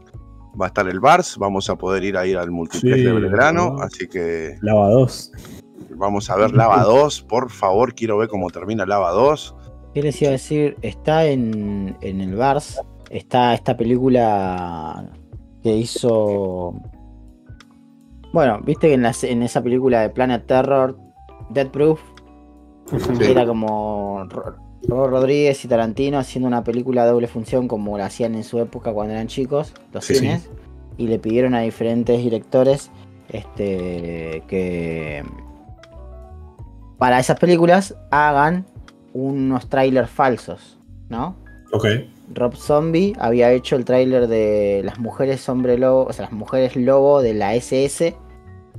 [0.60, 3.12] Va a estar el Bars, vamos a poder ir a ir al multiplex Sí, de
[3.12, 5.32] Belgrano, así que Lava 2.
[5.98, 9.54] vamos a ver Lava 2, por favor, quiero ver cómo termina Lava 2.
[9.94, 10.78] ¿Qué les iba a decir?
[10.82, 12.80] Está en, en el Vars.
[13.10, 15.10] Está esta película
[15.62, 16.74] que hizo.
[18.34, 20.98] Bueno, viste que en, la- en esa película de Planet Terror,
[21.50, 22.00] Dead Proof,
[23.18, 23.24] Sí.
[23.32, 24.26] era como
[24.88, 28.60] Robert Rodríguez y Tarantino haciendo una película de doble función como la hacían en su
[28.60, 30.16] época cuando eran chicos, los Sí.
[30.16, 30.50] cines,
[30.98, 32.92] y le pidieron a diferentes directores
[33.30, 35.24] este, que
[36.98, 38.66] para esas películas hagan
[39.14, 40.78] unos trailers falsos,
[41.10, 41.36] ¿no?
[41.74, 41.86] Ok.
[42.34, 46.76] Rob Zombie había hecho el tráiler de las mujeres hombre lobo, o sea, las mujeres
[46.76, 48.16] lobo de la SS,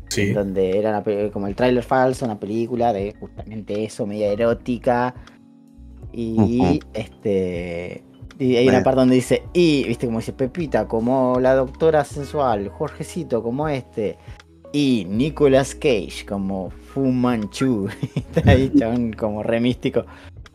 [0.09, 0.33] Sí.
[0.33, 5.15] donde era una como el tráiler falso, una película de justamente eso, media erótica.
[6.13, 8.03] Y este
[8.39, 12.69] y hay una parte donde dice, y viste como dice Pepita, como la doctora sensual,
[12.69, 14.19] Jorgecito como este,
[14.73, 17.89] y Nicolas Cage como Fu Manchu.
[18.15, 20.05] Está ahí chabón, como re místico.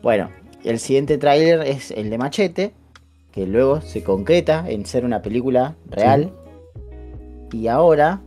[0.00, 0.30] Bueno,
[0.62, 2.72] el siguiente tráiler es el de Machete,
[3.32, 6.32] que luego se concreta en ser una película real.
[7.50, 8.20] Y ahora,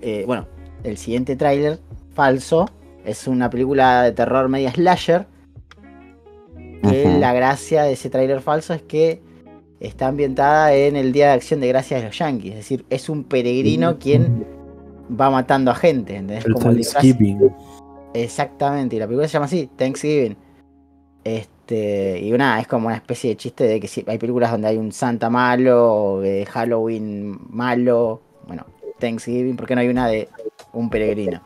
[0.00, 0.48] eh, bueno,
[0.82, 1.78] el siguiente tráiler
[2.12, 2.68] falso
[3.04, 5.26] es una película de terror media slasher.
[7.22, 9.22] La gracia de ese tráiler falso es que
[9.80, 12.50] está ambientada en el Día de Acción de Gracias de los Yankees.
[12.50, 14.46] Es decir, es un peregrino quien
[15.20, 16.16] va matando a gente.
[16.16, 16.44] ¿entendés?
[16.44, 17.52] El Como el disfraz- Thanksgiving.
[18.14, 20.36] Exactamente, y la película se llama así, Thanksgiving.
[21.24, 24.68] Este, y una es como una especie de chiste de que si hay películas donde
[24.68, 28.66] hay un Santa malo, o de Halloween malo, bueno,
[28.98, 30.28] Thanksgiving, ¿por qué no hay una de
[30.72, 31.40] un peregrino?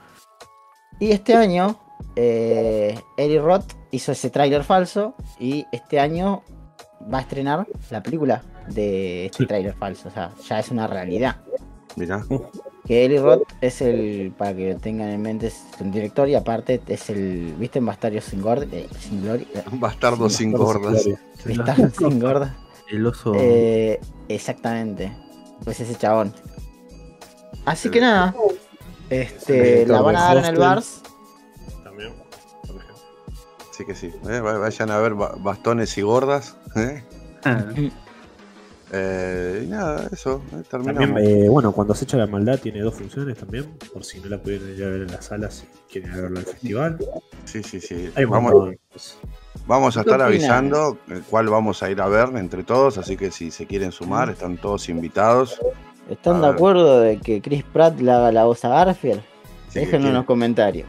[0.98, 1.78] Y este año,
[2.16, 6.42] eh, Eli Roth hizo ese tráiler falso y este año
[7.12, 11.36] va a estrenar la película de este tráiler falso, o sea, ya es una realidad.
[11.96, 12.24] Mirá.
[12.84, 16.34] Que Eli Roth es el, para que lo tengan en mente, es un director y
[16.34, 19.46] aparte es el, ¿viste en Bastardos sin, Gord- eh, sin Gloria?
[19.72, 21.04] Un bastardo sin gordas.
[21.44, 22.56] Bastardos sin Gorda.
[22.90, 23.32] El oso.
[23.34, 23.98] Eh,
[24.28, 25.12] exactamente.
[25.64, 26.32] Pues ese chabón.
[27.64, 28.34] Así que nada.
[29.10, 30.56] Este, la van a dar en el.
[30.56, 31.02] Bars.
[33.76, 33.76] También, por ejemplo.
[33.76, 34.12] Sí que sí.
[34.32, 36.56] Eh, va- Vayan a ver ba- bastones y gordas.
[36.76, 37.02] ¿eh?
[38.92, 40.40] Eh, y nada, eso.
[40.52, 41.08] eh, terminamos.
[41.08, 44.28] También, eh, bueno, cuando se echa la maldad tiene dos funciones también, por si no
[44.28, 46.96] la pudieron ir a ver en las salas si quieren verla al festival.
[47.46, 48.10] Sí, sí, sí.
[48.14, 48.78] Hay Vamos, montón.
[49.66, 53.16] vamos a ¿Qué estar avisando el cuál vamos a ir a ver entre todos, así
[53.16, 55.58] que si se quieren sumar, están todos invitados.
[56.08, 56.54] ¿Están A de ver.
[56.54, 59.20] acuerdo de que Chris Pratt le haga la voz a Garfield?
[59.66, 60.88] Así que Déjenlo en los comentarios.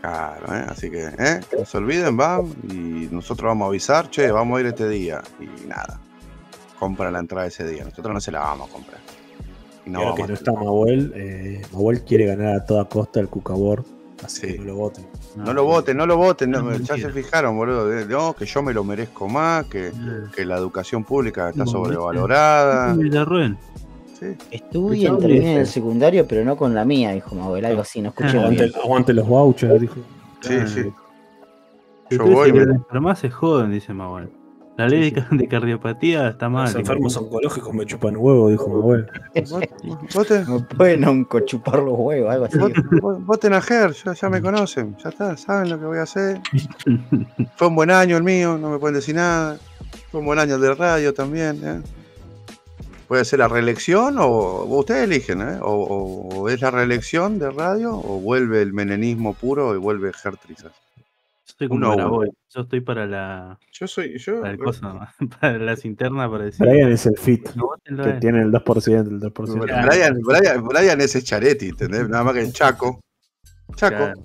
[0.00, 0.66] Claro, ¿eh?
[0.68, 1.40] así que ¿eh?
[1.58, 5.22] no se olviden, van y nosotros vamos a avisar, che, vamos a ir este día.
[5.40, 6.00] Y nada,
[6.78, 7.84] compran la entrada ese día.
[7.84, 8.98] Nosotros no se la vamos a comprar.
[9.84, 13.28] Y no que a no está Mahuel, eh, Mahuel quiere ganar a toda costa el
[13.28, 13.84] Cucabor,
[14.24, 14.52] así Sí.
[14.54, 15.06] que no lo voten.
[15.36, 17.88] No lo voten, no lo voten, no, No, ya se fijaron, boludo.
[18.06, 19.90] No, que yo me lo merezco más, que,
[20.34, 22.94] que la educación pública está sobrevalorada.
[22.94, 23.56] Villarruel.
[24.22, 27.64] Sí, Estudien, Escuchame, terminen el secundario, pero no con la mía, dijo Mabel.
[27.64, 28.76] Algo así, no escuché muy Aguante, bien.
[28.82, 29.96] aguante los vouchers, dijo.
[30.40, 30.92] sí, sí.
[32.10, 34.28] Si Yo voy, me- quieren enfermar, se joden, dice Manuel.
[34.76, 36.64] La ley de ca- de cardiopatía está mal.
[36.64, 39.06] Los enfermos oncológicos me chupan huevo, dijo Mahuel.
[40.14, 42.58] Voten, Me pueden onco chupar los huevos, algo así.
[42.58, 46.02] voten- voten a Ger, ya, ya me conocen, ya está, saben lo que voy a
[46.02, 46.40] hacer.
[47.56, 49.58] Fue un buen año el mío, no me pueden decir nada.
[50.10, 51.60] Fue un buen año el de radio también.
[51.64, 51.80] ¿eh?
[53.12, 55.58] Puede ser la reelección o, o ustedes eligen, ¿eh?
[55.60, 60.14] o, o- o es la reelección de radio o vuelve el menenismo puro y vuelve
[60.14, 60.72] Ger Trizas.
[60.72, 61.02] Yo
[61.46, 62.08] estoy como para.
[62.54, 64.40] Yo estoy para la, Yo soy, yo.
[64.40, 66.66] para el cosa, para las internas para decir.
[66.66, 69.64] Brian es el fit, No, que tiene el 2%, el 2%.
[69.66, 69.88] Claro.
[69.90, 72.08] Brian, Brian, Brian es el Charetti, ¿entendés?
[72.08, 72.98] Nada más que el Chaco.
[73.76, 74.18] Chaco.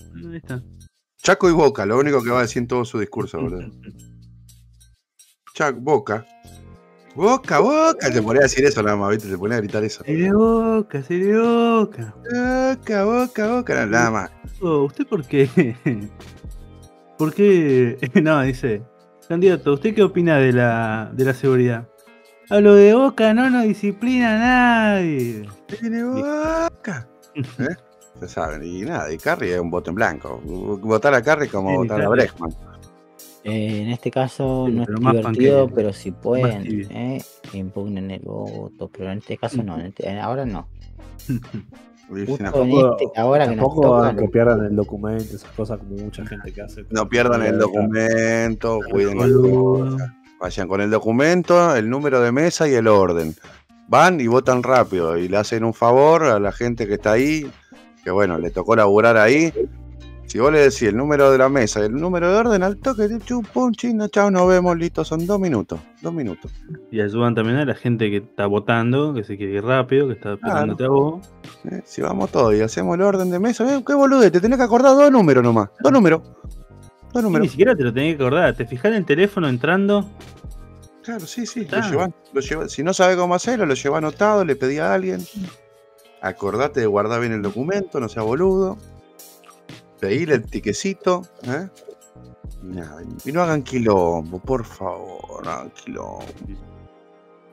[1.22, 3.70] Chaco y Boca, lo único que va a decir en todo su discurso, boludo.
[5.54, 6.26] Chaco, Boca.
[7.18, 8.12] Boca, Boca.
[8.12, 9.28] Te ponía a decir eso nada más, ¿viste?
[9.28, 10.04] Te ponía a gritar eso.
[10.04, 12.14] Se de boca, se de boca.
[12.16, 13.86] Boca, Boca, Boca.
[13.88, 14.32] Nada más.
[14.62, 15.50] Oh, ¿Usted por qué?
[17.18, 17.98] ¿Por qué?
[18.22, 18.84] No, dice.
[19.28, 21.88] Candidato, ¿usted qué opina de la, de la seguridad?
[22.52, 25.50] Hablo de boca, no nos disciplina a nadie.
[25.66, 27.08] Tiene Boca.
[27.36, 27.76] ¿Eh?
[28.20, 28.64] Se saben.
[28.64, 30.40] Y nada, y Carrie es un voto en blanco.
[30.44, 32.32] Votar a Carrie como votar a claro.
[33.48, 37.22] Eh, en este caso Sí, no es divertido, pero si pueden, eh,
[37.54, 38.90] impugnen el voto.
[38.96, 40.68] Pero en este caso no, en este- ahora no.
[42.10, 46.62] Justo en este, ahora Tampoco que pierdan el documento, esas cosas como mucha gente que
[46.62, 46.86] hace.
[46.90, 50.10] no pierdan el documento, cuiden cosas.
[50.40, 53.34] Vayan con el documento, el número de mesa y el orden.
[53.90, 57.50] Van y votan rápido y le hacen un favor a la gente que está ahí,
[58.04, 59.52] que bueno, le tocó laburar ahí.
[60.28, 62.76] Si vos le decís el número de la mesa y el número de orden al
[62.78, 66.52] toque, chum, pum, chino, chao, nos vemos, listo, son dos minutos, dos minutos.
[66.92, 70.14] Y ayudan también a la gente que está votando, que se quiere ir rápido, que
[70.14, 71.26] está esperándote a vos.
[71.86, 74.64] Si vamos todos y hacemos el orden de mesa, eh, qué boludo, te tenés que
[74.66, 76.22] acordar dos números nomás, dos números.
[77.14, 77.46] Dos números.
[77.46, 78.54] ni siquiera te lo tenés que acordar.
[78.54, 80.10] Te fijás en el teléfono entrando.
[81.04, 81.62] Claro, sí, sí.
[81.62, 81.90] Lo Claro.
[81.90, 85.22] llevan, lo llevan- si no sabe cómo hacerlo, lo lleva anotado, le pedí a alguien.
[86.22, 88.78] Acordate de guardar bien el documento, no sea boludo.
[90.00, 91.24] Pedile el tiquecito.
[91.44, 91.68] ¿eh?
[92.64, 96.20] Y, nada, y no hagan quilombo, por favor, no hagan quilombo.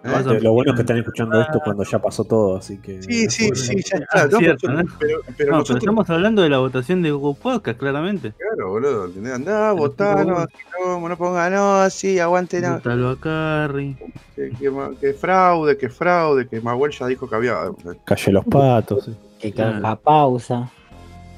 [0.05, 0.41] ¿eh?
[0.43, 3.03] Lo bueno es que están escuchando esto cuando ya pasó todo, así que.
[3.03, 4.27] Sí, sí, sí, ya Ah, está.
[4.29, 4.85] No, cierto, pero, ¿no?
[4.99, 8.33] pero- pero No, pero nosotros, estamos hablando de la votación de Google Podcast, claramente.
[8.33, 9.11] claro, boludo.
[9.35, 10.49] Andá, votá, no, favor.
[10.75, 13.97] quilombo, no ponga, no, sí, aguante, no, Votalo a Carrie.
[14.37, 17.57] que, que, ma- que fraude, que fraude, que Mahuel ya dijo que había.
[18.05, 19.05] Calle los patos.
[19.07, 19.17] sí.
[19.41, 19.79] que Claro.
[19.81, 20.71] la pausa.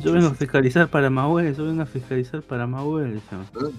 [0.00, 3.20] Yo vengo a fiscalizar para Mahuel, yo vengo a fiscalizar para Mahuel.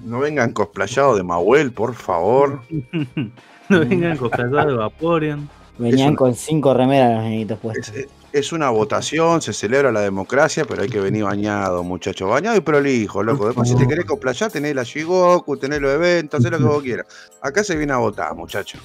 [0.04, 2.62] No vengan cosplayados de Mahuel, por favor.
[3.70, 5.50] no vengan cosplayados de Vaporeon.
[5.78, 7.96] Venían una- con cinco remeras los nenitos puestos.
[7.96, 12.28] Es, es una votación, se celebra la democracia, pero hay que venir bañado, muchachos.
[12.30, 13.46] Bañado y prolijo, loco.
[13.46, 16.82] Después, si te querés cosplayar, tenés la Shigoku, tenés los eventos, haz lo que vos
[16.84, 17.06] quieras.
[17.42, 18.82] Acá se viene a votar, muchachos.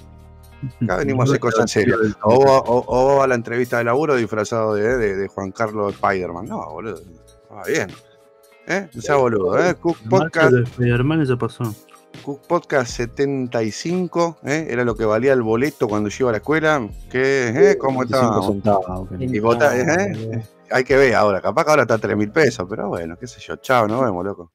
[0.83, 1.99] Acá venimos a hacer cosas serias.
[2.23, 5.51] O, vos- o, o vos a la entrevista de laburo disfrazado de, de- de Juan
[5.51, 6.47] Carlos Spiderman.
[6.47, 7.01] No, boludo.
[7.53, 7.89] Va bien.
[8.67, 8.89] ¿eh?
[8.95, 9.75] No sea boludo, ¿eh?
[9.75, 11.75] Cook Podcast, de Spider-Man ya pasó.
[12.25, 14.67] Cook Podcast 75, ¿eh?
[14.71, 16.89] Era lo que valía el boleto cuando yo iba a la escuela.
[17.11, 17.49] ¿Qué?
[17.73, 17.79] ¿Eh?
[17.79, 18.53] ¿Cómo 25 está?
[18.53, 20.43] centavos, que- Y vota- ¿eh?
[20.71, 23.27] Hay que ver ahora, capaz que ahora está a 3 mil pesos, pero bueno, qué
[23.27, 23.57] sé yo.
[23.57, 24.53] Chao, nos vemos, loco.